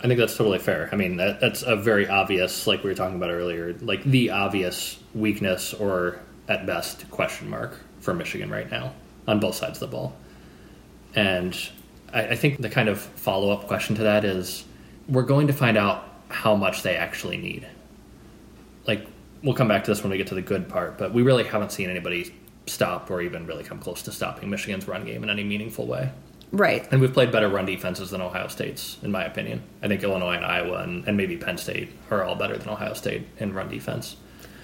I 0.00 0.06
think 0.06 0.20
that's 0.20 0.36
totally 0.36 0.58
fair. 0.58 0.88
I 0.92 0.96
mean, 0.96 1.16
that, 1.16 1.40
that's 1.40 1.62
a 1.62 1.74
very 1.74 2.06
obvious, 2.06 2.66
like 2.66 2.84
we 2.84 2.90
were 2.90 2.94
talking 2.94 3.16
about 3.16 3.30
earlier, 3.30 3.74
like 3.80 4.04
the 4.04 4.30
obvious 4.30 4.98
weakness 5.14 5.74
or 5.74 6.20
at 6.46 6.66
best 6.66 7.10
question 7.10 7.48
mark 7.48 7.78
for 8.00 8.14
Michigan 8.14 8.50
right 8.50 8.70
now 8.70 8.92
on 9.26 9.40
both 9.40 9.54
sides 9.54 9.82
of 9.82 9.90
the 9.90 9.96
ball. 9.96 10.14
And 11.14 11.58
I, 12.12 12.28
I 12.28 12.36
think 12.36 12.60
the 12.60 12.70
kind 12.70 12.88
of 12.88 13.00
follow 13.00 13.50
up 13.50 13.66
question 13.66 13.96
to 13.96 14.02
that 14.02 14.24
is 14.24 14.64
we're 15.08 15.22
going 15.22 15.46
to 15.48 15.52
find 15.52 15.76
out 15.76 16.04
how 16.28 16.54
much 16.54 16.82
they 16.82 16.96
actually 16.96 17.38
need. 17.38 17.66
Like, 18.86 19.06
we'll 19.42 19.54
come 19.54 19.68
back 19.68 19.84
to 19.84 19.90
this 19.90 20.02
when 20.02 20.10
we 20.10 20.18
get 20.18 20.28
to 20.28 20.34
the 20.34 20.42
good 20.42 20.68
part, 20.68 20.98
but 20.98 21.12
we 21.12 21.22
really 21.22 21.44
haven't 21.44 21.72
seen 21.72 21.90
anybody 21.90 22.34
stop 22.68 23.10
or 23.10 23.20
even 23.20 23.46
really 23.46 23.64
come 23.64 23.78
close 23.78 24.02
to 24.02 24.12
stopping 24.12 24.50
Michigan's 24.50 24.86
run 24.86 25.04
game 25.04 25.22
in 25.22 25.30
any 25.30 25.44
meaningful 25.44 25.86
way. 25.86 26.10
Right. 26.50 26.86
And 26.90 27.00
we've 27.00 27.12
played 27.12 27.30
better 27.30 27.48
run 27.48 27.66
defenses 27.66 28.10
than 28.10 28.20
Ohio 28.22 28.48
State's, 28.48 28.96
in 29.02 29.10
my 29.10 29.24
opinion. 29.24 29.62
I 29.82 29.88
think 29.88 30.02
Illinois 30.02 30.34
and 30.36 30.44
Iowa 30.46 30.78
and, 30.82 31.06
and 31.06 31.16
maybe 31.16 31.36
Penn 31.36 31.58
State 31.58 31.90
are 32.10 32.24
all 32.24 32.36
better 32.36 32.56
than 32.56 32.68
Ohio 32.70 32.94
State 32.94 33.26
in 33.38 33.52
run 33.52 33.68
defense. 33.68 34.16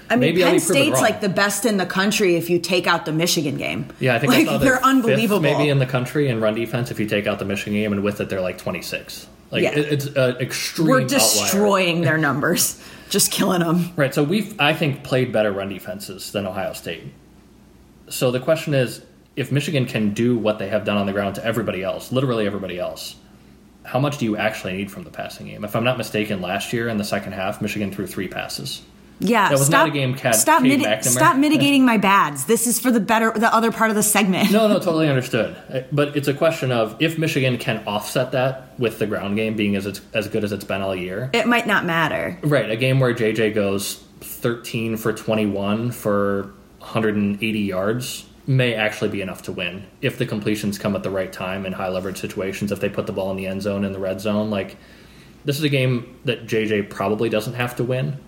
I 0.08 0.16
mean, 0.16 0.20
Maybe 0.34 0.42
Penn 0.42 0.60
State's 0.60 1.00
like 1.00 1.20
the 1.22 1.28
best 1.30 1.64
in 1.64 1.78
the 1.78 1.86
country 1.86 2.36
if 2.36 2.48
you 2.50 2.58
take 2.58 2.86
out 2.86 3.06
the 3.06 3.12
Michigan 3.12 3.56
game. 3.56 3.86
Yeah, 4.00 4.14
I 4.14 4.18
think 4.18 4.32
like 4.32 4.60
they're 4.60 4.76
fifth 4.76 4.82
unbelievable. 4.84 5.40
maybe 5.40 5.68
in 5.70 5.78
the 5.78 5.86
country 5.86 6.28
in 6.28 6.40
run 6.40 6.54
defense 6.54 6.90
if 6.90 7.00
you 7.00 7.06
take 7.06 7.26
out 7.26 7.38
the 7.38 7.46
Michigan 7.46 7.72
game, 7.74 7.92
and 7.92 8.02
with 8.02 8.20
it 8.20 8.28
they're 8.28 8.42
like 8.42 8.58
26. 8.58 9.26
Like 9.50 9.62
Yeah. 9.62 9.70
it, 9.70 9.92
it's 9.92 10.06
an 10.06 10.36
extreme. 10.40 10.88
We're 10.88 11.00
outlier. 11.02 11.18
destroying 11.18 12.00
their 12.02 12.18
numbers, 12.18 12.82
just 13.08 13.30
killing 13.32 13.60
them. 13.60 13.92
Right. 13.96 14.14
So 14.14 14.22
we've, 14.22 14.58
I 14.60 14.74
think, 14.74 15.04
played 15.04 15.32
better 15.32 15.52
run 15.52 15.68
defenses 15.70 16.32
than 16.32 16.46
Ohio 16.46 16.74
State. 16.74 17.04
So 18.08 18.30
the 18.30 18.40
question 18.40 18.74
is, 18.74 19.04
if 19.36 19.50
Michigan 19.50 19.86
can 19.86 20.14
do 20.14 20.36
what 20.36 20.58
they 20.58 20.68
have 20.68 20.84
done 20.84 20.96
on 20.96 21.06
the 21.06 21.12
ground 21.12 21.34
to 21.36 21.44
everybody 21.44 21.82
else, 21.82 22.12
literally 22.12 22.46
everybody 22.46 22.78
else, 22.78 23.16
how 23.84 23.98
much 23.98 24.18
do 24.18 24.24
you 24.24 24.36
actually 24.36 24.74
need 24.74 24.90
from 24.90 25.04
the 25.04 25.10
passing 25.10 25.46
game? 25.46 25.64
If 25.64 25.74
I'm 25.76 25.84
not 25.84 25.98
mistaken, 25.98 26.40
last 26.40 26.72
year 26.72 26.88
in 26.88 26.96
the 26.98 27.04
second 27.04 27.32
half, 27.32 27.60
Michigan 27.60 27.90
threw 27.90 28.06
three 28.06 28.28
passes. 28.28 28.82
Yeah, 29.20 29.48
That 29.48 29.58
was 29.58 29.66
stop, 29.66 29.86
not 29.86 29.88
a 29.88 29.90
game 29.92 30.14
Cad- 30.14 30.34
stop, 30.34 30.62
miti- 30.62 30.84
stop 31.02 31.36
mitigating 31.38 31.84
my 31.84 31.98
bads. 31.98 32.46
This 32.46 32.66
is 32.66 32.80
for 32.80 32.90
the 32.90 32.98
better, 33.00 33.30
the 33.30 33.52
other 33.54 33.70
part 33.70 33.90
of 33.90 33.96
the 33.96 34.02
segment. 34.02 34.50
No, 34.50 34.66
no, 34.66 34.74
totally 34.80 35.08
understood. 35.08 35.56
Uh, 35.72 35.80
But 35.92 36.16
it's 36.16 36.26
a 36.28 36.34
question 36.34 36.72
of 36.72 36.96
if 37.00 37.16
Michigan 37.16 37.56
can 37.58 37.82
offset 37.86 38.32
that 38.32 38.78
with 38.78 38.98
the 38.98 39.06
ground 39.06 39.36
game 39.36 39.54
being 39.54 39.76
as 39.76 39.86
it's, 39.86 40.00
as 40.12 40.26
good 40.28 40.42
as 40.44 40.50
it's 40.52 40.64
been 40.64 40.82
all 40.82 40.96
year. 40.96 41.30
It 41.32 41.46
might 41.46 41.66
not 41.66 41.84
matter. 41.84 42.38
Right, 42.42 42.68
a 42.68 42.76
game 42.76 42.98
where 43.00 43.14
JJ 43.14 43.54
goes 43.54 44.02
13 44.20 44.96
for 44.96 45.12
21 45.12 45.92
for 45.92 46.52
180 46.84 47.58
yards 47.58 48.26
may 48.46 48.74
actually 48.74 49.08
be 49.08 49.22
enough 49.22 49.42
to 49.42 49.52
win 49.52 49.86
if 50.02 50.18
the 50.18 50.26
completions 50.26 50.78
come 50.78 50.94
at 50.94 51.02
the 51.02 51.10
right 51.10 51.32
time 51.32 51.64
in 51.64 51.72
high 51.72 51.88
leverage 51.88 52.18
situations. 52.20 52.70
If 52.70 52.80
they 52.80 52.90
put 52.90 53.06
the 53.06 53.12
ball 53.12 53.30
in 53.30 53.36
the 53.36 53.46
end 53.46 53.62
zone 53.62 53.84
in 53.84 53.92
the 53.92 53.98
red 53.98 54.20
zone, 54.20 54.50
like 54.50 54.76
this 55.44 55.56
is 55.58 55.64
a 55.64 55.68
game 55.68 56.18
that 56.24 56.46
JJ 56.46 56.90
probably 56.90 57.28
doesn't 57.28 57.54
have 57.54 57.74
to 57.76 57.84
win, 57.84 58.18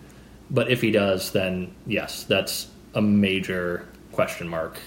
but 0.51 0.71
if 0.71 0.81
he 0.81 0.91
does, 0.91 1.33
then 1.33 1.75
yes, 1.87 2.25
that's 2.25 2.69
a 2.95 3.03
major 3.03 3.87
question 4.13 4.49
mark. 4.49 4.79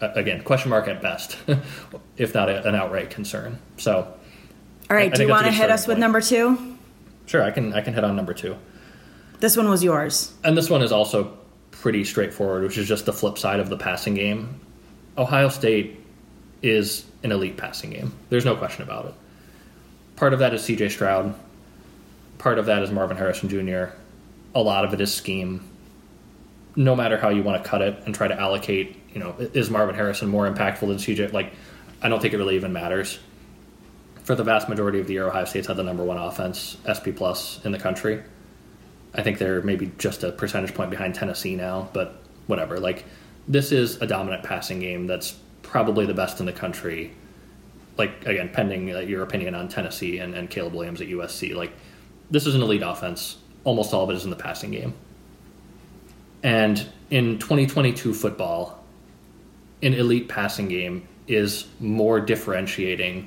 Uh, 0.00 0.10
again, 0.14 0.42
question 0.42 0.70
mark 0.70 0.88
at 0.88 1.02
best, 1.02 1.36
if 2.16 2.34
not 2.34 2.48
a, 2.48 2.66
an 2.66 2.74
outright 2.74 3.10
concern. 3.10 3.58
So, 3.76 4.14
All 4.90 4.96
right, 4.96 5.12
I 5.12 5.16
do 5.16 5.22
you 5.22 5.28
think 5.28 5.28
that's 5.28 5.28
a 5.28 5.28
want 5.28 5.46
to 5.46 5.52
hit 5.52 5.70
us 5.70 5.82
starting 5.82 5.96
with 5.96 6.00
number 6.00 6.20
two? 6.20 6.76
sure, 7.26 7.42
I 7.42 7.50
can 7.50 7.74
I 7.74 7.82
can 7.82 7.92
hit 7.92 8.04
on 8.04 8.16
number 8.16 8.32
two. 8.32 8.56
This 9.40 9.56
one 9.56 9.68
was 9.68 9.84
yours. 9.84 10.34
And 10.42 10.56
this 10.56 10.70
one 10.70 10.82
is 10.82 10.90
also 10.90 11.37
pretty 11.80 12.04
straightforward, 12.04 12.62
which 12.64 12.76
is 12.76 12.88
just 12.88 13.06
the 13.06 13.12
flip 13.12 13.38
side 13.38 13.60
of 13.60 13.68
the 13.68 13.76
passing 13.76 14.14
game. 14.14 14.60
Ohio 15.16 15.48
State 15.48 16.04
is 16.62 17.04
an 17.22 17.32
elite 17.32 17.56
passing 17.56 17.90
game. 17.90 18.12
There's 18.30 18.44
no 18.44 18.56
question 18.56 18.82
about 18.82 19.06
it. 19.06 19.14
Part 20.16 20.32
of 20.32 20.40
that 20.40 20.54
is 20.54 20.62
CJ 20.62 20.90
Stroud. 20.90 21.34
Part 22.38 22.58
of 22.58 22.66
that 22.66 22.82
is 22.82 22.90
Marvin 22.90 23.16
Harrison 23.16 23.48
Jr. 23.48 23.94
A 24.54 24.60
lot 24.60 24.84
of 24.84 24.92
it 24.92 25.00
is 25.00 25.14
scheme. 25.14 25.68
No 26.74 26.94
matter 26.96 27.16
how 27.16 27.28
you 27.28 27.42
want 27.42 27.62
to 27.62 27.68
cut 27.68 27.82
it 27.82 28.02
and 28.04 28.14
try 28.14 28.28
to 28.28 28.38
allocate, 28.38 28.96
you 29.12 29.20
know, 29.20 29.34
is 29.38 29.70
Marvin 29.70 29.94
Harrison 29.94 30.28
more 30.28 30.50
impactful 30.50 30.80
than 30.80 30.96
CJ? 30.96 31.32
Like, 31.32 31.52
I 32.02 32.08
don't 32.08 32.20
think 32.20 32.34
it 32.34 32.38
really 32.38 32.56
even 32.56 32.72
matters. 32.72 33.18
For 34.22 34.34
the 34.34 34.44
vast 34.44 34.68
majority 34.68 35.00
of 35.00 35.06
the 35.06 35.14
year, 35.14 35.28
Ohio 35.28 35.44
State's 35.44 35.68
had 35.68 35.76
the 35.76 35.82
number 35.82 36.04
one 36.04 36.18
offense, 36.18 36.76
SP 36.86 37.14
plus, 37.14 37.64
in 37.64 37.72
the 37.72 37.78
country. 37.78 38.22
I 39.14 39.22
think 39.22 39.38
they're 39.38 39.62
maybe 39.62 39.90
just 39.98 40.22
a 40.22 40.32
percentage 40.32 40.74
point 40.74 40.90
behind 40.90 41.14
Tennessee 41.14 41.56
now, 41.56 41.88
but 41.92 42.20
whatever. 42.46 42.78
Like, 42.78 43.04
this 43.46 43.72
is 43.72 44.00
a 44.02 44.06
dominant 44.06 44.42
passing 44.42 44.80
game 44.80 45.06
that's 45.06 45.38
probably 45.62 46.06
the 46.06 46.14
best 46.14 46.40
in 46.40 46.46
the 46.46 46.52
country. 46.52 47.12
Like, 47.96 48.26
again, 48.26 48.50
pending 48.50 48.94
uh, 48.94 49.00
your 49.00 49.22
opinion 49.22 49.54
on 49.54 49.68
Tennessee 49.68 50.18
and, 50.18 50.34
and 50.34 50.50
Caleb 50.50 50.74
Williams 50.74 51.00
at 51.00 51.08
USC. 51.08 51.54
Like, 51.54 51.72
this 52.30 52.46
is 52.46 52.54
an 52.54 52.62
elite 52.62 52.82
offense. 52.82 53.38
Almost 53.64 53.94
all 53.94 54.04
of 54.04 54.10
it 54.10 54.16
is 54.16 54.24
in 54.24 54.30
the 54.30 54.36
passing 54.36 54.70
game. 54.70 54.94
And 56.42 56.86
in 57.10 57.38
2022 57.38 58.14
football, 58.14 58.84
an 59.82 59.94
elite 59.94 60.28
passing 60.28 60.68
game 60.68 61.08
is 61.26 61.66
more 61.80 62.20
differentiating 62.20 63.26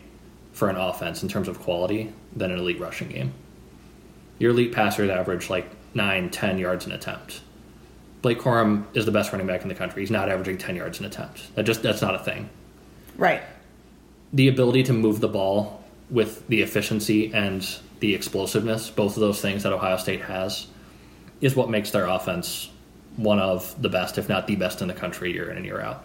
for 0.53 0.69
an 0.69 0.75
offense 0.75 1.23
in 1.23 1.29
terms 1.29 1.47
of 1.47 1.59
quality 1.59 2.13
than 2.35 2.51
an 2.51 2.59
elite 2.59 2.79
rushing 2.79 3.09
game 3.09 3.33
your 4.41 4.49
elite 4.49 4.71
passers 4.71 5.11
average 5.11 5.51
like 5.51 5.69
9, 5.93 6.31
10 6.31 6.57
yards 6.57 6.87
an 6.87 6.93
attempt. 6.93 7.41
Blake 8.23 8.39
Corum 8.39 8.85
is 8.95 9.05
the 9.05 9.11
best 9.11 9.31
running 9.31 9.45
back 9.45 9.61
in 9.61 9.67
the 9.67 9.75
country. 9.75 10.01
He's 10.01 10.09
not 10.09 10.29
averaging 10.29 10.57
10 10.57 10.75
yards 10.75 10.99
an 10.99 11.05
attempt. 11.05 11.53
That 11.53 11.63
just 11.63 11.83
that's 11.83 12.01
not 12.01 12.15
a 12.15 12.19
thing. 12.19 12.49
Right. 13.17 13.43
The 14.33 14.47
ability 14.47 14.81
to 14.83 14.93
move 14.93 15.19
the 15.19 15.27
ball 15.27 15.83
with 16.09 16.47
the 16.47 16.63
efficiency 16.63 17.31
and 17.31 17.67
the 17.99 18.15
explosiveness, 18.15 18.89
both 18.89 19.15
of 19.15 19.21
those 19.21 19.39
things 19.41 19.61
that 19.61 19.73
Ohio 19.73 19.97
State 19.97 20.21
has, 20.21 20.65
is 21.39 21.55
what 21.55 21.69
makes 21.69 21.91
their 21.91 22.07
offense 22.07 22.71
one 23.17 23.39
of 23.39 23.79
the 23.79 23.89
best, 23.89 24.17
if 24.17 24.27
not 24.27 24.47
the 24.47 24.55
best 24.55 24.81
in 24.81 24.87
the 24.87 24.93
country 24.95 25.31
year 25.31 25.51
in 25.51 25.57
and 25.57 25.65
year 25.67 25.79
out. 25.79 26.03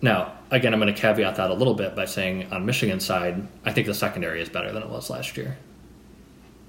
Now, 0.00 0.32
again, 0.50 0.74
I'm 0.74 0.80
going 0.80 0.92
to 0.92 1.00
caveat 1.00 1.36
that 1.36 1.50
a 1.50 1.54
little 1.54 1.74
bit 1.74 1.94
by 1.94 2.06
saying 2.06 2.52
on 2.52 2.66
Michigan's 2.66 3.04
side, 3.04 3.46
I 3.64 3.72
think 3.72 3.86
the 3.86 3.94
secondary 3.94 4.40
is 4.42 4.48
better 4.48 4.72
than 4.72 4.82
it 4.82 4.88
was 4.88 5.08
last 5.08 5.36
year. 5.36 5.56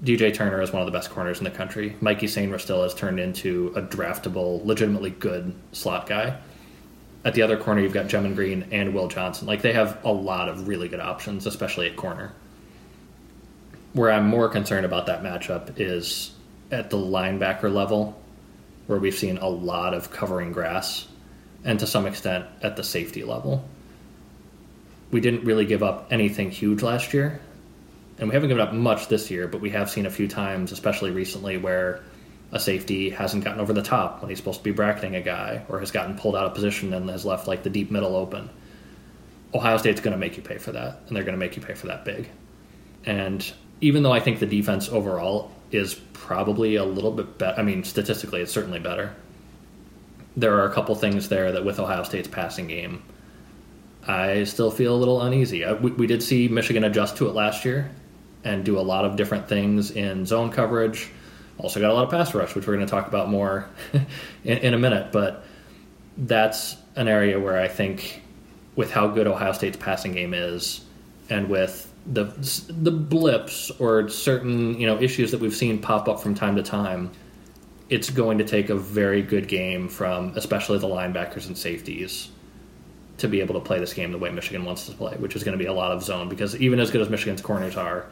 DJ 0.02 0.34
Turner 0.34 0.60
is 0.60 0.72
one 0.72 0.82
of 0.82 0.86
the 0.86 0.92
best 0.92 1.10
corners 1.10 1.38
in 1.38 1.44
the 1.44 1.50
country. 1.50 1.96
Mikey 2.00 2.26
Sainristil 2.26 2.82
has 2.82 2.94
turned 2.94 3.20
into 3.20 3.72
a 3.76 3.82
draftable, 3.82 4.64
legitimately 4.64 5.10
good 5.10 5.54
slot 5.72 6.08
guy. 6.08 6.38
At 7.24 7.34
the 7.34 7.42
other 7.42 7.56
corner, 7.56 7.80
you've 7.80 7.94
got 7.94 8.06
Gemon 8.06 8.34
Green 8.34 8.66
and 8.70 8.92
Will 8.92 9.08
Johnson. 9.08 9.46
Like 9.46 9.62
they 9.62 9.72
have 9.72 10.04
a 10.04 10.12
lot 10.12 10.48
of 10.48 10.68
really 10.68 10.88
good 10.88 11.00
options, 11.00 11.46
especially 11.46 11.88
at 11.88 11.96
corner. 11.96 12.32
Where 13.94 14.10
I'm 14.10 14.26
more 14.26 14.48
concerned 14.48 14.84
about 14.84 15.06
that 15.06 15.22
matchup 15.22 15.80
is 15.80 16.32
at 16.70 16.90
the 16.90 16.98
linebacker 16.98 17.72
level, 17.72 18.20
where 18.88 18.98
we've 18.98 19.14
seen 19.14 19.38
a 19.38 19.48
lot 19.48 19.94
of 19.94 20.10
covering 20.10 20.52
grass, 20.52 21.06
and 21.64 21.78
to 21.80 21.86
some 21.86 22.04
extent 22.04 22.44
at 22.60 22.76
the 22.76 22.84
safety 22.84 23.24
level. 23.24 23.66
We 25.10 25.20
didn't 25.20 25.44
really 25.44 25.64
give 25.64 25.82
up 25.82 26.08
anything 26.10 26.50
huge 26.50 26.82
last 26.82 27.14
year, 27.14 27.40
and 28.18 28.28
we 28.28 28.34
haven't 28.34 28.48
given 28.48 28.66
up 28.66 28.72
much 28.72 29.08
this 29.08 29.30
year, 29.30 29.48
but 29.48 29.60
we 29.60 29.70
have 29.70 29.90
seen 29.90 30.06
a 30.06 30.10
few 30.10 30.28
times, 30.28 30.70
especially 30.72 31.10
recently, 31.10 31.56
where 31.56 32.02
a 32.52 32.60
safety 32.60 33.10
hasn't 33.10 33.44
gotten 33.44 33.60
over 33.60 33.72
the 33.72 33.82
top 33.82 34.20
when 34.20 34.28
he's 34.28 34.38
supposed 34.38 34.58
to 34.58 34.64
be 34.64 34.70
bracketing 34.70 35.16
a 35.16 35.20
guy, 35.20 35.64
or 35.68 35.80
has 35.80 35.90
gotten 35.90 36.16
pulled 36.16 36.36
out 36.36 36.46
of 36.46 36.54
position 36.54 36.92
and 36.94 37.10
has 37.10 37.24
left 37.24 37.48
like 37.48 37.64
the 37.64 37.70
deep 37.70 37.90
middle 37.90 38.14
open. 38.14 38.48
Ohio 39.52 39.76
State's 39.78 40.00
going 40.00 40.12
to 40.12 40.18
make 40.18 40.36
you 40.36 40.42
pay 40.42 40.58
for 40.58 40.72
that, 40.72 41.00
and 41.06 41.16
they're 41.16 41.24
going 41.24 41.34
to 41.34 41.38
make 41.38 41.56
you 41.56 41.62
pay 41.62 41.74
for 41.74 41.88
that 41.88 42.04
big. 42.04 42.28
And 43.04 43.52
even 43.80 44.04
though 44.04 44.12
I 44.12 44.20
think 44.20 44.38
the 44.38 44.46
defense 44.46 44.88
overall 44.88 45.50
is 45.72 45.94
probably 46.12 46.76
a 46.76 46.84
little 46.84 47.10
bit 47.10 47.38
better, 47.38 47.58
I 47.58 47.64
mean, 47.64 47.82
statistically, 47.82 48.40
it's 48.40 48.52
certainly 48.52 48.78
better. 48.78 49.14
There 50.36 50.54
are 50.58 50.68
a 50.68 50.72
couple 50.72 50.94
things 50.94 51.28
there 51.28 51.52
that 51.52 51.64
with 51.64 51.80
Ohio 51.80 52.04
State's 52.04 52.28
passing 52.28 52.68
game, 52.68 53.02
I 54.06 54.44
still 54.44 54.70
feel 54.70 54.94
a 54.94 54.98
little 54.98 55.20
uneasy. 55.22 55.64
I, 55.64 55.72
we, 55.72 55.90
we 55.92 56.06
did 56.06 56.22
see 56.22 56.46
Michigan 56.46 56.84
adjust 56.84 57.16
to 57.16 57.28
it 57.28 57.34
last 57.34 57.64
year 57.64 57.90
and 58.44 58.64
do 58.64 58.78
a 58.78 58.82
lot 58.82 59.04
of 59.04 59.16
different 59.16 59.48
things 59.48 59.90
in 59.90 60.26
zone 60.26 60.50
coverage. 60.50 61.10
Also, 61.58 61.80
got 61.80 61.90
a 61.90 61.94
lot 61.94 62.04
of 62.04 62.10
pass 62.10 62.34
rush, 62.34 62.54
which 62.54 62.66
we're 62.66 62.74
going 62.74 62.86
to 62.86 62.90
talk 62.90 63.08
about 63.08 63.28
more 63.28 63.68
in, 64.44 64.58
in 64.58 64.74
a 64.74 64.78
minute. 64.78 65.12
But 65.12 65.44
that's 66.16 66.76
an 66.96 67.08
area 67.08 67.40
where 67.40 67.58
I 67.58 67.68
think, 67.68 68.22
with 68.76 68.90
how 68.90 69.08
good 69.08 69.26
Ohio 69.26 69.52
State's 69.52 69.76
passing 69.76 70.12
game 70.12 70.34
is, 70.34 70.84
and 71.30 71.48
with 71.48 71.92
the 72.06 72.24
the 72.68 72.90
blips 72.90 73.70
or 73.78 74.08
certain 74.08 74.78
you 74.78 74.86
know 74.86 75.00
issues 75.00 75.30
that 75.30 75.40
we've 75.40 75.54
seen 75.54 75.78
pop 75.78 76.08
up 76.08 76.20
from 76.20 76.34
time 76.34 76.56
to 76.56 76.62
time, 76.62 77.10
it's 77.88 78.10
going 78.10 78.38
to 78.38 78.44
take 78.44 78.68
a 78.68 78.74
very 78.74 79.22
good 79.22 79.48
game 79.48 79.88
from 79.88 80.32
especially 80.36 80.78
the 80.78 80.88
linebackers 80.88 81.46
and 81.46 81.56
safeties 81.56 82.30
to 83.16 83.28
be 83.28 83.40
able 83.40 83.54
to 83.54 83.60
play 83.60 83.78
this 83.78 83.94
game 83.94 84.10
the 84.10 84.18
way 84.18 84.30
Michigan 84.30 84.64
wants 84.64 84.86
to 84.86 84.92
play, 84.92 85.16
which 85.18 85.36
is 85.36 85.44
going 85.44 85.56
to 85.56 85.62
be 85.62 85.68
a 85.68 85.72
lot 85.72 85.92
of 85.92 86.02
zone. 86.02 86.28
Because 86.28 86.56
even 86.56 86.80
as 86.80 86.90
good 86.90 87.00
as 87.00 87.08
Michigan's 87.08 87.40
corners 87.40 87.76
are, 87.76 88.06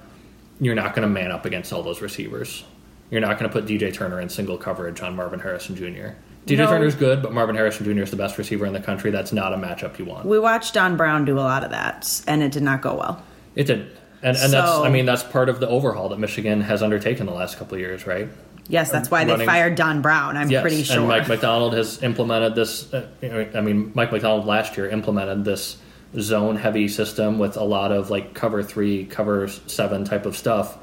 you're 0.63 0.75
not 0.77 0.95
going 0.95 1.03
to 1.03 1.13
man 1.13 1.31
up 1.33 1.45
against 1.45 1.73
all 1.73 1.83
those 1.83 2.01
receivers. 2.01 2.65
You're 3.11 3.21
not 3.21 3.39
going 3.39 3.51
to 3.51 3.53
put 3.53 3.67
DJ 3.67 3.93
Turner 3.93 4.21
in 4.21 4.29
single 4.29 4.57
coverage 4.57 5.01
on 5.03 5.17
Marvin 5.17 5.41
Harrison 5.41 5.75
Jr. 5.77 6.15
DJ 6.47 6.59
No. 6.59 6.67
Turner's 6.67 6.95
good, 6.95 7.21
but 7.23 7.33
Marvin 7.33 7.57
Harrison 7.57 7.85
Jr. 7.85 8.03
is 8.03 8.11
the 8.11 8.17
best 8.17 8.39
receiver 8.39 8.65
in 8.65 8.73
the 8.73 8.81
country. 8.81 9.11
That's 9.11 9.33
not 9.33 9.53
a 9.53 9.57
matchup 9.57 9.99
you 9.99 10.05
want. 10.05 10.25
We 10.25 10.39
watched 10.39 10.75
Don 10.75 10.97
Brown 10.97 11.25
do 11.25 11.37
a 11.39 11.41
lot 11.41 11.63
of 11.65 11.71
that, 11.71 12.23
and 12.27 12.43
it 12.43 12.53
did 12.53 12.63
not 12.63 12.81
go 12.81 12.95
well. 12.95 13.23
It 13.55 13.65
did. 13.65 13.97
And, 14.23 14.37
and 14.37 14.53
that's, 14.53 14.71
I 14.71 14.89
mean, 14.89 15.05
that's 15.05 15.25
part 15.25 15.49
of 15.49 15.59
the 15.59 15.69
overhaul 15.69 16.09
that 16.11 16.19
Michigan 16.19 16.61
has 16.61 16.81
undertaken 16.83 17.27
the 17.27 17.35
last 17.35 17.59
couple 17.59 17.75
of 17.75 17.81
years, 17.81 18.07
right? 18.07 18.29
Yes, 18.69 18.91
that's 18.93 19.11
why 19.11 19.25
they 19.25 19.45
fired 19.45 19.75
Don 19.75 20.01
Brown. 20.01 20.37
I'm 20.37 20.49
Yes, 20.49 20.63
pretty 20.63 20.85
sure. 20.85 20.99
and 21.01 21.09
Mike 21.09 21.27
Macdonald 21.29 21.75
has 21.75 22.01
implemented 22.05 22.55
this. 22.55 22.95
Uh, 22.95 23.09
I 23.55 23.61
mean, 23.61 23.91
Mike 23.95 24.13
Macdonald 24.13 24.47
last 24.47 24.77
year 24.77 24.89
implemented 24.89 25.45
this 25.45 25.77
zone-heavy 26.19 26.89
system 26.89 27.39
with 27.39 27.57
a 27.57 27.65
lot 27.65 27.93
of 27.93 28.11
like 28.11 28.35
cover 28.35 28.63
three, 28.63 29.05
cover 29.07 29.49
seven 29.49 30.05
type 30.05 30.27
of 30.27 30.37
stuff, 30.37 30.79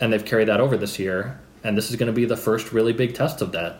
and 0.00 0.12
they've 0.12 0.24
carried 0.24 0.48
that 0.48 0.60
over 0.60 0.76
this 0.76 0.98
year. 0.98 1.40
And 1.62 1.78
this 1.78 1.90
is 1.90 1.96
going 1.96 2.08
to 2.08 2.12
be 2.12 2.26
the 2.26 2.36
first 2.36 2.72
really 2.72 2.92
big 2.92 3.14
test 3.14 3.40
of 3.40 3.52
that. 3.52 3.76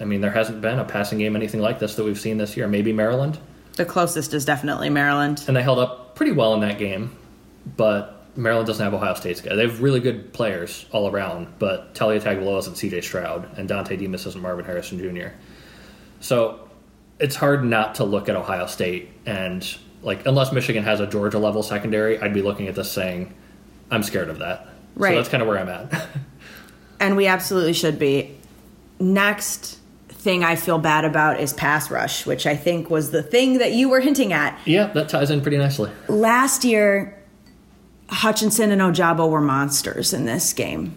I 0.00 0.04
mean, 0.04 0.20
there 0.20 0.32
hasn't 0.32 0.60
been 0.60 0.78
a 0.78 0.84
passing 0.84 1.18
game 1.18 1.36
anything 1.36 1.60
like 1.60 1.78
this 1.78 1.94
that 1.94 2.04
we've 2.04 2.18
seen 2.18 2.38
this 2.38 2.56
year. 2.56 2.66
Maybe 2.66 2.92
Maryland, 2.92 3.38
the 3.76 3.84
closest 3.84 4.34
is 4.34 4.44
definitely 4.44 4.90
Maryland. 4.90 5.44
and 5.46 5.56
they 5.56 5.62
held 5.62 5.78
up 5.78 6.14
pretty 6.14 6.32
well 6.32 6.54
in 6.54 6.60
that 6.60 6.78
game, 6.78 7.16
but. 7.76 8.16
Maryland 8.36 8.68
doesn't 8.68 8.82
have 8.82 8.94
Ohio 8.94 9.14
State's 9.14 9.40
guy. 9.40 9.56
They 9.56 9.66
have 9.66 9.82
really 9.82 9.98
good 9.98 10.32
players 10.32 10.86
all 10.92 11.10
around, 11.10 11.48
but 11.58 11.94
Taulia 11.94 12.22
Tagovailoa 12.22 12.60
isn't 12.60 12.76
C.J. 12.76 13.00
Stroud, 13.00 13.58
and 13.58 13.68
Dontay 13.68 13.98
Demus 13.98 14.24
isn't 14.24 14.40
Marvin 14.40 14.64
Harrison 14.64 15.00
Jr. 15.00 15.34
So 16.20 16.68
it's 17.18 17.34
hard 17.34 17.64
not 17.64 17.96
to 17.96 18.04
look 18.04 18.28
at 18.28 18.36
Ohio 18.36 18.66
State 18.66 19.10
and 19.26 19.66
like 20.02 20.26
unless 20.26 20.52
Michigan 20.52 20.84
has 20.84 21.00
a 21.00 21.06
Georgia 21.06 21.38
level 21.38 21.62
secondary, 21.62 22.18
I'd 22.20 22.34
be 22.34 22.42
looking 22.42 22.68
at 22.68 22.74
this 22.74 22.90
saying, 22.90 23.34
I'm 23.90 24.02
scared 24.02 24.28
of 24.28 24.38
that. 24.38 24.66
Right. 24.96 25.10
So 25.10 25.16
that's 25.16 25.28
kind 25.28 25.42
of 25.42 25.48
where 25.48 25.58
I'm 25.58 25.68
at. 25.68 26.06
And 27.02 27.16
we 27.16 27.26
absolutely 27.26 27.72
should 27.72 27.98
be. 27.98 28.36
Next 28.98 29.78
thing 30.10 30.44
I 30.44 30.54
feel 30.54 30.78
bad 30.78 31.06
about 31.06 31.40
is 31.40 31.54
pass 31.54 31.90
rush, 31.90 32.26
which 32.26 32.46
I 32.46 32.54
think 32.54 32.90
was 32.90 33.10
the 33.10 33.22
thing 33.22 33.56
that 33.56 33.72
you 33.72 33.88
were 33.88 34.00
hinting 34.00 34.34
at. 34.34 34.58
yeah, 34.66 34.88
that 34.88 35.08
ties 35.08 35.30
in 35.30 35.40
pretty 35.40 35.56
nicely. 35.56 35.90
Last 36.08 36.62
year, 36.62 37.18
Hutchinson 38.10 38.70
and 38.70 38.82
Ojabo 38.82 39.30
were 39.30 39.40
monsters 39.40 40.12
in 40.12 40.26
this 40.26 40.52
game. 40.52 40.94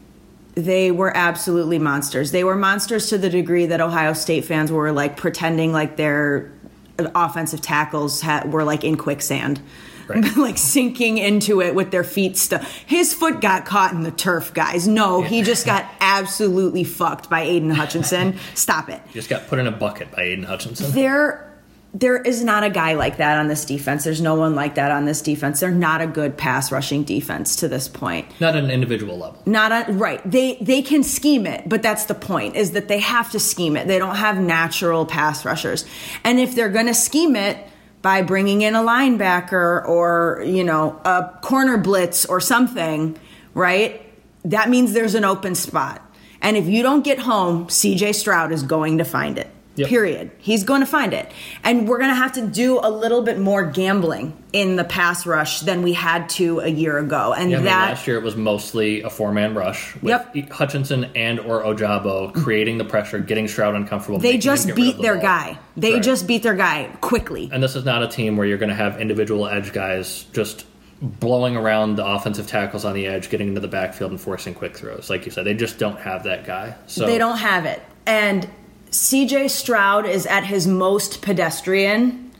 they 0.55 0.91
were 0.91 1.15
absolutely 1.15 1.79
monsters. 1.79 2.31
They 2.31 2.43
were 2.43 2.57
monsters 2.57 3.07
to 3.09 3.17
the 3.17 3.29
degree 3.29 3.65
that 3.67 3.79
Ohio 3.79 4.11
State 4.11 4.43
fans 4.43 4.73
were 4.73 4.91
like 4.91 5.15
pretending 5.15 5.71
like 5.71 5.95
their 5.95 6.51
offensive 6.99 7.61
tackles 7.61 8.21
had, 8.21 8.51
were 8.51 8.63
like 8.63 8.83
in 8.83 8.97
quicksand. 8.97 9.61
Right. 10.07 10.35
like 10.37 10.57
sinking 10.57 11.17
into 11.17 11.61
it 11.61 11.75
with 11.75 11.91
their 11.91 12.03
feet 12.03 12.35
stuck. 12.37 12.61
His 12.63 13.13
foot 13.13 13.39
got 13.39 13.65
caught 13.65 13.93
in 13.93 14.01
the 14.01 14.11
turf, 14.11 14.53
guys. 14.53 14.85
No, 14.85 15.21
he 15.21 15.43
just 15.43 15.65
got 15.65 15.85
absolutely 16.01 16.83
fucked 16.83 17.29
by 17.29 17.41
Aidan 17.41 17.69
Hutchinson. 17.69 18.37
Stop 18.53 18.89
it. 18.89 19.01
Just 19.13 19.29
got 19.29 19.47
put 19.47 19.59
in 19.59 19.67
a 19.67 19.71
bucket 19.71 20.11
by 20.11 20.23
Aidan 20.23 20.43
Hutchinson. 20.43 20.91
There 20.91 21.52
there 21.93 22.17
is 22.17 22.43
not 22.43 22.63
a 22.63 22.71
guy 22.71 22.93
like 22.93 23.17
that 23.17 23.37
on 23.37 23.47
this 23.47 23.65
defense. 23.65 24.03
There's 24.03 24.21
no 24.21 24.33
one 24.33 24.55
like 24.55 24.75
that 24.75 24.89
on 24.89 25.05
this 25.05 25.21
defense. 25.21 25.59
They're 25.59 25.69
not 25.69 26.01
a 26.01 26.07
good 26.07 26.37
pass 26.37 26.71
rushing 26.71 27.03
defense 27.03 27.57
to 27.57 27.67
this 27.67 27.87
point. 27.87 28.27
Not 28.39 28.55
at 28.55 28.63
an 28.63 28.71
individual 28.71 29.17
level. 29.17 29.41
Not 29.45 29.87
right. 29.93 30.19
They 30.29 30.57
they 30.59 30.81
can 30.81 31.03
scheme 31.03 31.45
it, 31.45 31.69
but 31.69 31.83
that's 31.83 32.05
the 32.05 32.15
point 32.15 32.55
is 32.55 32.71
that 32.71 32.87
they 32.87 32.99
have 32.99 33.31
to 33.31 33.39
scheme 33.39 33.77
it. 33.77 33.87
They 33.87 33.99
don't 33.99 34.15
have 34.15 34.39
natural 34.39 35.05
pass 35.05 35.45
rushers. 35.45 35.85
And 36.23 36.39
if 36.39 36.55
they're 36.55 36.69
going 36.69 36.87
to 36.87 36.95
scheme 36.95 37.35
it 37.35 37.57
by 38.01 38.21
bringing 38.21 38.61
in 38.61 38.75
a 38.75 38.81
linebacker 38.81 39.87
or, 39.87 40.43
you 40.45 40.63
know, 40.63 40.99
a 41.05 41.29
corner 41.41 41.77
blitz 41.77 42.25
or 42.25 42.41
something, 42.41 43.17
right? 43.53 44.01
That 44.43 44.69
means 44.69 44.93
there's 44.93 45.15
an 45.15 45.23
open 45.23 45.55
spot. 45.55 46.01
And 46.41 46.57
if 46.57 46.65
you 46.67 46.83
don't 46.83 47.03
get 47.03 47.19
home, 47.19 47.67
CJ 47.67 48.15
Stroud 48.15 48.51
is 48.51 48.63
going 48.63 48.97
to 48.97 49.05
find 49.05 49.37
it. 49.37 49.49
Yep. 49.75 49.89
Period. 49.89 50.31
He's 50.37 50.63
going 50.63 50.81
to 50.81 50.85
find 50.85 51.13
it. 51.13 51.31
And 51.63 51.87
we're 51.87 51.97
going 51.97 52.11
to 52.11 52.15
have 52.15 52.33
to 52.33 52.45
do 52.45 52.79
a 52.83 52.91
little 52.91 53.23
bit 53.23 53.39
more 53.39 53.65
gambling 53.65 54.37
in 54.53 54.75
the 54.75 54.83
pass 54.83 55.25
rush 55.25 55.61
than 55.61 55.81
we 55.81 55.93
had 55.93 56.29
to 56.29 56.59
a 56.59 56.67
year 56.67 56.99
ago. 56.99 57.33
And 57.33 57.49
Yeah, 57.49 57.57
I 57.57 57.59
mean, 57.59 57.65
that 57.65 57.89
last 57.89 58.05
year 58.07 58.17
it 58.17 58.23
was 58.23 58.35
mostly 58.35 59.01
a 59.01 59.09
four 59.09 59.31
man 59.31 59.55
rush 59.55 59.95
with 59.95 60.09
Yep. 60.35 60.51
Hutchinson 60.51 61.05
and 61.15 61.39
or 61.39 61.63
Ojabo 61.63 62.33
creating 62.35 62.77
the 62.77 62.85
pressure, 62.85 63.17
getting 63.17 63.47
Stroud 63.47 63.73
uncomfortable. 63.73 64.19
they 64.19 64.37
just 64.37 64.67
get 64.67 64.75
rid 64.75 64.79
of 64.79 64.85
beat 64.85 64.95
the 64.97 65.01
their 65.01 65.15
ball. 65.15 65.23
guy. 65.23 65.57
They 65.75 65.93
Right. 65.95 66.03
just 66.03 66.27
beat 66.27 66.43
their 66.43 66.53
guy 66.55 66.89
quickly. 67.01 67.49
And 67.51 67.63
this 67.63 67.75
is 67.75 67.83
not 67.83 68.03
a 68.03 68.07
team 68.07 68.37
where 68.37 68.45
you're 68.45 68.59
going 68.59 68.69
to 68.69 68.75
have 68.75 69.01
individual 69.01 69.47
edge 69.47 69.73
guys 69.73 70.25
just 70.33 70.65
blowing 71.01 71.55
around 71.57 71.95
the 71.95 72.05
offensive 72.05 72.45
tackles 72.47 72.85
on 72.85 72.93
the 72.93 73.07
edge, 73.07 73.29
getting 73.31 73.47
into 73.47 73.59
the 73.59 73.67
backfield 73.67 74.11
and 74.11 74.21
forcing 74.21 74.53
quick 74.53 74.77
throws. 74.77 75.09
Like 75.09 75.25
you 75.25 75.31
said, 75.31 75.45
they 75.45 75.55
just 75.55 75.79
don't 75.79 75.99
have 75.99 76.25
that 76.25 76.45
guy. 76.45 76.75
So 76.85 77.07
They 77.07 77.17
don't 77.17 77.37
have 77.39 77.65
it. 77.65 77.81
And 78.05 78.47
CJ 78.93 79.49
Stroud 79.49 80.05
is 80.05 80.27
at 80.27 80.45
his 80.45 80.67
most 80.67 81.23
pedestrian 81.23 82.31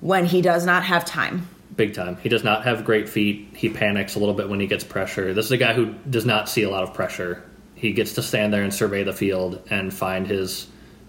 when 0.00 0.24
he 0.24 0.40
does 0.40 0.64
not 0.64 0.84
have 0.84 1.04
time. 1.04 1.46
big 1.76 1.92
time. 1.92 2.16
He 2.22 2.30
does 2.30 2.42
not 2.42 2.64
have 2.64 2.86
great 2.86 3.10
feet. 3.10 3.50
He 3.54 3.68
panics 3.68 4.14
a 4.14 4.18
little 4.18 4.34
bit 4.34 4.48
when 4.48 4.58
he 4.58 4.66
gets 4.66 4.82
pressure. 4.84 5.34
This 5.34 5.44
is 5.44 5.52
a 5.52 5.58
guy 5.58 5.74
who 5.74 5.92
does 6.08 6.24
not 6.24 6.48
see 6.48 6.62
a 6.62 6.70
lot 6.70 6.82
of 6.82 6.94
pressure. 6.94 7.44
He 7.74 7.92
gets 7.92 8.14
to 8.14 8.22
stand 8.22 8.54
there 8.54 8.62
and 8.62 8.72
survey 8.72 9.04
the 9.04 9.12
field 9.12 9.62
and 9.68 9.92
find 9.92 10.26
his 10.26 10.66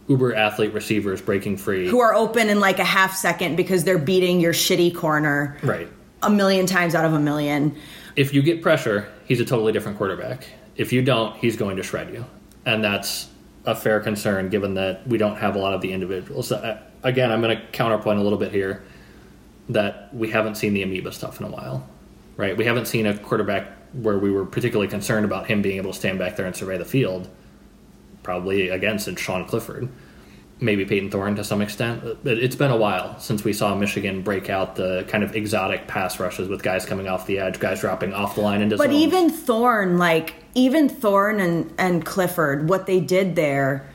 uber 0.10 0.36
athlete 0.36 0.74
receivers 0.74 1.22
breaking 1.22 1.56
free. 1.56 1.88
Who 1.88 2.02
are 2.02 2.14
open 2.14 2.50
in 2.50 2.60
like 2.60 2.80
a 2.80 2.84
half 2.84 3.16
second 3.16 3.56
because 3.56 3.86
they're 3.86 3.98
beating 3.98 4.42
your 4.42 4.54
shitty 4.54 4.94
corner 4.94 5.58
right. 5.64 5.88
a 6.22 6.30
million 6.30 6.66
times 6.66 6.94
out 6.94 7.06
of 7.06 7.14
a 7.14 7.20
million. 7.20 7.74
If 8.18 8.34
you 8.34 8.42
get 8.42 8.62
pressure, 8.62 9.08
he's 9.24 9.40
a 9.40 9.46
totally 9.46 9.72
different 9.72 9.98
quarterback. 9.98 10.46
If 10.76 10.92
you 10.92 11.02
don't, 11.02 11.38
he's 11.38 11.56
going 11.56 11.78
to 11.78 11.84
shred 11.84 12.14
you. 12.14 12.26
And 12.66 12.84
that's 12.84 13.30
a 13.72 13.76
fair 13.76 14.00
concern 14.00 14.50
given 14.50 14.74
that 14.76 15.08
we 15.08 15.18
don't 15.18 15.38
have 15.38 15.56
a 15.56 15.60
lot 15.60 15.74
of 15.74 15.82
the 15.82 15.92
individuals. 15.92 16.52
Uh, 16.52 16.82
Again, 17.04 17.32
I'm 17.32 17.42
going 17.42 17.58
to 17.58 17.66
counterpoint 17.68 18.20
a 18.20 18.22
little 18.22 18.38
bit 18.38 18.52
here 18.52 18.84
that 19.70 20.14
we 20.14 20.30
haven't 20.30 20.56
seen 20.56 20.74
the 20.74 20.84
amoeba 20.84 21.12
stuff 21.12 21.40
in 21.40 21.46
a 21.46 21.50
while, 21.50 21.88
right? 22.36 22.58
We 22.58 22.66
haven't 22.66 22.88
seen 22.88 23.06
a 23.06 23.18
quarterback 23.18 23.72
where 23.94 24.20
we 24.20 24.32
were 24.32 24.46
particularly 24.46 24.90
concerned 24.90 25.26
about 25.26 25.48
him 25.48 25.62
being 25.62 25.78
able 25.78 25.94
to 25.94 25.98
stand 25.98 26.20
back 26.20 26.36
there 26.36 26.46
and 26.46 26.56
survey 26.56 26.78
the 26.78 26.86
field. 26.86 27.30
Probably 28.22 28.70
again 28.70 29.00
since 29.00 29.20
Sean 29.20 29.46
Clifford, 29.46 29.88
maybe 30.62 30.86
Payton 30.86 31.12
Thorne 31.12 31.36
to 31.36 31.44
some 31.44 31.62
extent. 31.62 32.04
It's 32.26 32.56
been 32.56 32.72
a 32.72 32.78
while 32.78 33.20
since 33.20 33.44
we 33.44 33.54
saw 33.54 33.76
Michigan 33.76 34.22
break 34.22 34.50
out 34.50 34.76
the 34.76 35.06
kind 35.08 35.24
of 35.24 35.36
exotic 35.36 35.88
pass 35.88 36.20
rushes 36.20 36.48
with 36.48 36.64
guys 36.64 36.86
coming 36.86 37.08
off 37.08 37.26
the 37.28 37.40
edge, 37.40 37.60
guys 37.60 37.82
dropping 37.82 38.14
off 38.14 38.36
the 38.36 38.42
line 38.42 38.62
into 38.62 38.78
But 38.78 38.88
zones. 38.88 39.02
even 39.02 39.30
Thorne, 39.30 39.98
like 39.98 40.36
even 40.56 40.90
Thorne 40.90 41.40
and 41.40 41.74
and 41.78 42.06
Clifford, 42.06 42.70
what 42.70 42.86
they 42.86 43.00
did 43.00 43.36
there 43.36 43.90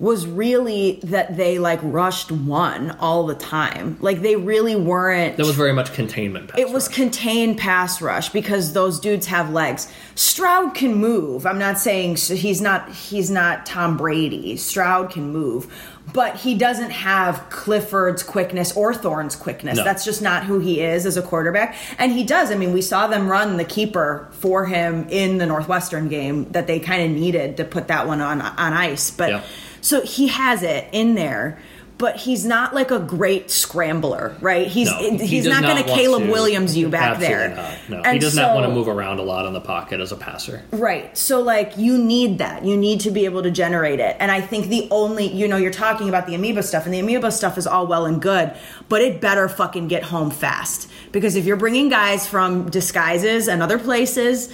was 0.00 0.26
really 0.26 0.98
that 1.02 1.36
they 1.36 1.58
like 1.58 1.78
rushed 1.82 2.32
one 2.32 2.90
all 3.00 3.26
the 3.26 3.34
time. 3.34 3.98
Like 4.00 4.22
they 4.22 4.34
really 4.34 4.74
weren't. 4.74 5.36
that 5.36 5.44
was 5.44 5.56
very 5.56 5.74
much 5.74 5.92
containment. 5.92 6.48
Pass 6.48 6.58
it 6.58 6.70
was 6.70 6.86
rush. 6.86 6.96
contained 6.96 7.58
pass 7.58 8.00
rush 8.00 8.30
because 8.30 8.72
those 8.72 8.98
dudes 8.98 9.26
have 9.26 9.50
legs. 9.50 9.92
Stroud 10.14 10.74
can 10.74 10.94
move. 10.94 11.44
I'm 11.44 11.58
not 11.58 11.78
saying 11.78 12.16
he's 12.16 12.62
not 12.62 12.90
he's 12.90 13.30
not 13.30 13.66
Tom 13.66 13.98
Brady. 13.98 14.56
Stroud 14.56 15.10
can 15.10 15.30
move, 15.32 15.70
but 16.12 16.36
he 16.36 16.54
doesn't 16.54 16.90
have 16.90 17.48
Clifford's 17.50 18.22
quickness 18.22 18.76
or 18.76 18.94
Thorne's 18.94 19.36
quickness. 19.36 19.76
No. 19.76 19.84
That's 19.84 20.04
just 20.04 20.22
not 20.22 20.44
who 20.44 20.58
he 20.58 20.80
is 20.80 21.06
as 21.06 21.16
a 21.16 21.22
quarterback. 21.22 21.76
And 21.98 22.12
he 22.12 22.24
does. 22.24 22.50
I 22.50 22.54
mean, 22.56 22.72
we 22.72 22.82
saw 22.82 23.06
them 23.06 23.28
run 23.28 23.56
the 23.56 23.64
keeper 23.64 24.28
for 24.32 24.66
him 24.66 25.06
in 25.08 25.38
the 25.38 25.46
Northwestern 25.46 26.08
game 26.08 26.50
that 26.52 26.66
they 26.66 26.80
kind 26.80 27.02
of 27.02 27.18
needed 27.20 27.56
to 27.58 27.64
put 27.64 27.88
that 27.88 28.06
one 28.06 28.20
on 28.20 28.40
on 28.40 28.72
ice. 28.72 29.10
But 29.10 29.30
Yeah. 29.30 29.42
so 29.80 30.00
he 30.02 30.28
has 30.28 30.62
it 30.62 30.86
in 30.92 31.14
there. 31.14 31.58
But 32.00 32.16
he's 32.16 32.46
not 32.46 32.74
like 32.74 32.90
a 32.90 32.98
great 32.98 33.50
scrambler, 33.50 34.34
right? 34.40 34.66
He's 34.66 34.90
No, 34.90 34.96
he 34.96 35.18
he's 35.18 35.44
does 35.44 35.52
not, 35.52 35.62
going 35.62 35.84
to 35.84 35.88
Caleb 35.88 36.30
Williams 36.30 36.74
you 36.74 36.88
back 36.88 37.18
there. 37.18 37.50
Not. 37.50 37.78
No, 37.90 37.96
he 37.98 38.02
And 38.08 38.20
does 38.20 38.34
not 38.34 38.54
want 38.54 38.66
to 38.66 38.72
move 38.72 38.88
around 38.88 39.18
a 39.18 39.22
lot 39.22 39.44
in 39.44 39.52
the 39.52 39.60
pocket 39.60 40.00
as 40.00 40.10
a 40.10 40.16
passer. 40.16 40.62
Right. 40.72 41.16
So 41.16 41.42
like 41.42 41.76
you 41.76 41.98
need 41.98 42.38
that. 42.38 42.64
You 42.64 42.78
need 42.78 43.00
to 43.00 43.10
be 43.10 43.26
able 43.26 43.42
to 43.42 43.50
generate 43.50 44.00
it. 44.00 44.16
And 44.18 44.30
I 44.30 44.40
think 44.40 44.68
the 44.68 44.88
only, 44.90 45.26
you 45.26 45.46
know, 45.46 45.58
you're 45.58 45.70
talking 45.70 46.08
about 46.08 46.26
the 46.26 46.34
amoeba 46.34 46.62
stuff 46.62 46.86
and 46.86 46.94
the 46.94 47.00
amoeba 47.00 47.30
stuff 47.30 47.58
is 47.58 47.66
all 47.66 47.86
well 47.86 48.06
and 48.06 48.22
good, 48.22 48.54
but 48.88 49.02
it 49.02 49.20
better 49.20 49.46
fucking 49.46 49.88
get 49.88 50.02
home 50.04 50.30
fast. 50.30 50.90
Because 51.12 51.36
if 51.36 51.44
you're 51.44 51.58
bringing 51.58 51.90
guys 51.90 52.26
from 52.26 52.70
disguises 52.70 53.46
and 53.46 53.62
other 53.62 53.78
places, 53.78 54.50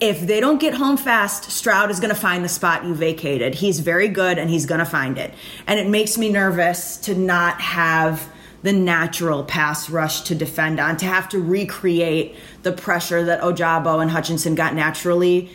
if 0.00 0.20
they 0.20 0.40
don't 0.40 0.60
get 0.60 0.74
home 0.74 0.96
fast, 0.96 1.50
Stroud 1.50 1.90
is 1.90 1.98
going 1.98 2.14
to 2.14 2.20
find 2.20 2.44
the 2.44 2.48
spot 2.48 2.84
you 2.84 2.94
vacated. 2.94 3.56
He's 3.56 3.80
very 3.80 4.08
good 4.08 4.38
and 4.38 4.48
he's 4.48 4.64
going 4.64 4.78
to 4.78 4.84
find 4.84 5.18
it. 5.18 5.34
And 5.66 5.80
it 5.80 5.88
makes 5.88 6.16
me 6.16 6.30
nervous 6.30 6.96
to 6.98 7.14
not 7.14 7.60
have 7.60 8.30
the 8.62 8.72
natural 8.72 9.44
pass 9.44 9.88
rush 9.88 10.22
to 10.22 10.34
defend 10.34 10.80
on, 10.80 10.96
to 10.98 11.06
have 11.06 11.28
to 11.30 11.38
recreate 11.40 12.36
the 12.62 12.72
pressure 12.72 13.24
that 13.24 13.40
Ojabo 13.40 14.00
and 14.00 14.10
Hutchinson 14.10 14.54
got 14.54 14.74
naturally 14.74 15.50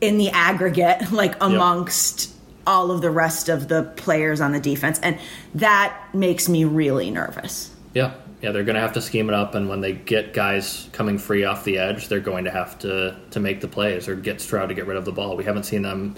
in 0.00 0.18
the 0.18 0.30
aggregate, 0.30 1.10
like 1.12 1.34
amongst 1.40 2.32
all 2.66 2.90
of 2.90 3.00
the 3.00 3.10
rest 3.10 3.48
of 3.48 3.68
the 3.68 3.84
players 3.96 4.40
on 4.40 4.52
the 4.52 4.60
defense. 4.60 4.98
And 5.00 5.18
that 5.54 5.96
makes 6.12 6.48
me 6.48 6.64
really 6.64 7.10
nervous. 7.12 7.72
Yeah, 7.94 8.14
yeah, 8.42 8.52
they're 8.52 8.64
going 8.64 8.74
to 8.74 8.80
have 8.80 8.92
to 8.94 9.00
scheme 9.00 9.28
it 9.28 9.34
up, 9.34 9.54
and 9.54 9.68
when 9.68 9.80
they 9.80 9.92
get 9.92 10.34
guys 10.34 10.88
coming 10.92 11.18
free 11.18 11.44
off 11.44 11.64
the 11.64 11.78
edge, 11.78 12.08
they're 12.08 12.20
going 12.20 12.44
to 12.44 12.50
have 12.50 12.78
to 12.80 13.16
to 13.30 13.40
make 13.40 13.60
the 13.60 13.68
plays 13.68 14.08
or 14.08 14.14
get 14.14 14.40
Stroud 14.40 14.68
to 14.68 14.74
get 14.74 14.86
rid 14.86 14.96
of 14.96 15.04
the 15.04 15.12
ball. 15.12 15.36
We 15.36 15.44
haven't 15.44 15.64
seen 15.64 15.82
them 15.82 16.16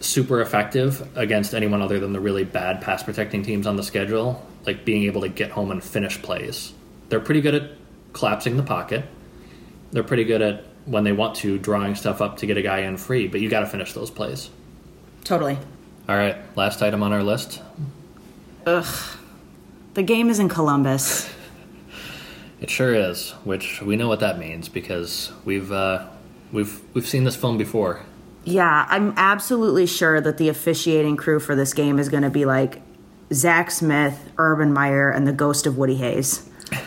super 0.00 0.40
effective 0.40 1.08
against 1.16 1.54
anyone 1.54 1.82
other 1.82 1.98
than 1.98 2.12
the 2.12 2.20
really 2.20 2.44
bad 2.44 2.80
pass 2.80 3.02
protecting 3.02 3.42
teams 3.42 3.66
on 3.66 3.76
the 3.76 3.82
schedule, 3.82 4.46
like 4.66 4.84
being 4.84 5.04
able 5.04 5.22
to 5.22 5.28
get 5.28 5.50
home 5.50 5.70
and 5.70 5.82
finish 5.82 6.20
plays. 6.22 6.72
They're 7.08 7.20
pretty 7.20 7.40
good 7.40 7.54
at 7.54 7.70
collapsing 8.12 8.56
the 8.56 8.62
pocket. 8.62 9.04
They're 9.92 10.04
pretty 10.04 10.24
good 10.24 10.42
at 10.42 10.64
when 10.84 11.04
they 11.04 11.12
want 11.12 11.36
to 11.36 11.58
drawing 11.58 11.94
stuff 11.94 12.20
up 12.20 12.36
to 12.38 12.46
get 12.46 12.56
a 12.56 12.62
guy 12.62 12.80
in 12.80 12.96
free, 12.96 13.26
but 13.26 13.40
you 13.40 13.48
got 13.48 13.60
to 13.60 13.66
finish 13.66 13.92
those 13.92 14.10
plays. 14.10 14.50
Totally. 15.24 15.58
All 16.08 16.16
right, 16.16 16.36
last 16.56 16.82
item 16.82 17.02
on 17.02 17.12
our 17.12 17.22
list. 17.22 17.60
The 19.96 20.02
game 20.02 20.28
is 20.28 20.38
in 20.38 20.50
Columbus. 20.50 21.26
It 22.60 22.68
sure 22.68 22.92
is, 22.92 23.30
which 23.44 23.80
we 23.80 23.96
know 23.96 24.08
what 24.08 24.20
that 24.20 24.38
means 24.38 24.68
because 24.68 25.32
we've 25.46 25.72
uh, 25.72 26.06
we've 26.52 26.82
we've 26.92 27.06
seen 27.06 27.24
this 27.24 27.34
film 27.34 27.56
before. 27.56 28.02
Yeah, 28.44 28.84
I'm 28.90 29.14
absolutely 29.16 29.86
sure 29.86 30.20
that 30.20 30.36
the 30.36 30.50
officiating 30.50 31.16
crew 31.16 31.40
for 31.40 31.56
this 31.56 31.72
game 31.72 31.98
is 31.98 32.10
going 32.10 32.24
to 32.24 32.30
be 32.30 32.44
like 32.44 32.82
Zach 33.32 33.70
Smith, 33.70 34.32
Urban 34.36 34.70
Meyer, 34.70 35.10
and 35.10 35.26
the 35.26 35.32
ghost 35.32 35.66
of 35.66 35.78
Woody 35.78 35.96
Hayes. 35.96 36.46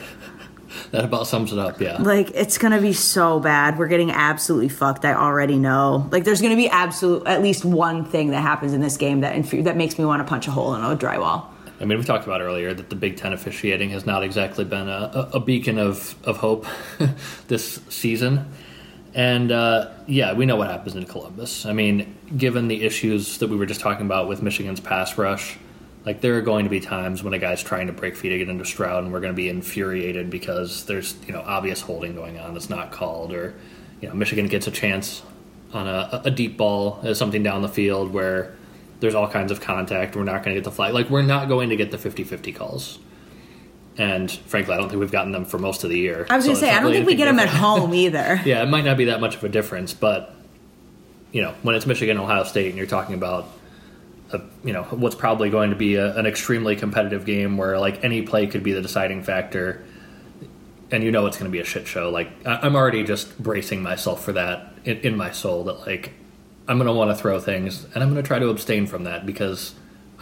That 0.92 1.06
about 1.06 1.28
sums 1.28 1.54
it 1.54 1.60
up. 1.60 1.80
Yeah, 1.80 2.02
Like, 2.02 2.32
it's 2.32 2.58
going 2.58 2.72
to 2.72 2.82
be 2.82 2.94
so 2.94 3.40
bad. 3.40 3.78
We're 3.78 3.90
getting 3.90 4.10
absolutely 4.10 4.70
fucked. 4.70 5.06
I 5.06 5.14
already 5.14 5.60
know. 5.60 6.10
Like, 6.12 6.24
there's 6.24 6.42
going 6.42 6.50
to 6.50 6.58
be 6.58 6.68
absolute 6.68 7.28
at 7.28 7.44
least 7.44 7.64
one 7.64 8.06
thing 8.06 8.32
that 8.32 8.42
happens 8.42 8.74
in 8.74 8.82
this 8.82 8.98
game 8.98 9.22
that 9.22 9.36
infu- 9.36 9.66
that 9.66 9.78
makes 9.78 10.00
me 10.00 10.06
want 10.06 10.26
to 10.26 10.28
punch 10.28 10.48
a 10.48 10.52
hole 10.52 10.74
in 10.74 10.82
a 10.82 10.98
drywall. 10.98 11.46
I 11.80 11.86
mean 11.86 11.98
we 11.98 12.04
talked 12.04 12.26
about 12.26 12.42
earlier 12.42 12.74
that 12.74 12.90
the 12.90 12.96
Big 12.96 13.18
Ten 13.18 13.34
officiating 13.34 13.92
has 13.92 14.06
not 14.06 14.24
exactly 14.24 14.66
been 14.66 14.90
a, 14.90 15.30
a, 15.34 15.40
beacon 15.40 15.78
of 15.78 16.16
of 16.26 16.38
hope 16.38 16.66
this 17.48 17.80
season. 17.90 18.52
And 19.14 19.52
uh, 19.52 19.92
yeah, 20.06 20.34
we 20.34 20.46
know 20.46 20.56
what 20.56 20.70
happens 20.70 20.96
in 20.96 21.06
Columbus. 21.06 21.66
I 21.66 21.74
mean, 21.74 22.16
given 22.38 22.68
the 22.68 22.84
issues 22.84 23.40
that 23.40 23.50
we 23.50 23.58
were 23.58 23.66
just 23.66 23.82
talking 23.82 24.06
about 24.06 24.28
with 24.28 24.44
Michigan's 24.44 24.80
pass 24.80 25.18
rush, 25.18 25.58
like 26.06 26.22
there 26.22 26.38
are 26.38 26.42
going 26.42 26.66
to 26.66 26.70
be 26.70 26.80
times 26.80 27.24
when 27.24 27.34
a 27.34 27.40
guy's 27.40 27.64
trying 27.64 27.88
to 27.88 27.94
break 27.94 28.16
free 28.16 28.30
to 28.30 28.38
get 28.38 28.50
into 28.50 28.66
Stroud, 28.66 29.04
and 29.04 29.12
we're 29.12 29.20
going 29.20 29.34
to 29.34 29.38
be 29.38 29.50
infuriated 29.50 30.30
because 30.30 30.86
there's 30.86 31.16
you 31.26 31.34
know 31.34 31.42
obvious 31.42 31.82
holding 31.82 32.16
going 32.16 32.40
on 32.40 32.54
that's 32.54 32.70
not 32.70 32.92
called, 32.92 33.34
or 33.34 33.56
you 34.02 34.08
know 34.08 34.14
Michigan 34.14 34.48
gets 34.48 34.68
a 34.68 34.72
chance 34.72 35.24
on 35.74 35.88
a, 35.88 36.22
a 36.26 36.32
deep 36.32 36.58
ball, 36.58 37.00
as 37.04 37.18
something 37.18 37.44
down 37.44 37.62
the 37.62 37.70
field 37.70 38.12
where 38.14 38.56
there's 39.00 39.16
all 39.16 39.28
kinds 39.30 39.52
of 39.52 39.62
contact. 39.62 40.16
We're 40.16 40.24
not 40.24 40.44
going 40.44 40.56
to 40.56 40.62
get 40.62 40.64
the 40.64 40.72
flag. 40.72 40.94
Like 40.94 41.10
we're 41.10 41.22
not 41.22 41.48
going 41.48 41.70
to 41.70 41.76
get 41.76 41.92
the 41.92 41.98
50-50 41.98 42.56
calls. 42.56 43.00
And 43.98 44.32
frankly, 44.32 44.74
I 44.74 44.78
don't 44.78 44.90
think 44.90 45.00
we've 45.00 45.12
gotten 45.12 45.32
them 45.34 45.46
for 45.46 45.58
most 45.58 45.84
of 45.84 45.90
the 45.90 45.98
year. 45.98 46.26
I 46.30 46.38
was 46.38 46.46
So 46.46 46.52
going 46.52 46.60
to 46.60 46.66
say, 46.68 46.70
I 46.72 46.76
don't 46.76 46.84
really 46.84 46.98
think 46.98 47.08
we 47.08 47.16
get 47.16 47.26
them 47.26 47.40
at 47.40 47.50
home 47.50 47.94
either. 47.94 48.40
Yeah, 48.46 48.64
it 48.64 48.68
might 48.70 48.86
not 48.86 48.96
be 48.98 49.06
that 49.06 49.20
much 49.20 49.36
of 49.36 49.44
a 49.44 49.50
difference, 49.50 49.94
but 49.94 50.36
you 51.32 51.42
know, 51.42 51.54
when 51.64 51.76
it's 51.76 51.86
Michigan, 51.86 52.18
Ohio 52.18 52.44
State, 52.44 52.70
and 52.70 52.78
you're 52.78 52.88
talking 52.88 53.14
about 53.16 53.48
a, 54.32 54.42
you 54.64 54.74
know 54.74 54.84
what's 54.84 55.16
probably 55.16 55.50
going 55.50 55.70
to 55.72 55.76
be 55.76 55.96
a, 55.96 56.16
an 56.18 56.26
extremely 56.26 56.76
competitive 56.76 57.26
game 57.26 57.58
where 57.58 57.78
like 57.80 58.04
any 58.04 58.22
play 58.22 58.48
could 58.48 58.64
be 58.64 58.72
the 58.74 58.82
deciding 58.82 59.22
factor, 59.24 59.84
and 60.92 61.04
you 61.04 61.12
know 61.12 61.26
it's 61.26 61.38
going 61.38 61.52
to 61.52 61.56
be 61.56 61.60
a 61.60 61.66
shit 61.66 61.86
show. 61.88 62.10
Like 62.10 62.30
I, 62.48 62.60
I'm 62.62 62.76
already 62.76 63.04
just 63.04 63.38
bracing 63.42 63.84
myself 63.84 64.24
for 64.24 64.32
that 64.34 64.74
in, 64.86 64.98
in 65.00 65.18
my 65.18 65.32
soul 65.32 65.66
that 65.66 65.86
like 65.86 66.14
I'm 66.70 66.78
going 66.78 66.88
to 66.88 66.94
want 66.94 67.12
to 67.12 67.16
throw 67.22 67.40
things, 67.40 67.86
and 67.94 68.04
I'm 68.04 68.10
going 68.12 68.24
to 68.24 68.28
try 68.28 68.40
to 68.40 68.48
abstain 68.50 68.88
from 68.88 69.04
that 69.04 69.26
because 69.26 69.74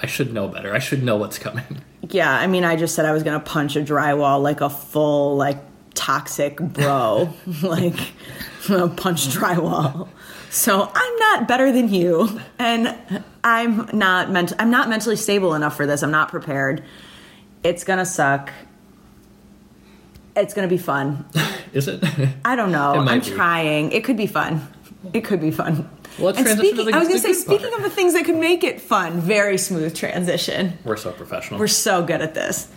I 0.02 0.08
should 0.08 0.34
know 0.34 0.48
better. 0.48 0.74
I 0.74 0.80
should 0.80 1.04
know 1.04 1.18
what's 1.18 1.38
coming. 1.38 1.66
Yeah, 2.10 2.32
I 2.32 2.48
mean, 2.48 2.64
I 2.64 2.78
just 2.78 2.96
said 2.96 3.06
I 3.06 3.12
was 3.12 3.24
going 3.24 3.38
to 3.38 3.46
punch 3.46 3.76
a 3.76 3.82
drywall 3.82 4.42
like 4.42 4.62
a 4.62 4.70
full, 4.70 5.36
like, 5.36 5.58
toxic 5.94 6.58
bro. 6.58 7.34
like, 7.64 8.00
I'm 8.00 8.68
going 8.68 8.90
to 8.90 8.96
punch 8.96 9.28
drywall. 9.28 10.08
So 10.50 10.90
I'm 10.94 11.16
not 11.18 11.48
better 11.48 11.72
than 11.72 11.94
you, 11.94 12.40
and 12.58 13.24
I'm 13.44 13.90
not 13.94 14.32
ment- 14.32 14.54
I'm 14.60 14.72
not 14.72 14.90
mentally 14.90 15.16
stable 15.16 15.54
enough 15.54 15.76
for 15.76 15.86
this. 15.86 16.04
I'm 16.04 16.12
not 16.12 16.30
prepared. 16.30 16.84
It's 17.64 17.84
gonna 17.84 18.06
suck. 18.06 18.52
It's 20.36 20.54
gonna 20.54 20.68
be 20.68 20.78
fun. 20.78 21.26
Is 21.74 21.88
it? 21.88 22.04
I 22.46 22.56
don't 22.56 22.72
know. 22.72 22.94
I'm 22.94 23.20
be. 23.20 23.26
trying. 23.26 23.92
It 23.92 24.04
could 24.04 24.18
be 24.18 24.28
fun. 24.28 24.68
It 25.14 25.22
could 25.22 25.42
be 25.42 25.52
fun. 25.52 25.90
Well, 26.20 26.36
and 26.36 26.48
speaking, 26.48 26.94
I 26.94 27.00
was 27.00 27.08
gonna 27.08 27.20
say, 27.20 27.34
good 27.34 27.46
part. 27.46 27.60
speaking 27.60 27.74
of 27.78 27.84
the 27.84 27.90
things 27.90 28.14
that 28.14 28.26
could 28.26 28.38
make 28.38 28.64
it 28.64 28.82
fun, 28.82 29.20
very 29.20 29.58
smooth 29.58 29.96
transition. 29.96 30.78
We're 30.84 30.98
so 30.98 31.12
professional. 31.12 31.60
We're 31.60 31.68
so 31.68 32.04
good 32.04 32.22
at 32.22 32.34
this. 32.34 32.68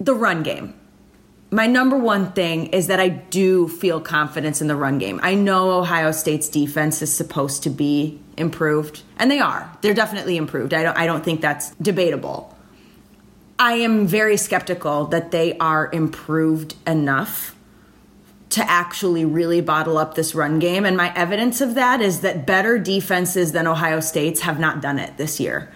The 0.00 0.14
run 0.14 0.42
game. 0.42 0.74
My 1.50 1.68
number 1.68 1.96
one 1.96 2.32
thing 2.32 2.66
is 2.68 2.88
that 2.88 2.98
I 2.98 3.08
do 3.08 3.68
feel 3.68 4.00
confidence 4.00 4.60
in 4.60 4.66
the 4.66 4.74
run 4.74 4.98
game. 4.98 5.20
I 5.22 5.36
know 5.36 5.70
Ohio 5.70 6.10
State's 6.10 6.48
defense 6.48 7.00
is 7.00 7.14
supposed 7.14 7.62
to 7.62 7.70
be 7.70 8.18
improved, 8.36 9.02
and 9.18 9.30
they 9.30 9.38
are. 9.38 9.70
They're 9.80 9.94
definitely 9.94 10.36
improved. 10.36 10.74
I 10.74 10.82
don't 10.82 10.98
I 10.98 11.06
don't 11.06 11.24
think 11.24 11.40
that's 11.40 11.70
debatable. 11.76 12.56
I 13.58 13.74
am 13.74 14.06
very 14.08 14.36
skeptical 14.36 15.06
that 15.06 15.30
they 15.30 15.56
are 15.58 15.88
improved 15.92 16.74
enough 16.88 17.53
to 18.54 18.70
actually 18.70 19.24
really 19.24 19.60
bottle 19.60 19.98
up 19.98 20.14
this 20.14 20.32
run 20.32 20.60
game. 20.60 20.84
And 20.84 20.96
my 20.96 21.12
evidence 21.14 21.60
of 21.60 21.74
that 21.74 22.00
is 22.00 22.20
that 22.20 22.46
better 22.46 22.78
defenses 22.78 23.50
than 23.50 23.66
Ohio 23.66 23.98
State's 23.98 24.42
have 24.42 24.60
not 24.60 24.80
done 24.80 25.00
it 25.00 25.16
this 25.16 25.40
year. 25.40 25.72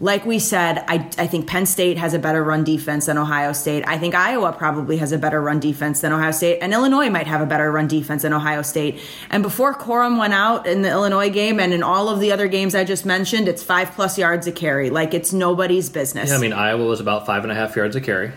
Like 0.00 0.24
we 0.24 0.38
said, 0.38 0.82
I, 0.88 1.10
I 1.18 1.26
think 1.26 1.46
Penn 1.46 1.66
State 1.66 1.98
has 1.98 2.14
a 2.14 2.18
better 2.18 2.42
run 2.42 2.64
defense 2.64 3.06
than 3.06 3.18
Ohio 3.18 3.52
State. 3.52 3.84
I 3.86 3.98
think 3.98 4.14
Iowa 4.14 4.52
probably 4.52 4.96
has 4.96 5.12
a 5.12 5.18
better 5.18 5.40
run 5.40 5.60
defense 5.60 6.00
than 6.00 6.10
Ohio 6.10 6.32
State. 6.32 6.58
And 6.60 6.72
Illinois 6.72 7.10
might 7.10 7.26
have 7.26 7.42
a 7.42 7.46
better 7.46 7.70
run 7.70 7.86
defense 7.86 8.22
than 8.22 8.32
Ohio 8.32 8.62
State. 8.62 8.98
And 9.30 9.42
before 9.42 9.74
Corum 9.74 10.18
went 10.18 10.32
out 10.32 10.66
in 10.66 10.82
the 10.82 10.90
Illinois 10.90 11.30
game 11.30 11.60
and 11.60 11.74
in 11.74 11.82
all 11.82 12.08
of 12.08 12.18
the 12.18 12.32
other 12.32 12.48
games 12.48 12.74
I 12.74 12.82
just 12.82 13.04
mentioned, 13.04 13.46
it's 13.46 13.62
five 13.62 13.92
plus 13.92 14.16
yards 14.16 14.46
a 14.46 14.52
carry. 14.52 14.88
Like 14.88 15.12
it's 15.12 15.34
nobody's 15.34 15.90
business. 15.90 16.30
Yeah, 16.30 16.36
I 16.36 16.38
mean 16.40 16.54
Iowa 16.54 16.84
was 16.84 16.98
about 16.98 17.26
five 17.26 17.42
and 17.42 17.52
a 17.52 17.54
half 17.54 17.76
yards 17.76 17.94
a 17.94 18.00
carry. 18.00 18.32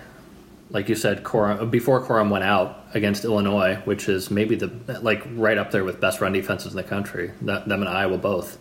Like 0.76 0.90
you 0.90 0.96
said, 0.96 1.24
Corum, 1.24 1.72
before 1.72 2.04
Corum 2.04 2.30
went 2.30 2.44
out 2.44 2.84
against 2.94 3.24
Illinois, 3.24 3.76
which 3.86 4.10
is 4.10 4.30
maybe 4.30 4.58
the 4.58 4.68
like 5.02 5.24
right 5.32 5.58
up 5.58 5.72
there 5.72 5.86
with 5.86 6.02
best 6.02 6.20
run 6.20 6.34
defenses 6.34 6.74
in 6.74 6.76
the 6.76 6.84
country. 6.84 7.32
That, 7.44 7.66
them 7.66 7.80
and 7.80 7.88
Iowa 7.88 8.18
both. 8.18 8.58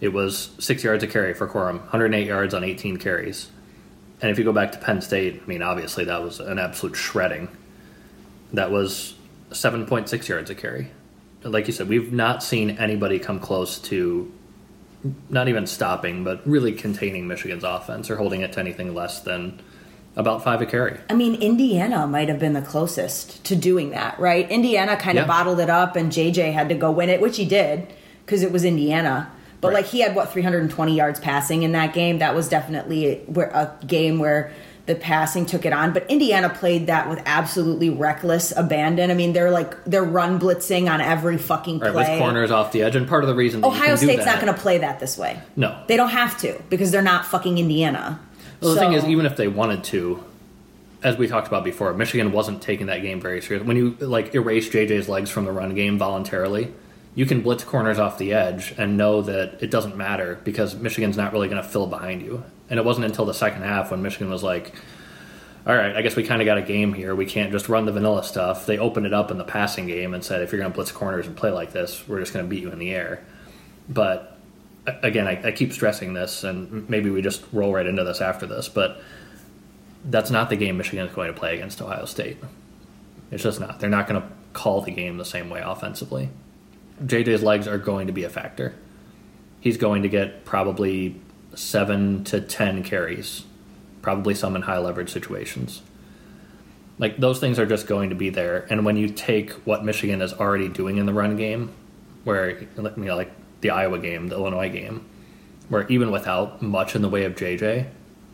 It 0.00 0.10
was 0.10 0.50
six 0.60 0.84
yards 0.84 1.02
a 1.02 1.08
carry 1.08 1.34
for 1.34 1.48
Corum, 1.48 1.80
108 1.80 2.28
yards 2.28 2.54
on 2.54 2.62
18 2.62 2.98
carries. 2.98 3.48
And 4.22 4.30
if 4.30 4.38
you 4.38 4.44
go 4.44 4.52
back 4.52 4.70
to 4.70 4.78
Penn 4.78 5.00
State, 5.00 5.42
I 5.44 5.48
mean, 5.48 5.60
obviously 5.60 6.04
that 6.04 6.22
was 6.22 6.38
an 6.38 6.60
absolute 6.60 6.94
shredding. 6.94 7.48
That 8.52 8.70
was 8.70 9.16
7.6 9.50 10.28
yards 10.28 10.50
a 10.50 10.54
carry. 10.54 10.92
Like 11.42 11.66
you 11.66 11.72
said, 11.72 11.88
we've 11.88 12.12
not 12.12 12.44
seen 12.44 12.70
anybody 12.78 13.18
come 13.18 13.40
close 13.40 13.80
to 13.80 14.32
not 15.28 15.48
even 15.48 15.66
stopping, 15.66 16.22
but 16.22 16.46
really 16.46 16.72
containing 16.72 17.26
Michigan's 17.26 17.64
offense 17.64 18.10
or 18.10 18.16
holding 18.16 18.42
it 18.42 18.52
to 18.52 18.60
anything 18.60 18.94
less 18.94 19.22
than 19.22 19.60
about 20.18 20.44
five 20.44 20.60
a 20.60 20.66
carry. 20.66 20.98
I 21.08 21.14
mean, 21.14 21.36
Indiana 21.36 22.06
might 22.06 22.28
have 22.28 22.38
been 22.38 22.52
the 22.52 22.60
closest 22.60 23.42
to 23.44 23.56
doing 23.56 23.90
that, 23.90 24.18
right? 24.20 24.50
Indiana 24.50 24.96
kind 24.96 25.16
Yeah. 25.16 25.22
of 25.22 25.28
bottled 25.28 25.60
it 25.60 25.70
up, 25.70 25.96
and 25.96 26.12
JJ 26.12 26.52
had 26.52 26.68
to 26.68 26.74
go 26.74 26.90
win 26.90 27.08
it, 27.08 27.20
which 27.22 27.36
he 27.38 27.44
did 27.46 27.86
because 28.26 28.42
it 28.42 28.52
was 28.52 28.64
Indiana. 28.64 29.28
But 29.60 29.68
Right. 29.68 29.74
like 29.76 29.86
he 29.86 30.00
had 30.00 30.14
what 30.14 30.30
320 30.32 30.94
yards 30.94 31.18
passing 31.20 31.62
in 31.62 31.72
that 31.72 31.92
game. 31.94 32.18
That 32.18 32.34
was 32.34 32.48
definitely 32.48 33.22
a 33.54 33.70
game 33.86 34.18
where 34.18 34.50
the 34.86 34.94
passing 34.94 35.44
took 35.44 35.66
it 35.66 35.72
on. 35.72 35.92
But 35.92 36.06
Indiana 36.08 36.48
played 36.48 36.86
that 36.86 37.10
with 37.10 37.20
absolutely 37.26 37.90
reckless 37.90 38.52
abandon. 38.56 39.10
I 39.10 39.14
mean, 39.14 39.32
they're 39.34 39.50
like 39.50 39.74
they're 39.84 40.02
run 40.04 40.38
blitzing 40.40 40.90
on 40.90 41.00
every 41.00 41.36
fucking 41.38 41.78
Right, 41.80 41.92
play. 41.92 42.10
with 42.10 42.18
corners 42.20 42.50
off 42.50 42.72
the 42.72 42.82
edge, 42.82 42.96
and 42.96 43.06
part 43.06 43.22
of 43.24 43.28
the 43.28 43.34
reason 43.34 43.64
Ohio 43.64 43.96
State's 43.96 44.24
not 44.24 44.40
going 44.40 44.52
to 44.52 44.58
play 44.58 44.78
that 44.78 44.98
this 45.00 45.18
way. 45.18 45.38
No. 45.56 45.74
they 45.88 45.96
don't 45.96 46.08
have 46.10 46.38
to 46.38 46.54
because 46.70 46.90
they're 46.90 47.02
not 47.02 47.26
fucking 47.26 47.58
Indiana. 47.58 48.18
Well, 48.60 48.74
the 48.74 48.80
thing 48.80 48.92
is, 48.92 49.04
even 49.04 49.26
if 49.26 49.36
they 49.36 49.48
wanted 49.48 49.84
to, 49.84 50.24
as 51.02 51.16
we 51.16 51.28
talked 51.28 51.46
about 51.46 51.64
before, 51.64 51.94
Michigan 51.94 52.32
wasn't 52.32 52.60
taking 52.60 52.86
that 52.86 53.02
game 53.02 53.20
very 53.20 53.40
seriously. 53.40 53.66
When 53.66 53.76
you 53.76 53.96
like 54.00 54.34
erase 54.34 54.68
JJ's 54.68 55.08
legs 55.08 55.30
from 55.30 55.44
the 55.44 55.52
run 55.52 55.74
game 55.74 55.98
voluntarily, 55.98 56.72
you 57.14 57.26
can 57.26 57.40
blitz 57.40 57.64
corners 57.64 57.98
off 57.98 58.18
the 58.18 58.32
edge 58.32 58.74
and 58.76 58.96
know 58.96 59.22
that 59.22 59.62
it 59.62 59.70
doesn't 59.70 59.96
matter 59.96 60.40
because 60.44 60.74
Michigan's 60.74 61.16
not 61.16 61.32
really 61.32 61.48
going 61.48 61.62
to 61.62 61.68
fill 61.68 61.86
behind 61.86 62.22
you. 62.22 62.44
And 62.70 62.78
it 62.78 62.84
wasn't 62.84 63.06
until 63.06 63.24
the 63.24 63.34
second 63.34 63.62
half 63.62 63.90
when 63.90 64.02
Michigan 64.02 64.30
was 64.30 64.42
like, 64.42 64.74
"All 65.66 65.74
right, 65.74 65.96
I 65.96 66.02
guess 66.02 66.16
we 66.16 66.22
kind 66.22 66.42
of 66.42 66.46
got 66.46 66.58
a 66.58 66.62
game 66.62 66.94
here. 66.94 67.14
We 67.14 67.26
can't 67.26 67.52
just 67.52 67.68
run 67.68 67.86
the 67.86 67.92
vanilla 67.92 68.24
stuff." 68.24 68.66
They 68.66 68.78
opened 68.78 69.06
it 69.06 69.14
up 69.14 69.30
in 69.30 69.38
the 69.38 69.44
passing 69.44 69.86
game 69.86 70.14
and 70.14 70.24
said, 70.24 70.42
"If 70.42 70.52
you're 70.52 70.60
going 70.60 70.70
to 70.70 70.74
blitz 70.74 70.92
corners 70.92 71.26
and 71.26 71.36
play 71.36 71.50
like 71.50 71.72
this, 71.72 72.06
we're 72.06 72.20
just 72.20 72.32
going 72.32 72.44
to 72.44 72.48
beat 72.48 72.62
you 72.62 72.70
in 72.70 72.78
the 72.78 72.90
air." 72.90 73.24
But 73.88 74.37
again, 75.02 75.26
I, 75.26 75.48
I 75.48 75.52
keep 75.52 75.72
stressing 75.72 76.14
this, 76.14 76.44
and 76.44 76.88
maybe 76.88 77.10
we 77.10 77.22
just 77.22 77.44
roll 77.52 77.72
right 77.72 77.86
into 77.86 78.04
this 78.04 78.20
after 78.20 78.46
this, 78.46 78.68
but 78.68 79.00
that's 80.04 80.30
not 80.30 80.50
the 80.50 80.56
game 80.56 80.76
Michigan 80.76 81.06
is 81.06 81.14
going 81.14 81.32
to 81.32 81.38
play 81.38 81.54
against 81.54 81.82
Ohio 81.82 82.04
State. 82.04 82.38
It's 83.30 83.42
just 83.42 83.60
not. 83.60 83.80
They're 83.80 83.90
not 83.90 84.06
going 84.06 84.22
to 84.22 84.28
call 84.52 84.80
the 84.80 84.90
game 84.90 85.18
the 85.18 85.24
same 85.24 85.50
way 85.50 85.60
offensively. 85.64 86.30
JJ's 87.04 87.42
legs 87.42 87.68
are 87.68 87.78
going 87.78 88.06
to 88.06 88.12
be 88.12 88.24
a 88.24 88.30
factor. 88.30 88.74
He's 89.60 89.76
going 89.76 90.02
to 90.02 90.08
get 90.08 90.44
probably 90.44 91.20
seven 91.54 92.24
to 92.24 92.40
ten 92.40 92.82
carries, 92.82 93.44
probably 94.02 94.34
some 94.34 94.56
in 94.56 94.62
high 94.62 94.78
leverage 94.78 95.10
situations. 95.10 95.82
Like 96.98 97.18
those 97.18 97.38
things 97.38 97.58
are 97.58 97.66
just 97.66 97.86
going 97.86 98.10
to 98.10 98.16
be 98.16 98.30
there. 98.30 98.66
And 98.70 98.84
when 98.84 98.96
you 98.96 99.08
take 99.08 99.52
what 99.66 99.84
Michigan 99.84 100.20
is 100.20 100.32
already 100.32 100.68
doing 100.68 100.96
in 100.96 101.06
the 101.06 101.12
run 101.12 101.36
game, 101.36 101.70
where 102.24 102.60
you 102.60 102.68
know, 102.76 103.16
like 103.16 103.30
the 103.60 103.70
Iowa 103.70 103.98
game, 103.98 104.28
the 104.28 104.36
Illinois 104.36 104.70
game, 104.70 105.04
where 105.68 105.86
even 105.88 106.10
without 106.10 106.62
much 106.62 106.94
in 106.94 107.02
the 107.02 107.08
way 107.08 107.24
of 107.24 107.34
JJ, 107.34 107.86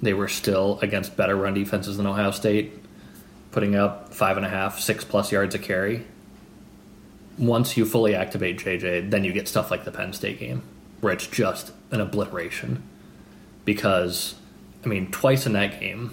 they 0.03 0.15
were 0.15 0.29
still 0.29 0.79
against 0.83 1.17
better 1.17 1.37
run 1.37 1.55
defenses 1.55 1.97
than 1.97 2.07
Ohio 2.07 2.31
State, 2.31 2.73
putting 3.53 3.75
up 3.75 4.13
five 4.13 4.37
and 4.37 4.45
a 4.45 4.49
half, 4.49 4.79
six 4.81 5.05
plus 5.05 5.33
yards 5.33 5.55
a 5.55 5.59
carry. 5.59 6.05
Once 7.39 7.77
you 7.77 7.85
fully 7.85 8.15
activate 8.15 8.59
JJ, 8.59 9.11
then 9.11 9.25
you 9.25 9.33
get 9.33 9.49
stuff 9.49 9.71
like 9.71 9.85
the 9.85 9.91
Penn 9.91 10.13
State 10.13 10.39
game, 10.39 10.63
where 11.01 11.13
it's 11.13 11.27
just 11.27 11.73
an 11.91 12.01
obliteration. 12.01 12.83
Because, 13.65 14.35
I 14.85 14.89
mean, 14.89 15.11
twice 15.11 15.47
in 15.47 15.55
that 15.55 15.81
game, 15.81 16.13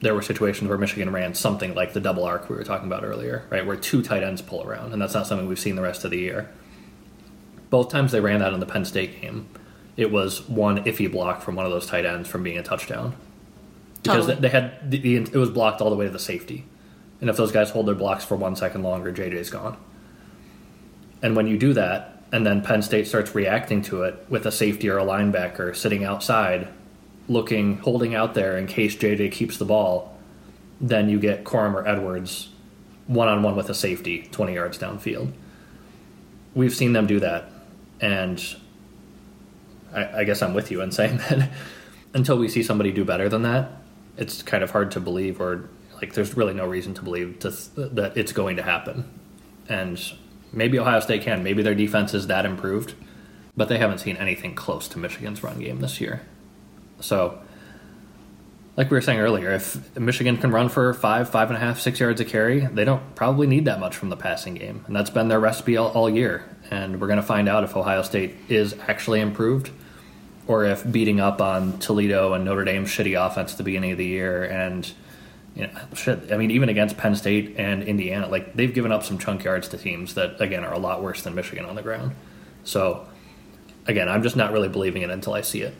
there 0.00 0.14
were 0.14 0.22
situations 0.22 0.68
where 0.68 0.78
Michigan 0.78 1.10
ran 1.10 1.34
something 1.34 1.74
like 1.74 1.92
the 1.92 2.00
double 2.00 2.24
arc 2.24 2.48
we 2.48 2.56
were 2.56 2.64
talking 2.64 2.86
about 2.86 3.04
earlier, 3.04 3.44
right? 3.50 3.66
Where 3.66 3.76
two 3.76 4.00
tight 4.02 4.22
ends 4.22 4.40
pull 4.40 4.62
around, 4.62 4.92
and 4.92 5.02
that's 5.02 5.14
not 5.14 5.26
something 5.26 5.48
we've 5.48 5.58
seen 5.58 5.74
the 5.74 5.82
rest 5.82 6.04
of 6.04 6.10
the 6.12 6.18
year. 6.18 6.48
Both 7.70 7.90
times 7.90 8.12
they 8.12 8.20
ran 8.20 8.40
that 8.40 8.52
in 8.52 8.60
the 8.60 8.66
Penn 8.66 8.84
State 8.84 9.20
game, 9.20 9.48
it 9.96 10.10
was 10.10 10.48
one 10.48 10.84
iffy 10.84 11.10
block 11.10 11.42
from 11.42 11.56
one 11.56 11.66
of 11.66 11.72
those 11.72 11.86
tight 11.86 12.06
ends 12.06 12.28
from 12.28 12.42
being 12.42 12.58
a 12.58 12.62
touchdown. 12.62 13.14
Because 14.02 14.26
Totally. 14.26 14.40
they 14.40 14.48
had 14.48 14.90
the, 14.90 14.98
the, 14.98 15.16
it 15.16 15.34
was 15.34 15.50
blocked 15.50 15.80
all 15.80 15.90
the 15.90 15.96
way 15.96 16.06
to 16.06 16.10
the 16.10 16.18
safety, 16.18 16.64
and 17.20 17.28
if 17.28 17.36
those 17.36 17.52
guys 17.52 17.70
hold 17.70 17.86
their 17.86 17.94
blocks 17.94 18.24
for 18.24 18.36
one 18.36 18.54
second 18.54 18.82
longer, 18.82 19.12
JJ's 19.12 19.50
gone. 19.50 19.76
And 21.20 21.34
when 21.34 21.48
you 21.48 21.58
do 21.58 21.72
that, 21.74 22.22
and 22.30 22.46
then 22.46 22.62
Penn 22.62 22.82
State 22.82 23.08
starts 23.08 23.34
reacting 23.34 23.82
to 23.82 24.02
it 24.02 24.24
with 24.28 24.46
a 24.46 24.52
safety 24.52 24.88
or 24.88 24.98
a 24.98 25.04
linebacker 25.04 25.74
sitting 25.74 26.04
outside, 26.04 26.68
looking, 27.28 27.78
holding 27.78 28.14
out 28.14 28.34
there 28.34 28.56
in 28.56 28.66
case 28.66 28.94
JJ 28.94 29.32
keeps 29.32 29.58
the 29.58 29.64
ball, 29.64 30.16
then 30.80 31.08
you 31.08 31.18
get 31.18 31.44
Corum 31.44 31.74
or 31.74 31.86
Edwards 31.86 32.50
one 33.08 33.26
on 33.26 33.42
one 33.42 33.56
with 33.56 33.68
a 33.70 33.74
safety 33.74 34.28
20 34.30 34.54
yards 34.54 34.78
downfield. 34.78 35.32
We've 36.54 36.74
seen 36.74 36.92
them 36.92 37.06
do 37.06 37.18
that, 37.20 37.50
and 38.00 38.56
I, 39.92 40.20
I 40.20 40.24
guess 40.24 40.42
I'm 40.42 40.54
with 40.54 40.70
you 40.70 40.80
in 40.80 40.92
saying 40.92 41.16
that 41.28 41.50
until 42.14 42.38
we 42.38 42.48
see 42.48 42.62
somebody 42.62 42.92
do 42.92 43.04
better 43.04 43.28
than 43.28 43.42
that, 43.42 43.72
it's 44.16 44.42
kind 44.42 44.62
of 44.62 44.70
hard 44.70 44.90
to 44.92 45.00
believe, 45.00 45.40
or 45.40 45.68
like 45.94 46.14
there's 46.14 46.36
really 46.36 46.54
no 46.54 46.66
reason 46.66 46.94
to 46.94 47.02
believe 47.02 47.38
to 47.40 47.50
th- 47.50 47.90
that 47.92 48.16
it's 48.16 48.32
going 48.32 48.56
to 48.56 48.62
happen. 48.62 49.08
And 49.68 50.00
Maybe 50.52 50.78
Ohio 50.78 51.00
State 51.00 51.22
can. 51.22 51.42
Maybe 51.42 51.62
their 51.62 51.74
defense 51.74 52.14
is 52.14 52.26
that 52.28 52.46
improved, 52.46 52.94
but 53.56 53.68
they 53.68 53.78
haven't 53.78 53.98
seen 53.98 54.16
anything 54.16 54.54
close 54.54 54.88
to 54.88 54.98
Michigan's 54.98 55.42
run 55.42 55.58
game 55.58 55.80
this 55.80 56.00
year. 56.00 56.22
So, 57.00 57.40
like 58.78 58.92
we 58.92 58.96
were 58.96 59.02
saying 59.02 59.18
earlier, 59.18 59.50
if 59.50 59.98
Michigan 59.98 60.36
can 60.36 60.52
run 60.52 60.68
for 60.68 60.94
five, 60.94 61.28
five 61.28 61.48
and 61.50 61.56
a 61.56 61.60
half, 61.60 61.80
six 61.80 61.98
yards 61.98 62.20
a 62.20 62.24
carry, 62.24 62.60
they 62.60 62.84
don't 62.84 63.16
probably 63.16 63.48
need 63.48 63.64
that 63.64 63.80
much 63.80 63.96
from 63.96 64.08
the 64.08 64.16
passing 64.16 64.54
game. 64.54 64.84
And 64.86 64.94
that's 64.94 65.10
been 65.10 65.26
their 65.26 65.40
recipe 65.40 65.76
all, 65.76 65.88
all 65.88 66.08
year. 66.08 66.44
And 66.70 67.00
we're 67.00 67.08
going 67.08 67.18
to 67.18 67.26
find 67.26 67.48
out 67.48 67.64
if 67.64 67.76
Ohio 67.76 68.02
State 68.02 68.36
is 68.48 68.76
actually 68.86 69.18
improved 69.18 69.72
or 70.46 70.64
if 70.64 70.88
beating 70.90 71.18
up 71.18 71.40
on 71.40 71.80
Toledo 71.80 72.34
and 72.34 72.44
Notre 72.44 72.64
Dame's 72.64 72.88
shitty 72.88 73.20
offense 73.20 73.50
at 73.50 73.58
the 73.58 73.64
beginning 73.64 73.90
of 73.90 73.98
the 73.98 74.06
year 74.06 74.44
and 74.44 74.88
you 75.56 75.66
know, 75.66 75.72
shit. 75.94 76.30
I 76.30 76.36
mean, 76.36 76.52
even 76.52 76.68
against 76.68 76.96
Penn 76.96 77.16
State 77.16 77.56
and 77.58 77.82
Indiana, 77.82 78.28
like 78.28 78.54
they've 78.54 78.72
given 78.72 78.92
up 78.92 79.02
some 79.02 79.18
chunk 79.18 79.42
yards 79.42 79.66
to 79.70 79.76
teams 79.76 80.14
that 80.14 80.40
again 80.40 80.62
are 80.62 80.72
a 80.72 80.78
lot 80.78 81.02
worse 81.02 81.22
than 81.22 81.34
Michigan 81.34 81.64
on 81.64 81.74
the 81.74 81.82
ground. 81.82 82.14
So 82.62 83.08
again, 83.86 84.08
I'm 84.08 84.22
just 84.22 84.36
not 84.36 84.52
really 84.52 84.68
believing 84.68 85.02
it 85.02 85.10
until 85.10 85.32
I 85.32 85.40
see 85.40 85.62
it. 85.62 85.74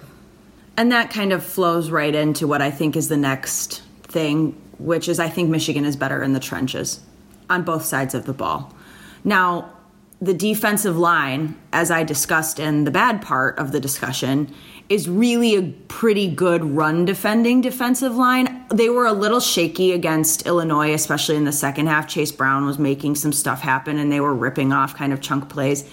And 0.78 0.92
that 0.92 1.10
kind 1.10 1.32
of 1.32 1.42
flows 1.42 1.90
right 1.90 2.14
into 2.14 2.46
what 2.46 2.62
I 2.62 2.70
think 2.70 2.94
is 2.94 3.08
the 3.08 3.16
next 3.16 3.82
thing, 4.04 4.52
which 4.78 5.08
is 5.08 5.18
I 5.18 5.28
think 5.28 5.50
Michigan 5.50 5.84
is 5.84 5.96
better 5.96 6.22
in 6.22 6.34
the 6.34 6.40
trenches 6.40 7.00
on 7.50 7.64
both 7.64 7.84
sides 7.84 8.14
of 8.14 8.26
the 8.26 8.32
ball. 8.32 8.72
Now, 9.24 9.72
the 10.22 10.32
defensive 10.32 10.96
line, 10.96 11.56
as 11.72 11.90
I 11.90 12.04
discussed 12.04 12.60
in 12.60 12.84
the 12.84 12.92
bad 12.92 13.22
part 13.22 13.58
of 13.58 13.72
the 13.72 13.80
discussion, 13.80 14.54
is 14.88 15.08
really 15.08 15.56
a 15.56 15.62
pretty 15.88 16.30
good 16.30 16.62
run 16.64 17.04
defending 17.04 17.60
defensive 17.60 18.14
line. 18.14 18.64
They 18.68 18.88
were 18.88 19.06
a 19.06 19.12
little 19.12 19.40
shaky 19.40 19.90
against 19.90 20.46
Illinois, 20.46 20.94
especially 20.94 21.34
in 21.34 21.44
the 21.44 21.50
second 21.50 21.88
half. 21.88 22.06
Chase 22.06 22.30
Brown 22.30 22.66
was 22.66 22.78
making 22.78 23.16
some 23.16 23.32
stuff 23.32 23.60
happen 23.60 23.98
and 23.98 24.12
they 24.12 24.20
were 24.20 24.34
ripping 24.34 24.72
off 24.72 24.94
kind 24.94 25.12
of 25.12 25.20
chunk 25.20 25.48
plays. 25.48 25.90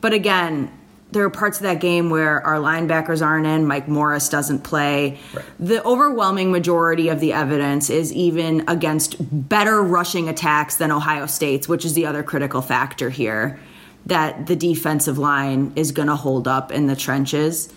But 0.00 0.12
again, 0.12 0.72
there 1.12 1.24
are 1.24 1.30
parts 1.30 1.58
of 1.58 1.62
that 1.62 1.80
game 1.80 2.10
where 2.10 2.44
our 2.44 2.56
linebackers 2.56 3.24
aren't 3.24 3.46
in, 3.46 3.66
Mike 3.66 3.86
Morris 3.86 4.28
doesn't 4.28 4.60
play. 4.64 5.18
Right. 5.32 5.44
The 5.60 5.84
overwhelming 5.84 6.50
majority 6.50 7.08
of 7.08 7.20
the 7.20 7.32
evidence 7.32 7.88
is 7.88 8.12
even 8.12 8.64
against 8.68 9.16
better 9.20 9.80
rushing 9.82 10.28
attacks 10.28 10.76
than 10.76 10.90
Ohio 10.90 11.26
State's, 11.26 11.68
which 11.68 11.84
is 11.84 11.94
the 11.94 12.06
other 12.06 12.22
critical 12.22 12.62
factor 12.62 13.10
here 13.10 13.60
that 14.06 14.46
the 14.46 14.56
defensive 14.56 15.16
line 15.16 15.72
is 15.76 15.92
going 15.92 16.08
to 16.08 16.16
hold 16.16 16.46
up 16.46 16.72
in 16.72 16.86
the 16.86 16.96
trenches 16.96 17.72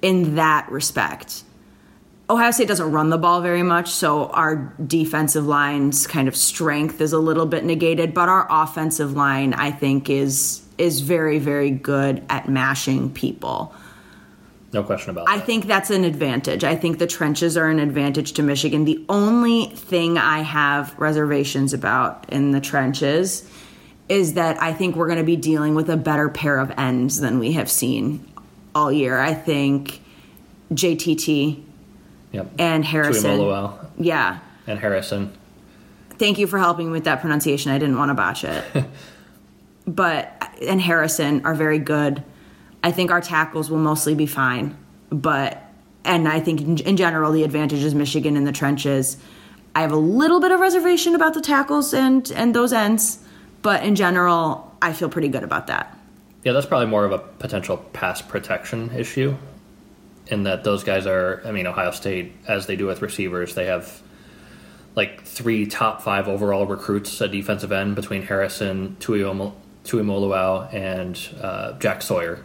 in 0.00 0.34
that 0.34 0.70
respect. 0.70 1.44
Ohio 2.28 2.50
State 2.50 2.68
doesn't 2.68 2.90
run 2.90 3.10
the 3.10 3.18
ball 3.18 3.42
very 3.42 3.62
much, 3.62 3.90
so 3.90 4.26
our 4.28 4.74
defensive 4.86 5.46
line's 5.46 6.06
kind 6.06 6.28
of 6.28 6.34
strength 6.34 7.00
is 7.00 7.12
a 7.12 7.18
little 7.18 7.46
bit 7.46 7.64
negated, 7.64 8.14
but 8.14 8.28
our 8.28 8.46
offensive 8.50 9.12
line 9.12 9.52
I 9.54 9.70
think 9.70 10.08
is 10.08 10.61
is 10.78 11.00
very 11.00 11.38
very 11.38 11.70
good 11.70 12.22
at 12.28 12.48
mashing 12.48 13.12
people. 13.12 13.74
No 14.72 14.82
question 14.82 15.10
about 15.10 15.26
that. 15.26 15.32
I 15.32 15.38
think 15.38 15.66
that's 15.66 15.90
an 15.90 16.04
advantage. 16.04 16.64
I 16.64 16.76
think 16.76 16.98
the 16.98 17.06
trenches 17.06 17.56
are 17.56 17.68
an 17.68 17.78
advantage 17.78 18.32
to 18.32 18.42
Michigan. 18.42 18.86
The 18.86 19.04
only 19.08 19.66
thing 19.66 20.16
I 20.16 20.40
have 20.40 20.98
reservations 20.98 21.74
about 21.74 22.30
in 22.30 22.52
the 22.52 22.60
trenches 22.60 23.48
is 24.08 24.34
that 24.34 24.60
I 24.62 24.72
think 24.72 24.96
we're 24.96 25.06
going 25.06 25.18
to 25.18 25.24
be 25.24 25.36
dealing 25.36 25.74
with 25.74 25.90
a 25.90 25.96
better 25.96 26.28
pair 26.28 26.58
of 26.58 26.70
ends 26.78 27.20
than 27.20 27.38
we 27.38 27.52
have 27.52 27.70
seen 27.70 28.26
all 28.74 28.90
year. 28.90 29.18
I 29.18 29.34
think 29.34 30.00
JTT 30.72 31.62
yep. 32.32 32.50
and 32.58 32.84
Harrison. 32.84 33.38
Tuimoloau. 33.38 33.86
Yeah. 33.98 34.38
And 34.66 34.78
Harrison. 34.78 35.32
Thank 36.18 36.38
you 36.38 36.46
for 36.46 36.58
helping 36.58 36.86
me 36.86 36.92
with 36.92 37.04
that 37.04 37.20
pronunciation. 37.20 37.72
I 37.72 37.78
didn't 37.78 37.98
want 37.98 38.10
to 38.10 38.14
botch 38.14 38.44
it. 38.44 38.64
but 39.86 40.50
and 40.60 40.80
Harrison 40.80 41.44
are 41.44 41.54
very 41.54 41.78
good. 41.78 42.22
I 42.84 42.92
think 42.92 43.10
our 43.10 43.20
tackles 43.20 43.70
will 43.70 43.78
mostly 43.78 44.14
be 44.14 44.26
fine, 44.26 44.76
but 45.10 45.62
and 46.04 46.28
I 46.28 46.40
think 46.40 46.60
in, 46.60 46.78
in 46.78 46.96
general 46.96 47.32
the 47.32 47.44
advantage 47.44 47.82
is 47.82 47.94
Michigan 47.94 48.36
in 48.36 48.44
the 48.44 48.52
trenches. 48.52 49.16
I 49.74 49.80
have 49.80 49.92
a 49.92 49.96
little 49.96 50.40
bit 50.40 50.50
of 50.50 50.60
reservation 50.60 51.14
about 51.14 51.34
the 51.34 51.40
tackles 51.40 51.94
and 51.94 52.30
and 52.32 52.54
those 52.54 52.72
ends, 52.72 53.18
but 53.62 53.84
in 53.84 53.94
general, 53.94 54.74
I 54.82 54.92
feel 54.92 55.08
pretty 55.08 55.28
good 55.28 55.44
about 55.44 55.68
that. 55.68 55.96
Yeah, 56.44 56.52
that's 56.52 56.66
probably 56.66 56.88
more 56.88 57.04
of 57.04 57.12
a 57.12 57.18
potential 57.18 57.76
pass 57.76 58.20
protection 58.20 58.90
issue. 58.90 59.36
In 60.26 60.44
that 60.44 60.64
those 60.64 60.82
guys 60.84 61.06
are, 61.06 61.42
I 61.44 61.52
mean, 61.52 61.66
Ohio 61.66 61.90
State, 61.90 62.32
as 62.48 62.66
they 62.66 62.76
do 62.76 62.86
with 62.86 63.02
receivers, 63.02 63.54
they 63.54 63.66
have 63.66 64.02
like 64.94 65.24
three 65.24 65.66
top 65.66 66.02
five 66.02 66.28
overall 66.28 66.66
recruits 66.66 67.20
at 67.20 67.32
defensive 67.32 67.72
end 67.72 67.94
between 67.96 68.22
Harrison, 68.22 68.96
Tuimoloau, 69.00 69.52
Tuimoloau 69.84 70.72
and 70.72 71.18
uh, 71.40 71.72
Jack 71.78 72.02
Sawyer. 72.02 72.44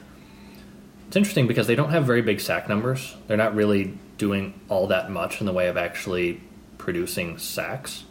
It's 1.07 1.15
interesting 1.15 1.47
because 1.47 1.67
they 1.67 1.75
don't 1.75 1.91
have 1.91 2.05
very 2.05 2.21
big 2.21 2.41
sack 2.41 2.67
numbers. 2.67 3.15
They're 3.27 3.37
not 3.37 3.55
really 3.55 3.97
doing 4.17 4.59
all 4.67 4.87
that 4.87 5.09
much 5.09 5.39
in 5.39 5.45
the 5.45 5.53
way 5.53 5.67
of 5.67 5.77
actually 5.77 6.41
producing 6.77 7.37
sacks. 7.37 8.03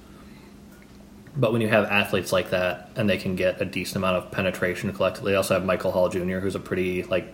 But 1.37 1.53
when 1.53 1.61
you 1.61 1.69
have 1.69 1.85
athletes 1.85 2.33
like 2.33 2.51
that 2.51 2.91
and 2.97 3.11
they 3.11 3.19
can 3.19 3.37
get 3.37 3.61
a 3.61 3.67
decent 3.67 3.97
amount 3.97 4.17
of 4.17 4.31
penetration 4.31 4.93
collectively, 4.93 5.33
they 5.33 5.37
also 5.37 5.55
have 5.55 5.65
Michael 5.65 5.93
Hall 5.93 6.09
Jr., 6.09 6.39
who's 6.39 6.55
a 6.55 6.61
pretty 6.61 7.03
like 7.03 7.33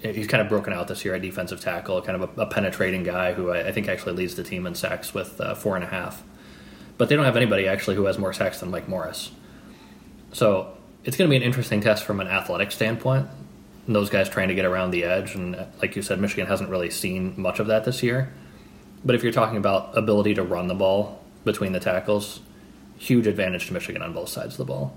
he's 0.00 0.26
kind 0.26 0.40
of 0.40 0.48
broken 0.48 0.72
out 0.72 0.88
this 0.88 1.04
year 1.04 1.14
at 1.14 1.20
defensive 1.20 1.60
tackle, 1.60 2.00
kind 2.00 2.22
of 2.22 2.38
a, 2.38 2.42
a 2.42 2.46
penetrating 2.46 3.02
guy 3.02 3.34
who 3.34 3.50
I, 3.50 3.68
I, 3.68 3.72
think 3.72 3.88
actually 3.88 4.14
leads 4.14 4.34
the 4.34 4.42
team 4.42 4.66
in 4.66 4.74
sacks 4.74 5.12
with 5.12 5.38
uh, 5.38 5.54
four 5.54 5.74
and 5.74 5.84
a 5.84 5.88
half. 5.88 6.22
But 6.96 7.10
they 7.10 7.16
don't 7.16 7.26
have 7.26 7.36
anybody 7.36 7.68
actually 7.68 7.96
who 7.96 8.06
has 8.06 8.18
more 8.18 8.32
sacks 8.32 8.60
than 8.60 8.70
Mike 8.70 8.88
Morris. 8.88 9.30
So 10.32 10.76
it's 11.04 11.16
going 11.16 11.28
to 11.28 11.30
be 11.30 11.36
an 11.36 11.42
interesting 11.42 11.80
test 11.80 12.04
from 12.04 12.20
an 12.20 12.28
athletic 12.28 12.72
standpoint. 12.72 13.28
And 13.86 13.96
those 13.96 14.10
guys 14.10 14.28
trying 14.28 14.48
to 14.48 14.54
get 14.54 14.64
around 14.64 14.90
the 14.90 15.04
edge, 15.04 15.34
and 15.34 15.66
like 15.80 15.96
you 15.96 16.02
said, 16.02 16.20
Michigan 16.20 16.46
hasn't 16.46 16.70
really 16.70 16.90
seen 16.90 17.34
much 17.40 17.58
of 17.58 17.66
that 17.68 17.84
this 17.84 18.02
year. 18.02 18.32
But 19.04 19.14
if 19.14 19.22
you're 19.22 19.32
talking 19.32 19.56
about 19.56 19.96
ability 19.96 20.34
to 20.34 20.42
run 20.42 20.68
the 20.68 20.74
ball 20.74 21.22
between 21.44 21.72
the 21.72 21.80
tackles, 21.80 22.40
huge 22.98 23.26
advantage 23.26 23.66
to 23.68 23.72
Michigan 23.72 24.02
on 24.02 24.12
both 24.12 24.28
sides 24.28 24.54
of 24.54 24.58
the 24.58 24.64
ball 24.66 24.94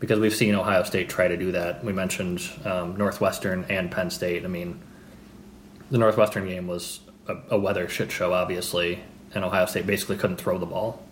because 0.00 0.18
we've 0.18 0.34
seen 0.34 0.54
Ohio 0.54 0.82
State 0.82 1.08
try 1.08 1.28
to 1.28 1.36
do 1.36 1.52
that. 1.52 1.84
We 1.84 1.92
mentioned 1.92 2.42
um, 2.64 2.96
Northwestern 2.96 3.66
and 3.68 3.90
Penn 3.90 4.10
State. 4.10 4.44
I 4.44 4.48
mean, 4.48 4.80
the 5.90 5.98
Northwestern 5.98 6.48
game 6.48 6.66
was 6.66 7.00
a, 7.28 7.36
a, 7.50 7.58
weather 7.58 7.86
shit 7.88 8.10
show, 8.10 8.32
obviously, 8.32 9.04
and 9.34 9.44
Ohio 9.44 9.66
State 9.66 9.86
basically 9.86 10.16
couldn't 10.16 10.38
throw 10.38 10.58
the 10.58 10.66
ball, 10.66 11.02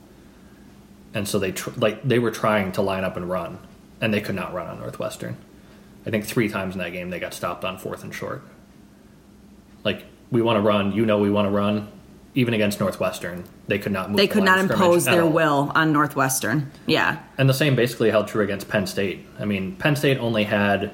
and 1.12 1.28
so 1.28 1.38
they 1.38 1.52
tr- 1.52 1.70
like 1.76 2.02
they 2.02 2.18
were 2.18 2.30
trying 2.30 2.72
to 2.72 2.82
line 2.82 3.04
up 3.04 3.16
and 3.16 3.28
run, 3.28 3.58
and 4.00 4.12
they 4.12 4.20
could 4.20 4.34
not 4.34 4.54
run 4.54 4.66
on 4.68 4.78
Northwestern. 4.78 5.36
I 6.06 6.10
think 6.10 6.24
three 6.24 6.48
times 6.48 6.74
in 6.74 6.78
that 6.80 6.92
game 6.92 7.10
they 7.10 7.18
got 7.18 7.34
stopped 7.34 7.64
on 7.64 7.78
fourth 7.78 8.02
and 8.02 8.14
short. 8.14 8.42
Like 9.84 10.04
we 10.30 10.42
want 10.42 10.56
to 10.56 10.60
run, 10.60 10.92
you 10.92 11.06
know, 11.06 11.18
we 11.18 11.30
want 11.30 11.46
to 11.46 11.50
run 11.50 11.88
even 12.34 12.54
against 12.54 12.78
Northwestern, 12.78 13.44
they 13.66 13.78
could 13.78 13.90
not. 13.90 14.10
Move 14.10 14.16
They 14.16 14.28
could 14.28 14.44
not 14.44 14.60
impose 14.60 15.04
their 15.04 15.26
will 15.26 15.72
on 15.74 15.92
Northwestern. 15.92 16.70
Yeah, 16.86 17.20
and 17.36 17.48
the 17.48 17.54
same 17.54 17.74
basically 17.74 18.10
held 18.10 18.28
true 18.28 18.44
against 18.44 18.68
Penn 18.68 18.86
State. 18.86 19.26
I 19.40 19.44
mean, 19.44 19.74
Penn 19.74 19.96
State 19.96 20.18
only 20.18 20.44
had 20.44 20.92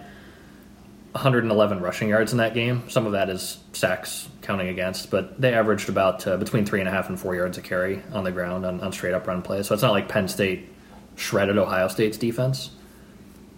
111 1.12 1.80
rushing 1.80 2.08
yards 2.08 2.32
in 2.32 2.38
that 2.38 2.54
game. 2.54 2.88
Some 2.88 3.04
of 3.04 3.12
that 3.12 3.28
is 3.28 3.58
sacks 3.72 4.28
counting 4.42 4.68
against, 4.68 5.10
but 5.10 5.38
they 5.40 5.52
averaged 5.52 5.88
about 5.88 6.26
uh, 6.26 6.36
between 6.36 6.64
three 6.64 6.80
and 6.80 6.88
a 6.88 6.92
half 6.92 7.08
and 7.08 7.20
four 7.20 7.34
yards 7.34 7.58
a 7.58 7.62
carry 7.62 8.02
on 8.12 8.24
the 8.24 8.32
ground 8.32 8.64
on, 8.64 8.80
on 8.80 8.92
straight 8.92 9.12
up 9.12 9.26
run 9.26 9.42
plays. 9.42 9.66
So 9.66 9.74
it's 9.74 9.82
not 9.82 9.92
like 9.92 10.08
Penn 10.08 10.28
State 10.28 10.68
shredded 11.16 11.58
Ohio 11.58 11.88
State's 11.88 12.16
defense, 12.16 12.70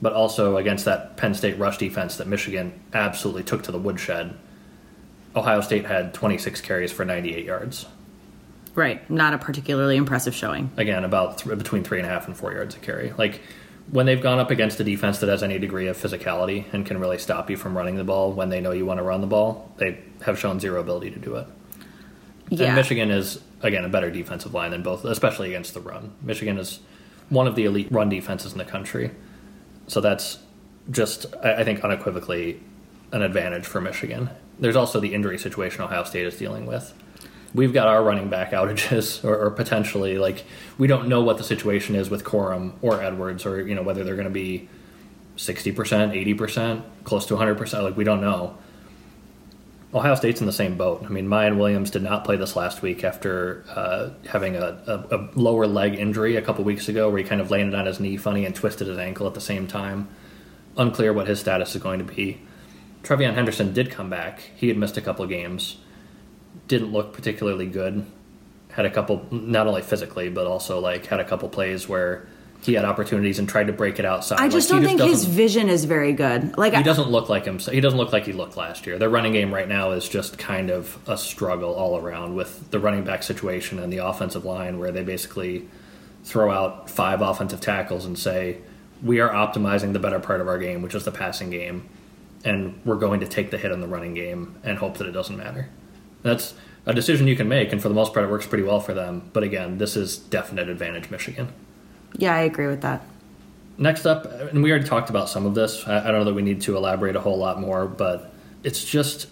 but 0.01 0.13
also 0.13 0.57
against 0.57 0.85
that 0.85 1.17
Penn 1.17 1.35
State 1.35 1.59
rush 1.59 1.79
defense 1.79 2.17
that 2.17 2.27
Michigan 2.27 2.79
absolutely 2.93 3.43
took 3.43 3.63
to 3.65 3.73
the 3.73 3.79
woodshed 3.79 4.37
Ohio 5.37 5.61
State 5.61 5.85
had 5.85 6.15
26 6.15 6.63
carries 6.63 6.91
for 6.91 7.05
98 7.05 7.45
yards. 7.45 7.87
Right, 8.75 9.09
not 9.11 9.35
a 9.35 9.39
particularly 9.39 9.97
impressive 9.97 10.35
showing. 10.35 10.71
Again, 10.77 11.05
about 11.05 11.39
th- 11.39 11.59
between 11.59 11.85
three 11.85 11.99
and 11.99 12.07
a 12.07 12.11
half 12.11 12.27
and 12.27 12.37
four 12.37 12.53
yards 12.53 12.75
a 12.75 12.79
carry. 12.79 13.13
Like 13.17 13.41
when 13.91 14.07
they've 14.07 14.21
gone 14.21 14.39
up 14.39 14.51
against 14.51 14.81
a 14.81 14.85
defense 14.85 15.19
that 15.19 15.29
has 15.29 15.43
any 15.43 15.59
degree 15.59 15.89
of 15.89 15.97
physicality 15.97 16.65
and 16.73 16.85
can 16.85 16.99
really 16.99 17.19
stop 17.19 17.51
you 17.51 17.57
from 17.57 17.77
running 17.77 17.97
the 17.97 18.05
ball 18.05 18.33
when 18.33 18.49
they 18.49 18.61
know 18.61 18.73
you 18.73 18.85
want 18.85 18.99
to 18.99 19.05
run 19.05 19.21
the 19.21 19.27
ball, 19.27 19.73
they 19.77 19.99
have 20.23 20.39
shown 20.39 20.59
zero 20.59 20.81
ability 20.81 21.11
to 21.11 21.19
do 21.19 21.37
it. 21.37 21.47
Yeah. 22.49 22.67
And 22.69 22.77
Michigan 22.77 23.11
is 23.11 23.41
again 23.63 23.85
a 23.85 23.89
better 23.89 24.11
defensive 24.11 24.55
line 24.55 24.71
than 24.71 24.83
both, 24.83 25.05
especially 25.05 25.49
against 25.49 25.75
the 25.75 25.81
run. 25.81 26.13
Michigan 26.23 26.59
is 26.59 26.81
one 27.29 27.47
of 27.47 27.57
the 27.57 27.65
elite 27.65 27.89
run 27.91 28.09
defenses 28.09 28.53
in 28.53 28.59
the 28.59 28.65
country, 28.65 29.11
so 29.87 30.01
that's 30.01 30.39
just 30.91 31.27
I 31.43 31.65
think 31.65 31.83
unequivocally 31.85 32.61
an 33.13 33.23
advantage 33.23 33.67
for 33.67 33.81
Michigan 33.81 34.31
there's 34.59 34.77
also 34.77 35.01
the 35.01 35.15
injury 35.15 35.39
situation 35.39 35.83
Ohio 35.83 36.05
State 36.05 36.27
is 36.27 36.37
dealing 36.37 36.67
with. 36.67 36.95
We've 37.55 37.73
got 37.73 37.87
our 37.87 38.03
running 38.03 38.29
back 38.29 38.53
outages, 38.53 39.25
or, 39.29 39.37
or 39.37 39.51
potentially 39.51 40.19
like 40.19 40.45
we 40.79 40.87
don't 40.87 41.09
know 41.09 41.23
what 41.23 41.39
the 41.39 41.45
situation 41.45 41.95
is 41.95 42.11
with 42.11 42.25
Corum 42.25 42.73
or 42.83 43.03
Edwards, 43.03 43.47
or 43.47 43.67
you 43.67 43.75
know 43.75 43.83
whether 43.83 44.05
they're 44.05 44.17
going 44.17 44.29
to 44.29 44.31
be 44.31 44.69
sixty 45.37 45.73
percent, 45.73 46.15
eighty 46.15 46.35
percent, 46.35 46.85
close 47.05 47.27
to 47.27 47.37
hundred 47.37 47.57
percent. 47.59 47.85
Like 47.85 47.97
we 47.97 48.05
don't 48.05 48.21
know. 48.21 48.59
Ohio 49.97 50.15
State's 50.15 50.41
in 50.41 50.47
the 50.47 50.53
same 50.53 50.77
boat. 50.77 51.03
I 51.07 51.09
mean, 51.09 51.27
Miyan 51.27 51.57
Williams 51.57 51.91
did 51.91 52.03
not 52.03 52.23
play 52.27 52.37
this 52.37 52.55
last 52.55 52.83
week 52.83 53.03
after 53.03 53.65
uh, 53.71 54.11
having 54.29 54.55
a, 54.55 54.79
a, 54.87 55.17
a, 55.17 55.29
lower 55.35 55.67
leg 55.67 55.95
injury 55.95 56.37
a 56.37 56.43
couple 56.43 56.65
weeks 56.65 56.91
ago, 56.91 57.09
where 57.09 57.17
he 57.17 57.25
kind 57.25 57.41
of 57.41 57.51
landed 57.51 57.75
on 57.75 57.87
his 57.87 57.99
knee 57.99 58.19
funny 58.19 58.45
and 58.45 58.55
twisted 58.55 58.89
his 58.89 58.99
ankle 58.99 59.27
at 59.27 59.33
the 59.33 59.41
same 59.41 59.67
time. 59.67 60.07
Unclear 60.77 61.15
what 61.15 61.27
his 61.27 61.41
status 61.41 61.75
is 61.75 61.83
going 61.83 61.99
to 61.99 62.05
be. 62.05 62.39
TreVeyon 63.05 63.33
Henderson 63.33 63.73
did 63.73 63.91
come 63.91 64.11
back. 64.11 64.51
He 64.55 64.69
had 64.69 64.77
missed 64.77 64.99
a 64.99 65.01
couple 65.01 65.27
games. 65.27 65.79
Didn't 66.69 66.93
look 66.93 67.15
particularly 67.15 67.67
good. 67.67 68.05
Had 68.73 68.85
a 68.85 68.91
couple, 68.91 69.27
not 69.31 69.67
only 69.67 69.81
physically, 69.81 70.29
but 70.29 70.47
also 70.47 70.79
like 70.79 71.07
had 71.07 71.21
a 71.21 71.25
couple 71.25 71.49
plays 71.49 71.89
where 71.89 72.29
he 72.63 72.75
had 72.75 72.85
opportunities 72.85 73.39
and 73.39 73.49
tried 73.49 73.69
to 73.69 73.73
break 73.73 73.99
it 73.99 74.05
outside. 74.05 74.41
I 74.41 74.49
just 74.49 74.71
like, 74.71 74.83
don't 74.83 74.99
think 74.99 75.11
his 75.11 75.25
vision 75.25 75.69
is 75.69 75.85
very 75.85 76.13
good. 76.13 76.57
Like 76.59 76.73
he 76.73 76.81
I, 76.81 76.83
doesn't 76.83 77.11
look 77.11 77.29
like 77.29 77.45
him. 77.45 77.59
He 77.59 77.81
doesn't 77.81 77.99
look 77.99 78.13
like 78.13 78.25
he 78.25 78.33
looked 78.33 78.57
last 78.57 78.87
year. 78.87 78.99
Their 78.99 79.09
running 79.09 79.33
game 79.33 79.53
right 79.53 79.69
now 79.69 79.93
is 79.93 80.09
just 80.09 80.39
kind 80.39 80.71
of 80.71 80.99
a 81.07 81.17
struggle 81.17 81.75
all 81.75 81.97
around 81.99 82.35
with 82.35 82.71
the 82.71 82.81
running 82.81 83.05
back 83.05 83.23
situation 83.23 83.79
and 83.79 83.93
the 83.93 83.99
offensive 83.99 84.45
line, 84.45 84.79
where 84.79 84.91
they 84.91 85.03
basically 85.03 85.69
throw 86.25 86.51
out 86.51 86.91
five 86.91 87.21
offensive 87.21 87.61
tackles 87.61 88.05
and 88.05 88.19
say, 88.19 88.59
"We 89.03 89.21
are 89.21 89.31
optimizing 89.31 89.93
the 89.93 90.01
better 90.01 90.19
part 90.19 90.41
of 90.41 90.49
our 90.49 90.59
game, 90.59 90.83
which 90.83 90.95
is 90.95 91.05
the 91.05 91.13
passing 91.13 91.51
game, 91.51 91.89
and 92.45 92.81
we're 92.85 92.97
going 92.97 93.21
to 93.21 93.27
take 93.27 93.51
the 93.51 93.59
hit 93.59 93.71
in 93.71 93.81
the 93.81 93.89
running 93.89 94.15
game 94.15 94.57
and 94.65 94.79
hope 94.79 94.99
that 94.99 95.07
it 95.07 95.13
doesn't 95.13 95.37
matter." 95.37 95.69
That's 96.23 96.55
a 96.87 96.95
decision 96.95 97.29
you 97.29 97.37
can 97.37 97.49
make, 97.49 97.73
and 97.73 97.81
for 97.81 97.89
the 97.89 97.95
most 97.95 98.13
part, 98.13 98.25
it 98.25 98.31
works 98.31 98.47
pretty 98.47 98.65
well 98.65 98.81
for 98.81 98.95
them. 98.95 99.31
But 99.33 99.43
again, 99.45 99.79
this 99.79 99.97
is 99.97 100.17
definite 100.17 100.69
advantage 100.69 101.11
Michigan. 101.11 101.49
Yeah, 102.15 102.35
I 102.35 102.41
agree 102.41 102.67
with 102.67 102.83
that. 102.83 103.03
Next 103.79 104.07
up, 104.07 104.25
and 104.25 104.63
we 104.63 104.71
already 104.71 104.87
talked 104.87 105.11
about 105.11 105.29
some 105.29 105.45
of 105.45 105.55
this. 105.55 105.87
I, 105.87 106.05
don't 106.05 106.13
know 106.15 106.25
that 106.25 106.35
we 106.35 106.43
need 106.43 106.63
to 106.63 106.77
elaborate 106.77 107.15
a 107.15 107.21
whole 107.21 107.37
lot 107.37 107.61
more, 107.61 107.87
but 107.87 108.33
it's 108.63 108.85
just 108.85 109.29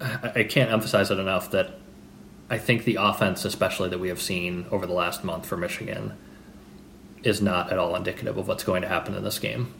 I, 0.00 0.32
I 0.36 0.42
can't 0.44 0.70
emphasize 0.70 1.10
it 1.10 1.18
enough 1.18 1.50
that 1.52 1.74
I 2.50 2.58
think 2.58 2.84
the 2.84 2.96
offense, 2.96 3.44
especially 3.44 3.88
that 3.90 3.98
we 3.98 4.08
have 4.08 4.20
seen 4.20 4.66
over 4.70 4.86
the 4.86 4.92
last 4.92 5.24
month 5.24 5.46
for 5.46 5.56
Michigan, 5.56 6.16
is 7.22 7.40
not 7.40 7.72
at 7.72 7.78
all 7.78 7.94
indicative 7.94 8.36
of 8.36 8.48
what's 8.48 8.64
going 8.64 8.82
to 8.82 8.88
happen 8.88 9.14
in 9.14 9.22
this 9.22 9.38
game. 9.38 9.72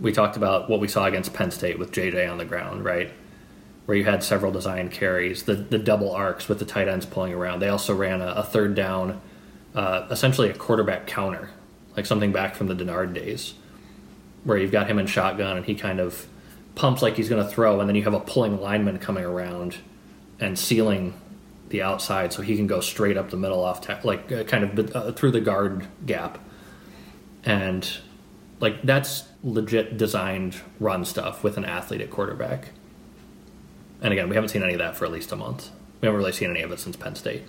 We 0.00 0.12
talked 0.12 0.36
about 0.36 0.68
what 0.68 0.80
we 0.80 0.88
saw 0.88 1.06
against 1.06 1.32
Penn 1.32 1.52
State 1.52 1.78
with 1.78 1.92
JJ 1.92 2.30
on 2.30 2.38
the 2.38 2.44
ground, 2.44 2.84
right? 2.84 3.12
Where 3.86 3.96
you 3.96 4.04
had 4.04 4.24
several 4.24 4.50
design 4.50 4.88
carries, 4.88 5.44
the 5.44 5.54
the 5.54 5.78
double 5.78 6.10
arcs 6.10 6.48
with 6.48 6.58
the 6.58 6.64
tight 6.64 6.88
ends 6.88 7.06
pulling 7.06 7.34
around. 7.34 7.60
They 7.60 7.68
also 7.68 7.94
ran 7.94 8.20
a, 8.20 8.28
a 8.28 8.42
third 8.42 8.74
down 8.74 9.20
uh, 9.74 10.06
essentially 10.10 10.50
a 10.50 10.54
quarterback 10.54 11.06
counter, 11.06 11.50
like 11.96 12.06
something 12.06 12.32
back 12.32 12.54
from 12.54 12.68
the 12.68 12.74
Denard 12.74 13.14
days, 13.14 13.54
where 14.44 14.56
you've 14.56 14.72
got 14.72 14.88
him 14.88 14.98
in 14.98 15.06
shotgun 15.06 15.56
and 15.56 15.66
he 15.66 15.74
kind 15.74 16.00
of 16.00 16.26
pumps 16.74 17.02
like 17.02 17.16
he's 17.16 17.28
going 17.28 17.44
to 17.44 17.48
throw, 17.48 17.80
and 17.80 17.88
then 17.88 17.96
you 17.96 18.02
have 18.04 18.14
a 18.14 18.20
pulling 18.20 18.60
lineman 18.60 18.98
coming 18.98 19.24
around 19.24 19.76
and 20.40 20.58
sealing 20.58 21.14
the 21.68 21.82
outside 21.82 22.32
so 22.32 22.42
he 22.42 22.56
can 22.56 22.66
go 22.66 22.80
straight 22.80 23.16
up 23.16 23.30
the 23.30 23.36
middle 23.36 23.62
off 23.62 23.80
ta- 23.80 24.00
like 24.04 24.30
uh, 24.30 24.44
kind 24.44 24.64
of 24.78 24.96
uh, 24.96 25.12
through 25.12 25.30
the 25.30 25.40
guard 25.40 25.86
gap. 26.06 26.38
And 27.44 27.88
like 28.60 28.82
that's 28.82 29.24
legit 29.42 29.96
designed 29.96 30.56
run 30.80 31.04
stuff 31.04 31.42
with 31.42 31.56
an 31.56 31.64
athlete 31.64 32.00
at 32.00 32.10
quarterback. 32.10 32.68
And 34.00 34.12
again 34.12 34.28
we 34.28 34.34
haven't 34.34 34.50
seen 34.50 34.62
any 34.62 34.74
of 34.74 34.78
that 34.78 34.96
for 34.96 35.04
at 35.04 35.12
least 35.12 35.32
a 35.32 35.36
month. 35.36 35.70
We 36.00 36.06
haven't 36.06 36.18
really 36.18 36.32
seen 36.32 36.50
any 36.50 36.62
of 36.62 36.70
it 36.70 36.80
since 36.80 36.96
penn 36.96 37.14
state 37.14 37.42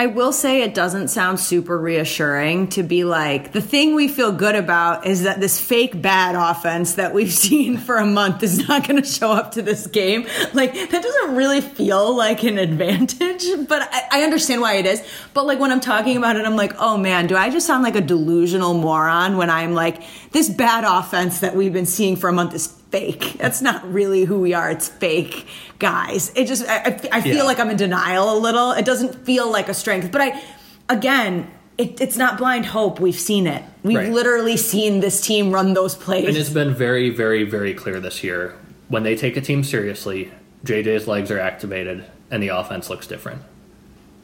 I 0.00 0.06
will 0.06 0.32
say 0.32 0.62
it 0.62 0.72
doesn't 0.72 1.08
sound 1.08 1.38
super 1.38 1.78
reassuring 1.78 2.68
to 2.68 2.82
be 2.82 3.04
like, 3.04 3.52
the 3.52 3.60
thing 3.60 3.94
we 3.94 4.08
feel 4.08 4.32
good 4.32 4.54
about 4.54 5.06
is 5.06 5.24
that 5.24 5.40
this 5.40 5.60
fake 5.60 6.00
bad 6.00 6.34
offense 6.34 6.94
that 6.94 7.12
we've 7.12 7.30
seen 7.46 7.76
for 7.76 7.98
a 7.98 8.06
month 8.06 8.42
is 8.42 8.66
not 8.66 8.88
going 8.88 9.02
to 9.02 9.06
show 9.06 9.30
up 9.30 9.52
to 9.52 9.60
this 9.60 9.86
game. 9.86 10.26
Like, 10.54 10.72
that 10.72 11.02
doesn't 11.02 11.36
really 11.36 11.60
feel 11.60 12.16
like 12.16 12.44
an 12.44 12.56
advantage, 12.56 13.44
but 13.68 13.90
I, 13.92 14.20
I 14.20 14.22
understand 14.22 14.62
why 14.62 14.76
it 14.76 14.86
is. 14.86 15.06
But 15.34 15.44
like, 15.44 15.58
when 15.58 15.70
I'm 15.70 15.80
talking 15.80 16.16
about 16.16 16.36
it, 16.36 16.46
I'm 16.46 16.56
like, 16.56 16.72
oh 16.78 16.96
man, 16.96 17.26
do 17.26 17.36
I 17.36 17.50
just 17.50 17.66
sound 17.66 17.82
like 17.82 17.94
a 17.94 18.00
delusional 18.00 18.72
moron 18.72 19.36
when 19.36 19.50
I'm 19.50 19.74
like, 19.74 20.02
this 20.32 20.48
bad 20.48 20.84
offense 20.84 21.40
that 21.40 21.54
we've 21.54 21.74
been 21.74 21.84
seeing 21.84 22.16
for 22.16 22.30
a 22.30 22.32
month 22.32 22.54
is 22.54 22.79
fake. 22.90 23.34
That's 23.38 23.62
not 23.62 23.92
really 23.92 24.24
who 24.24 24.40
we 24.40 24.54
are. 24.54 24.70
It's 24.70 24.88
fake, 24.88 25.46
guys. 25.78 26.32
It 26.34 26.46
just, 26.46 26.66
I, 26.68 27.00
I 27.12 27.20
feel 27.20 27.36
yeah. 27.36 27.42
like 27.42 27.58
I'm 27.58 27.70
in 27.70 27.76
denial 27.76 28.36
a 28.36 28.38
little. 28.38 28.72
It 28.72 28.84
doesn't 28.84 29.24
feel 29.24 29.50
like 29.50 29.68
a 29.68 29.74
strength. 29.74 30.10
But 30.12 30.20
I, 30.20 30.42
again, 30.88 31.50
it, 31.78 32.00
it's 32.00 32.16
not 32.16 32.38
blind 32.38 32.66
hope. 32.66 33.00
We've 33.00 33.18
seen 33.18 33.46
it. 33.46 33.64
We've 33.82 33.96
right. 33.96 34.12
literally 34.12 34.56
seen 34.56 35.00
this 35.00 35.20
team 35.20 35.52
run 35.52 35.72
those 35.74 35.94
plays. 35.94 36.28
And 36.28 36.36
it's 36.36 36.50
been 36.50 36.74
very, 36.74 37.10
very, 37.10 37.44
very 37.44 37.74
clear 37.74 38.00
this 38.00 38.22
year. 38.22 38.56
When 38.88 39.02
they 39.02 39.16
take 39.16 39.36
a 39.36 39.40
team 39.40 39.64
seriously, 39.64 40.30
JJ's 40.64 41.06
legs 41.06 41.30
are 41.30 41.38
activated 41.38 42.04
and 42.30 42.42
the 42.42 42.48
offense 42.48 42.90
looks 42.90 43.06
different. 43.06 43.42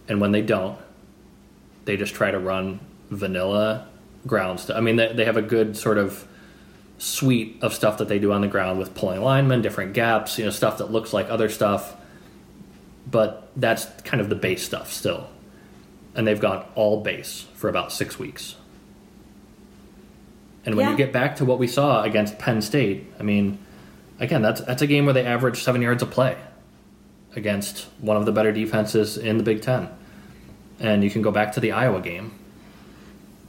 And 0.09 0.21
when 0.21 0.33
they 0.33 0.43
don't, 0.43 0.79
they 1.85 1.97
just 1.97 2.15
try 2.15 2.31
to 2.31 2.39
run 2.39 2.81
vanilla 3.11 3.89
ground 4.27 4.61
stuff. 4.61 4.77
I 4.77 4.81
mean, 4.81 4.97
they, 4.97 5.13
they 5.13 5.25
have 5.25 5.37
a 5.37 5.43
good 5.43 5.77
sort 5.77 5.99
of 5.99 6.27
suite 6.98 7.59
of 7.62 7.74
stuff 7.74 7.98
that 7.98 8.09
they 8.09 8.18
do 8.18 8.32
on 8.32 8.40
the 8.40 8.48
ground 8.48 8.78
with 8.78 8.94
pulling 8.94 9.20
linemen, 9.20 9.62
different 9.62 9.93
gaps, 9.93 10.39
you 10.39 10.44
know, 10.44 10.51
stuff 10.51 10.78
that 10.78 10.90
looks 10.90 11.12
like 11.12 11.28
other 11.28 11.48
stuff. 11.48 11.97
But 13.09 13.51
that's 13.56 13.85
kind 14.02 14.20
of 14.20 14.28
the 14.28 14.35
base 14.35 14.64
stuff 14.64 14.93
still. 14.93 15.28
And 16.14 16.27
they've 16.27 16.40
gone 16.40 16.64
all 16.74 17.02
base 17.02 17.47
for 17.55 17.68
about 17.68 17.93
six 17.93 18.18
weeks. 18.18 18.56
And 20.64 20.74
when 20.74 20.86
yeah. 20.86 20.90
you 20.90 20.97
get 20.97 21.12
back 21.12 21.36
to 21.36 21.44
what 21.44 21.59
we 21.59 21.68
saw 21.68 22.02
against 22.02 22.39
Penn 22.39 22.60
State, 22.60 23.06
I 23.20 23.23
mean, 23.23 23.59
again, 24.18 24.43
that's 24.43 24.60
that's 24.62 24.82
a 24.82 24.86
game 24.86 25.05
where 25.05 25.14
they 25.14 25.24
averaged 25.24 25.62
seven 25.62 25.81
yards 25.81 26.02
a 26.02 26.06
play 26.06 26.36
against 27.36 27.86
one 28.01 28.16
of 28.16 28.24
the 28.27 28.32
better 28.32 28.51
defenses 28.51 29.16
in 29.16 29.36
the 29.36 29.44
Big 29.44 29.62
Ten. 29.62 29.89
And 30.81 31.05
you 31.05 31.10
can 31.10 31.23
go 31.23 31.31
back 31.31 31.52
to 31.52 31.60
the 31.60 31.73
Iowa 31.73 32.01
game 32.01 32.32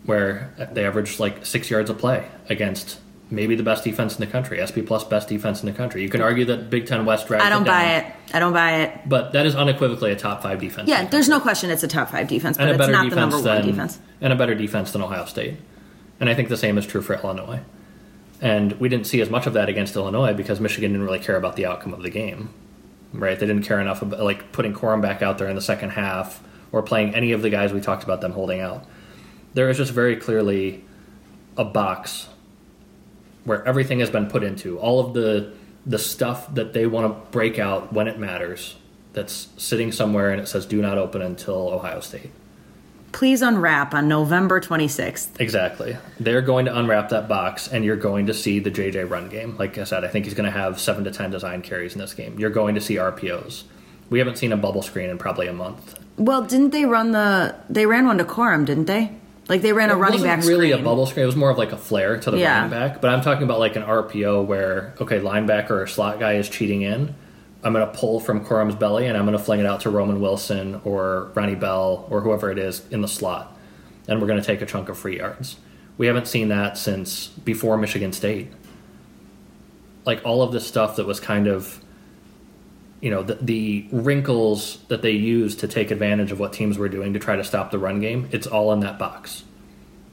where 0.06 0.54
they 0.72 0.86
averaged 0.86 1.20
like 1.20 1.46
six 1.46 1.70
yards 1.70 1.90
a 1.90 1.94
play 1.94 2.28
against 2.50 3.00
maybe 3.30 3.56
the 3.56 3.64
best 3.64 3.84
defense 3.84 4.16
in 4.16 4.22
the 4.22 4.32
country, 4.32 4.66
SP 4.66 4.80
plus 4.86 5.04
best 5.04 5.28
defense 5.28 5.62
in 5.62 5.66
the 5.66 5.74
country. 5.74 6.02
You 6.02 6.10
can 6.10 6.22
argue 6.22 6.46
that 6.46 6.70
Big 6.70 6.88
Ten 6.88 7.06
West 7.06 7.28
dragged 7.28 7.44
I 7.44 7.50
don't 7.50 7.66
buy 7.66 7.98
it. 7.98 8.14
I 8.34 8.40
don't 8.40 8.54
buy 8.54 8.82
it. 8.82 9.10
But 9.10 9.34
that 9.34 9.46
is 9.46 9.56
unequivocally 9.56 10.12
a 10.12 10.16
top 10.16 10.42
five 10.42 10.60
defense. 10.60 10.90
Yeah, 10.90 11.06
there's 11.06 11.30
no 11.30 11.40
question 11.40 11.70
it's 11.70 11.84
a 11.84 11.88
top 11.88 12.10
five 12.10 12.28
defense, 12.28 12.58
but 12.58 12.70
it's 12.70 12.78
not 12.78 13.10
the 13.10 13.16
number 13.16 13.42
than, 13.42 13.56
one 13.56 13.66
defense. 13.66 14.00
And 14.22 14.32
a 14.32 14.36
better 14.36 14.56
defense 14.56 14.92
than 14.92 15.02
Ohio 15.02 15.26
State. 15.26 15.56
And 16.20 16.30
I 16.30 16.34
think 16.34 16.50
the 16.50 16.58
same 16.58 16.78
is 16.78 16.86
true 16.86 17.02
for 17.02 17.16
Illinois. 17.16 17.62
And 18.42 18.74
we 18.74 18.90
didn't 18.90 19.08
see 19.08 19.22
as 19.22 19.30
much 19.30 19.48
of 19.48 19.54
that 19.54 19.68
against 19.70 19.96
Illinois 19.96 20.34
because 20.34 20.60
Michigan 20.60 20.92
didn't 20.92 21.06
really 21.06 21.20
care 21.20 21.36
about 21.36 21.56
the 21.56 21.66
outcome 21.66 21.94
of 21.94 22.04
the 22.04 22.10
game. 22.10 22.50
Right? 23.14 23.40
They 23.40 23.48
didn't 23.48 23.64
care 23.64 23.80
enough 23.80 24.02
about 24.02 24.22
like 24.22 24.52
putting 24.52 24.74
Corum 24.74 25.02
back 25.02 25.22
out 25.22 25.38
there 25.38 25.48
in 25.48 25.56
the 25.56 25.62
second 25.62 25.92
half 25.92 26.44
or 26.72 26.84
playing 26.84 27.16
any 27.16 27.32
of 27.32 27.42
the 27.42 27.50
guys 27.50 27.74
we 27.74 27.82
talked 27.82 28.04
about 28.04 28.22
them 28.22 28.34
holding 28.34 28.60
out. 28.60 28.86
There 29.54 29.70
is 29.70 29.78
just 29.78 29.92
very 29.92 30.16
clearly 30.16 30.84
a 31.56 31.64
box 31.66 32.28
where 33.48 33.66
everything 33.66 34.02
has 34.02 34.10
been 34.10 34.28
put 34.28 34.44
into 34.44 34.78
all 34.78 35.00
of 35.00 35.14
the 35.14 35.54
the 35.86 35.98
stuff 35.98 36.54
that 36.54 36.74
they 36.74 36.86
want 36.86 37.08
to 37.08 37.32
break 37.32 37.58
out 37.58 37.94
when 37.94 38.10
it 38.10 38.20
matters 38.20 38.76
that's 39.14 39.48
sitting 39.56 39.90
somewhere 39.94 40.32
and 40.32 40.42
it 40.42 40.48
says 40.48 40.66
do 40.66 40.82
not 40.82 40.98
open 40.98 41.22
until 41.22 41.70
Ohio 41.70 42.02
State. 42.02 42.30
Please 43.14 43.42
unwrap 43.42 43.94
on 43.94 44.10
November 44.10 44.60
26th. 44.60 45.40
Exactly. 45.40 45.96
They're 46.20 46.42
going 46.42 46.66
to 46.66 46.78
unwrap 46.78 47.08
that 47.10 47.30
box 47.30 47.70
and 47.70 47.86
you're 47.86 47.96
going 47.96 48.26
to 48.26 48.34
see 48.34 48.60
the 48.60 48.70
JJ 48.70 49.10
run 49.10 49.30
game. 49.30 49.56
Like 49.58 49.78
I 49.78 49.86
said, 49.86 50.04
I 50.04 50.10
think 50.10 50.26
he's 50.26 50.34
going 50.34 50.52
to 50.52 50.52
have 50.52 50.78
7 50.78 51.06
to 51.06 51.12
10 51.12 51.32
design 51.32 51.62
carries 51.62 51.94
in 51.94 52.00
this 52.00 52.14
game. 52.14 52.38
You're 52.38 52.50
going 52.50 52.76
to 52.76 52.82
see 52.82 52.96
RPOs. 52.96 53.64
We 54.10 54.20
haven't 54.20 54.38
seen 54.38 54.52
a 54.52 54.58
bubble 54.58 54.82
screen 54.82 55.10
in 55.10 55.18
probably 55.18 55.48
a 55.48 55.54
month. 55.54 55.98
Well, 56.18 56.42
didn't 56.42 56.72
they 56.72 56.84
run 56.84 57.12
the 57.12 57.56
they 57.70 57.86
ran 57.86 58.08
one 58.08 58.18
to 58.18 58.26
Corum, 58.26 58.66
didn't 58.66 58.86
they? 58.86 59.16
Like 59.50 59.62
they 59.62 59.72
ran 59.74 59.90
it 59.90 59.94
a 59.94 59.96
running 59.96 60.22
back. 60.22 60.44
Really, 60.44 60.70
screen. 60.70 60.82
a 60.82 60.84
bubble 60.84 61.06
screen. 61.06 61.24
It 61.24 61.28
was 61.28 61.36
more 61.36 61.50
of 61.50 61.58
like 61.58 61.72
a 61.72 61.78
flare 61.78 62.20
to 62.20 62.32
the 62.32 62.38
yeah. 62.38 62.58
running 62.58 62.72
back. 62.72 63.02
But 63.02 63.12
I'm 63.12 63.22
talking 63.22 63.44
about 63.44 63.60
like 63.60 63.76
an 63.76 63.84
RPO 63.84 64.46
where 64.46 64.94
okay, 65.00 65.20
linebacker 65.20 65.72
or 65.72 65.88
slot 65.88 66.20
guy 66.20 66.34
is 66.34 66.50
cheating 66.50 66.82
in. 66.82 67.16
I'm 67.64 67.74
going 67.74 67.86
to 67.86 67.98
pull 67.98 68.20
from 68.20 68.46
Corum's 68.46 68.76
belly 68.76 69.08
and 69.08 69.18
I'm 69.18 69.26
going 69.26 69.38
to 69.38 69.44
fling 69.44 69.60
it 69.60 69.66
out 69.66 69.82
to 69.82 69.90
Roman 69.90 70.22
Wilson 70.22 70.80
or 70.84 71.32
Ronnie 71.34 71.56
Bell 71.56 72.08
or 72.10 72.22
whoever 72.22 72.52
it 72.52 72.58
is 72.58 72.88
in 72.92 73.02
the 73.02 73.08
slot, 73.08 73.58
and 74.08 74.22
we're 74.22 74.28
going 74.28 74.40
to 74.40 74.46
take 74.46 74.62
a 74.62 74.66
chunk 74.66 74.90
of 74.90 74.98
free 74.98 75.18
yards. 75.18 75.58
We 75.98 76.08
haven't 76.08 76.28
seen 76.28 76.50
that 76.50 76.78
since 76.78 77.28
before 77.28 77.78
Michigan 77.78 78.14
State. 78.14 78.52
Like 80.06 80.22
all 80.24 80.42
of 80.42 80.52
this 80.52 80.66
stuff 80.68 80.98
that 80.98 81.06
was 81.06 81.20
kind 81.20 81.48
of 81.48 81.84
you 83.02 83.12
know 83.12 83.24
the, 83.24 83.36
the, 83.36 83.88
wrinkles 83.92 84.80
that 84.88 85.02
they 85.02 85.12
use 85.12 85.56
to 85.58 85.68
take 85.68 85.92
advantage 85.92 86.32
of 86.32 86.40
what 86.40 86.54
teams 86.54 86.78
were 86.78 86.90
doing 86.90 87.14
to 87.14 87.20
try 87.20 87.36
to 87.36 87.44
stop 87.44 87.72
the 87.72 87.78
run 87.78 88.00
game 88.00 88.28
it's 88.32 88.48
all 88.48 88.74
in 88.74 88.80
that 88.82 88.98
box. 88.98 89.44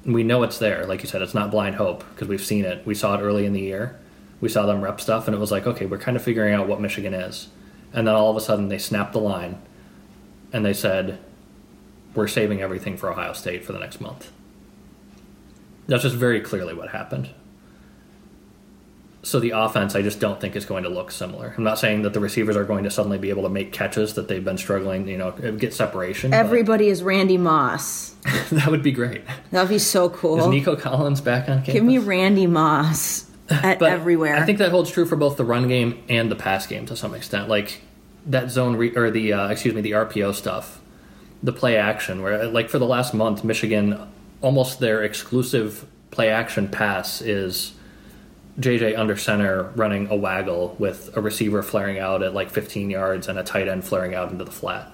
And 0.04 0.12
we 0.12 0.22
know 0.22 0.42
it's 0.42 0.58
there. 0.58 0.84
Like 0.84 1.02
you 1.02 1.08
said 1.08 1.22
it's 1.22 1.34
not 1.34 1.50
blind 1.50 1.76
hope 1.76 2.04
because 2.10 2.28
we've 2.28 2.44
seen 2.44 2.64
it. 2.64 2.86
We 2.86 2.94
saw 2.94 3.14
it 3.14 3.22
early 3.22 3.46
in 3.46 3.54
the 3.54 3.60
year. 3.60 3.98
We 4.40 4.50
saw 4.50 4.66
them 4.66 4.82
rep 4.82 5.00
stuff 5.00 5.26
and 5.26 5.34
it 5.34 5.38
was 5.40 5.50
like 5.50 5.66
okay 5.66 5.86
we're 5.86 5.98
kind 5.98 6.16
of 6.16 6.22
figuring 6.22 6.54
out 6.54 6.68
what 6.68 6.80
michigan 6.80 7.14
is. 7.14 7.48
And 7.92 8.06
then 8.06 8.14
all 8.14 8.30
of 8.30 8.36
a 8.36 8.40
sudden 8.40 8.68
they 8.68 8.78
snapped 8.78 9.12
the 9.12 9.20
line 9.20 9.60
and 10.52 10.64
they 10.64 10.74
said 10.74 11.18
we're 12.14 12.28
saving 12.28 12.60
everything 12.60 12.96
for 12.96 13.10
ohio 13.10 13.32
state 13.32 13.64
for 13.64 13.72
the 13.72 13.78
next 13.78 14.00
month. 14.00 14.30
That's 15.86 16.02
just 16.02 16.16
very 16.16 16.40
clearly 16.40 16.74
what 16.74 16.90
happened 16.90 17.30
So 19.24 19.40
the 19.40 19.50
offense, 19.50 19.94
I 19.94 20.02
just 20.02 20.20
don't 20.20 20.40
think 20.40 20.54
is 20.54 20.66
going 20.66 20.84
to 20.84 20.90
look 20.90 21.10
similar. 21.10 21.54
I'm 21.56 21.64
not 21.64 21.78
saying 21.78 22.02
that 22.02 22.12
the 22.12 22.20
receivers 22.20 22.56
are 22.56 22.64
going 22.64 22.84
to 22.84 22.90
suddenly 22.90 23.16
be 23.16 23.30
able 23.30 23.44
to 23.44 23.48
make 23.48 23.72
catches 23.72 24.14
that 24.14 24.28
they've 24.28 24.44
been 24.44 24.58
struggling, 24.58 25.08
you 25.08 25.16
know, 25.16 25.32
get 25.32 25.72
separation. 25.72 26.34
Everybody 26.34 26.88
is 26.88 27.02
Randy 27.02 27.38
Moss. 27.38 28.10
that 28.52 28.68
would 28.68 28.82
be 28.82 28.92
great. 28.92 29.22
That'd 29.50 29.70
be 29.70 29.78
so 29.78 30.10
cool. 30.10 30.38
Is 30.38 30.46
Nico 30.48 30.76
Collins 30.76 31.22
back 31.22 31.48
on 31.48 31.58
campus? 31.58 31.74
Give 31.74 31.84
me 31.84 31.98
Randy 31.98 32.46
Moss 32.46 33.30
at 33.50 33.82
everywhere. 33.82 34.36
I 34.36 34.44
think 34.44 34.58
that 34.58 34.70
holds 34.70 34.90
true 34.90 35.06
for 35.06 35.16
both 35.16 35.36
the 35.36 35.44
run 35.44 35.68
game 35.68 36.02
and 36.08 36.30
the 36.30 36.36
pass 36.36 36.66
game 36.66 36.84
to 36.86 36.96
some 36.96 37.14
extent. 37.14 37.48
Like 37.48 37.80
that 38.26 38.50
zone 38.50 38.76
re- 38.76 38.94
or 38.94 39.10
the 39.10 39.32
uh, 39.32 39.48
excuse 39.48 39.74
me 39.74 39.80
the 39.80 39.92
RPO 39.92 40.34
stuff, 40.34 40.80
the 41.42 41.52
play 41.52 41.76
action. 41.76 42.22
Where 42.22 42.46
like 42.46 42.68
for 42.68 42.78
the 42.78 42.86
last 42.86 43.14
month, 43.14 43.42
Michigan 43.42 43.98
almost 44.40 44.80
their 44.80 45.02
exclusive 45.02 45.86
play 46.10 46.28
action 46.28 46.68
pass 46.68 47.20
is 47.20 47.74
JJ 48.58 48.96
under 48.96 49.16
center 49.16 49.64
running 49.74 50.08
a 50.08 50.16
waggle 50.16 50.76
with 50.78 51.16
a 51.16 51.20
receiver 51.20 51.62
flaring 51.62 51.98
out 51.98 52.22
at 52.22 52.34
like 52.34 52.50
15 52.50 52.88
yards 52.90 53.26
and 53.26 53.38
a 53.38 53.42
tight 53.42 53.66
end 53.66 53.84
flaring 53.84 54.14
out 54.14 54.30
into 54.30 54.44
the 54.44 54.52
flat. 54.52 54.92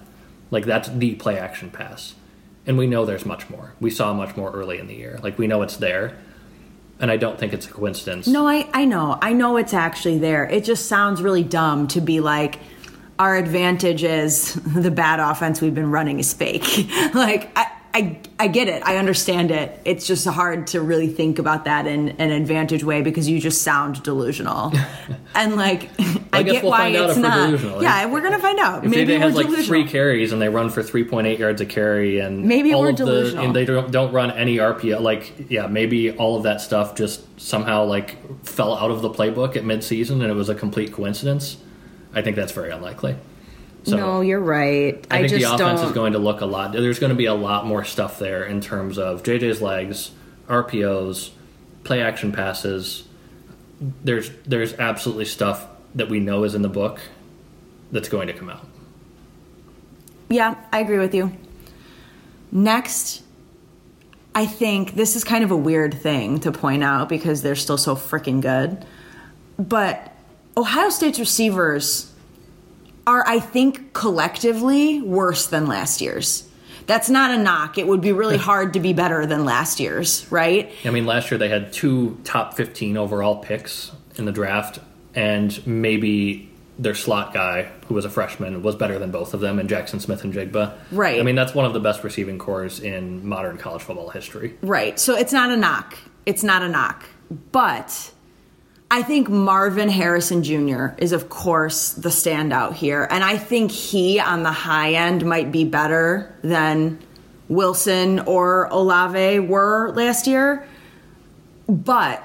Like 0.51 0.65
that's 0.65 0.89
the 0.89 1.15
play 1.17 1.39
action 1.39 1.71
pass. 1.71 2.15
And 2.67 2.79
we 2.79 2.87
know 2.87 3.05
there's 3.05 3.27
much 3.27 3.51
more. 3.51 3.75
We 3.81 3.91
saw 3.91 4.15
much 4.15 4.37
more 4.37 4.51
early 4.53 4.79
in 4.79 4.87
the 4.87 4.95
year. 4.95 5.19
Like 5.23 5.39
we 5.39 5.47
know 5.47 5.63
it's 5.63 5.77
there. 5.77 6.17
And 6.99 7.11
I 7.11 7.17
don't 7.17 7.39
think 7.39 7.53
it's 7.53 7.67
a 7.67 7.71
coincidence. 7.71 8.27
No, 8.27 8.47
I, 8.47 8.69
I 8.75 8.85
know. 8.85 9.19
I 9.23 9.33
know 9.33 9.57
it's 9.57 9.73
actually 9.73 10.19
there. 10.19 10.45
It 10.45 10.65
just 10.65 10.87
sounds 10.87 11.23
really 11.23 11.43
dumb 11.43 11.89
to 11.89 12.01
be 12.01 12.21
like, 12.21 12.59
our 13.19 13.37
advantage 13.37 14.03
is 14.05 14.55
the 14.67 14.91
bad 14.91 15.21
offense 15.21 15.61
we've 15.61 15.75
been 15.75 15.91
running 15.91 16.19
is 16.19 16.33
fake. 16.33 16.87
like, 17.15 17.57
I, 17.57 17.71
I, 17.93 18.19
I 18.39 18.47
get 18.47 18.69
it. 18.69 18.85
I 18.87 18.99
understand 18.99 19.51
it. 19.51 19.81
It's 19.85 20.07
just 20.07 20.25
hard 20.27 20.69
to 20.69 20.81
really 20.81 21.09
think 21.09 21.41
about 21.41 21.65
that 21.65 21.89
in 21.89 22.11
an 22.11 22.31
advantage 22.31 22.85
way 22.85 23.03
because 23.03 23.29
you 23.29 23.41
just 23.41 23.63
sound 23.63 24.03
delusional. 24.05 24.73
and 25.35 25.57
like, 25.57 25.91
I, 26.33 26.45
guess 26.45 26.53
get 26.53 26.63
we'll 26.63 26.71
why 26.71 26.79
find 26.79 26.97
out 26.97 27.11
it's 27.11 27.19
not. 27.19 27.47
delusional. 27.47 27.83
Yeah, 27.83 28.07
we're 28.07 28.21
gonna 28.21 28.39
find 28.39 28.61
out. 28.61 28.85
If 28.85 28.91
Maybe 28.93 29.15
we're 29.15 29.21
has 29.21 29.35
like 29.35 29.47
delusional. 29.47 29.67
three 29.67 29.89
carries 29.89 30.31
and 30.33 30.41
they 30.41 30.49
run 30.49 30.71
for 30.71 30.83
3.8 30.85 31.37
yards 31.39 31.61
a 31.61 31.67
carry 31.67 32.21
and 32.21 32.45
Maybe 32.45 32.73
all 32.73 32.83
we're 32.83 32.91
of 32.91 32.97
the 32.97 33.05
delusional. 33.07 33.45
and 33.47 33.57
they 33.57 33.65
don't, 33.65 33.91
don't 33.91 34.13
run 34.13 34.31
any 34.31 34.59
RPO 34.59 35.01
like 35.01 35.51
yeah 35.51 35.67
maybe 35.67 36.13
all 36.13 36.37
of 36.37 36.45
that 36.45 36.61
stuff 36.61 36.95
just 36.95 37.25
somehow 37.41 37.85
like 37.85 38.17
fell 38.47 38.77
out 38.77 38.93
of 38.93 39.03
the 39.03 39.11
playbook 39.11 39.57
at 39.57 39.65
midseason 39.65 40.23
and 40.23 40.31
it 40.31 40.35
was 40.35 40.49
a 40.49 40.55
complete 40.55 40.93
coincidence. 40.93 41.57
I 42.15 42.23
think 42.23 42.37
that's 42.37 42.53
very 42.53 42.71
unlikely. 42.71 43.17
So 43.85 43.97
no, 43.97 44.21
you're 44.21 44.41
right. 44.41 45.07
I 45.11 45.19
think 45.19 45.31
just 45.31 45.43
the 45.43 45.55
offense 45.55 45.81
don't. 45.81 45.89
is 45.89 45.95
going 45.95 46.13
to 46.13 46.19
look 46.19 46.41
a 46.43 46.47
lot. 46.47 46.73
There's 46.73 46.99
going 46.99 47.11
to 47.11 47.17
be 47.17 47.27
a 47.27 47.35
lot 47.35 47.67
more 47.67 47.85
stuff 47.85 48.19
there 48.19 48.45
in 48.45 48.61
terms 48.61 48.99
of 48.99 49.23
JJ's 49.23 49.63
legs, 49.63 50.11
RPOs, 50.49 51.31
play 51.85 52.03
action 52.03 52.33
passes. 52.33 53.05
There's 53.81 54.31
there's 54.45 54.75
absolutely 54.75 55.25
stuff 55.25 55.67
that 55.95 56.09
we 56.09 56.21
know 56.21 56.45
is 56.45 56.55
in 56.55 56.63
the 56.63 56.69
book 56.69 57.01
that's 57.91 58.09
going 58.09 58.27
to 58.27 58.33
come 58.35 58.51
out. 58.51 58.67
Yeah, 60.29 60.55
I 60.73 60.81
agree 60.81 60.99
with 60.99 61.15
you. 61.15 61.37
Next, 62.53 63.23
I 64.35 64.47
think 64.47 64.95
this 64.95 65.17
is 65.17 65.25
kind 65.25 65.43
of 65.43 65.51
a 65.51 65.57
weird 65.57 65.95
thing 65.95 66.39
to 66.41 66.53
point 66.53 66.85
out 66.85 67.09
because 67.09 67.43
they're 67.43 67.57
still 67.57 67.79
so 67.79 67.97
freaking 67.97 68.41
good. 68.41 68.85
But 69.59 70.15
Ohio 70.57 70.91
State's 70.91 71.19
receivers 71.19 72.10
are, 73.07 73.25
I 73.27 73.41
think, 73.41 73.93
collectively 73.93 75.01
worse 75.01 75.47
than 75.47 75.67
last 75.67 76.01
year's. 76.01 76.47
That's 76.87 77.09
not 77.09 77.31
a 77.31 77.39
knock. 77.39 77.79
It 77.79 77.87
would 77.87 78.01
be 78.01 78.13
really 78.13 78.37
hard 78.37 78.73
to 78.73 78.81
be 78.81 78.93
better 78.93 79.25
than 79.27 79.45
last 79.45 79.79
year's, 79.79 80.27
right? 80.31 80.73
I 80.85 80.91
mean, 80.91 81.07
last 81.07 81.31
year 81.31 81.39
they 81.39 81.49
had 81.49 81.73
two 81.73 82.19
top 82.25 82.55
15 82.55 82.97
overall 82.97 83.37
picks 83.37 83.93
in 84.17 84.25
the 84.25 84.33
draft, 84.33 84.81
and 85.15 85.65
maybe 85.67 86.51
their 86.79 86.95
slot 86.95 87.35
guy, 87.35 87.71
who 87.87 87.95
was 87.95 88.05
a 88.05 88.11
freshman, 88.11 88.63
was 88.63 88.75
better 88.75 88.99
than 88.99 89.11
both 89.11 89.35
of 89.35 89.41
them, 89.41 89.59
and 89.59 89.69
Jaxon 89.69 90.01
Smith-Njigba. 90.01 90.79
Right. 90.91 91.21
I 91.21 91.23
mean, 91.23 91.35
that's 91.35 91.55
one 91.55 91.67
of 91.67 91.75
the 91.75 91.81
best 91.81 92.03
receiving 92.03 92.39
cores 92.39 92.81
in 92.81 93.29
modern 93.29 93.59
college 93.59 93.83
football 93.83 94.09
history. 94.09 94.57
Right. 94.63 94.99
So 94.99 95.15
it's 95.15 95.33
not 95.33 95.51
a 95.51 95.57
knock. 95.57 95.97
It's 96.27 96.43
not 96.43 96.63
a 96.63 96.69
knock. 96.69 97.05
But 97.53 98.13
I 98.93 99.03
think 99.03 99.29
Marvin 99.29 99.89
Harrison 99.89 100.43
Jr. 100.43 100.89
is, 100.99 101.13
of 101.13 101.29
course, 101.29 101.93
the 101.93 102.09
standout 102.09 102.75
here. 102.75 103.07
And 103.09 103.23
I 103.23 103.37
think 103.37 103.71
he, 103.71 104.19
on 104.19 104.43
the 104.43 104.51
high 104.51 104.95
end, 104.95 105.25
might 105.25 105.53
be 105.53 105.65
better 105.65 106.35
than 106.43 106.99
Wilson 107.49 108.19
or 108.21 108.67
Olave 108.73 109.41
were 109.41 109.93
last 109.93 110.27
year. 110.27 110.67
But 111.69 112.25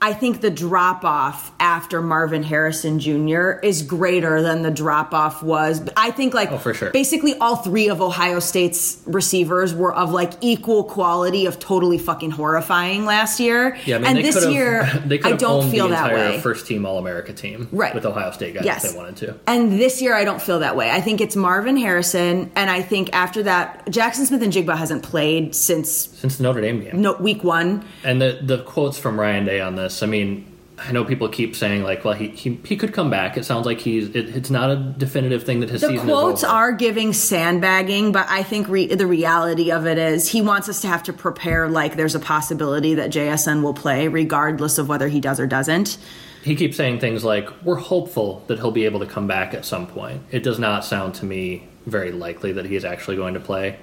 I 0.00 0.12
think 0.12 0.40
the 0.40 0.50
drop 0.50 1.04
off 1.04 1.50
after 1.58 2.00
Marvin 2.00 2.44
Harrison 2.44 3.00
Jr. 3.00 3.58
is 3.64 3.82
greater 3.82 4.42
than 4.42 4.62
the 4.62 4.70
drop 4.70 5.12
off 5.12 5.42
was. 5.42 5.82
I 5.96 6.12
think 6.12 6.34
like 6.34 6.52
Oh, 6.52 6.58
for 6.58 6.72
sure. 6.72 6.90
basically 6.90 7.34
all 7.38 7.56
three 7.56 7.88
of 7.88 8.00
Ohio 8.00 8.38
State's 8.38 8.98
receivers 9.06 9.74
were 9.74 9.92
of 9.92 10.12
like 10.12 10.34
equal 10.40 10.84
quality 10.84 11.46
of 11.46 11.58
totally 11.58 11.98
fucking 11.98 12.30
horrifying 12.30 13.06
last 13.06 13.40
year. 13.40 13.76
Yeah, 13.86 13.96
I 13.96 13.98
mean, 13.98 14.06
and 14.08 14.18
this 14.24 14.46
year 14.46 14.88
they 15.04 15.18
could 15.18 15.32
I 15.32 15.36
don't 15.36 15.68
feel 15.68 15.88
the 15.88 15.94
that 15.94 16.14
way. 16.14 16.40
first 16.40 16.66
team 16.68 16.86
All 16.86 16.98
America 16.98 17.32
team, 17.32 17.68
Right. 17.72 17.92
with 17.94 18.06
Ohio 18.06 18.30
State 18.30 18.54
guys 18.54 18.64
Yes. 18.64 18.84
if 18.84 18.92
they 18.92 18.96
wanted 18.98 19.16
to. 19.16 19.34
And 19.48 19.72
this 19.80 20.00
year, 20.00 20.14
I 20.14 20.22
don't 20.24 20.40
feel 20.40 20.60
that 20.60 20.76
way. 20.76 20.90
I 20.92 21.00
think 21.00 21.20
it's 21.20 21.34
Marvin 21.34 21.76
Harrison, 21.76 22.52
and 22.54 22.70
I 22.70 22.82
think 22.82 23.10
after 23.12 23.42
that, 23.42 23.86
Jaxon 23.86 24.26
Smith-Njigba 24.26 24.76
hasn't 24.78 25.02
played 25.02 25.56
since 25.56 25.90
Since 25.90 26.36
the 26.36 26.44
Notre 26.44 26.60
Dame 26.60 26.80
game, 26.84 27.02
no, 27.02 27.14
week 27.14 27.42
one. 27.42 27.84
and 28.04 28.22
the 28.22 28.38
the 28.42 28.58
quotes 28.62 28.96
from 28.96 29.18
Ryan 29.18 29.44
Day 29.44 29.60
on 29.60 29.74
this, 29.74 29.87
I 30.02 30.06
mean. 30.06 30.54
I 30.80 30.92
know 30.92 31.04
people 31.04 31.28
keep 31.28 31.56
saying 31.56 31.82
like, 31.82 32.04
well, 32.04 32.14
he, 32.14 32.28
he 32.28 32.56
he 32.64 32.76
could 32.76 32.92
come 32.92 33.10
back. 33.10 33.36
It 33.36 33.44
sounds 33.44 33.66
like 33.66 33.80
he's. 33.80 34.10
It, 34.10 34.36
it's 34.36 34.48
not 34.48 34.70
a 34.70 34.76
definitive 34.76 35.42
thing 35.42 35.58
that 35.58 35.70
his 35.70 35.80
The 35.80 35.88
season 35.88 36.06
quotes 36.06 36.44
are 36.44 36.70
giving 36.70 37.12
sandbagging, 37.12 38.12
but 38.12 38.28
I 38.28 38.44
think 38.44 38.68
re- 38.68 38.94
the 38.94 39.04
reality 39.08 39.72
of 39.72 39.88
it 39.88 39.98
is 39.98 40.28
he 40.28 40.40
wants 40.40 40.68
us 40.68 40.80
to 40.82 40.86
have 40.86 41.02
to 41.02 41.12
prepare 41.12 41.68
like 41.68 41.96
there's 41.96 42.14
a 42.14 42.20
possibility 42.20 42.94
that 42.94 43.10
JSN 43.10 43.64
will 43.64 43.74
play, 43.74 44.06
regardless 44.06 44.78
of 44.78 44.88
whether 44.88 45.08
he 45.08 45.18
does 45.20 45.40
or 45.40 45.48
doesn't. 45.48 45.98
he 46.44 46.54
keeps 46.54 46.76
saying 46.76 47.00
things 47.00 47.24
like, 47.24 47.48
"We're 47.64 47.74
hopeful 47.74 48.44
that 48.46 48.58
he'll 48.58 48.70
be 48.70 48.84
able 48.84 49.00
to 49.00 49.06
come 49.06 49.26
back 49.26 49.54
at 49.54 49.64
some 49.64 49.88
point." 49.88 50.22
It 50.30 50.44
does 50.44 50.60
not 50.60 50.84
sound 50.84 51.14
to 51.16 51.24
me 51.24 51.66
very 51.86 52.12
likely 52.12 52.52
that 52.52 52.66
he 52.66 52.76
is 52.76 52.84
actually 52.84 53.16
going 53.16 53.34
to 53.34 53.40
play. 53.40 53.80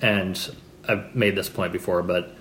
And 0.00 0.36
I've 0.88 1.14
made 1.14 1.36
this 1.36 1.48
point 1.48 1.72
before, 1.72 2.02
but 2.02 2.32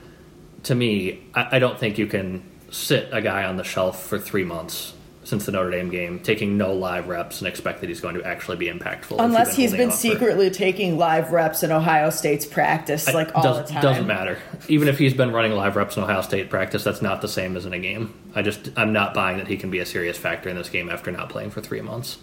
to 0.63 0.73
me, 0.73 1.21
I, 1.35 1.57
I 1.57 1.59
don't 1.59 1.77
think 1.77 1.99
you 1.99 2.07
can 2.07 2.41
sit 2.73 3.09
a 3.11 3.21
guy 3.21 3.43
on 3.45 3.57
the 3.57 3.63
shelf 3.63 4.03
for 4.05 4.17
three 4.17 4.43
months 4.43 4.93
since 5.25 5.45
the 5.45 5.53
Notre 5.53 5.71
Dame 5.71 5.89
game, 5.89 6.19
taking 6.19 6.57
no 6.57 6.73
live 6.73 7.07
reps, 7.07 7.39
and 7.39 7.47
expect 7.47 7.79
that 7.79 7.87
he's 7.87 8.01
going 8.01 8.15
to 8.15 8.23
actually 8.25 8.57
be 8.57 8.65
impactful. 8.67 9.15
Unless 9.19 9.55
he's 9.55 9.71
been 9.71 9.87
up 9.87 9.93
for- 9.93 9.97
secretly 9.97 10.49
taking 10.49 10.97
live 10.97 11.31
reps 11.31 11.63
in 11.63 11.71
Ohio 11.71 12.09
State's 12.09 12.45
practice, 12.45 13.11
like 13.13 13.33
all 13.33 13.41
does, 13.43 13.57
the 13.59 13.73
time. 13.73 13.77
It 13.77 13.81
doesn't 13.81 14.07
matter. 14.07 14.37
Even 14.67 14.89
if 14.89 14.97
he's 14.97 15.13
been 15.13 15.31
running 15.31 15.53
live 15.53 15.77
reps 15.77 15.95
in 15.95 16.03
Ohio 16.03 16.21
State 16.21 16.49
practice, 16.49 16.83
that's 16.83 17.01
not 17.01 17.21
the 17.21 17.29
same 17.29 17.55
as 17.55 17.65
in 17.65 17.73
a 17.73 17.79
game. 17.79 18.13
I 18.35 18.41
just 18.41 18.69
I'm 18.75 18.91
not 18.91 19.13
buying 19.13 19.37
that 19.37 19.47
he 19.47 19.55
can 19.55 19.71
be 19.71 19.79
a 19.79 19.85
serious 19.85 20.17
factor 20.17 20.49
in 20.49 20.57
this 20.57 20.69
game 20.69 20.89
after 20.89 21.09
not 21.11 21.29
playing 21.29 21.51
for 21.51 21.61
three 21.61 21.81
months. 21.81 22.17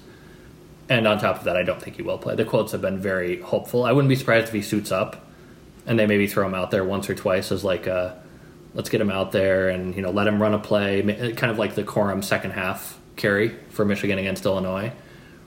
And 0.90 1.06
on 1.06 1.18
top 1.18 1.38
of 1.38 1.44
that, 1.44 1.56
I 1.56 1.62
don't 1.62 1.80
think 1.80 1.96
he 1.96 2.02
will 2.02 2.18
play. 2.18 2.34
The 2.34 2.44
quotes 2.44 2.72
have 2.72 2.82
been 2.82 2.98
very 2.98 3.40
hopeful. 3.40 3.84
I 3.84 3.92
wouldn't 3.92 4.08
be 4.08 4.16
surprised 4.16 4.48
if 4.48 4.52
he 4.52 4.60
suits 4.60 4.90
up, 4.92 5.24
and 5.86 5.98
they 5.98 6.06
maybe 6.06 6.26
throw 6.26 6.44
him 6.46 6.54
out 6.54 6.70
there 6.70 6.84
once 6.84 7.08
or 7.08 7.14
twice 7.14 7.50
as 7.52 7.64
like 7.64 7.86
a, 7.86 8.20
let's 8.74 8.88
get 8.88 9.00
him 9.00 9.10
out 9.10 9.32
there 9.32 9.68
and 9.68 9.94
you 9.94 10.02
know 10.02 10.10
let 10.10 10.26
him 10.26 10.40
run 10.40 10.54
a 10.54 10.58
play, 10.58 11.02
uh, 11.02 11.34
kind 11.34 11.50
of 11.50 11.58
like 11.58 11.74
the 11.74 11.84
Corum 11.84 12.22
second 12.22 12.52
half 12.52 12.98
carry 13.16 13.56
for 13.70 13.84
Michigan 13.84 14.18
against 14.18 14.44
Illinois, 14.44 14.92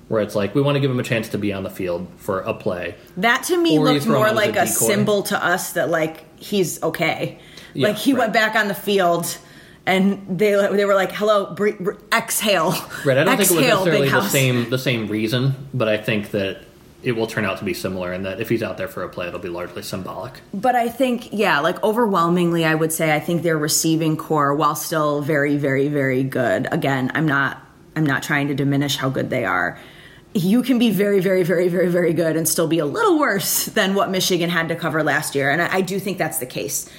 where 0.08 0.22
it's 0.22 0.36
like 0.36 0.56
we 0.56 0.62
want 0.62 0.76
to 0.76 0.80
give 0.80 0.92
him 0.92 1.00
a 1.00 1.04
chance 1.04 1.30
to 1.30 1.38
be 1.38 1.54
on 1.54 1.64
the 1.64 1.70
field 1.70 2.08
for 2.18 2.42
a 2.42 2.54
play. 2.54 2.96
That 3.18 3.44
to 3.46 3.58
me 3.58 3.78
Or 3.78 3.86
looked 3.86 4.08
more 4.08 4.32
like 4.32 4.56
a 4.56 4.64
a, 4.64 4.68
symbol 4.68 5.24
to 5.24 5.44
us 5.44 5.74
that 5.74 5.90
like 5.90 6.24
he's 6.40 6.82
okay. 6.84 7.40
Yeah, 7.74 7.88
like 7.88 7.98
he 7.98 8.14
right. 8.14 8.20
went 8.20 8.34
back 8.34 8.56
on 8.56 8.68
the 8.68 8.76
field, 8.76 9.38
and 9.86 10.40
they 10.40 10.52
they 10.52 10.86
were 10.86 10.96
like, 10.96 11.12
"Hello, 11.12 11.54
bre- 11.54 11.72
bre- 11.80 11.94
exhale." 12.12 12.72
Right. 13.06 13.18
I 13.18 13.24
don't 13.24 13.38
think 13.38 13.52
it 13.52 13.56
was 13.56 13.86
necessarily 13.86 14.10
the 14.10 14.30
same 14.30 14.70
the 14.70 14.78
same 14.78 15.08
reason, 15.08 15.56
but 15.74 15.88
I 15.88 15.98
think 15.98 16.32
that 16.32 16.62
it 17.04 17.12
will 17.12 17.28
turn 17.28 17.46
out 17.46 17.58
to 17.60 17.66
be 17.66 17.74
similar, 17.74 18.14
and 18.14 18.26
that 18.26 18.40
if 18.40 18.50
he's 18.50 18.64
out 18.64 18.78
there 18.78 18.88
for 18.88 19.04
a 19.04 19.10
play, 19.10 19.28
it'll 19.28 19.40
be 19.40 19.50
largely 19.50 19.84
symbolic. 19.84 20.40
But 20.54 20.76
I 20.76 20.90
think, 20.90 21.34
yeah, 21.34 21.60
like 21.60 21.84
overwhelmingly, 21.84 22.64
I 22.66 22.76
would 22.76 22.94
say 22.94 23.14
I 23.14 23.20
think 23.20 23.44
their 23.44 23.58
receiving 23.58 24.16
corps, 24.16 24.56
while 24.56 24.76
still 24.76 25.22
very, 25.22 25.58
very, 25.58 25.90
very 25.90 26.24
good. 26.24 26.68
Again, 26.72 27.12
I'm 27.14 27.28
not, 27.28 27.62
I'm 27.96 28.06
not 28.06 28.24
trying 28.24 28.48
to 28.48 28.56
diminish 28.56 28.96
how 28.96 29.10
good 29.10 29.30
they 29.30 29.44
are. 29.44 29.78
You 30.34 30.64
can 30.64 30.80
be 30.80 30.90
very, 30.90 31.20
very, 31.20 31.44
very, 31.44 31.68
very, 31.68 31.90
very 31.90 32.14
good 32.14 32.36
and 32.38 32.48
still 32.48 32.68
be 32.68 32.80
a 32.80 32.86
little 32.86 33.20
worse 33.20 33.66
than 33.66 33.94
what 33.94 34.10
Michigan 34.10 34.50
had 34.50 34.70
to 34.70 34.76
cover 34.76 35.04
last 35.04 35.36
year, 35.36 35.52
and 35.52 35.62
I, 35.62 35.76
I 35.76 35.82
do 35.82 36.00
think 36.00 36.18
that's 36.18 36.40
the 36.40 36.46
case. 36.46 36.90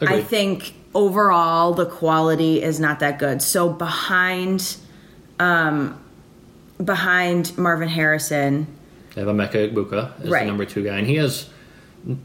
I 0.00 0.20
think 0.20 0.74
overall 0.94 1.72
the 1.72 1.86
quality 1.86 2.62
is 2.62 2.78
not 2.78 3.00
that 3.00 3.18
good. 3.18 3.40
So 3.40 3.70
behind, 3.70 4.76
um, 5.38 5.98
behind 6.84 7.56
Marvin 7.56 7.88
Harrison, 7.88 8.66
They 9.14 9.22
have 9.22 9.28
Emeka 9.34 9.72
Egbuka 9.72 10.22
as 10.22 10.28
Right. 10.30 10.40
the 10.40 10.46
number 10.46 10.64
two 10.64 10.84
guy, 10.84 10.96
and 10.98 11.06
he 11.06 11.16
has 11.16 11.48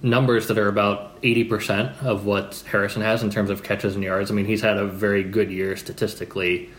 numbers 0.01 0.47
that 0.47 0.57
are 0.57 0.67
about 0.67 1.21
80% 1.21 2.03
of 2.03 2.25
what 2.25 2.63
Harrison 2.69 3.01
has 3.01 3.23
in 3.23 3.29
terms 3.29 3.49
of 3.49 3.63
catches 3.63 3.95
and 3.95 4.03
yards. 4.03 4.29
I 4.29 4.33
mean, 4.33 4.45
he's 4.45 4.61
had 4.61 4.77
a 4.77 4.85
very 4.85 5.23
good 5.23 5.51
year 5.51 5.75
statistically, 5.77 6.69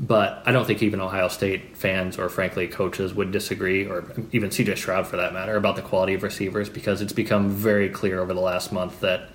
but 0.00 0.42
I 0.46 0.52
don't 0.52 0.66
think 0.66 0.82
even 0.82 1.00
Ohio 1.00 1.28
State 1.28 1.76
fans 1.76 2.18
or, 2.18 2.28
frankly, 2.28 2.66
coaches 2.66 3.14
would 3.14 3.30
disagree, 3.30 3.86
or 3.86 4.04
even 4.32 4.50
CJ 4.50 4.76
Stroud 4.78 5.06
for 5.06 5.16
that 5.18 5.32
matter, 5.32 5.56
about 5.56 5.76
the 5.76 5.82
quality 5.82 6.14
of 6.14 6.22
receivers 6.22 6.68
because 6.68 7.00
it's 7.02 7.12
become 7.12 7.50
very 7.50 7.88
clear 7.88 8.18
over 8.20 8.34
the 8.34 8.40
last 8.40 8.72
month 8.72 9.00
that 9.00 9.28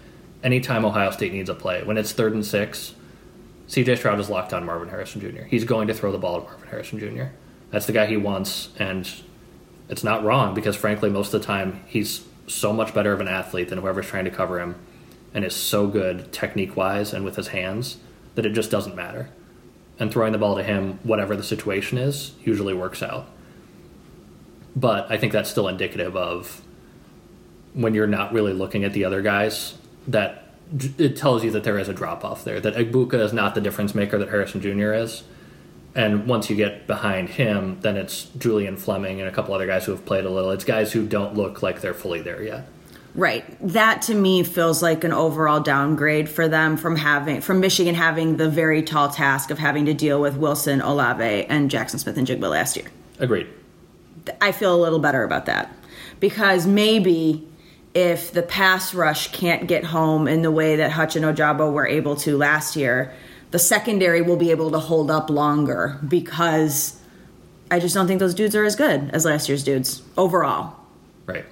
anytime 0.44 0.84
Ohio 0.84 1.12
State 1.12 1.32
needs 1.32 1.50
a 1.50 1.56
play, 1.56 1.84
when 1.84 1.98
it's 1.98 2.12
third 2.12 2.34
and 2.34 2.46
six, 2.46 2.96
CJ 3.70 3.98
Stroud 3.98 4.20
is 4.20 4.30
locked 4.30 4.54
on 4.54 4.66
Marvin 4.66 4.90
Harrison 4.90 5.22
Jr. 5.22 5.44
He's 5.44 5.64
going 5.64 5.88
to 5.88 5.94
throw 5.94 6.12
the 6.12 6.18
ball 6.18 6.42
to 6.42 6.48
Marvin 6.48 6.68
Harrison 6.68 7.00
Jr. 7.00 7.26
That's 7.72 7.86
the 7.86 7.94
guy 7.94 8.08
he 8.08 8.18
wants, 8.18 8.70
and 8.78 9.10
it's 9.90 10.04
not 10.04 10.24
wrong 10.24 10.54
because, 10.54 10.76
frankly, 10.76 11.10
most 11.10 11.34
of 11.34 11.42
the 11.42 11.46
time 11.46 11.82
he's 11.86 12.26
so 12.48 12.74
much 12.74 12.94
better 12.94 13.12
of 13.14 13.22
an 13.22 13.28
athlete 13.28 13.70
than 13.70 13.80
whoever's 13.80 14.08
trying 14.08 14.26
to 14.26 14.32
cover 14.32 14.60
him 14.60 14.76
and 15.34 15.44
is 15.44 15.56
so 15.56 15.88
good 15.88 16.32
technique 16.32 16.76
wise 16.76 17.14
and 17.14 17.26
with 17.26 17.36
his 17.36 17.50
hands 17.50 17.98
that 18.36 18.46
it 18.46 18.52
just 18.52 18.72
doesn't 18.72 18.96
matter. 18.96 19.30
And 20.00 20.12
throwing 20.12 20.32
the 20.32 20.38
ball 20.38 20.56
to 20.56 20.64
him, 20.64 21.00
whatever 21.04 21.36
the 21.36 21.44
situation 21.44 21.98
is, 21.98 22.34
usually 22.44 22.74
works 22.74 23.02
out. 23.02 23.28
But 24.76 25.10
I 25.10 25.18
think 25.18 25.32
that's 25.32 25.50
still 25.50 25.68
indicative 25.68 26.18
of 26.18 26.62
when 27.74 27.94
you're 27.94 28.08
not 28.08 28.34
really 28.34 28.54
looking 28.54 28.84
at 28.84 28.94
the 28.94 29.06
other 29.06 29.22
guys, 29.22 29.76
that 30.08 30.54
it 30.98 31.16
tells 31.16 31.44
you 31.44 31.52
that 31.52 31.64
there 31.64 31.78
is 31.78 31.88
a 31.88 31.94
drop 31.94 32.26
off 32.26 32.44
there. 32.44 32.60
That 32.60 32.76
Egbuka 32.76 33.16
is 33.16 33.34
not 33.34 33.56
the 33.56 33.62
difference 33.62 33.94
maker 33.96 34.18
that 34.18 34.30
Harrison 34.30 34.62
Jr. 34.62 34.94
is. 34.94 35.24
And 35.96 36.28
once 36.28 36.50
you 36.50 36.58
get 36.58 36.88
behind 36.88 37.30
him, 37.30 37.80
then 37.80 37.96
it's 37.96 38.26
Julian 38.38 38.76
Fleming 38.76 39.22
and 39.22 39.30
a 39.30 39.32
couple 39.32 39.54
other 39.54 39.66
guys 39.66 39.86
who 39.86 39.94
have 39.94 40.06
played 40.06 40.26
a 40.26 40.30
little. 40.30 40.52
It's 40.52 40.66
guys 40.66 40.92
who 40.92 41.08
don't 41.08 41.36
look 41.36 41.64
like 41.64 41.80
they're 41.80 41.94
fully 41.94 42.22
there 42.22 42.44
yet. 42.44 42.68
Right. 43.16 43.46
That 43.62 44.02
to 44.04 44.14
me 44.14 44.44
feels 44.44 44.84
like 44.84 45.06
an 45.06 45.14
overall 45.14 45.62
downgrade 45.62 46.28
for 46.28 46.50
them 46.50 46.76
from 46.76 46.98
having 46.98 47.40
from 47.40 47.62
Michigan 47.62 47.96
having 47.96 48.36
the 48.36 48.50
very 48.50 48.84
tall 48.84 49.08
task 49.08 49.52
of 49.52 49.58
having 49.58 49.86
to 49.86 49.94
deal 49.94 50.20
with 50.20 50.36
Wilson, 50.36 50.82
Olave, 50.82 51.46
and 51.46 51.72
Jaxon 51.72 51.98
Smith-Njigba 51.98 52.50
last 52.50 52.76
year. 52.76 52.88
Agreed. 53.20 53.48
I 54.42 54.52
feel 54.52 54.76
a 54.76 54.82
little 54.82 55.00
better 55.00 55.24
about 55.24 55.46
that 55.46 55.74
because 56.20 56.68
maybe 56.68 57.48
if 57.94 58.34
the 58.34 58.42
pass 58.42 58.94
rush 58.94 59.32
can't 59.32 59.66
get 59.66 59.86
home 59.86 60.28
in 60.28 60.42
the 60.42 60.52
way 60.52 60.76
that 60.76 60.92
Hutch 60.92 61.16
and 61.16 61.24
Ojabo 61.24 61.72
were 61.72 61.88
able 61.88 62.18
to 62.18 62.36
last 62.36 62.76
year, 62.76 63.14
the 63.56 63.60
secondary 63.60 64.22
will 64.22 64.36
be 64.36 64.52
able 64.52 64.70
to 64.70 64.80
hold 64.80 65.10
up 65.10 65.30
longer 65.30 65.98
because 66.06 67.00
I 67.72 67.80
just 67.80 67.96
don't 67.96 68.06
think 68.06 68.20
those 68.20 68.34
dudes 68.34 68.54
are 68.54 68.66
as 68.66 68.76
good 68.76 69.10
as 69.14 69.24
last 69.24 69.48
year's 69.48 69.64
dudes 69.64 70.02
overall. 70.18 70.76
Right. 71.26 71.46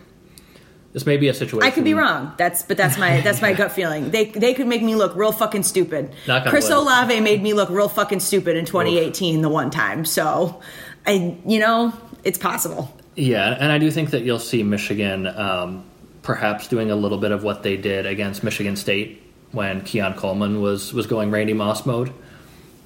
This 0.91 1.05
may 1.05 1.15
be 1.15 1.29
a 1.29 1.33
situation. 1.33 1.65
I 1.65 1.71
could 1.73 1.85
be 1.85 1.93
wrong. 1.93 2.33
That's 2.37 2.61
but 2.61 2.75
that's 2.75 2.97
my 2.97 3.21
that's 3.21 3.41
my 3.41 3.53
gut 3.53 3.71
feeling. 3.71 4.11
They 4.11 4.25
they 4.25 4.53
could 4.53 4.67
make 4.67 4.83
me 4.83 4.95
look 4.95 5.15
real 5.15 5.31
fucking 5.31 5.63
stupid. 5.63 6.13
Chris 6.47 6.67
wood. 6.67 6.79
Olave 6.79 7.21
made 7.21 7.41
me 7.41 7.53
look 7.53 7.69
real 7.69 7.87
fucking 7.87 8.19
stupid 8.19 8.57
in 8.57 8.65
2018 8.65 9.41
the 9.41 9.47
one 9.47 9.71
time. 9.71 10.03
So, 10.03 10.61
I 11.07 11.37
you 11.45 11.59
know 11.59 11.93
it's 12.25 12.37
possible. 12.37 12.93
Yeah, 13.15 13.55
and 13.57 13.71
I 13.71 13.77
do 13.77 13.89
think 13.91 14.09
that 14.09 14.23
you'll 14.23 14.39
see 14.39 14.61
Michigan 14.61 15.25
um, 15.25 15.85
perhaps 16.21 16.67
doing 16.67 16.91
a 16.91 16.97
little 16.97 17.17
bit 17.17 17.31
of 17.31 17.45
what 17.45 17.63
they 17.63 17.77
did 17.77 18.05
against 18.05 18.43
Michigan 18.43 18.75
State 18.75 19.22
when 19.53 19.81
Keon 19.81 20.15
Coleman 20.15 20.61
was 20.61 20.93
was 20.93 21.07
going 21.07 21.31
Randy 21.31 21.53
Moss 21.53 21.85
mode. 21.85 22.11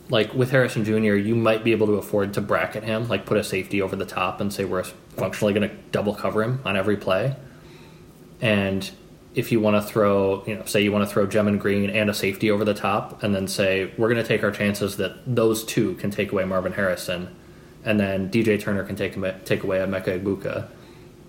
Like 0.09 0.33
with 0.33 0.51
Harrison 0.51 0.85
Jr., 0.85 1.15
you 1.15 1.35
might 1.35 1.63
be 1.63 1.71
able 1.71 1.87
to 1.87 1.93
afford 1.93 2.33
to 2.35 2.41
bracket 2.41 2.83
him, 2.83 3.09
like 3.09 3.25
put 3.25 3.37
a 3.37 3.43
safety 3.43 3.81
over 3.81 3.95
the 3.95 4.05
top 4.05 4.39
and 4.39 4.53
say 4.53 4.63
we're 4.63 4.83
functionally 4.83 5.53
going 5.53 5.69
to 5.69 5.75
double 5.91 6.13
cover 6.13 6.43
him 6.43 6.61
on 6.63 6.77
every 6.77 6.95
play. 6.95 7.35
And 8.39 8.89
if 9.35 9.51
you 9.51 9.59
want 9.59 9.75
to 9.75 9.81
throw, 9.81 10.43
you 10.45 10.55
know, 10.55 10.65
say 10.65 10.81
you 10.81 10.91
want 10.91 11.07
to 11.07 11.13
throw 11.13 11.27
Gemon 11.27 11.59
Green 11.59 11.89
and 11.89 12.09
a 12.09 12.13
safety 12.13 12.49
over 12.49 12.63
the 12.63 12.73
top, 12.73 13.21
and 13.21 13.35
then 13.35 13.47
say 13.47 13.91
we're 13.97 14.09
going 14.09 14.21
to 14.21 14.27
take 14.27 14.43
our 14.43 14.51
chances 14.51 14.97
that 14.97 15.13
those 15.25 15.63
two 15.63 15.95
can 15.95 16.09
take 16.09 16.31
away 16.31 16.45
Marvin 16.45 16.73
Harrison, 16.73 17.35
and 17.83 17.99
then 17.99 18.29
DJ 18.31 18.59
Turner 18.59 18.83
can 18.83 18.95
take 18.95 19.13
take 19.45 19.63
away 19.63 19.79
Emeka 19.79 20.21
Egbuka. 20.21 20.67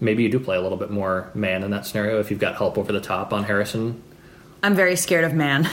Maybe 0.01 0.23
you 0.23 0.29
do 0.29 0.39
play 0.39 0.57
a 0.57 0.61
little 0.61 0.79
bit 0.79 0.91
more 0.91 1.31
man 1.35 1.65
in 1.65 1.73
that 1.73 1.85
scenario 1.85 2.21
if 2.21 2.31
you've 2.31 2.39
got 2.39 2.55
help 2.55 2.79
over 2.79 2.93
the 2.93 3.01
top 3.01 3.33
on 3.33 3.45
Harrison, 3.45 4.01
I'm 4.63 4.75
very 4.75 4.97
scared 4.97 5.25
of 5.25 5.35
man. 5.35 5.69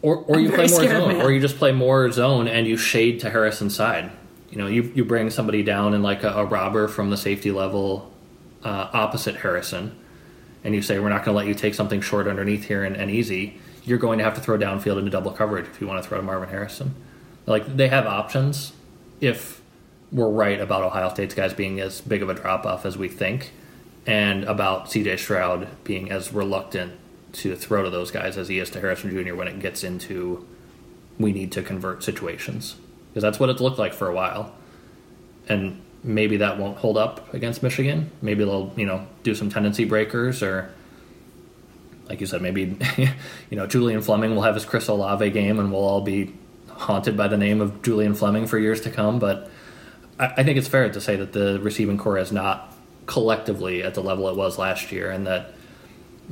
or 0.00 0.16
or 0.16 0.40
you 0.40 0.50
play 0.50 0.66
more 0.66 0.86
zone, 0.88 1.20
or 1.20 1.30
you 1.30 1.40
just 1.40 1.56
play 1.56 1.72
more 1.72 2.10
zone 2.10 2.48
and 2.48 2.66
you 2.66 2.76
shade 2.76 3.20
to 3.20 3.30
Harrison's 3.30 3.74
side. 3.74 4.10
You 4.50 4.58
know, 4.58 4.66
you 4.66 4.92
you 4.94 5.04
bring 5.04 5.30
somebody 5.30 5.62
down 5.62 5.94
in 5.94 6.02
like 6.02 6.22
a, 6.22 6.30
a 6.30 6.44
robber 6.44 6.88
from 6.88 7.10
the 7.10 7.16
safety 7.16 7.50
level 7.50 8.12
uh, 8.64 8.88
opposite 8.92 9.36
Harrison, 9.36 9.96
and 10.64 10.74
you 10.74 10.82
say 10.82 10.98
we're 10.98 11.08
not 11.08 11.24
going 11.24 11.34
to 11.34 11.38
let 11.38 11.46
you 11.46 11.54
take 11.54 11.74
something 11.74 12.00
short 12.00 12.26
underneath 12.26 12.64
here 12.64 12.84
and, 12.84 12.96
and 12.96 13.10
easy. 13.10 13.60
You're 13.84 13.98
going 13.98 14.18
to 14.18 14.24
have 14.24 14.34
to 14.34 14.40
throw 14.40 14.56
downfield 14.56 14.98
into 14.98 15.10
double 15.10 15.32
coverage 15.32 15.66
if 15.66 15.80
you 15.80 15.86
want 15.86 16.02
to 16.02 16.08
throw 16.08 16.18
to 16.18 16.22
Marvin 16.22 16.48
Harrison. 16.48 16.94
Like 17.46 17.76
they 17.76 17.88
have 17.88 18.06
options 18.06 18.72
if 19.20 19.60
we're 20.12 20.28
right 20.28 20.60
about 20.60 20.82
Ohio 20.82 21.08
State's 21.08 21.34
guys 21.34 21.54
being 21.54 21.80
as 21.80 22.00
big 22.00 22.22
of 22.22 22.28
a 22.28 22.34
drop 22.34 22.64
off 22.64 22.86
as 22.86 22.96
we 22.96 23.08
think, 23.08 23.52
and 24.06 24.44
about 24.44 24.86
CJ 24.86 25.18
Stroud 25.18 25.68
being 25.84 26.10
as 26.10 26.32
reluctant 26.32 26.92
to 27.32 27.56
throw 27.56 27.82
to 27.82 27.90
those 27.90 28.10
guys 28.10 28.36
as 28.36 28.48
he 28.48 28.58
is 28.58 28.70
to 28.70 28.80
Harrison 28.80 29.10
Jr. 29.10 29.34
when 29.34 29.48
it 29.48 29.58
gets 29.58 29.82
into 29.82 30.46
we 31.18 31.32
need 31.32 31.52
to 31.52 31.62
convert 31.62 32.02
situations 32.02 32.76
because 33.12 33.22
that's 33.22 33.38
what 33.38 33.50
it's 33.50 33.60
looked 33.60 33.78
like 33.78 33.92
for 33.92 34.08
a 34.08 34.14
while, 34.14 34.54
and 35.48 35.80
maybe 36.02 36.38
that 36.38 36.58
won't 36.58 36.78
hold 36.78 36.96
up 36.96 37.32
against 37.34 37.62
Michigan. 37.62 38.10
Maybe 38.22 38.44
they'll 38.44 38.72
you 38.76 38.86
know 38.86 39.06
do 39.22 39.34
some 39.34 39.50
tendency 39.50 39.84
breakers 39.84 40.42
or. 40.42 40.72
Like 42.08 42.20
you 42.20 42.26
said, 42.26 42.42
maybe 42.42 42.76
you 43.50 43.56
know 43.56 43.66
Julian 43.66 44.02
Fleming 44.02 44.34
will 44.34 44.42
have 44.42 44.54
his 44.54 44.66
Chris 44.66 44.88
Olave 44.88 45.30
game, 45.30 45.58
and 45.58 45.72
we'll 45.72 45.80
all 45.80 46.00
be 46.02 46.34
haunted 46.68 47.16
by 47.16 47.28
the 47.28 47.38
name 47.38 47.60
of 47.60 47.80
Julian 47.80 48.14
Fleming 48.14 48.46
for 48.46 48.58
years 48.58 48.82
to 48.82 48.90
come. 48.90 49.18
But 49.18 49.48
I, 50.18 50.26
I 50.38 50.42
think 50.42 50.58
it's 50.58 50.68
fair 50.68 50.90
to 50.90 51.00
say 51.00 51.16
that 51.16 51.32
the 51.32 51.58
receiving 51.60 51.96
corps 51.96 52.18
is 52.18 52.32
not 52.32 52.74
collectively 53.06 53.82
at 53.82 53.94
the 53.94 54.02
level 54.02 54.28
it 54.28 54.36
was 54.36 54.58
last 54.58 54.92
year, 54.92 55.10
and 55.10 55.26
that 55.26 55.54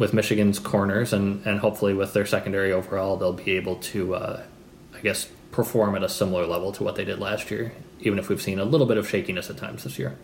with 0.01 0.15
Michigan's 0.15 0.59
corners 0.59 1.13
and, 1.13 1.47
and 1.47 1.61
hopefully 1.61 1.93
with 1.93 2.15
their 2.15 2.25
secondary 2.25 2.73
overall, 2.73 3.19
they'll 3.19 3.35
be 3.35 3.53
able 3.53 3.77
to, 3.77 4.15
uh, 4.15 4.43
I 4.95 5.01
guess, 5.01 5.29
perform 5.53 5.95
at 5.95 6.03
a 6.03 6.09
similar 6.09 6.47
level 6.47 6.73
to 6.73 6.83
what 6.83 6.97
they 6.97 7.05
did 7.05 7.19
last 7.19 7.51
year, 7.51 7.75
even 8.01 8.19
if 8.19 8.31
we've 8.31 8.41
seen 8.41 8.59
a 8.59 8.65
little 8.65 8.87
bit 8.87 8.97
of 8.97 9.07
shakiness 9.07 9.51
at 9.51 9.59
times 9.59 9.85
this 9.85 9.99
year. 9.99 10.17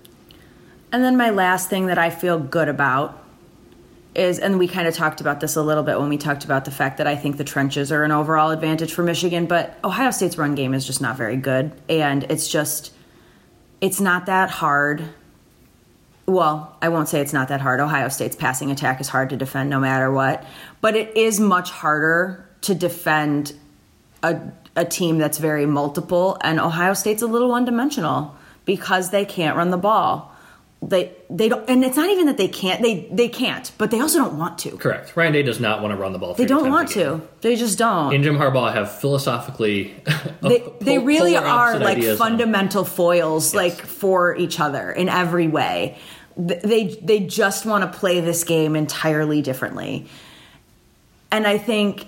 And 0.91 1.05
then 1.05 1.19
my 1.19 1.29
last 1.29 1.69
thing 1.69 1.87
that 1.87 1.99
I 1.99 2.09
feel 2.09 2.39
good 2.39 2.69
about 2.71 3.23
is, 4.15 4.39
and 4.39 4.59
we 4.59 4.67
kind 4.67 4.89
of 4.89 4.95
talked 4.95 5.21
about 5.21 5.41
this 5.41 5.57
a 5.57 5.63
little 5.63 5.83
bit 5.83 6.01
when 6.01 6.09
we 6.09 6.17
talked 6.17 6.47
about 6.47 6.65
the 6.65 6.71
fact 6.71 6.97
that 6.97 7.07
I 7.07 7.15
think 7.15 7.37
the 7.37 7.45
trenches 7.45 7.93
are 7.93 8.03
an 8.03 8.13
overall 8.13 8.53
advantage 8.53 8.95
for 8.95 9.03
Michigan, 9.03 9.45
but 9.45 9.79
Ohio 9.85 10.11
State's 10.11 10.39
run 10.39 10.55
game 10.55 10.73
is 10.73 10.87
just 10.87 11.03
not 11.03 11.19
very 11.19 11.37
good. 11.37 11.71
And 11.91 12.25
it's 12.31 12.49
just, 12.49 12.95
it's 13.83 14.01
not 14.01 14.25
that 14.25 14.49
hard. 14.49 15.05
Well, 16.27 16.77
I 16.83 16.89
won't 16.89 17.09
say 17.09 17.21
it's 17.21 17.33
not 17.33 17.49
that 17.49 17.61
hard. 17.61 17.79
Ohio 17.79 18.09
State's 18.09 18.35
passing 18.35 18.71
attack 18.71 19.01
is 19.01 19.09
hard 19.09 19.31
to 19.31 19.37
defend 19.37 19.71
no 19.71 19.79
matter 19.79 20.11
what, 20.11 20.45
but 20.81 20.97
it 20.97 21.17
is 21.17 21.39
much 21.39 21.71
harder 21.71 22.49
to 22.63 22.75
defend 22.75 23.55
a, 24.25 24.41
a 24.75 24.85
team 24.85 25.19
that's 25.19 25.39
very 25.39 25.67
multiple. 25.67 26.37
And 26.41 26.59
Ohio 26.59 26.95
State's 26.95 27.23
a 27.23 27.29
little 27.29 27.49
one 27.49 27.65
dimensional 27.65 28.35
because 28.65 29.11
they 29.11 29.25
can't 29.25 29.57
run 29.57 29.71
the 29.71 29.77
ball. 29.77 30.33
They 30.83 31.13
they 31.31 31.49
don't, 31.49 31.69
and 31.71 31.83
it's 31.85 31.97
not 31.97 32.11
even 32.11 32.27
that 32.27 32.37
they 32.37 32.49
can't. 32.49 32.83
They 32.83 33.09
they 33.11 33.29
can't, 33.29 33.73
but 33.79 33.91
they 33.91 33.99
also 33.99 34.19
don't 34.19 34.37
want 34.37 34.59
to. 34.59 34.77
Correct. 34.77 35.17
Ryan 35.17 35.33
Day 35.33 35.43
does 35.43 35.59
not 35.59 35.81
want 35.81 35.93
to 35.93 35.97
run 35.97 36.13
the 36.13 36.19
ball. 36.19 36.35
They 36.35 36.45
don't 36.45 36.69
want 36.69 36.91
to. 36.91 37.23
They 37.41 37.57
just 37.57 37.79
don't. 37.79 38.15
And 38.15 38.23
Jim 38.23 38.37
Harbaugh 38.37 38.73
have 38.75 38.93
philosophically. 39.01 39.95
they 40.43 40.63
they 40.81 40.99
really 40.99 41.35
are 41.37 41.79
like 41.79 41.97
ideas 41.97 42.21
on- 42.21 42.29
fundamental 42.29 42.85
foils 42.85 43.55
like 43.55 43.73
for 43.73 44.37
each 44.37 44.61
other 44.61 44.93
in 44.93 45.09
every 45.09 45.49
way 45.49 45.97
they 46.37 46.99
they 47.03 47.21
just 47.21 47.65
want 47.67 47.91
to 47.91 47.99
play 47.99 48.21
this 48.21 48.45
game 48.45 48.77
entirely 48.77 49.41
differently 49.43 50.07
and 51.31 51.47
i 51.47 51.57
think 51.57 52.07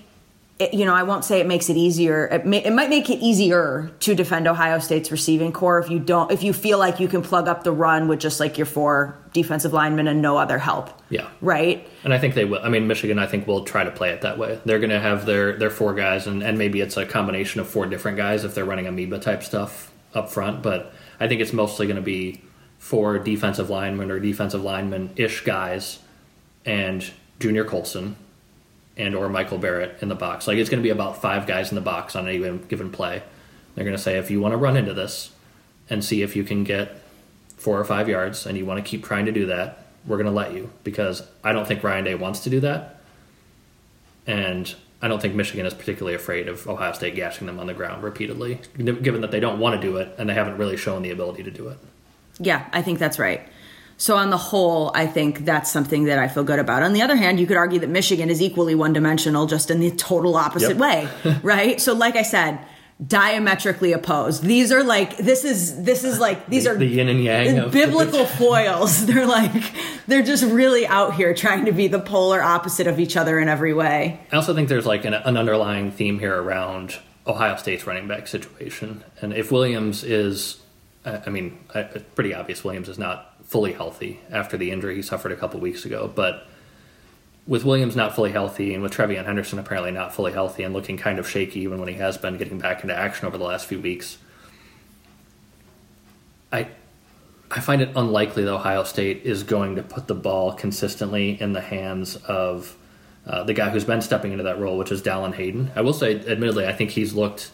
it, 0.59 0.73
you 0.73 0.85
know 0.85 0.93
i 0.93 1.01
won't 1.03 1.25
say 1.25 1.39
it 1.39 1.47
makes 1.47 1.69
it 1.69 1.77
easier 1.77 2.27
it, 2.27 2.45
may, 2.45 2.63
it 2.63 2.71
might 2.73 2.89
make 2.89 3.09
it 3.09 3.17
easier 3.19 3.89
to 3.99 4.13
defend 4.13 4.47
ohio 4.47 4.77
state's 4.77 5.11
receiving 5.11 5.51
corps 5.51 5.79
if 5.79 5.89
you 5.89 5.97
don't 5.97 6.31
if 6.31 6.43
you 6.43 6.53
feel 6.53 6.77
like 6.77 6.99
you 6.99 7.07
can 7.07 7.21
plug 7.23 7.47
up 7.47 7.63
the 7.63 7.71
run 7.71 8.07
with 8.07 8.19
just 8.19 8.39
like 8.39 8.57
your 8.57 8.67
four 8.67 9.17
defensive 9.33 9.73
linemen 9.73 10.07
and 10.07 10.21
no 10.21 10.37
other 10.37 10.59
help 10.59 10.89
Yeah. 11.09 11.27
right 11.41 11.87
And 12.03 12.13
I 12.13 12.17
think 12.19 12.33
they 12.33 12.45
will. 12.45 12.59
I 12.63 12.69
mean, 12.69 12.87
Michigan, 12.87 13.19
I 13.19 13.27
think 13.27 13.45
will 13.45 13.65
try 13.65 13.83
to 13.83 13.91
play 13.91 14.11
it 14.11 14.21
that 14.21 14.37
way. 14.37 14.57
They're 14.63 14.79
going 14.79 14.89
to 14.89 14.99
have 15.01 15.25
their 15.25 15.57
their 15.57 15.69
four 15.69 15.93
guys, 15.93 16.27
and, 16.27 16.41
and 16.41 16.57
maybe 16.57 16.79
it's 16.81 16.95
a 16.97 17.05
combination 17.05 17.59
of 17.59 17.67
four 17.67 17.85
different 17.87 18.15
guys 18.17 18.45
if 18.45 18.55
they're 18.55 18.63
running 18.65 18.87
amoeba 18.87 19.19
type 19.19 19.43
stuff 19.43 19.91
up 20.13 20.29
front. 20.31 20.63
But 20.63 20.93
I 21.19 21.27
think 21.27 21.41
it's 21.41 21.51
mostly 21.51 21.85
going 21.87 21.97
to 21.97 22.01
be 22.01 22.41
four 22.89 23.19
defensive 23.19 23.69
linemen 23.69 24.09
or 24.09 24.19
defensive 24.19 24.63
lineman 24.63 25.11
ish 25.15 25.41
guys, 25.41 25.99
and 26.65 27.07
Junior 27.39 27.63
Colson, 27.63 28.15
and 28.97 29.13
or 29.13 29.29
Michael 29.29 29.59
Barrett 29.59 29.99
in 30.01 30.09
the 30.09 30.15
box. 30.15 30.47
Like 30.47 30.57
it's 30.57 30.71
going 30.71 30.81
to 30.81 30.83
be 30.83 30.89
about 30.89 31.21
five 31.21 31.45
guys 31.45 31.69
in 31.69 31.75
the 31.75 31.81
box 31.81 32.15
on 32.15 32.27
any 32.27 32.39
given- 32.39 32.65
given 32.67 32.89
play. 32.89 33.21
They're 33.75 33.85
going 33.85 33.95
to 33.95 34.01
say 34.01 34.17
if 34.17 34.31
you 34.31 34.41
want 34.41 34.53
to 34.53 34.57
run 34.57 34.75
into 34.75 34.95
this 34.95 35.29
and 35.87 36.03
see 36.03 36.23
if 36.23 36.35
you 36.35 36.43
can 36.43 36.63
get 36.63 36.99
four 37.57 37.79
or 37.79 37.85
five 37.85 38.09
yards, 38.09 38.47
and 38.47 38.57
you 38.57 38.65
want 38.65 38.83
to 38.83 38.89
keep 38.89 39.05
trying 39.05 39.27
to 39.27 39.31
do 39.31 39.45
that, 39.45 39.85
we're 40.07 40.17
going 40.17 40.25
to 40.25 40.31
let 40.31 40.53
you 40.53 40.71
because 40.83 41.21
I 41.43 41.53
don't 41.53 41.67
think 41.67 41.83
Ryan 41.83 42.05
Day 42.05 42.15
wants 42.15 42.39
to 42.39 42.49
do 42.49 42.59
that, 42.61 43.01
and 44.25 44.73
I 44.99 45.07
don't 45.07 45.21
think 45.21 45.35
Michigan 45.35 45.67
is 45.67 45.75
particularly 45.75 46.15
afraid 46.15 46.47
of 46.47 46.67
Ohio 46.67 46.93
State 46.93 47.13
gashing 47.13 47.45
them 47.45 47.59
on 47.59 47.67
the 47.67 47.75
ground 47.75 48.01
repeatedly, 48.01 48.61
given 48.75 49.21
that 49.21 49.29
they 49.29 49.39
don't 49.39 49.59
want 49.59 49.79
to 49.79 49.87
do 49.87 49.97
it 49.97 50.15
and 50.17 50.27
they 50.27 50.33
haven't 50.33 50.57
really 50.57 50.75
shown 50.75 51.03
the 51.03 51.11
ability 51.11 51.43
to 51.43 51.51
do 51.51 51.67
it. 51.67 51.77
Yeah, 52.39 52.67
I 52.73 52.81
think 52.81 52.99
that's 52.99 53.19
right. 53.19 53.47
So 53.97 54.15
on 54.15 54.29
the 54.29 54.37
whole, 54.37 54.91
I 54.95 55.07
think 55.07 55.43
that's 55.43 55.69
something 55.69 56.05
that 56.05 56.19
I 56.19 56.29
feel 56.29 56.45
good 56.45 56.59
about. 56.59 56.83
On 56.83 56.93
the 56.93 57.01
other 57.01 57.17
hand, 57.17 57.37
you 57.37 57.45
could 57.45 57.57
argue 57.57 57.79
that 57.79 57.89
Michigan 57.89 58.29
is 58.29 58.41
equally 58.41 58.73
one-dimensional, 58.73 59.45
just 59.45 59.69
in 59.69 59.81
the 59.81 59.91
total 59.91 60.37
opposite 60.37 60.77
Yep. 60.77 60.77
way, 60.77 61.09
right? 61.43 61.81
So, 61.81 61.93
like 61.93 62.15
I 62.15 62.21
said, 62.21 62.59
diametrically 63.05 63.93
opposed. 63.93 64.43
These 64.43 64.71
are 64.71 64.83
like 64.83 65.17
this 65.17 65.45
is 65.45 65.83
this 65.83 66.03
is 66.03 66.19
like 66.19 66.47
these 66.47 66.65
the, 66.65 66.71
are 66.71 66.75
the 66.75 66.85
yin 66.85 67.07
and 67.07 67.23
yang 67.23 67.57
of 67.57 67.71
biblical 67.71 68.25
foils. 68.25 69.05
They're 69.09 69.25
like 69.27 69.51
they're 70.07 70.23
just 70.23 70.43
really 70.43 70.85
out 70.85 71.15
here 71.15 71.33
trying 71.33 71.65
to 71.65 71.71
be 71.71 71.87
the 71.87 71.99
polar 71.99 72.41
opposite 72.41 72.87
of 72.87 72.99
each 72.99 73.15
other 73.15 73.39
in 73.39 73.47
every 73.47 73.73
way. 73.73 74.19
I 74.31 74.35
also 74.35 74.53
think 74.53 74.67
there's 74.69 74.85
like 74.85 75.05
an, 75.05 75.13
an 75.13 75.37
underlying 75.37 75.91
theme 75.91 76.19
here 76.19 76.35
around 76.41 76.97
Ohio 77.25 77.55
State's 77.55 77.85
running 77.87 78.07
back 78.07 78.27
situation, 78.27 79.03
and 79.21 79.33
if 79.33 79.51
Williams 79.51 80.03
is, 80.03 80.59
I 81.05 81.29
mean, 81.29 81.59
it's 81.73 82.03
pretty 82.15 82.33
obvious 82.33 82.63
Williams 82.63 82.89
is 82.89 82.99
not 82.99 83.35
fully 83.45 83.73
healthy 83.73 84.19
after 84.29 84.57
the 84.57 84.71
injury 84.71 84.95
he 84.95 85.01
suffered 85.01 85.31
a 85.31 85.35
couple 85.35 85.59
weeks 85.59 85.85
ago, 85.85 86.11
but 86.13 86.47
with 87.47 87.63
Williams 87.63 87.95
not 87.95 88.13
fully 88.13 88.31
healthy 88.31 88.73
and 88.73 88.83
with 88.83 88.93
TreVeyon 88.93 89.25
Henderson 89.25 89.57
apparently 89.57 89.91
not 89.91 90.13
fully 90.13 90.31
healthy 90.31 90.63
and 90.63 90.73
looking 90.73 90.97
kind 90.97 91.17
of 91.17 91.27
shaky 91.27 91.61
even 91.61 91.79
when 91.79 91.87
he 91.87 91.95
has 91.95 92.17
been 92.17 92.37
getting 92.37 92.59
back 92.59 92.83
into 92.83 92.95
action 92.95 93.27
over 93.27 93.37
the 93.37 93.43
last 93.43 93.65
few 93.65 93.79
weeks, 93.79 94.17
I 96.51 96.67
I 97.51 97.61
find 97.61 97.81
it 97.81 97.89
unlikely 97.95 98.43
that 98.43 98.53
Ohio 98.53 98.83
State 98.83 99.23
is 99.23 99.41
going 99.41 99.75
to 99.77 99.81
put 99.81 100.07
the 100.07 100.13
ball 100.13 100.53
consistently 100.53 101.41
in 101.41 101.53
the 101.53 101.61
hands 101.61 102.15
of 102.15 102.77
uh, 103.25 103.43
the 103.43 103.53
guy 103.53 103.69
who's 103.69 103.85
been 103.85 104.01
stepping 104.01 104.31
into 104.31 104.43
that 104.43 104.59
role, 104.59 104.77
which 104.77 104.91
is 104.91 105.01
Dallan 105.01 105.33
Hayden. 105.33 105.71
I 105.75 105.81
will 105.81 105.93
say, 105.93 106.19
admittedly, 106.27 106.67
I 106.67 106.73
think 106.73 106.91
he's 106.91 107.13
looked 107.13 107.49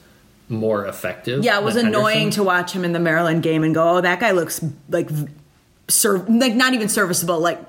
more 0.50 0.86
effective. 0.86 1.44
Yeah, 1.44 1.60
it 1.60 1.64
was 1.64 1.76
annoying 1.76 2.18
Henderson. 2.18 2.44
to 2.44 2.44
watch 2.44 2.72
him 2.72 2.84
in 2.86 2.94
the 2.94 3.00
Maryland 3.00 3.44
game 3.44 3.64
and 3.64 3.74
go, 3.74 3.98
"Oh, 3.98 4.02
that 4.02 4.20
guy 4.20 4.32
looks 4.32 4.64
like 4.90 5.10
serv- 5.88 6.30
like 6.30 6.56
not 6.56 6.74
even 6.74 6.90
serviceable, 6.90 7.40
like 7.40 7.60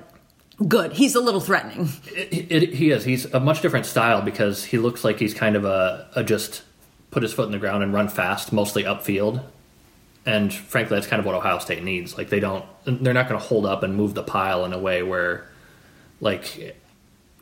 good. 0.67 0.93
He's 0.93 1.15
a 1.15 1.21
little 1.21 1.41
threatening." 1.41 1.89
It, 2.15 2.51
it, 2.51 2.73
he 2.73 2.91
is. 2.91 3.03
He's 3.05 3.25
a 3.33 3.39
much 3.39 3.61
different 3.61 3.85
style 3.85 4.21
because 4.21 4.63
he 4.65 4.77
looks 4.77 5.03
like 5.03 5.19
he's 5.19 5.33
kind 5.33 5.55
of 5.55 5.65
a, 5.65 6.07
a 6.15 6.23
just 6.23 6.63
put 7.11 7.23
his 7.23 7.33
foot 7.33 7.45
in 7.45 7.51
the 7.51 7.59
ground 7.59 7.83
and 7.83 7.93
run 7.93 8.07
fast, 8.07 8.51
mostly 8.53 8.83
upfield. 8.83 9.43
And 10.25 10.53
frankly, 10.53 10.97
that's 10.97 11.07
kind 11.07 11.21
of 11.21 11.25
what 11.25 11.35
Ohio 11.35 11.57
State 11.59 11.83
needs. 11.83 12.17
Like 12.17 12.29
they 12.29 12.41
don't, 12.41 12.65
they're 12.85 13.13
not 13.13 13.29
going 13.29 13.39
to 13.39 13.47
hold 13.47 13.65
up 13.65 13.81
and 13.81 13.95
move 13.95 14.13
the 14.13 14.23
pile 14.23 14.65
in 14.65 14.73
a 14.73 14.77
way 14.77 15.01
where, 15.01 15.47
like, 16.19 16.75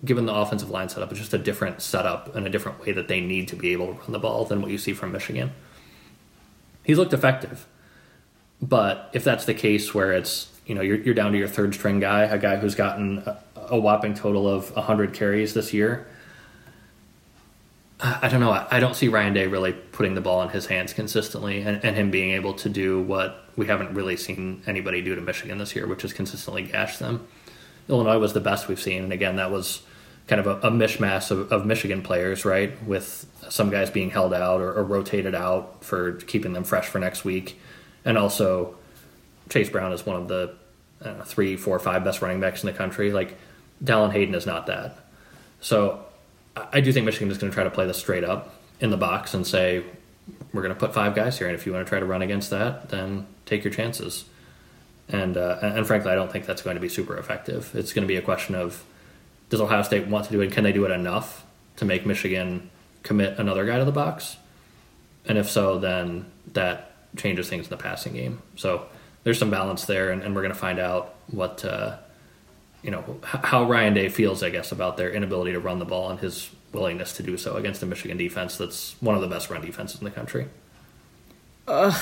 given 0.06 0.26
the 0.26 0.34
offensive 0.34 0.70
line 0.70 0.90
setup, 0.90 1.12
it's 1.12 1.20
just 1.20 1.34
a 1.34 1.38
different 1.38 1.82
setup 1.82 2.36
and 2.36 2.46
a 2.46 2.50
different 2.50 2.80
way 2.80 2.92
that 2.92 3.08
they 3.08 3.20
need 3.20 3.48
to 3.50 3.56
be 3.56 3.74
able 3.74 3.88
to 3.88 3.94
run 3.94 4.12
the 4.12 4.20
ball 4.20 4.46
than 4.46 4.62
what 4.62 4.72
you 4.72 4.78
see 4.78 4.94
from 4.94 5.12
Michigan. 5.12 5.52
He's 6.84 6.98
looked 6.98 7.14
effective, 7.14 7.68
but 8.62 9.10
if 9.14 9.24
that's 9.24 9.46
the 9.46 9.54
case 9.54 9.94
where 9.94 10.14
it's 10.14 10.52
you 10.66 10.76
know 10.76 10.82
you're, 10.82 10.98
you're 10.98 11.16
down 11.16 11.32
to 11.32 11.38
your 11.38 11.48
third 11.48 11.74
string 11.74 12.00
guy, 12.00 12.24
a 12.24 12.38
guy 12.38 12.58
who's 12.58 12.76
gotten 12.76 13.20
a, 13.20 13.40
a 13.56 13.80
whopping 13.80 14.14
total 14.14 14.48
of 14.48 14.74
100 14.76 15.14
carries 15.14 15.54
this 15.54 15.74
year, 15.74 16.08
I 18.00 18.28
don't 18.28 18.40
know. 18.40 18.52
I 18.52 18.68
I 18.72 18.80
don't 18.80 18.96
see 18.96 19.08
Ryan 19.08 19.34
Day 19.34 19.48
really 19.48 19.72
putting 19.74 20.16
the 20.16 20.22
ball 20.22 20.44
in 20.44 20.50
his 20.50 20.68
hands 20.68 20.94
consistently 20.94 21.62
and, 21.62 21.84
and 21.84 21.96
him 21.96 22.12
being 22.12 22.32
able 22.32 22.54
to 22.56 22.70
do 22.70 23.02
what 23.02 23.46
we 23.56 23.68
haven't 23.68 23.94
really 23.94 24.18
seen 24.18 24.62
anybody 24.68 25.02
do 25.02 25.16
to 25.16 25.22
Michigan 25.22 25.58
this 25.58 25.76
year, 25.76 25.88
which 25.88 26.04
is 26.04 26.14
consistently 26.14 26.64
gash 26.64 26.98
them. 26.98 27.28
Illinois 27.88 28.18
was 28.18 28.34
the 28.34 28.40
best 28.40 28.68
we've 28.68 28.82
seen, 28.82 29.04
and 29.04 29.14
again, 29.14 29.38
that 29.38 29.52
was 29.52 29.82
kind 30.28 30.40
of 30.40 30.48
a, 30.48 30.68
a 30.68 30.72
mishmash 30.72 31.32
of, 31.32 31.52
of 31.52 31.66
Michigan 31.66 32.02
players, 32.02 32.46
right? 32.46 32.82
With 32.84 33.26
some 33.50 33.70
guys 33.70 33.90
being 33.90 34.10
held 34.10 34.34
out 34.34 34.62
or, 34.62 34.74
or 34.74 34.84
rotated 34.84 35.36
out 35.36 35.84
for 35.84 36.14
keeping 36.14 36.54
them 36.54 36.64
fresh 36.64 36.88
for 36.88 37.00
next 37.00 37.24
week, 37.24 37.60
and 38.04 38.18
also 38.18 38.76
Chase 39.50 39.70
Brown 39.70 39.94
is 39.94 40.06
one 40.06 40.16
of 40.16 40.28
the 40.28 40.56
I 41.04 41.12
three, 41.26 41.56
four, 41.58 41.78
five 41.80 42.04
best 42.04 42.22
running 42.22 42.40
backs 42.40 42.64
in 42.64 42.68
the 42.68 42.74
country. 42.74 43.12
Like 43.12 43.38
Dallan 43.84 44.12
Hayden 44.12 44.34
is 44.34 44.46
not 44.46 44.68
that. 44.68 44.98
So 45.62 46.06
I 46.56 46.82
do 46.82 46.92
think 46.92 47.06
Michigan 47.06 47.30
is 47.30 47.38
going 47.38 47.52
to 47.52 47.54
try 47.54 47.64
to 47.64 47.70
play 47.70 47.86
this 47.86 47.98
straight 47.98 48.24
up 48.24 48.56
in 48.80 48.90
the 48.90 48.98
box 48.98 49.34
and 49.34 49.46
say 49.46 49.84
we're 50.54 50.62
going 50.62 50.74
to 50.74 50.80
put 50.80 50.94
five 50.94 51.16
guys 51.16 51.38
here, 51.38 51.48
and 51.48 51.56
if 51.56 51.66
you 51.66 51.74
want 51.74 51.86
to 51.86 51.90
try 51.90 52.00
to 52.00 52.06
run 52.06 52.22
against 52.22 52.50
that, 52.50 52.90
then 52.90 53.28
take 53.46 53.64
your 53.64 53.74
chances. 53.74 54.26
And 55.08 55.38
uh, 55.38 55.60
and 55.62 55.86
frankly, 55.86 56.12
I 56.12 56.16
don't 56.16 56.32
think 56.32 56.46
that's 56.46 56.62
going 56.64 56.76
to 56.76 56.82
be 56.82 56.90
super 56.90 57.16
effective. 57.18 57.76
It's 57.76 57.94
going 57.94 58.04
to 58.04 58.08
be 58.08 58.16
a 58.16 58.22
question 58.22 58.56
of 58.56 58.84
does 59.56 59.62
Ohio 59.62 59.84
State 59.84 60.08
want 60.08 60.26
to 60.26 60.32
do 60.32 60.42
it? 60.42 60.52
Can 60.52 60.64
they 60.64 60.74
do 60.74 60.86
it 60.86 60.92
enough 60.92 61.46
to 61.78 61.86
make 61.86 62.06
Michigan 62.06 62.70
commit 63.04 63.40
another 63.40 63.66
guy 63.66 63.78
to 63.78 63.86
the 63.86 63.92
box? 63.92 64.38
And 65.26 65.38
if 65.38 65.50
so, 65.50 65.80
then 65.80 66.26
that 66.54 66.92
changes 67.16 67.50
things 67.50 67.66
in 67.66 67.70
the 67.70 67.78
passing 67.78 68.14
game. 68.14 68.42
So 68.56 68.88
there's 69.24 69.40
some 69.40 69.50
balance 69.50 69.86
there, 69.86 70.12
and, 70.12 70.22
and 70.22 70.36
we're 70.36 70.42
going 70.42 70.54
to 70.54 70.60
find 70.60 70.78
out 70.78 71.16
what 71.28 71.64
uh, 71.64 71.98
you 72.84 72.92
know 72.92 73.20
how 73.24 73.64
Ryan 73.64 73.94
Day 73.94 74.10
feels, 74.10 74.44
I 74.44 74.50
guess, 74.50 74.72
about 74.72 74.98
their 74.98 75.12
inability 75.12 75.54
to 75.54 75.60
run 75.60 75.80
the 75.80 75.86
ball 75.86 76.10
and 76.10 76.20
his 76.20 76.50
willingness 76.74 77.14
to 77.14 77.24
do 77.24 77.38
so 77.38 77.56
against 77.56 77.82
a 77.82 77.86
Michigan 77.86 78.18
defense 78.18 78.58
that's 78.58 78.96
one 79.02 79.16
of 79.16 79.22
the 79.22 79.28
best 79.28 79.50
run 79.50 79.62
defenses 79.62 80.02
in 80.02 80.06
the 80.06 80.12
country. 80.12 80.48
Ugh. 81.68 81.96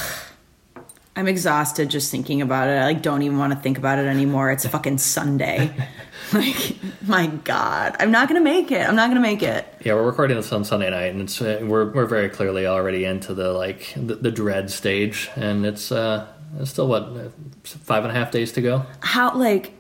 I'm 1.16 1.28
exhausted 1.28 1.90
just 1.90 2.10
thinking 2.10 2.42
about 2.42 2.68
it. 2.68 2.72
I 2.72 2.86
like 2.86 3.04
don't 3.04 3.22
even 3.22 3.38
want 3.38 3.54
to 3.54 3.60
think 3.60 3.78
about 3.78 4.00
it 4.00 4.08
anymore. 4.08 4.52
It's 4.52 4.66
fucking 4.66 4.98
Sunday. 4.98 5.72
like 6.34 6.76
my 7.06 7.28
god, 7.28 7.96
I'm 8.00 8.10
not 8.10 8.28
gonna 8.28 8.42
make 8.42 8.72
it. 8.72 8.88
I'm 8.88 8.96
not 8.96 9.10
gonna 9.10 9.20
make 9.20 9.44
it. 9.44 9.68
Yeah, 9.84 9.94
we're 9.94 10.04
recording 10.04 10.36
this 10.36 10.52
on 10.52 10.64
Sunday 10.64 10.90
night, 10.90 11.12
and 11.14 11.22
it's 11.22 11.40
uh, 11.40 11.60
we're 11.62 11.92
we're 11.92 12.08
very 12.08 12.30
clearly 12.30 12.66
already 12.66 13.06
into 13.06 13.36
the 13.36 13.54
like 13.54 13.94
the, 13.96 14.16
the 14.16 14.32
dread 14.32 14.72
stage, 14.72 15.30
and 15.36 15.64
it's 15.64 15.92
uh 15.92 16.28
it's 16.60 16.72
still 16.72 16.88
what 16.88 17.04
uh, 17.04 17.30
five 17.64 18.04
and 18.04 18.12
a 18.12 18.16
half 18.16 18.32
days 18.32 18.52
to 18.54 18.62
go. 18.62 18.84
How 19.02 19.36
like 19.36 19.74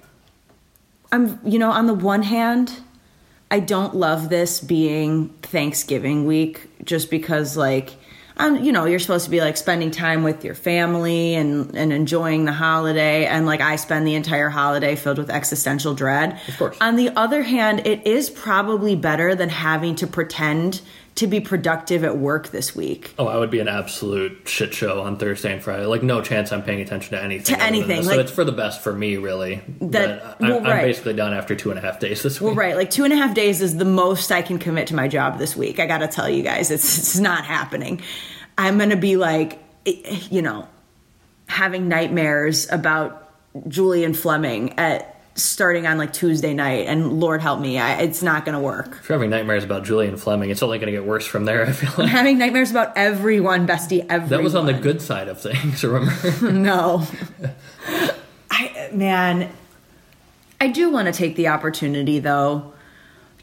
I'm 1.11 1.39
you 1.43 1.57
know 1.57 1.71
on 1.71 1.87
the 1.87 1.93
one 1.95 2.21
hand, 2.21 2.81
I 3.49 3.59
don't 3.59 3.95
love 3.95 4.29
this 4.29 4.59
being 4.59 5.29
Thanksgiving 5.41 6.25
week 6.25 6.69
just 6.83 7.09
because 7.09 7.57
like 7.57 7.95
um 8.37 8.63
you 8.63 8.71
know 8.71 8.85
you're 8.85 8.99
supposed 8.99 9.25
to 9.25 9.31
be 9.31 9.39
like 9.41 9.57
spending 9.57 9.91
time 9.91 10.23
with 10.23 10.43
your 10.43 10.55
family 10.55 11.35
and 11.35 11.75
and 11.75 11.93
enjoying 11.93 12.45
the 12.45 12.51
holiday 12.51 13.25
and 13.25 13.45
like 13.45 13.61
I 13.61 13.75
spend 13.75 14.07
the 14.07 14.15
entire 14.15 14.49
holiday 14.49 14.95
filled 14.95 15.17
with 15.17 15.29
existential 15.29 15.93
dread. 15.93 16.39
Of 16.47 16.57
course. 16.57 16.77
On 16.81 16.95
the 16.95 17.09
other 17.09 17.43
hand, 17.43 17.85
it 17.85 18.05
is 18.05 18.29
probably 18.29 18.95
better 18.95 19.35
than 19.35 19.49
having 19.49 19.95
to 19.95 20.07
pretend 20.07 20.81
to 21.15 21.27
be 21.27 21.39
productive 21.39 22.03
at 22.03 22.17
work 22.17 22.49
this 22.49 22.75
week. 22.75 23.13
Oh, 23.19 23.27
I 23.27 23.37
would 23.37 23.51
be 23.51 23.59
an 23.59 23.67
absolute 23.67 24.47
shit 24.47 24.73
show 24.73 25.01
on 25.01 25.17
Thursday 25.17 25.53
and 25.53 25.61
Friday. 25.61 25.85
Like 25.85 26.01
no 26.01 26.21
chance 26.21 26.51
I'm 26.51 26.63
paying 26.63 26.81
attention 26.81 27.15
to 27.17 27.23
anything. 27.23 27.55
To 27.55 27.63
anything, 27.63 28.03
like- 28.05 28.15
so 28.15 28.19
it's 28.19 28.31
for 28.31 28.43
the 28.43 28.51
best 28.51 28.81
for 28.81 28.93
me, 28.93 29.17
really. 29.17 29.61
That- 29.81 30.39
But 30.39 30.45
I, 30.45 30.49
well, 30.51 30.65
I'm 30.65 30.81
basically 30.81 31.13
done 31.13 31.33
after 31.33 31.55
two 31.55 31.69
and 31.69 31.77
a 31.77 31.81
half 31.81 31.99
days 31.99 32.23
this 32.23 32.41
week. 32.41 32.47
Well, 32.47 32.55
right, 32.55 32.75
like 32.75 32.89
two 32.89 33.03
and 33.03 33.13
a 33.13 33.15
half 33.15 33.35
days 33.35 33.61
is 33.61 33.77
the 33.77 33.85
most 33.85 34.31
I 34.31 34.41
can 34.41 34.57
commit 34.57 34.87
to 34.87 34.95
my 34.95 35.07
job 35.07 35.37
this 35.37 35.55
week. 35.55 35.79
I 35.79 35.85
got 35.85 35.99
to 35.99 36.07
tell 36.07 36.27
you 36.29 36.41
guys, 36.43 36.71
it's 36.71 36.97
it's 36.97 37.19
not 37.19 37.45
happening. 37.45 38.01
I'm 38.57 38.77
gonna 38.79 38.95
be 38.95 39.15
like, 39.15 39.59
you 39.85 40.41
know, 40.41 40.67
having 41.47 41.87
nightmares 41.87 42.71
about 42.71 43.29
Julian 43.67 44.13
Fleming 44.15 44.79
at 44.79 45.12
starting 45.35 45.87
on 45.87 45.97
like 45.97 46.13
Tuesday 46.13 46.53
night, 46.53 46.87
and 46.87 47.19
Lord 47.19 47.41
help 47.41 47.59
me, 47.59 47.79
I, 47.79 48.01
it's 48.01 48.21
not 48.21 48.45
gonna 48.45 48.59
work. 48.59 48.97
If 49.01 49.09
you're 49.09 49.17
having 49.17 49.29
nightmares 49.29 49.63
about 49.63 49.83
Julian 49.83 50.17
Fleming, 50.17 50.49
it's 50.49 50.61
only 50.61 50.77
going 50.77 50.87
to 50.87 50.91
get 50.91 51.05
worse 51.05 51.25
from 51.25 51.45
there. 51.45 51.65
I 51.65 51.71
feel 51.71 51.91
like 51.97 52.09
having 52.09 52.37
nightmares 52.37 52.71
about 52.71 52.95
everyone, 52.95 53.67
bestie. 53.67 54.05
Everyone. 54.09 54.29
that 54.29 54.43
was 54.43 54.55
on 54.55 54.65
the 54.65 54.73
good 54.73 55.01
side 55.01 55.27
of 55.27 55.41
things. 55.41 55.83
Remember? 55.83 56.41
no. 56.51 57.05
I 58.51 58.89
man, 58.93 59.51
I 60.61 60.67
do 60.67 60.89
want 60.89 61.07
to 61.07 61.13
take 61.13 61.35
the 61.35 61.47
opportunity 61.47 62.19
though 62.19 62.73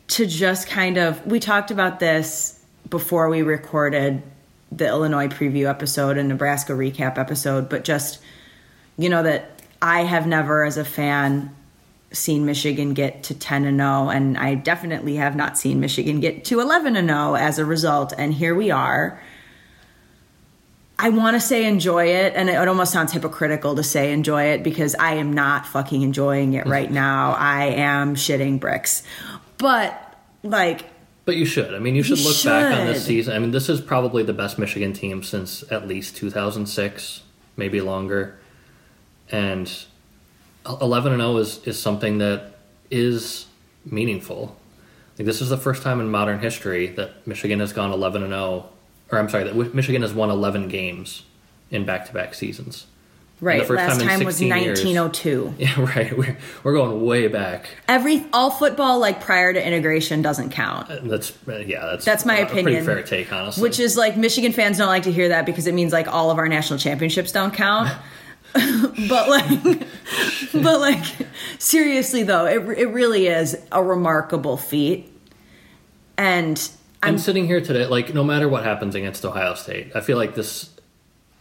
to 0.09 0.27
just 0.27 0.69
kind 0.69 0.97
of 0.97 1.25
we 1.27 1.41
talked 1.41 1.71
about 1.71 2.01
this 2.01 2.63
before 2.89 3.29
we 3.29 3.43
recorded 3.43 4.23
the 4.73 4.87
Illinois 4.87 5.29
preview 5.29 5.69
episode 5.69 6.17
and 6.17 6.29
Nebraska 6.29 6.73
recap 6.73 7.19
episode, 7.19 7.69
but 7.69 7.85
just 7.85 8.21
you 8.97 9.09
know 9.09 9.23
that 9.23 9.61
I 9.83 10.03
have 10.03 10.27
never 10.27 10.65
as 10.65 10.77
a 10.77 10.85
fan 10.85 11.55
seen 12.13 12.45
Michigan 12.45 12.95
get 12.95 13.23
to 13.25 13.35
10 13.35 13.65
and 13.65 13.79
0 13.79 14.09
and 14.09 14.37
I 14.37 14.55
definitely 14.55 15.17
have 15.17 15.37
not 15.37 15.57
seen 15.57 15.81
Michigan 15.81 16.21
get 16.21 16.45
to 16.47 16.61
11 16.61 16.97
and 16.97 17.09
0 17.09 17.35
as 17.35 17.59
a 17.59 17.65
result 17.65 18.13
and 18.17 18.35
here 18.35 18.55
we 18.55 18.71
are. 18.71 19.21
I 21.03 21.09
want 21.09 21.35
to 21.35 21.41
say 21.41 21.65
enjoy 21.65 22.09
it, 22.09 22.35
and 22.37 22.51
it 22.51 22.57
almost 22.69 22.93
sounds 22.93 23.11
hypocritical 23.13 23.75
to 23.77 23.83
say 23.83 24.13
enjoy 24.13 24.43
it 24.49 24.63
because 24.63 24.95
I 24.97 25.15
am 25.15 25.33
not 25.33 25.67
fucking 25.67 26.03
enjoying 26.03 26.53
it 26.53 26.67
right 26.67 26.91
now. 27.07 27.33
I 27.33 27.69
am 27.69 28.17
shitting 28.17 28.61
bricks. 28.61 29.03
But, 29.57 30.15
like, 30.43 30.85
But 31.25 31.37
you 31.37 31.47
should. 31.47 31.73
I 31.73 31.79
mean, 31.79 31.95
you 31.95 32.03
should 32.03 32.19
You 32.19 32.29
look 32.29 32.45
back 32.45 32.79
on 32.79 32.87
this 32.87 33.07
season. 33.07 33.35
I 33.35 33.39
mean, 33.39 33.51
this 33.51 33.71
is 33.71 33.81
probably 33.81 34.25
the 34.25 34.35
best 34.35 34.59
Michigan 34.59 34.93
team 34.93 35.23
since 35.23 35.65
at 35.73 35.89
least 35.89 36.17
2006, 36.17 37.23
maybe 37.57 37.81
longer. 37.81 38.39
And 39.31 39.73
11 40.81 41.13
and 41.13 41.21
0 41.21 41.37
is 41.39 41.67
is 41.67 41.79
something 41.81 42.19
that 42.19 42.53
is 42.91 43.47
meaningful. 43.85 44.57
Like 45.19 45.27
this 45.27 45.41
is 45.41 45.49
the 45.49 45.59
first 45.59 45.83
time 45.83 46.01
in 46.01 46.11
modern 46.11 46.41
history 46.41 46.89
that 46.89 47.27
Michigan 47.27 47.61
has 47.61 47.73
gone 47.73 47.93
11 47.93 48.23
and 48.23 48.33
0 48.33 48.69
or 49.13 49.19
I'm 49.19 49.29
sorry, 49.29 49.45
that 49.45 49.75
Michigan 49.75 50.03
has 50.03 50.13
won 50.13 50.31
11 50.31 50.69
games 50.69 51.25
in 51.71 51.85
back-to-back 51.85 52.35
seasons. 52.35 52.87
Right. 53.41 53.69
Last 53.69 53.99
time 53.99 54.07
time, 54.07 54.25
was 54.25 54.37
16 54.37 54.63
years. 54.63 54.85
1902. 54.85 55.55
Yeah, 55.59 55.81
right. 55.97 56.17
We're, 56.17 56.37
we're 56.63 56.75
going 56.75 57.03
way 57.03 57.27
back. 57.27 57.71
Every 57.89 58.27
all 58.35 58.51
football 58.51 58.99
like 58.99 59.23
prior 59.23 59.53
to 59.53 59.67
integration 59.67 60.21
doesn't 60.21 60.51
count. 60.51 60.89
That's 61.09 61.33
uh, 61.49 61.57
yeah. 61.57 61.87
That's 61.87 62.05
That's 62.05 62.27
my 62.27 62.37
a 62.37 62.47
pretty 62.47 62.61
opinion. 62.61 62.85
fair 62.85 63.03
take, 63.03 63.33
honestly. 63.33 63.63
Which 63.63 63.81
is 63.81 63.97
like 63.97 64.19
Michigan 64.19 64.53
fans 64.53 64.77
don't 64.77 64.89
like 64.89 65.05
to 65.05 65.13
hear 65.13 65.29
that 65.29 65.47
because 65.47 65.67
it 65.67 65.73
means 65.73 65.91
like 65.91 66.07
all 66.07 66.31
of 66.31 66.37
our 66.37 66.49
national 66.49 66.79
championships 66.79 67.33
don't 67.33 67.55
count. 67.55 67.91
but 69.09 69.29
like, 69.29 69.63
but 70.53 70.81
like, 70.81 71.05
seriously 71.59 72.23
though, 72.23 72.47
it 72.47 72.79
it 72.79 72.87
really 72.87 73.27
is 73.27 73.57
a 73.73 73.83
remarkable 73.83 74.57
feat. 74.57 75.13
And 76.19 76.71
I'm 77.03 77.15
I'm 77.15 77.19
sitting 77.19 77.47
here 77.47 77.61
today, 77.61 77.87
like 77.87 78.13
no 78.13 78.25
matter 78.25 78.49
what 78.49 78.65
happens 78.65 78.95
against 78.95 79.25
Ohio 79.25 79.55
State, 79.55 79.93
I 79.95 80.01
feel 80.01 80.17
like 80.17 80.35
this 80.35 80.71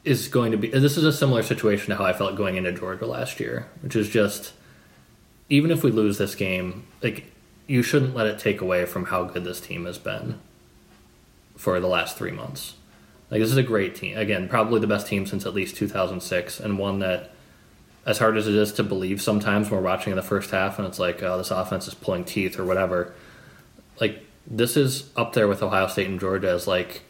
is 0.04 0.28
going 0.28 0.52
to 0.52 0.58
be. 0.58 0.70
This 0.70 0.98
is 0.98 1.04
a 1.04 1.12
similar 1.12 1.44
situation 1.44 1.90
to 1.90 1.96
how 1.96 2.06
I 2.06 2.14
felt 2.14 2.36
going 2.36 2.56
into 2.56 2.72
Georgia 2.72 3.06
last 3.06 3.40
year, 3.40 3.68
which 3.82 3.96
is 3.96 4.10
just 4.10 4.54
even 5.50 5.72
if 5.72 5.84
we 5.84 5.92
lose 5.92 6.18
this 6.18 6.36
game, 6.36 6.86
like 7.02 7.32
you 7.68 7.84
shouldn't 7.84 8.16
let 8.16 8.28
it 8.28 8.40
take 8.40 8.62
away 8.62 8.86
from 8.86 9.06
how 9.06 9.24
good 9.24 9.44
this 9.44 9.60
team 9.60 9.86
has 9.86 9.98
been 9.98 10.40
for 11.56 11.80
the 11.80 11.88
last 11.88 12.18
three 12.18 12.32
months. 12.32 12.76
Like 13.32 13.42
this 13.42 13.52
is 13.52 13.58
a 13.58 13.64
great 13.64 13.96
team. 13.96 14.18
Again, 14.18 14.48
probably 14.48 14.80
the 14.80 14.88
best 14.88 15.08
team 15.08 15.26
since 15.26 15.46
at 15.46 15.54
least 15.54 15.76
2006, 15.76 16.60
and 16.60 16.80
one 16.80 17.00
that, 17.00 17.32
as 18.06 18.18
hard 18.18 18.38
as 18.38 18.48
it 18.48 18.56
is 18.56 18.72
to 18.74 18.84
believe, 18.84 19.22
sometimes 19.22 19.70
when 19.70 19.80
we're 19.80 19.86
watching 19.86 20.12
in 20.12 20.18
the 20.18 20.24
first 20.24 20.52
half 20.52 20.80
and 20.80 20.88
it's 20.88 21.00
like, 21.00 21.22
oh, 21.22 21.38
this 21.38 21.52
offense 21.52 21.88
is 21.88 21.94
pulling 21.94 22.24
teeth 22.24 22.58
or 22.58 22.66
whatever. 22.66 23.14
Like 24.00 24.24
this 24.48 24.76
is 24.76 25.10
up 25.16 25.34
there 25.34 25.48
with 25.48 25.62
Ohio 25.62 25.88
State 25.88 26.08
and 26.08 26.20
Georgia 26.20 26.50
as 26.50 26.66
like 26.66 27.04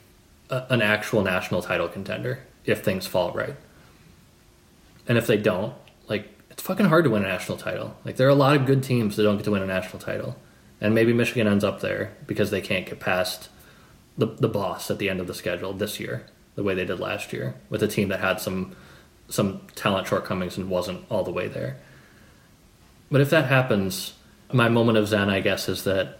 a, 0.50 0.66
an 0.70 0.82
actual 0.82 1.24
national 1.24 1.62
title 1.62 1.88
contender 1.88 2.40
if 2.66 2.84
things 2.84 3.08
fall 3.08 3.32
right. 3.32 3.56
And 5.08 5.18
if 5.18 5.26
they 5.26 5.38
don't, 5.38 5.74
like 6.08 6.28
it's 6.50 6.62
fucking 6.62 6.88
hard 6.88 7.06
to 7.06 7.10
win 7.10 7.24
a 7.24 7.28
national 7.28 7.58
title. 7.58 7.96
Like 8.04 8.18
there 8.18 8.28
are 8.28 8.32
a 8.32 8.36
lot 8.36 8.56
of 8.56 8.66
good 8.66 8.84
teams 8.84 9.16
that 9.16 9.24
don't 9.24 9.38
get 9.38 9.46
to 9.46 9.52
win 9.52 9.64
a 9.64 9.68
national 9.68 10.00
title, 10.00 10.36
and 10.82 10.94
maybe 10.94 11.14
Michigan 11.14 11.48
ends 11.48 11.64
up 11.64 11.80
there 11.80 12.14
because 12.28 12.52
they 12.52 12.62
can't 12.62 12.86
get 12.86 13.00
past 13.00 13.50
the 14.20 14.28
the 14.28 14.50
boss 14.50 14.92
at 14.92 15.00
the 15.00 15.10
end 15.10 15.20
of 15.20 15.28
the 15.28 15.34
schedule 15.34 15.74
this 15.74 16.00
year, 16.00 16.26
the 16.56 16.64
way 16.64 16.76
they 16.76 16.86
did 16.86 17.00
last 17.00 17.34
year 17.34 17.56
with 17.70 17.82
a 17.82 17.88
team 17.88 18.10
that 18.10 18.20
had 18.20 18.40
some 18.40 18.76
some 19.30 19.62
talent 19.76 20.08
shortcomings 20.08 20.58
and 20.58 20.70
wasn't 20.70 21.06
all 21.10 21.24
the 21.24 21.32
way 21.32 21.48
there. 21.48 21.78
But 23.10 23.22
if 23.22 23.30
that 23.30 23.46
happens, 23.46 24.14
my 24.52 24.70
moment 24.70 24.98
of 24.98 25.08
zen, 25.08 25.30
I 25.30 25.40
guess, 25.40 25.70
is 25.70 25.86
that 25.86 26.20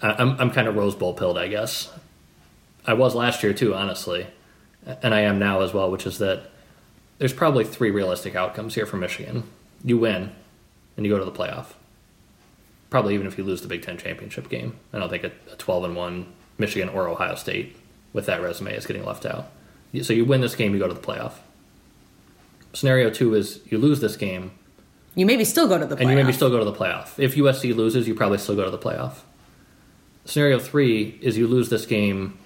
I'm 0.00 0.40
I'm 0.40 0.50
kind 0.50 0.68
of 0.68 0.76
Rose 0.76 0.94
Bowl 0.94 1.12
pilled. 1.12 1.36
I 1.36 1.48
guess 1.48 1.92
I 2.86 2.94
was 2.94 3.14
last 3.14 3.42
year 3.42 3.52
too, 3.52 3.74
honestly, 3.74 4.28
and 5.02 5.12
I 5.12 5.20
am 5.20 5.38
now 5.38 5.60
as 5.60 5.74
well. 5.74 5.90
Which 5.90 6.06
is 6.06 6.18
that 6.18 6.50
there's 7.18 7.32
probably 7.32 7.64
three 7.64 7.90
realistic 7.90 8.36
outcomes 8.36 8.76
here 8.76 8.86
for 8.86 8.96
Michigan. 8.96 9.42
You 9.84 9.98
win, 9.98 10.30
and 10.96 11.04
you 11.04 11.12
go 11.12 11.18
to 11.18 11.24
the 11.24 11.32
playoff. 11.32 11.74
Probably 12.90 13.14
even 13.14 13.26
if 13.26 13.38
you 13.38 13.42
lose 13.44 13.62
the 13.62 13.68
Big 13.68 13.82
Ten 13.82 13.98
championship 13.98 14.48
game, 14.48 14.76
I 14.92 14.98
don't 14.98 15.08
think 15.08 15.24
a, 15.24 15.32
a 15.50 15.56
12 15.56 15.84
and 15.84 15.96
one 15.96 16.26
Michigan 16.58 16.88
or 16.88 17.08
Ohio 17.08 17.34
State 17.34 17.76
with 18.12 18.26
that 18.26 18.42
resume 18.42 18.74
is 18.74 18.86
getting 18.86 19.04
left 19.04 19.24
out. 19.24 19.50
So 20.02 20.12
you 20.12 20.24
win 20.24 20.40
this 20.40 20.54
game, 20.54 20.72
you 20.72 20.78
go 20.78 20.88
to 20.88 20.94
the 20.94 21.00
playoff. 21.00 21.34
Scenario 22.72 23.10
two 23.10 23.34
is 23.34 23.60
you 23.70 23.78
lose 23.78 24.00
this 24.00 24.16
game, 24.16 24.52
you 25.14 25.26
maybe 25.26 25.44
still 25.44 25.68
go 25.68 25.78
to 25.78 25.86
the 25.86 25.94
playoff. 25.94 26.00
and 26.00 26.10
you 26.10 26.16
maybe 26.16 26.32
still 26.32 26.48
go 26.48 26.58
to 26.58 26.64
the 26.64 26.72
playoff. 26.72 27.18
If 27.18 27.34
USC 27.34 27.76
loses, 27.76 28.08
you 28.08 28.14
probably 28.14 28.38
still 28.38 28.56
go 28.56 28.64
to 28.64 28.70
the 28.70 28.78
playoff. 28.78 29.16
Scenario 30.24 30.58
three 30.58 31.18
is 31.20 31.36
you 31.36 31.46
lose 31.46 31.68
this 31.68 31.84
game, 31.84 32.38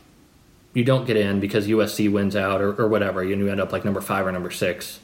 you 0.75 0.83
don't 0.83 1.07
get 1.07 1.17
in 1.17 1.39
because 1.39 1.69
USC 1.69 2.11
wins 2.11 2.35
out 2.35 2.61
or, 2.61 2.75
or 2.81 2.89
whatever, 2.89 3.21
and 3.21 3.31
you 3.31 3.49
end 3.49 3.61
up 3.61 3.73
like 3.73 3.85
number 3.85 4.01
five 4.01 4.27
or 4.27 4.33
number 4.33 4.51
six, 4.51 4.99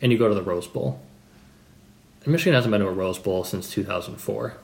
and 0.00 0.10
you 0.10 0.18
go 0.18 0.28
to 0.28 0.34
the 0.34 0.42
Rose 0.42 0.66
Bowl. 0.66 1.00
And 2.24 2.32
Michigan 2.32 2.54
hasn't 2.54 2.72
been 2.72 2.80
to 2.80 2.88
a 2.88 2.92
Rose 2.92 3.18
Bowl 3.18 3.44
since 3.44 3.68
2004. 3.70 4.56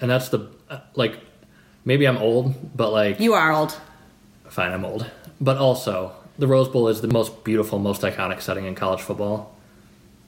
And 0.00 0.10
that's 0.10 0.28
the, 0.28 0.50
uh, 0.68 0.80
like, 0.94 1.18
maybe 1.88 2.06
I'm 2.06 2.18
old, 2.18 2.76
but 2.76 2.92
like, 2.92 3.18
you 3.18 3.32
are 3.32 3.50
old. 3.50 3.74
fine, 4.50 4.72
I'm 4.72 4.84
old. 4.84 5.10
But 5.40 5.56
also, 5.56 6.12
the 6.38 6.46
Rose 6.46 6.68
Bowl 6.68 6.88
is 6.88 7.00
the 7.00 7.08
most 7.08 7.44
beautiful, 7.44 7.78
most 7.78 8.02
iconic 8.02 8.42
setting 8.42 8.66
in 8.66 8.74
college 8.74 9.00
football. 9.00 9.56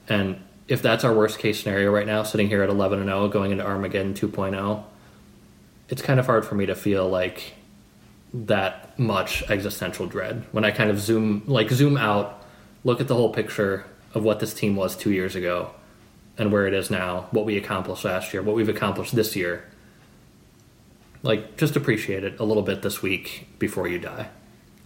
And 0.09 0.41
if 0.69 0.81
that's 0.81 1.05
our 1.05 1.13
worst 1.13 1.39
case 1.39 1.63
scenario 1.63 1.93
right 1.93 2.07
now, 2.07 2.23
sitting 2.23 2.49
here 2.49 2.63
at 2.63 2.71
11 2.71 3.01
and 3.01 3.09
0, 3.09 3.29
going 3.29 3.53
into 3.53 3.65
Armageddon 3.65 4.15
2.0, 4.15 4.85
it's 5.91 6.01
kind 6.01 6.19
of 6.19 6.25
hard 6.25 6.47
for 6.47 6.55
me 6.55 6.65
to 6.65 6.75
feel 6.75 7.07
like 7.07 7.53
that 8.33 8.99
much 8.99 9.43
existential 9.51 10.07
dread 10.07 10.47
when 10.53 10.65
I 10.65 10.71
kind 10.71 10.89
of 10.89 10.99
zoom, 10.99 11.43
like 11.47 11.71
zoom 11.71 11.99
out, 11.99 12.43
look 12.85 13.03
at 13.03 13.09
the 13.09 13.15
whole 13.15 13.35
picture 13.35 13.85
of 14.15 14.25
what 14.25 14.41
this 14.41 14.55
team 14.55 14.77
was 14.77 14.97
two 14.97 15.11
years 15.11 15.37
ago 15.37 15.73
and 16.39 16.51
where 16.51 16.67
it 16.67 16.73
is 16.73 16.91
now, 16.91 17.27
what 17.33 17.45
we 17.45 17.59
accomplished 17.59 18.07
last 18.07 18.33
year, 18.33 18.43
what 18.43 18.57
we've 18.57 18.69
accomplished 18.71 19.15
this 19.15 19.37
year. 19.37 19.70
Like, 21.23 21.57
just 21.57 21.77
appreciate 21.77 22.25
it 22.25 22.41
a 22.41 22.45
little 22.45 22.63
bit 22.63 22.83
this 22.83 23.03
week 23.03 23.49
before 23.59 23.87
you 23.87 23.99
die. 23.99 24.29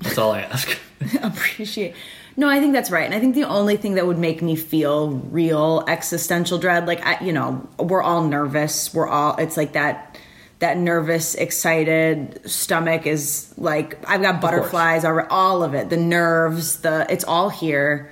That's 0.00 0.18
all 0.18 0.32
I 0.32 0.40
ask. 0.40 0.76
appreciate. 1.22 1.94
No, 2.36 2.48
I 2.48 2.58
think 2.58 2.72
that's 2.72 2.90
right. 2.90 3.04
And 3.04 3.14
I 3.14 3.20
think 3.20 3.34
the 3.34 3.44
only 3.44 3.76
thing 3.76 3.94
that 3.94 4.06
would 4.06 4.18
make 4.18 4.42
me 4.42 4.56
feel 4.56 5.10
real 5.10 5.84
existential 5.86 6.58
dread, 6.58 6.86
like 6.86 7.04
I, 7.06 7.24
you 7.24 7.32
know, 7.32 7.66
we're 7.78 8.02
all 8.02 8.24
nervous. 8.24 8.92
We're 8.92 9.08
all. 9.08 9.36
It's 9.36 9.56
like 9.56 9.72
that. 9.72 10.18
That 10.60 10.78
nervous, 10.78 11.34
excited 11.34 12.40
stomach 12.48 13.06
is 13.06 13.52
like 13.58 13.98
I've 14.08 14.22
got 14.22 14.40
butterflies. 14.40 15.04
All, 15.04 15.20
all 15.28 15.62
of 15.62 15.74
it. 15.74 15.90
The 15.90 15.96
nerves. 15.96 16.80
The 16.80 17.06
it's 17.10 17.24
all 17.24 17.50
here. 17.50 18.10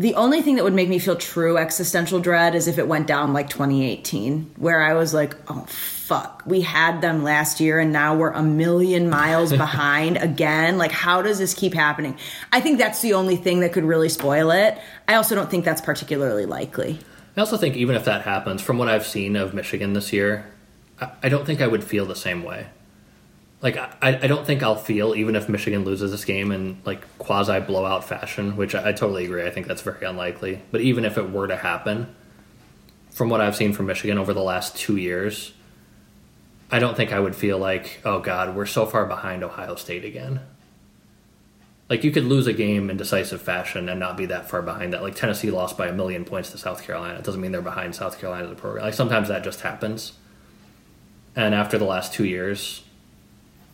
The 0.00 0.14
only 0.14 0.40
thing 0.40 0.56
that 0.56 0.64
would 0.64 0.72
make 0.72 0.88
me 0.88 0.98
feel 0.98 1.14
true 1.14 1.58
existential 1.58 2.20
dread 2.20 2.54
is 2.54 2.66
if 2.66 2.78
it 2.78 2.88
went 2.88 3.06
down 3.06 3.34
like 3.34 3.50
2018, 3.50 4.50
where 4.56 4.80
I 4.80 4.94
was 4.94 5.12
like, 5.12 5.36
oh 5.50 5.66
fuck, 5.68 6.42
we 6.46 6.62
had 6.62 7.02
them 7.02 7.22
last 7.22 7.60
year 7.60 7.78
and 7.78 7.92
now 7.92 8.16
we're 8.16 8.30
a 8.30 8.42
million 8.42 9.10
miles 9.10 9.52
behind 9.66 10.16
again. 10.16 10.78
Like, 10.78 10.90
how 10.90 11.20
does 11.20 11.38
this 11.38 11.52
keep 11.52 11.74
happening? 11.74 12.16
I 12.50 12.62
think 12.62 12.78
that's 12.78 13.02
the 13.02 13.12
only 13.12 13.36
thing 13.36 13.60
that 13.60 13.74
could 13.74 13.84
really 13.84 14.08
spoil 14.08 14.50
it. 14.52 14.78
I 15.06 15.16
also 15.16 15.34
don't 15.34 15.50
think 15.50 15.66
that's 15.66 15.82
particularly 15.82 16.46
likely. 16.46 16.98
I 17.36 17.40
also 17.40 17.58
think 17.58 17.76
even 17.76 17.94
if 17.94 18.06
that 18.06 18.22
happens, 18.22 18.62
from 18.62 18.78
what 18.78 18.88
I've 18.88 19.06
seen 19.06 19.36
of 19.36 19.52
Michigan 19.52 19.92
this 19.92 20.14
year, 20.14 20.46
I, 21.22 21.28
don't 21.28 21.44
think 21.44 21.60
I 21.60 21.66
would 21.66 21.84
feel 21.84 22.06
the 22.06 22.16
same 22.16 22.42
way. 22.42 22.68
Like 23.62 23.76
I, 23.76 24.18
I 24.22 24.26
don't 24.26 24.46
think 24.46 24.62
I'll 24.62 24.76
feel 24.76 25.14
even 25.14 25.36
if 25.36 25.48
Michigan 25.48 25.84
loses 25.84 26.10
this 26.10 26.24
game 26.24 26.50
in 26.50 26.80
like 26.84 27.06
quasi 27.18 27.60
blowout 27.60 28.04
fashion, 28.04 28.56
which 28.56 28.74
I, 28.74 28.88
I 28.88 28.92
totally 28.92 29.26
agree. 29.26 29.46
I 29.46 29.50
think 29.50 29.66
that's 29.66 29.82
very 29.82 30.06
unlikely. 30.06 30.62
But 30.70 30.80
even 30.80 31.04
if 31.04 31.18
it 31.18 31.30
were 31.30 31.46
to 31.46 31.56
happen, 31.56 32.14
from 33.10 33.28
what 33.28 33.40
I've 33.40 33.56
seen 33.56 33.72
from 33.72 33.86
Michigan 33.86 34.16
over 34.16 34.32
the 34.32 34.42
last 34.42 34.76
two 34.76 34.96
years, 34.96 35.52
I 36.70 36.78
don't 36.78 36.96
think 36.96 37.12
I 37.12 37.20
would 37.20 37.36
feel 37.36 37.58
like, 37.58 38.00
oh 38.04 38.20
God, 38.20 38.56
we're 38.56 38.66
so 38.66 38.86
far 38.86 39.04
behind 39.04 39.42
Ohio 39.42 39.74
State 39.74 40.04
again. 40.04 40.40
Like 41.90 42.04
you 42.04 42.12
could 42.12 42.24
lose 42.24 42.46
a 42.46 42.52
game 42.52 42.88
in 42.88 42.96
decisive 42.96 43.42
fashion 43.42 43.88
and 43.88 43.98
not 43.98 44.16
be 44.16 44.26
that 44.26 44.48
far 44.48 44.62
behind 44.62 44.92
that. 44.92 45.02
Like 45.02 45.16
Tennessee 45.16 45.50
lost 45.50 45.76
by 45.76 45.88
a 45.88 45.92
million 45.92 46.24
points 46.24 46.52
to 46.52 46.58
South 46.58 46.84
Carolina. 46.84 47.18
It 47.18 47.24
doesn't 47.24 47.40
mean 47.40 47.50
they're 47.50 47.60
behind 47.60 47.96
South 47.96 48.20
Carolina 48.20 48.44
as 48.44 48.52
a 48.52 48.54
program. 48.54 48.84
Like 48.84 48.94
sometimes 48.94 49.28
that 49.28 49.42
just 49.42 49.60
happens. 49.62 50.12
And 51.34 51.54
after 51.54 51.78
the 51.78 51.84
last 51.84 52.12
two 52.14 52.24
years, 52.24 52.84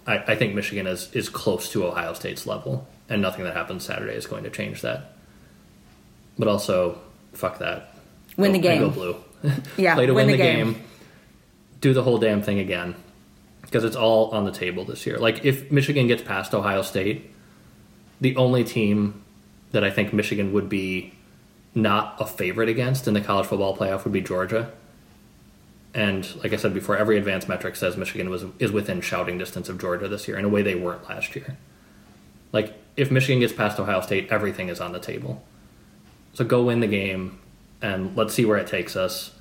I, 0.07 0.19
I 0.19 0.37
think 0.37 0.55
Michigan 0.55 0.87
is 0.87 1.11
is 1.13 1.29
close 1.29 1.71
to 1.73 1.85
Ohio 1.87 2.13
State's 2.15 2.47
level, 2.47 2.87
and 3.09 3.21
nothing 3.23 3.45
that 3.45 3.55
happens 3.55 3.85
Saturday 3.85 4.15
is 4.15 4.27
going 4.27 4.45
to 4.45 4.51
change 4.51 4.83
that. 4.83 5.13
But 6.39 6.49
also, 6.49 6.99
fuck 7.33 7.59
that. 7.59 7.95
Win 8.37 8.51
Go- 8.51 8.57
the 8.59 8.63
game. 8.63 8.81
Go 8.81 8.91
blue. 8.91 9.17
Yeah, 9.77 9.95
Play 9.97 10.07
to 10.07 10.13
win 10.15 10.27
win, 10.27 10.27
the 10.29 10.33
the 10.33 10.43
game. 10.43 10.73
game. 10.75 10.83
Do 11.81 11.93
the 11.95 12.03
whole 12.03 12.19
damn 12.19 12.43
thing 12.43 12.59
again, 12.59 12.95
because 13.63 13.85
it's 13.85 13.97
all 13.97 14.31
on 14.31 14.45
the 14.45 14.51
table 14.53 14.85
this 14.85 15.07
year. 15.07 15.19
Like 15.19 15.45
if 15.45 15.71
Michigan 15.71 16.07
gets 16.07 16.23
past 16.23 16.55
Ohio 16.55 16.83
State, 16.83 17.31
the 18.21 18.35
only 18.37 18.65
team 18.65 19.23
that 19.73 19.85
I 19.85 19.91
think 19.91 20.13
Michigan 20.13 20.53
would 20.53 20.69
be 20.69 21.13
not 21.75 22.17
a 22.19 22.25
favorite 22.27 22.69
against 22.71 23.07
in 23.07 23.15
the 23.15 23.21
college 23.21 23.47
football 23.47 23.77
playoff 23.77 24.05
would 24.05 24.13
be 24.13 24.23
Georgia. 24.23 24.73
And 25.97 26.29
like 26.45 26.53
I 26.53 26.57
said 26.57 26.75
before, 26.75 26.95
every 26.97 27.17
advanced 27.17 27.49
metric 27.49 27.75
says 27.75 27.97
Michigan 27.97 28.29
was 28.29 28.45
is 28.59 28.71
within 28.71 29.01
shouting 29.01 29.39
distance 29.39 29.71
of 29.71 29.79
Georgia 29.81 30.09
this 30.09 30.29
year 30.29 30.39
in 30.39 30.45
a 30.45 30.49
way 30.49 30.61
they 30.61 30.75
weren't 30.75 31.09
last 31.09 31.35
year. 31.35 31.57
Like 32.53 32.75
if 32.99 33.11
Michigan 33.11 33.41
gets 33.41 33.55
past 33.55 33.81
Ohio 33.81 34.03
State, 34.03 34.29
everything 34.31 34.69
is 34.69 34.79
on 34.79 34.93
the 34.93 35.01
table. 35.01 35.43
So 36.35 36.45
go 36.45 36.65
win 36.65 36.81
the 36.81 36.87
game 36.87 37.39
and 37.81 38.15
let's 38.15 38.35
see 38.35 38.45
where 38.45 38.59
it 38.59 38.67
takes 38.67 38.95
us. 38.95 39.33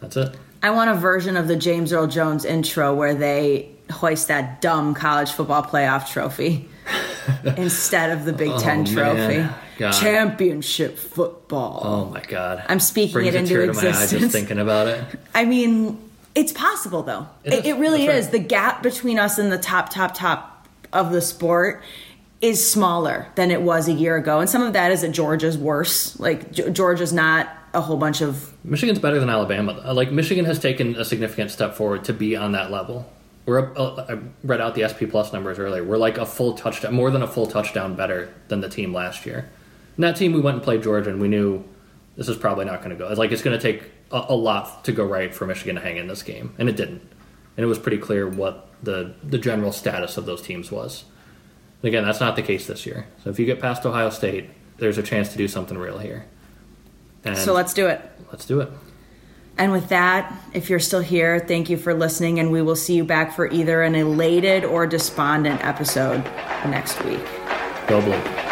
That's 0.00 0.16
it. 0.18 0.36
I 0.62 0.70
want 0.70 0.90
a 0.90 0.94
version 0.94 1.38
of 1.38 1.48
the 1.48 1.56
James 1.56 1.90
Earl 1.90 2.06
Jones 2.06 2.44
intro 2.44 2.94
where 2.94 3.14
they 3.14 3.70
hoist 3.90 4.28
that 4.28 4.60
dumb 4.60 4.92
college 4.92 5.30
football 5.30 5.62
playoff 5.62 6.12
trophy 6.12 6.68
instead 7.56 8.10
of 8.10 8.26
the 8.26 8.32
Big 8.34 8.54
Ten 8.58 8.80
Oh, 8.80 8.84
trophy. 8.92 9.38
man. 9.38 9.54
God. 9.78 9.92
championship 9.92 10.98
football. 10.98 11.80
Oh 11.82 12.04
my 12.06 12.20
god. 12.20 12.64
I'm 12.68 12.80
speaking 12.80 13.14
Brings 13.14 13.34
it 13.34 13.50
into 13.50 13.72
my 13.72 13.80
eye 13.80 14.06
just 14.06 14.30
thinking 14.32 14.58
about 14.58 14.88
it. 14.88 15.04
I 15.34 15.44
mean, 15.44 15.98
it's 16.34 16.52
possible 16.52 17.02
though. 17.02 17.28
It 17.44 17.54
It, 17.54 17.66
it 17.66 17.74
really 17.78 18.06
That's 18.06 18.26
is. 18.26 18.32
right. 18.32 18.32
The 18.32 18.48
gap 18.48 18.82
between 18.82 19.18
us 19.18 19.38
and 19.38 19.50
the 19.50 19.58
top, 19.58 19.90
top, 19.90 20.14
top 20.14 20.68
of 20.92 21.12
the 21.12 21.20
sport 21.20 21.82
is 22.40 22.70
smaller 22.70 23.28
than 23.34 23.50
it 23.50 23.62
was 23.62 23.88
a 23.88 23.92
year 23.92 24.16
ago, 24.16 24.40
and 24.40 24.48
some 24.48 24.62
of 24.62 24.72
that 24.72 24.92
is 24.92 25.00
that 25.02 25.10
Georgia's 25.10 25.58
worse. 25.58 26.18
Like 26.20 26.52
Georgia's 26.52 27.12
not 27.12 27.48
a 27.74 27.80
whole 27.80 27.96
bunch 27.96 28.20
of 28.20 28.52
Michigan's 28.64 28.98
better 28.98 29.18
than 29.20 29.30
Alabama. 29.30 29.72
Like 29.92 30.10
Michigan 30.12 30.44
has 30.44 30.58
taken 30.58 30.96
a 30.96 31.04
significant 31.04 31.50
step 31.50 31.74
forward 31.74 32.04
to 32.04 32.12
be 32.12 32.36
on 32.36 32.52
that 32.52 32.70
level. 32.70 33.10
We're 33.46 33.60
up, 33.60 33.78
uh, 33.78 34.04
I 34.08 34.18
read 34.44 34.60
out 34.60 34.74
the 34.74 34.86
SP 34.86 35.08
Plus 35.10 35.32
numbers 35.32 35.58
earlier. 35.58 35.82
We're 35.82 35.96
like 35.96 36.18
a 36.18 36.26
full 36.26 36.52
touchdown, 36.54 36.94
more 36.94 37.10
than 37.10 37.22
a 37.22 37.26
full 37.26 37.46
touchdown 37.46 37.94
better 37.94 38.32
than 38.48 38.60
the 38.60 38.68
team 38.68 38.92
last 38.92 39.24
year. 39.24 39.48
And 39.98 40.04
that 40.04 40.14
team, 40.14 40.32
we 40.32 40.40
went 40.40 40.54
and 40.54 40.62
played 40.62 40.84
Georgia, 40.84 41.10
and 41.10 41.20
we 41.20 41.26
knew 41.26 41.64
this 42.16 42.28
is 42.28 42.36
probably 42.36 42.64
not 42.64 42.78
going 42.78 42.90
to 42.90 42.96
go. 42.96 43.08
It's 43.08 43.18
like 43.18 43.32
it's 43.32 43.42
going 43.42 43.58
to 43.58 43.60
take 43.60 43.90
a, 44.12 44.26
a 44.28 44.34
lot 44.36 44.84
to 44.84 44.92
go 44.92 45.04
right 45.04 45.34
for 45.34 45.44
Michigan 45.44 45.74
to 45.74 45.80
hang 45.80 45.96
in 45.96 46.06
this 46.06 46.22
game, 46.22 46.54
and 46.56 46.68
it 46.68 46.76
didn't. 46.76 47.02
And 47.56 47.64
it 47.64 47.66
was 47.66 47.80
pretty 47.80 47.98
clear 47.98 48.28
what 48.28 48.68
the 48.80 49.16
the 49.24 49.38
general 49.38 49.72
status 49.72 50.16
of 50.16 50.24
those 50.24 50.40
teams 50.40 50.70
was. 50.70 51.04
And 51.82 51.88
again, 51.88 52.04
that's 52.04 52.20
not 52.20 52.36
the 52.36 52.42
case 52.42 52.68
this 52.68 52.86
year. 52.86 53.08
So 53.24 53.30
if 53.30 53.40
you 53.40 53.44
get 53.46 53.58
past 53.58 53.84
Ohio 53.84 54.10
State, 54.10 54.50
there's 54.76 54.98
a 54.98 55.02
chance 55.02 55.30
to 55.32 55.36
do 55.36 55.48
something 55.48 55.76
real 55.76 55.98
here. 55.98 56.26
And 57.24 57.36
so 57.36 57.52
let's 57.52 57.74
do 57.74 57.88
it. 57.88 58.00
let's 58.30 58.46
do 58.46 58.60
it. 58.60 58.70
And 59.56 59.72
with 59.72 59.88
that, 59.88 60.32
if 60.54 60.70
you're 60.70 60.78
still 60.78 61.00
here, 61.00 61.40
thank 61.40 61.68
you 61.68 61.76
for 61.76 61.92
listening, 61.92 62.38
and 62.38 62.52
we 62.52 62.62
will 62.62 62.76
see 62.76 62.94
you 62.94 63.02
back 63.02 63.34
for 63.34 63.50
either 63.50 63.82
an 63.82 63.96
elated 63.96 64.64
or 64.64 64.86
despondent 64.86 65.64
episode 65.64 66.24
next 66.64 67.04
week. 67.04 67.24
Go 67.88 68.00
blue. 68.00 68.47